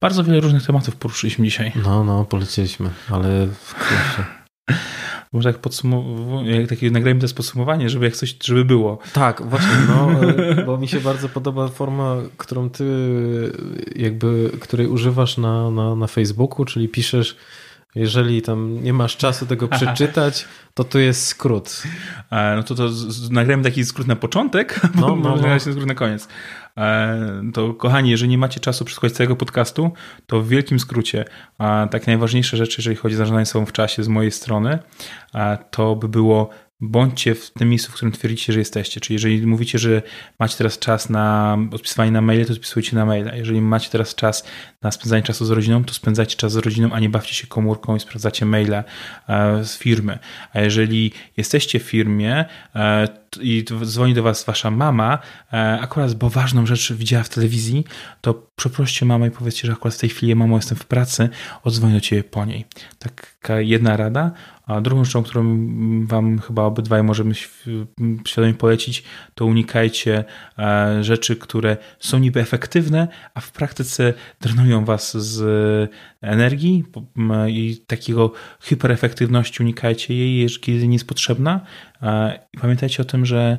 Bardzo 0.00 0.24
wiele 0.24 0.40
różnych 0.40 0.66
tematów 0.66 0.96
poruszyliśmy 0.96 1.44
dzisiaj. 1.44 1.72
No, 1.84 2.04
no, 2.04 2.24
polecieliśmy, 2.24 2.90
ale 3.10 3.48
Może 5.32 5.48
jak 5.48 5.58
podsumowuję, 5.58 6.60
jak 6.60 6.68
takie 6.68 6.90
nagrajmy 6.90 7.20
to 7.20 7.34
podsumowanie, 7.34 7.90
żeby 7.90 8.04
jak 8.04 8.16
coś, 8.16 8.36
żeby 8.44 8.64
było. 8.64 8.98
Tak, 9.12 9.42
właśnie, 9.42 9.76
no, 9.88 10.10
bo 10.66 10.78
mi 10.78 10.88
się 10.88 11.00
bardzo 11.00 11.28
podoba 11.28 11.68
forma, 11.68 12.16
którą 12.36 12.70
ty 12.70 12.84
jakby, 13.96 14.50
której 14.60 14.86
używasz 14.86 15.38
na, 15.38 15.70
na, 15.70 15.94
na 15.94 16.06
Facebooku, 16.06 16.64
czyli 16.64 16.88
piszesz 16.88 17.36
jeżeli 17.94 18.42
tam 18.42 18.82
nie 18.82 18.92
masz 18.92 19.16
czasu 19.16 19.46
tego 19.46 19.68
przeczytać, 19.78 20.48
to 20.74 20.84
tu 20.84 20.98
jest 20.98 21.26
skrót. 21.26 21.82
No 22.56 22.62
to, 22.62 22.74
to 22.74 22.88
nagrajmy 23.30 23.62
taki 23.62 23.84
skrót 23.84 24.06
na 24.06 24.16
początek, 24.16 24.80
no, 24.94 25.16
no, 25.16 25.36
no. 25.36 25.36
no. 25.36 25.60
skrót 25.60 25.86
na 25.86 25.94
koniec. 25.94 26.28
E, 26.76 27.42
to 27.54 27.74
kochani, 27.74 28.10
jeżeli 28.10 28.30
nie 28.30 28.38
macie 28.38 28.60
czasu 28.60 28.84
przesłuchać 28.84 29.12
całego 29.12 29.36
podcastu, 29.36 29.90
to 30.26 30.40
w 30.40 30.48
wielkim 30.48 30.78
skrócie 30.78 31.24
tak 31.90 32.06
najważniejsze 32.06 32.56
rzeczy, 32.56 32.74
jeżeli 32.78 32.96
chodzi 32.96 33.14
o 33.14 33.18
zarządzanie 33.18 33.46
sobą 33.46 33.66
w 33.66 33.72
czasie 33.72 34.02
z 34.02 34.08
mojej 34.08 34.30
strony, 34.30 34.78
to 35.70 35.96
by 35.96 36.08
było 36.08 36.50
bądźcie 36.80 37.34
w 37.34 37.50
tym 37.50 37.68
miejscu, 37.68 37.92
w 37.92 37.94
którym 37.94 38.12
twierdzicie, 38.12 38.52
że 38.52 38.58
jesteście. 38.58 39.00
Czyli 39.00 39.14
jeżeli 39.14 39.46
mówicie, 39.46 39.78
że 39.78 40.02
macie 40.38 40.56
teraz 40.58 40.78
czas 40.78 41.10
na 41.10 41.58
odpisywanie 41.72 42.10
na 42.10 42.20
maile, 42.20 42.46
to 42.46 42.52
odpisujcie 42.52 42.96
na 42.96 43.06
maile. 43.06 43.30
Jeżeli 43.34 43.60
macie 43.60 43.90
teraz 43.90 44.14
czas 44.14 44.44
na 44.82 44.90
spędzanie 44.90 45.22
czasu 45.22 45.44
z 45.44 45.50
rodziną, 45.50 45.84
to 45.84 45.94
spędzajcie 45.94 46.36
czas 46.36 46.52
z 46.52 46.56
rodziną, 46.56 46.92
a 46.92 47.00
nie 47.00 47.08
bawcie 47.08 47.34
się 47.34 47.46
komórką 47.46 47.96
i 47.96 48.00
sprawdzacie 48.00 48.46
maile 48.46 48.74
e, 48.74 48.84
z 49.64 49.78
firmy. 49.78 50.18
A 50.52 50.60
jeżeli 50.60 51.12
jesteście 51.36 51.80
w 51.80 51.82
firmie 51.82 52.44
e, 52.74 53.08
i 53.40 53.64
dzwoni 53.84 54.14
do 54.14 54.22
was 54.22 54.44
wasza 54.44 54.70
mama, 54.70 55.18
e, 55.52 55.78
akurat 55.80 56.14
bo 56.14 56.30
ważną 56.30 56.66
rzecz 56.66 56.92
widziała 56.92 57.24
w 57.24 57.28
telewizji, 57.28 57.84
to 58.20 58.34
przeproście 58.56 59.06
mamę 59.06 59.26
i 59.26 59.30
powiedzcie, 59.30 59.66
że 59.66 59.72
akurat 59.72 59.94
w 59.94 59.98
tej 59.98 60.10
chwili, 60.10 60.34
mamo, 60.34 60.56
jestem 60.56 60.78
w 60.78 60.84
pracy, 60.84 61.28
odzwonię 61.64 61.94
do 61.94 62.00
ciebie 62.00 62.24
po 62.24 62.44
niej. 62.44 62.64
Taka 62.98 63.60
jedna 63.60 63.96
rada. 63.96 64.32
A 64.66 64.80
drugą 64.80 65.04
rzeczą, 65.04 65.22
którą 65.22 65.68
wam 66.06 66.38
chyba 66.38 66.62
obydwaj 66.62 67.02
możemy 67.02 67.34
świadomie 68.26 68.54
polecić, 68.54 69.02
to 69.34 69.46
unikajcie 69.46 70.24
rzeczy, 71.00 71.36
które 71.36 71.76
są 71.98 72.18
niby 72.18 72.40
efektywne, 72.40 73.08
a 73.34 73.40
w 73.40 73.52
praktyce 73.52 74.14
drenują 74.40 74.84
was 74.84 75.16
z 75.16 75.90
energii 76.22 76.84
i 77.48 77.84
takiego 77.86 78.32
hiperefektywności 78.62 79.62
unikajcie 79.62 80.14
jej, 80.14 80.48
kiedy 80.60 80.88
nie 80.88 80.94
jest 80.94 81.08
potrzebna. 81.08 81.60
I 82.54 82.58
pamiętajcie 82.58 83.02
o 83.02 83.06
tym, 83.06 83.26
że 83.26 83.58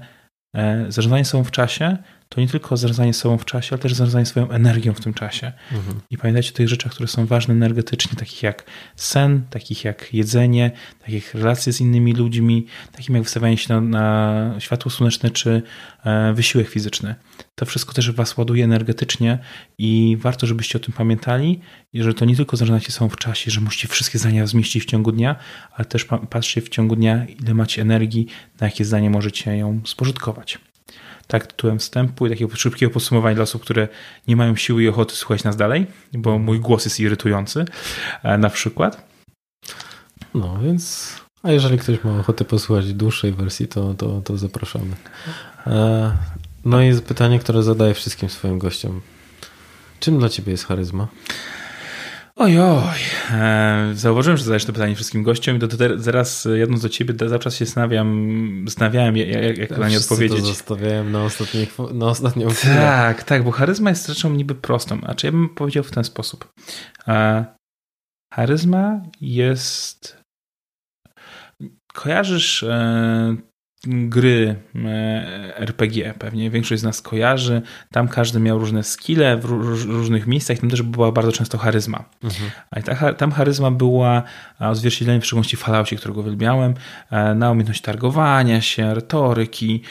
zarządzanie 0.89 1.25
sobą 1.25 1.43
w 1.43 1.51
czasie 1.51 1.97
to 2.35 2.41
nie 2.41 2.47
tylko 2.47 2.77
zarządzanie 2.77 3.13
sobą 3.13 3.37
w 3.37 3.45
czasie, 3.45 3.69
ale 3.71 3.79
też 3.79 3.93
zarządzanie 3.93 4.25
swoją 4.25 4.49
energią 4.49 4.93
w 4.93 4.99
tym 4.99 5.13
czasie. 5.13 5.51
Mhm. 5.71 6.01
I 6.09 6.17
pamiętajcie 6.17 6.51
o 6.51 6.53
tych 6.53 6.67
rzeczach, 6.67 6.91
które 6.91 7.07
są 7.07 7.25
ważne 7.25 7.53
energetycznie, 7.53 8.17
takich 8.17 8.43
jak 8.43 8.63
sen, 8.95 9.43
takich 9.49 9.83
jak 9.83 10.13
jedzenie, 10.13 10.71
takich 10.99 11.33
relacje 11.33 11.73
z 11.73 11.81
innymi 11.81 12.13
ludźmi, 12.13 12.65
takim 12.91 13.15
jak 13.15 13.23
wystawianie 13.23 13.57
się 13.57 13.73
na, 13.73 13.81
na 13.81 14.55
światło 14.59 14.91
słoneczne 14.91 15.29
czy 15.29 15.61
e, 16.05 16.33
wysiłek 16.33 16.69
fizyczny. 16.69 17.15
To 17.55 17.65
wszystko 17.65 17.93
też 17.93 18.11
was 18.11 18.37
ładuje 18.37 18.63
energetycznie 18.63 19.39
i 19.77 20.17
warto, 20.19 20.47
żebyście 20.47 20.77
o 20.77 20.81
tym 20.81 20.93
pamiętali, 20.93 21.59
że 21.93 22.13
to 22.13 22.25
nie 22.25 22.35
tylko 22.35 22.57
zarządzacie 22.57 22.91
sobą 22.91 23.09
w 23.09 23.17
czasie, 23.17 23.51
że 23.51 23.61
musicie 23.61 23.87
wszystkie 23.87 24.19
zdania 24.19 24.47
zmieścić 24.47 24.83
w 24.83 24.85
ciągu 24.85 25.11
dnia, 25.11 25.35
ale 25.71 25.85
też 25.85 26.05
patrzcie 26.29 26.61
w 26.61 26.69
ciągu 26.69 26.95
dnia, 26.95 27.25
ile 27.25 27.53
macie 27.53 27.81
energii, 27.81 28.27
na 28.61 28.67
jakie 28.67 28.85
zdanie 28.85 29.09
możecie 29.09 29.57
ją 29.57 29.81
spożytkować 29.85 30.59
tak 31.27 31.47
tytułem 31.47 31.79
wstępu 31.79 32.27
i 32.27 32.29
takiego 32.29 32.55
szybkiego 32.55 32.93
podsumowania 32.93 33.35
dla 33.35 33.43
osób, 33.43 33.61
które 33.61 33.87
nie 34.27 34.35
mają 34.35 34.55
siły 34.55 34.83
i 34.83 34.87
ochoty 34.87 35.15
słuchać 35.15 35.43
nas 35.43 35.57
dalej, 35.57 35.87
bo 36.13 36.39
mój 36.39 36.59
głos 36.59 36.85
jest 36.85 36.99
irytujący 36.99 37.65
e, 38.23 38.37
na 38.37 38.49
przykład. 38.49 39.07
No 40.33 40.59
więc, 40.63 41.15
a 41.43 41.51
jeżeli 41.51 41.77
ktoś 41.77 42.03
ma 42.03 42.19
ochotę 42.19 42.45
posłuchać 42.45 42.93
dłuższej 42.93 43.31
wersji, 43.31 43.67
to, 43.67 43.93
to, 43.93 44.21
to 44.21 44.37
zapraszamy. 44.37 44.95
E, 45.67 46.11
no 46.65 46.81
i 46.81 47.01
pytanie, 47.01 47.39
które 47.39 47.63
zadaję 47.63 47.93
wszystkim 47.93 48.29
swoim 48.29 48.59
gościom. 48.59 49.01
Czym 49.99 50.19
dla 50.19 50.29
ciebie 50.29 50.51
jest 50.51 50.65
charyzma? 50.65 51.07
Ojoj, 52.41 52.99
e, 53.31 53.91
zauważyłem, 53.93 54.37
że 54.37 54.43
zadajesz 54.43 54.65
to 54.65 54.73
pytanie 54.73 54.95
wszystkim 54.95 55.23
gościom 55.23 55.57
i 55.57 55.59
to, 55.59 55.67
to 55.67 55.77
zaraz 55.95 56.47
jadąc 56.55 56.81
do 56.81 56.89
ciebie 56.89 57.13
cały 57.13 57.39
czas 57.39 57.55
się 57.55 57.65
zastanawiam, 57.65 58.63
zastanawiałem 58.67 59.17
jak, 59.17 59.57
jak 59.57 59.77
na 59.77 59.89
nie 59.89 59.97
odpowiedzieć. 59.97 60.39
To 60.39 60.45
zostawiałem 60.45 61.11
na, 61.11 61.23
ostatni, 61.23 61.67
na 61.93 62.05
ostatnią 62.05 62.49
chwilę. 62.49 62.75
Tak, 62.75 63.23
tak, 63.23 63.43
bo 63.43 63.51
charyzma 63.51 63.89
jest 63.89 64.07
rzeczą 64.07 64.29
niby 64.29 64.55
prostą, 64.55 65.01
a 65.01 65.15
czy 65.15 65.27
ja 65.27 65.31
bym 65.31 65.49
powiedział 65.49 65.83
w 65.83 65.91
ten 65.91 66.03
sposób. 66.03 66.53
E, 67.07 67.45
charyzma 68.33 69.01
jest... 69.21 70.17
Kojarzysz 71.93 72.63
e, 72.63 73.35
gry 73.87 74.55
e, 74.75 75.57
RPG 75.57 76.13
pewnie 76.13 76.49
większość 76.49 76.81
z 76.81 76.83
nas 76.83 77.01
kojarzy. 77.01 77.61
Tam 77.91 78.07
każdy 78.07 78.39
miał 78.39 78.59
różne 78.59 78.83
skille 78.83 79.37
w 79.37 79.45
różnych 79.85 80.27
miejscach. 80.27 80.59
Tam 80.59 80.69
też 80.69 80.81
była 80.81 81.11
bardzo 81.11 81.31
często 81.31 81.57
charyzma. 81.57 82.05
Mhm. 82.23 82.51
A 82.71 82.81
ta, 82.81 83.13
tam 83.13 83.31
charyzma 83.31 83.71
była 83.71 84.23
odzwierciedleniem 84.59 85.21
w 85.21 85.25
szczególności 85.25 85.57
Falloutie, 85.57 85.95
którego 85.95 86.21
uwielbiałem, 86.21 86.73
e, 87.11 87.35
na 87.35 87.51
umiejętność 87.51 87.81
targowania 87.81 88.61
się, 88.61 88.93
retoryki. 88.93 89.81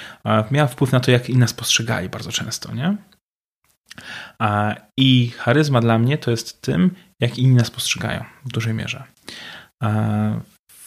Miała 0.50 0.68
wpływ 0.68 0.92
na 0.92 1.00
to, 1.00 1.10
jak 1.10 1.30
inni 1.30 1.40
nas 1.40 1.52
postrzegali 1.52 2.08
bardzo 2.08 2.32
często, 2.32 2.74
nie? 2.74 2.96
I 4.96 5.30
charyzma 5.30 5.80
dla 5.80 5.98
mnie 5.98 6.18
to 6.18 6.30
jest 6.30 6.62
tym, 6.62 6.90
jak 7.20 7.38
inni 7.38 7.54
nas 7.54 7.70
postrzegają 7.70 8.24
w 8.44 8.48
dużej 8.48 8.74
mierze. 8.74 9.04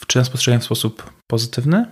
Czy 0.06 0.18
nas 0.18 0.30
postrzegają 0.30 0.60
w 0.60 0.64
sposób 0.64 1.12
pozytywny, 1.26 1.86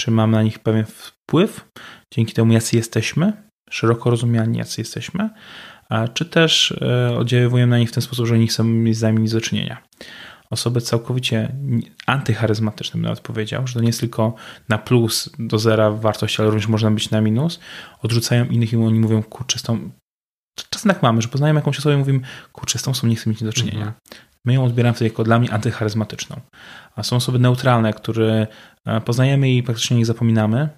czy 0.00 0.10
mam 0.10 0.30
na 0.30 0.42
nich 0.42 0.58
pewien 0.58 0.84
wpływ 0.86 1.68
dzięki 2.14 2.32
temu, 2.32 2.52
jacy 2.52 2.76
jesteśmy, 2.76 3.32
szeroko 3.70 4.10
rozumiani, 4.10 4.58
jacy 4.58 4.80
jesteśmy, 4.80 5.30
czy 6.14 6.24
też 6.24 6.72
e, 6.72 7.16
oddziaływujemy 7.16 7.70
na 7.70 7.78
nich 7.78 7.88
w 7.88 7.92
ten 7.92 8.02
sposób, 8.02 8.26
że 8.26 8.34
oni 8.34 8.46
chcą 8.46 8.64
mieć 8.64 8.96
z 8.96 9.02
nami 9.02 9.22
nic 9.22 9.32
do 9.32 9.40
czynienia. 9.40 9.82
Osoby 10.50 10.80
całkowicie 10.80 11.52
antycharyzmatyczne, 12.06 12.92
bym 12.92 13.02
nawet 13.02 13.20
powiedział, 13.20 13.66
że 13.66 13.74
to 13.74 13.80
nie 13.80 13.86
jest 13.86 14.00
tylko 14.00 14.34
na 14.68 14.78
plus 14.78 15.30
do 15.38 15.58
zera 15.58 15.90
wartość, 15.90 16.40
ale 16.40 16.50
również 16.50 16.68
można 16.68 16.90
być 16.90 17.10
na 17.10 17.20
minus, 17.20 17.60
odrzucają 18.02 18.44
innych 18.44 18.72
i 18.72 18.76
oni 18.76 19.00
mówią, 19.00 19.22
kurczę, 19.22 19.58
z 19.58 19.62
tą... 19.62 19.90
Czasem 20.70 20.92
tak 20.92 21.02
mamy, 21.02 21.22
że 21.22 21.28
poznajemy 21.28 21.58
jakąś 21.58 21.78
osobę 21.78 21.94
i 21.94 21.98
mówimy, 21.98 22.20
kurczę, 22.52 22.78
z 22.78 22.82
tą 22.82 22.90
osobą 22.90 23.08
nie 23.08 23.16
chcę 23.16 23.30
mieć 23.30 23.40
nic 23.40 23.50
do 23.50 23.52
czynienia. 23.52 23.86
Mhm. 23.86 23.94
My 24.44 24.54
ją 24.54 24.64
odbieramy 24.64 24.94
wtedy 24.94 25.08
jako 25.10 25.24
dla 25.24 25.38
mnie 25.38 25.52
antycharyzmatyczną. 25.52 26.36
A 26.96 27.02
są 27.02 27.16
osoby 27.16 27.38
neutralne, 27.38 27.92
które 27.92 28.46
e, 28.86 29.00
poznajemy 29.00 29.50
i 29.50 29.62
praktycznie 29.62 29.96
nie 29.96 30.06
zapominamy. 30.06 30.68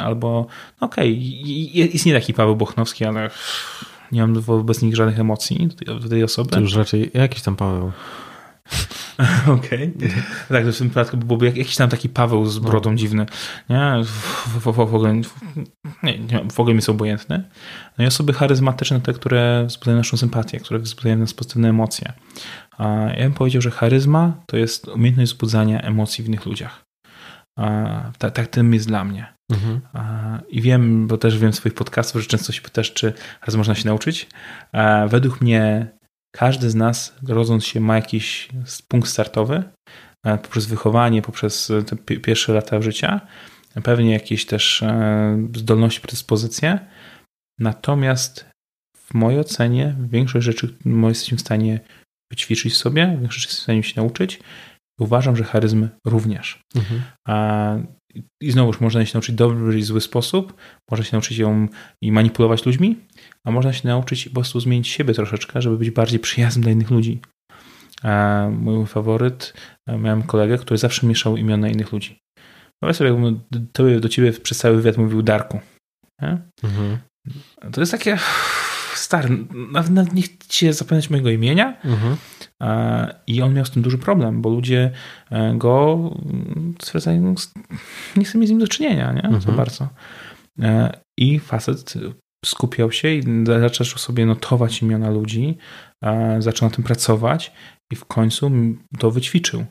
Albo, 0.00 0.46
no 0.80 0.86
okej, 0.86 1.12
okay, 1.12 1.86
istnieje 1.86 2.20
taki 2.20 2.34
Paweł 2.34 2.56
Bochnowski, 2.56 3.04
ale 3.04 3.30
nie 4.12 4.20
mam 4.20 4.40
wobec 4.40 4.82
nich 4.82 4.96
żadnych 4.96 5.20
emocji 5.20 5.68
do 5.86 6.08
tej, 6.08 6.24
osoby. 6.24 6.50
To 6.50 6.60
już 6.60 6.74
raczej 6.74 7.10
jakiś 7.14 7.42
tam 7.42 7.56
Paweł. 7.56 7.92
Okej. 9.58 9.92
Okay. 9.96 10.22
Tak, 10.48 10.64
to 10.64 10.72
w 10.72 10.78
tym 10.78 10.88
przypadku 10.88 11.16
byłby 11.16 11.46
jakiś 11.46 11.76
tam 11.76 11.90
taki 11.90 12.08
Paweł 12.08 12.46
z 12.46 12.58
brodą 12.58 12.90
no. 12.90 12.96
dziwny. 12.96 13.26
Nie? 13.70 13.92
W, 14.04 14.60
w, 14.60 14.72
w, 14.72 14.80
ogóle, 14.80 15.14
nie, 16.02 16.18
nie, 16.18 16.44
w 16.52 16.60
ogóle 16.60 16.74
mi 16.74 16.82
są 16.82 16.92
obojętne. 16.92 17.50
No 17.98 18.04
i 18.04 18.08
osoby 18.08 18.32
charyzmatyczne, 18.32 19.00
te, 19.00 19.12
które 19.12 19.64
wzbudzają 19.66 19.96
naszą 19.96 20.16
sympatię, 20.16 20.60
które 20.60 20.78
wzbudzają 20.78 21.16
nas 21.16 21.34
pozytywne 21.34 21.68
emocje. 21.68 22.12
Ja 23.16 23.22
bym 23.22 23.32
powiedział, 23.32 23.62
że 23.62 23.70
charyzma 23.70 24.32
to 24.46 24.56
jest 24.56 24.88
umiejętność 24.88 25.32
wzbudzania 25.32 25.82
emocji 25.82 26.24
w 26.24 26.28
innych 26.28 26.46
ludziach. 26.46 26.84
Tak, 28.18 28.32
tak 28.34 28.46
tym 28.46 28.74
jest 28.74 28.86
dla 28.86 29.04
mnie. 29.04 29.36
Mhm. 29.52 29.80
I 30.48 30.62
wiem, 30.62 31.06
bo 31.06 31.18
też 31.18 31.38
wiem 31.38 31.52
z 31.52 31.56
swoich 31.56 31.74
podcastów, 31.74 32.22
że 32.22 32.28
często 32.28 32.52
się 32.52 32.62
pytasz, 32.62 32.92
czy 32.92 33.12
charyzma 33.40 33.58
można 33.58 33.74
się 33.74 33.88
nauczyć. 33.88 34.28
Według 35.08 35.40
mnie 35.40 35.86
każdy 36.36 36.70
z 36.70 36.74
nas, 36.74 37.14
rodząc 37.28 37.64
się, 37.64 37.80
ma 37.80 37.96
jakiś 37.96 38.48
punkt 38.88 39.08
startowy 39.08 39.62
poprzez 40.42 40.66
wychowanie, 40.66 41.22
poprzez 41.22 41.72
te 41.86 41.96
pierwsze 41.96 42.52
lata 42.52 42.82
życia, 42.82 43.20
pewnie 43.82 44.12
jakieś 44.12 44.46
też 44.46 44.82
e, 44.82 45.48
zdolności, 45.56 46.00
predyspozycje. 46.00 46.78
Natomiast 47.58 48.50
w 48.96 49.14
mojej 49.14 49.40
ocenie 49.40 49.94
większość 50.10 50.44
rzeczy 50.46 50.74
jesteśmy 51.08 51.38
w 51.38 51.40
stanie 51.40 51.80
wyćwiczyć 52.30 52.72
w 52.72 52.76
sobie, 52.76 53.16
większość 53.20 53.42
rzeczy 53.42 53.56
w 53.56 53.60
stanie 53.60 53.82
się 53.82 54.00
nauczyć. 54.00 54.40
Uważam, 55.00 55.36
że 55.36 55.44
charyzmy 55.44 55.88
również. 56.06 56.62
Mhm. 56.76 57.02
I 58.42 58.50
znowuż 58.50 58.80
można 58.80 59.06
się 59.06 59.14
nauczyć 59.14 59.34
dobry 59.34 59.78
i 59.78 59.82
zły 59.82 60.00
sposób, 60.00 60.54
można 60.90 61.04
się 61.04 61.12
nauczyć 61.12 61.38
ją 61.38 61.68
i 62.02 62.12
manipulować 62.12 62.66
ludźmi, 62.66 62.96
a 63.46 63.50
można 63.50 63.72
się 63.72 63.88
nauczyć 63.88 64.28
po 64.28 64.34
prostu 64.34 64.60
zmienić 64.60 64.88
siebie 64.88 65.14
troszeczkę, 65.14 65.62
żeby 65.62 65.78
być 65.78 65.90
bardziej 65.90 66.20
przyjaznym 66.20 66.62
dla 66.62 66.72
innych 66.72 66.90
ludzi. 66.90 67.20
A 68.02 68.46
mój 68.52 68.86
faworyt, 68.86 69.54
miałem 69.98 70.22
kolegę, 70.22 70.58
który 70.58 70.78
zawsze 70.78 71.06
mieszał 71.06 71.36
imiona 71.36 71.68
innych 71.68 71.92
ludzi. 71.92 72.18
Wyobraź 72.82 72.96
sobie, 72.96 73.10
jakbym 73.10 73.40
do, 73.50 74.00
do 74.00 74.08
ciebie 74.08 74.32
przez 74.32 74.58
cały 74.58 74.76
wywiad 74.76 74.96
mówił 74.96 75.22
Darku. 75.22 75.60
Mhm. 76.62 76.98
To 77.72 77.80
jest 77.80 77.92
takie 77.92 78.18
stary, 78.94 79.28
nawet, 79.72 80.12
nie 80.14 80.22
chcecie 80.22 80.72
zapamiętać 80.72 81.10
mojego 81.10 81.30
imienia. 81.30 81.76
Mhm. 81.84 82.16
I 83.26 83.42
on 83.42 83.54
miał 83.54 83.64
z 83.64 83.70
tym 83.70 83.82
duży 83.82 83.98
problem, 83.98 84.42
bo 84.42 84.50
ludzie 84.50 84.90
e, 85.30 85.54
go 85.58 85.98
stwierdzają, 86.82 87.34
nie 88.16 88.24
chcę 88.24 88.38
mieć 88.38 88.48
z 88.48 88.50
nim 88.50 88.60
do 88.60 88.68
czynienia, 88.68 89.12
nie? 89.12 89.22
Mhm. 89.22 89.40
Za 89.40 89.52
bardzo. 89.52 89.88
E, 90.62 91.00
I 91.18 91.38
facet 91.38 91.94
skupiał 92.44 92.92
się 92.92 93.08
i 93.08 93.22
zaczął 93.44 93.98
sobie 93.98 94.26
notować 94.26 94.82
imiona 94.82 95.10
ludzi, 95.10 95.58
zaczął 96.38 96.68
na 96.68 96.74
tym 96.74 96.84
pracować 96.84 97.52
i 97.92 97.96
w 97.96 98.04
końcu 98.04 98.50
to 98.98 99.10
wyćwiczył. 99.10 99.64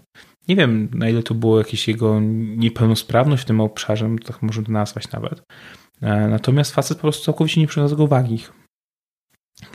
Nie 0.48 0.56
wiem, 0.56 0.90
na 0.94 1.10
ile 1.10 1.24
to 1.24 1.34
było 1.34 1.58
jakieś 1.58 1.88
jego 1.88 2.20
niepełnosprawność 2.58 3.44
w 3.44 3.46
tym 3.46 3.62
obszarze, 3.62 4.10
tak 4.26 4.42
można 4.42 4.64
to 4.64 4.72
nazwać 4.72 5.12
nawet. 5.12 5.42
E, 6.02 6.28
natomiast 6.28 6.76
facet 6.76 6.98
po 6.98 7.02
prostu 7.02 7.26
całkowicie 7.26 7.62
nie 7.62 7.68
przywiązał 7.68 8.02
uwagi. 8.02 8.44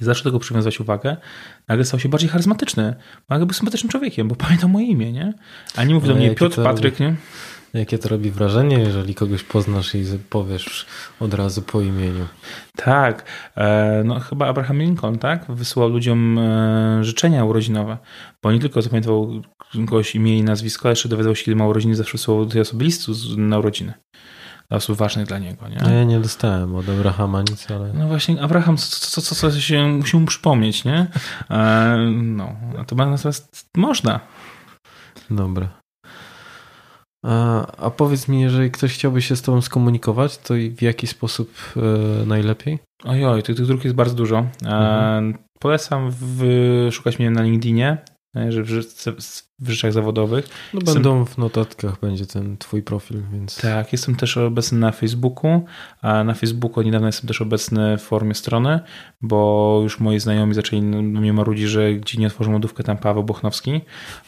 Zaczął 0.01 0.25
tego 0.25 0.39
przywiązywać 0.39 0.81
uwagę, 0.81 1.17
nagle 1.69 1.85
stał 1.85 2.01
się 2.01 2.09
bardziej 2.09 2.29
charyzmatyczny. 2.29 2.95
Nagle 3.29 3.47
był 3.47 3.55
sympatycznym 3.55 3.91
człowiekiem, 3.91 4.29
bo 4.29 4.37
pamiętał 4.47 4.69
moje 4.69 4.87
imię, 4.87 5.13
nie? 5.13 5.35
A 5.77 5.85
nie 5.85 5.95
mówi 5.95 6.09
do 6.09 6.15
mnie 6.15 6.35
Piotr, 6.35 6.63
Patryk, 6.63 7.01
nie? 7.01 7.17
Jakie 7.75 7.99
to 7.99 8.09
robi 8.09 8.31
wrażenie, 8.31 8.79
jeżeli 8.79 9.15
kogoś 9.15 9.43
poznasz 9.43 9.95
i 9.95 10.05
powiesz 10.31 10.87
od 11.21 11.35
razu 11.35 11.63
po 11.63 11.81
imieniu. 11.81 12.27
Tak. 12.77 13.25
E, 13.57 14.03
no 14.05 14.21
chyba 14.21 14.47
Abraham 14.47 14.79
Lincoln, 14.79 15.19
tak? 15.19 15.45
Wysyłał 15.49 15.89
ludziom 15.89 16.39
e, 16.39 17.05
życzenia 17.05 17.45
urodzinowe, 17.45 17.99
bo 18.43 18.53
nie 18.53 18.59
tylko 18.59 18.83
zapamiętał 18.83 19.43
kogoś 19.73 20.15
imię 20.15 20.39
i 20.39 20.43
nazwisko, 20.43 20.83
ale 20.83 20.93
jeszcze 20.93 21.09
dowiadywał 21.09 21.37
się, 21.37 21.45
kiedy 21.45 21.57
ma 21.57 21.67
urodziny, 21.67 21.97
zawsze 21.97 22.13
wysyłał 22.13 22.45
do 22.45 22.53
tej 22.53 22.61
osoby 22.61 22.85
listu 22.85 23.13
na 23.37 23.59
urodziny 23.59 23.95
osób 24.71 24.97
ważnych 24.97 25.27
dla 25.27 25.39
niego. 25.39 25.69
Nie? 25.69 25.77
No 25.83 25.91
ja 25.91 26.05
nie 26.05 26.21
dostałem 26.21 26.75
od 26.75 26.89
Abrahama 26.89 27.41
nic, 27.41 27.71
ale... 27.71 27.93
No 27.93 28.09
właśnie, 28.09 28.43
Abraham, 28.43 28.77
co, 28.77 29.23
co, 29.23 29.35
co 29.35 29.61
się 29.61 29.89
musi 29.89 30.17
mu 30.17 30.27
przypomnieć, 30.27 30.85
nie? 30.85 31.07
E, 31.51 31.97
no, 32.13 32.57
natomiast 32.77 33.71
można. 33.77 34.21
Dobra. 35.31 35.80
A, 37.25 37.67
a, 37.77 37.91
powiedz 37.91 38.29
mi, 38.29 38.41
jeżeli 38.41 38.71
ktoś 38.71 38.95
chciałby 38.95 39.23
się 39.23 39.37
z 39.37 39.43
tobą 39.43 39.61
skomunikować, 39.61 40.39
to 40.39 40.55
w 40.55 40.83
jaki 40.83 41.07
sposób 41.07 41.55
e, 41.77 42.27
najlepiej? 42.27 42.79
Ojoj, 43.05 43.43
tych, 43.43 43.57
tych 43.57 43.67
dróg 43.67 43.85
jest 43.85 43.97
bardzo 43.97 44.15
dużo. 44.15 44.37
E, 44.37 44.67
mhm. 44.67 45.39
Polecam 45.59 46.11
w, 46.21 46.89
szukać 46.93 47.19
mnie 47.19 47.31
na 47.31 47.43
LinkedInie. 47.43 47.99
że 48.49 48.65
w, 49.61 49.71
rzeczach 49.71 49.93
zawodowych. 49.93 50.49
No 50.75 50.81
będą 50.81 51.25
w 51.25 51.39
notatkach, 51.39 52.01
będzie 52.01 52.27
ten 52.27 52.57
twój 52.57 52.83
profil, 52.83 53.23
więc... 53.33 53.61
Tak, 53.61 53.93
jestem 53.93 54.17
też 54.17 54.37
obecny 54.37 54.79
na 54.79 54.93
Facebooku, 54.93 55.65
a 56.03 56.25
na 56.25 56.35
Facebooku 56.35 56.83
niedawno 56.83 57.07
jestem 57.07 57.29
też 57.29 57.43
obecny 57.43 57.99
w 57.99 58.03
formie 58.03 58.35
strony, 58.35 58.81
bo 59.23 59.81
już 59.83 60.01
moi 60.01 60.21
znajomi 60.21 60.55
zaczęli 60.55 60.83
mnie 60.83 61.33
marudzić, 61.33 61.69
że 61.69 61.95
gdzie 61.95 62.19
nie 62.19 62.27
otworzą 62.27 62.53
lodówkę, 62.53 62.85
tam 62.85 62.97
Paweł 62.97 63.25
Bochnowski, 63.25 63.81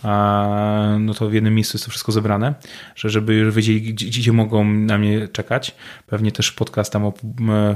a, 0.02 0.96
no 1.00 1.14
to 1.14 1.28
w 1.28 1.34
jednym 1.34 1.54
miejscu 1.54 1.76
jest 1.76 1.84
to 1.84 1.90
wszystko 1.90 2.12
zebrane, 2.12 2.54
że 2.94 3.10
żeby 3.10 3.34
już 3.34 3.54
wiedzieli, 3.54 3.82
gdzie, 3.82 4.06
gdzie 4.06 4.32
mogą 4.32 4.64
na 4.64 4.98
mnie 4.98 5.28
czekać. 5.28 5.74
Pewnie 6.06 6.32
też 6.32 6.52
podcast 6.52 6.92
tam 6.92 7.12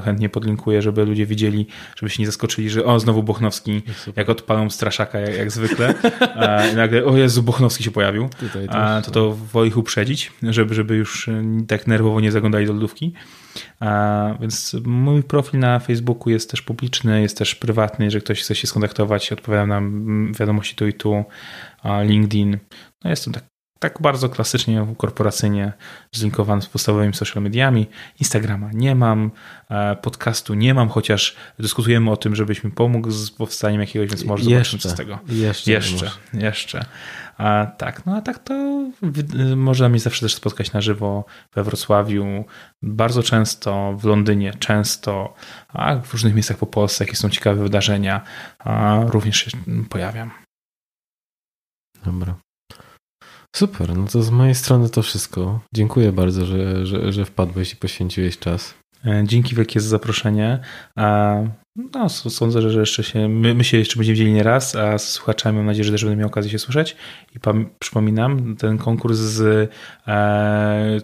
chętnie 0.04 0.28
podlinkuję, 0.28 0.82
żeby 0.82 1.04
ludzie 1.04 1.26
widzieli, 1.26 1.66
żeby 1.96 2.10
się 2.10 2.22
nie 2.22 2.26
zaskoczyli, 2.26 2.70
że 2.70 2.84
o, 2.84 3.00
znowu 3.00 3.22
Bochnowski, 3.22 3.82
jak 4.16 4.28
odpalą 4.28 4.70
straszaka, 4.70 5.20
jak, 5.20 5.36
jak 5.36 5.50
zwykle. 5.50 5.94
I 6.72 6.76
nagle, 6.76 7.04
o 7.04 7.16
Jezu, 7.16 7.42
Bochnowski 7.46 7.84
się 7.84 7.90
pojawił. 7.90 8.28
Tutaj 8.28 8.66
a, 8.70 9.02
to 9.04 9.10
to 9.10 9.32
woli 9.32 9.68
ich 9.68 9.76
uprzedzić, 9.76 10.32
żeby, 10.42 10.74
żeby 10.74 10.96
już 10.96 11.28
e, 11.28 11.42
tak 11.68 11.86
nerwowo 11.86 12.20
nie 12.20 12.32
zaglądali 12.32 12.66
do 12.66 12.72
lodówki. 12.72 13.12
Więc 14.40 14.76
mój 14.84 15.22
profil 15.22 15.60
na 15.60 15.78
Facebooku 15.78 16.30
jest 16.30 16.50
też 16.50 16.62
publiczny, 16.62 17.22
jest 17.22 17.38
też 17.38 17.54
prywatny. 17.54 18.04
Jeżeli 18.04 18.24
ktoś 18.24 18.42
chce 18.42 18.54
się 18.54 18.66
skontaktować, 18.66 19.32
odpowiadam 19.32 19.68
na 19.68 19.80
wiadomości 20.38 20.76
tu 20.76 20.86
i 20.86 20.92
tu. 20.92 21.24
LinkedIn. 22.04 22.58
No 23.04 23.10
jestem 23.10 23.32
tak 23.32 23.44
tak 23.78 23.98
bardzo 24.02 24.28
klasycznie, 24.28 24.86
korporacyjnie 24.96 25.72
zlinkowany 26.12 26.62
z 26.62 26.66
podstawowymi 26.66 27.14
social 27.14 27.42
mediami. 27.42 27.86
Instagrama 28.20 28.70
nie 28.72 28.94
mam, 28.94 29.30
e, 29.70 29.96
podcastu 29.96 30.54
nie 30.54 30.74
mam, 30.74 30.88
chociaż 30.88 31.36
dyskutujemy 31.58 32.10
o 32.10 32.16
tym, 32.16 32.36
żebyśmy 32.36 32.70
pomógł 32.70 33.10
z 33.10 33.30
powstaniem 33.30 33.80
jakiegoś, 33.80 34.08
więc 34.08 34.24
może 34.24 34.50
jeszcze, 34.50 34.70
zobaczymy 34.70 34.80
co 34.80 34.88
z 34.88 34.94
tego. 34.94 35.18
Jeszcze. 35.28 35.72
Jeszcze. 35.72 36.10
jeszcze. 36.34 36.84
A, 37.38 37.66
tak, 37.66 38.06
no 38.06 38.16
a 38.16 38.20
tak 38.22 38.38
to 38.38 38.54
można 39.56 39.88
mnie 39.88 39.98
zawsze 39.98 40.20
też 40.20 40.34
spotkać 40.34 40.72
na 40.72 40.80
żywo 40.80 41.24
we 41.54 41.64
Wrocławiu, 41.64 42.44
bardzo 42.82 43.22
często 43.22 43.96
w 43.98 44.04
Londynie, 44.04 44.54
często, 44.54 45.34
a 45.68 45.96
w 45.96 46.12
różnych 46.12 46.34
miejscach 46.34 46.56
po 46.56 46.66
Polsce, 46.66 47.04
jakie 47.04 47.16
są 47.16 47.30
ciekawe 47.30 47.62
wydarzenia, 47.62 48.20
a 48.58 49.00
również 49.08 49.36
się 49.36 49.50
pojawiam. 49.90 50.30
Dobra. 52.04 52.34
Super, 53.56 53.96
no 53.96 54.06
to 54.06 54.22
z 54.22 54.30
mojej 54.30 54.54
strony 54.54 54.90
to 54.90 55.02
wszystko. 55.02 55.60
Dziękuję 55.74 56.12
bardzo, 56.12 56.46
że, 56.46 56.86
że, 56.86 57.12
że 57.12 57.24
wpadłeś 57.24 57.72
i 57.72 57.76
poświęciłeś 57.76 58.38
czas. 58.38 58.74
E, 59.04 59.24
dzięki 59.24 59.54
wielkie 59.54 59.80
za 59.80 59.88
zaproszenie. 59.88 60.60
No, 61.76 62.08
sądzę, 62.08 62.70
że 62.70 62.80
jeszcze 62.80 63.04
się, 63.04 63.28
my, 63.28 63.54
my 63.54 63.64
się 63.64 63.78
jeszcze 63.78 63.96
będziemy 63.96 64.14
widzieli 64.14 64.32
nie 64.32 64.42
raz, 64.42 64.76
a 64.76 64.98
z 64.98 65.08
słuchaczami 65.08 65.56
mam 65.56 65.66
nadzieję, 65.66 65.84
że 65.84 65.92
też 65.92 66.04
będę 66.04 66.16
miał 66.16 66.28
okazję 66.28 66.50
się 66.50 66.58
słyszeć. 66.58 66.96
I 67.36 67.40
pam, 67.40 67.66
przypominam, 67.78 68.56
ten 68.56 68.78
konkurs 68.78 69.18
z 69.18 69.70
e, 70.06 70.98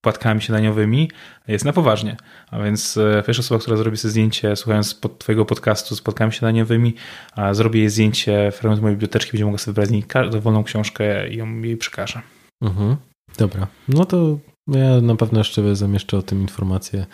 płatkami 0.00 0.42
śniadaniowymi 0.42 1.10
jest 1.48 1.64
na 1.64 1.72
poważnie. 1.72 2.16
A 2.50 2.62
więc 2.62 2.96
e, 2.96 3.22
pierwsza 3.26 3.40
osoba, 3.40 3.60
która 3.60 3.76
zrobi 3.76 3.96
sobie 3.96 4.10
zdjęcie, 4.10 4.56
słuchając 4.56 4.94
pod 4.94 5.18
twojego 5.18 5.44
podcastu 5.44 5.96
z 5.96 6.00
płatkami 6.00 6.32
śniadaniowymi, 6.32 6.94
a 7.32 7.54
zrobi 7.54 7.78
jej 7.78 7.90
zdjęcie 7.90 8.52
fragment 8.52 8.82
mojej 8.82 8.96
biblioteczki, 8.96 9.32
będzie 9.32 9.44
mogła 9.44 9.58
sobie 9.58 9.72
wybrać 9.72 9.88
z 9.88 9.92
niej 9.92 10.04
dowolną 10.30 10.64
książkę 10.64 11.28
i 11.28 11.36
ją 11.36 11.62
jej 11.62 11.76
przekażę. 11.76 12.22
Mhm. 12.62 12.96
Dobra. 13.38 13.66
No 13.88 14.04
to 14.04 14.38
ja 14.68 15.00
na 15.00 15.16
pewno 15.16 15.38
jeszcze 15.38 15.76
zamieszczę 15.76 16.18
o 16.18 16.22
tym 16.22 16.40
informację 16.40 17.06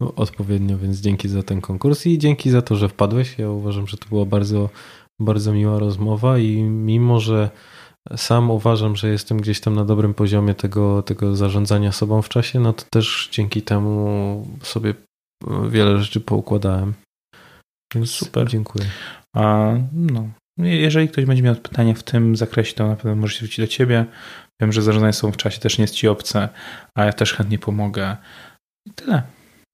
odpowiednio, 0.00 0.78
więc 0.78 1.00
dzięki 1.00 1.28
za 1.28 1.42
ten 1.42 1.60
konkurs 1.60 2.06
i 2.06 2.18
dzięki 2.18 2.50
za 2.50 2.62
to, 2.62 2.76
że 2.76 2.88
wpadłeś. 2.88 3.38
Ja 3.38 3.50
uważam, 3.50 3.86
że 3.86 3.96
to 3.96 4.08
była 4.08 4.24
bardzo, 4.24 4.70
bardzo 5.20 5.52
miła 5.52 5.78
rozmowa 5.78 6.38
i 6.38 6.62
mimo, 6.62 7.20
że 7.20 7.50
sam 8.16 8.50
uważam, 8.50 8.96
że 8.96 9.08
jestem 9.08 9.38
gdzieś 9.38 9.60
tam 9.60 9.74
na 9.74 9.84
dobrym 9.84 10.14
poziomie 10.14 10.54
tego, 10.54 11.02
tego 11.02 11.36
zarządzania 11.36 11.92
sobą 11.92 12.22
w 12.22 12.28
czasie, 12.28 12.60
no 12.60 12.72
to 12.72 12.84
też 12.90 13.28
dzięki 13.32 13.62
temu 13.62 14.46
sobie 14.62 14.94
wiele 15.68 15.98
rzeczy 15.98 16.20
poukładałem. 16.20 16.94
Więc 17.94 18.10
super, 18.10 18.48
dziękuję. 18.48 18.84
A, 19.36 19.72
no. 19.92 20.28
Jeżeli 20.58 21.08
ktoś 21.08 21.24
będzie 21.24 21.42
miał 21.42 21.54
pytania 21.54 21.94
w 21.94 22.02
tym 22.02 22.36
zakresie, 22.36 22.74
to 22.74 22.88
na 22.88 22.96
pewno 22.96 23.16
może 23.16 23.32
się 23.32 23.38
zwrócić 23.38 23.60
do 23.60 23.66
ciebie. 23.66 24.06
Wiem, 24.60 24.72
że 24.72 24.82
zarządzanie 24.82 25.12
sobą 25.12 25.32
w 25.32 25.36
czasie 25.36 25.60
też 25.60 25.78
nie 25.78 25.82
jest 25.82 25.94
ci 25.94 26.08
obce, 26.08 26.48
a 26.94 27.04
ja 27.04 27.12
też 27.12 27.32
chętnie 27.32 27.58
pomogę. 27.58 28.16
I 28.88 28.90
tyle. 28.90 29.22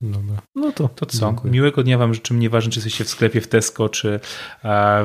Dobra. 0.01 0.43
No 0.55 0.73
to, 0.73 0.89
to 0.89 1.07
co? 1.07 1.27
Dziękuję. 1.27 1.53
Miłego 1.53 1.83
dnia 1.83 1.99
Wam 1.99 2.15
życzę. 2.15 2.35
Nieważne, 2.35 2.73
czy 2.73 2.79
jesteście 2.79 3.05
w 3.05 3.09
sklepie 3.09 3.41
w 3.41 3.49
Tesco, 3.49 3.89
czy 3.89 4.21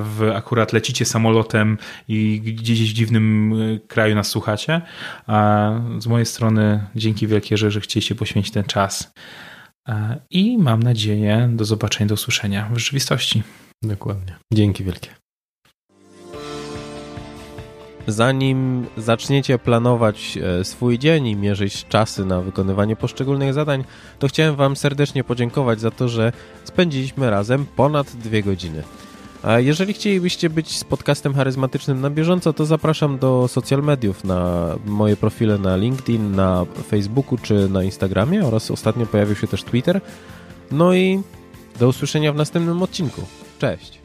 w, 0.04 0.32
akurat 0.36 0.74
lecicie 0.74 1.06
samolotem 1.06 1.78
i 2.08 2.42
gdzieś 2.42 2.92
w 2.92 2.94
dziwnym 2.94 3.54
e, 3.54 3.80
kraju 3.88 4.16
nas 4.16 4.28
słuchacie. 4.28 4.82
A 5.28 5.72
z 6.00 6.08
mojej 6.08 6.26
strony 6.26 6.88
dzięki 6.96 7.28
wielkie, 7.28 7.58
że, 7.58 7.72
że 7.72 7.82
chcieliście 7.82 8.16
poświęcić 8.16 8.54
ten 8.54 8.64
czas. 8.64 9.14
I 10.30 10.58
mam 10.58 10.84
nadzieję 10.84 11.50
do 11.54 11.66
zobaczenia, 11.66 12.08
do 12.08 12.14
usłyszenia 12.14 12.70
w 12.74 12.78
rzeczywistości. 12.78 13.44
Dokładnie. 13.84 14.36
Dzięki 14.54 14.84
wielkie. 14.84 15.21
Zanim 18.08 18.86
zaczniecie 18.98 19.60
planować 19.60 20.38
e, 20.38 20.64
swój 20.64 21.00
dzień 21.00 21.28
i 21.28 21.36
mierzyć 21.36 21.86
czasy 21.90 22.26
na 22.26 22.42
wykonywanie 22.42 22.96
poszczególnych 22.96 23.54
zadań, 23.54 23.84
to 24.20 24.28
chciałem 24.28 24.56
Wam 24.56 24.76
serdecznie 24.76 25.24
podziękować 25.24 25.80
za 25.80 25.92
to, 25.92 26.10
że 26.10 26.32
spędziliśmy 26.64 27.30
razem 27.30 27.66
ponad 27.76 28.12
dwie 28.12 28.44
godziny. 28.44 28.84
A 29.44 29.60
jeżeli 29.60 29.94
chcielibyście 29.94 30.50
być 30.50 30.78
z 30.78 30.84
podcastem 30.84 31.34
charyzmatycznym 31.34 32.02
na 32.02 32.10
bieżąco, 32.10 32.54
to 32.54 32.66
zapraszam 32.66 33.18
do 33.18 33.48
social 33.48 33.84
mediów, 33.84 34.24
na 34.24 34.68
moje 34.86 35.18
profile 35.18 35.58
na 35.58 35.76
LinkedIn, 35.76 36.36
na 36.36 36.66
Facebooku 36.88 37.38
czy 37.38 37.70
na 37.70 37.84
Instagramie 37.84 38.46
oraz 38.46 38.72
ostatnio 38.72 39.06
pojawił 39.06 39.36
się 39.36 39.48
też 39.48 39.64
Twitter. 39.64 40.02
No 40.72 40.94
i 40.94 41.22
do 41.80 41.88
usłyszenia 41.88 42.34
w 42.34 42.36
następnym 42.36 42.82
odcinku. 42.82 43.22
Cześć! 43.60 44.01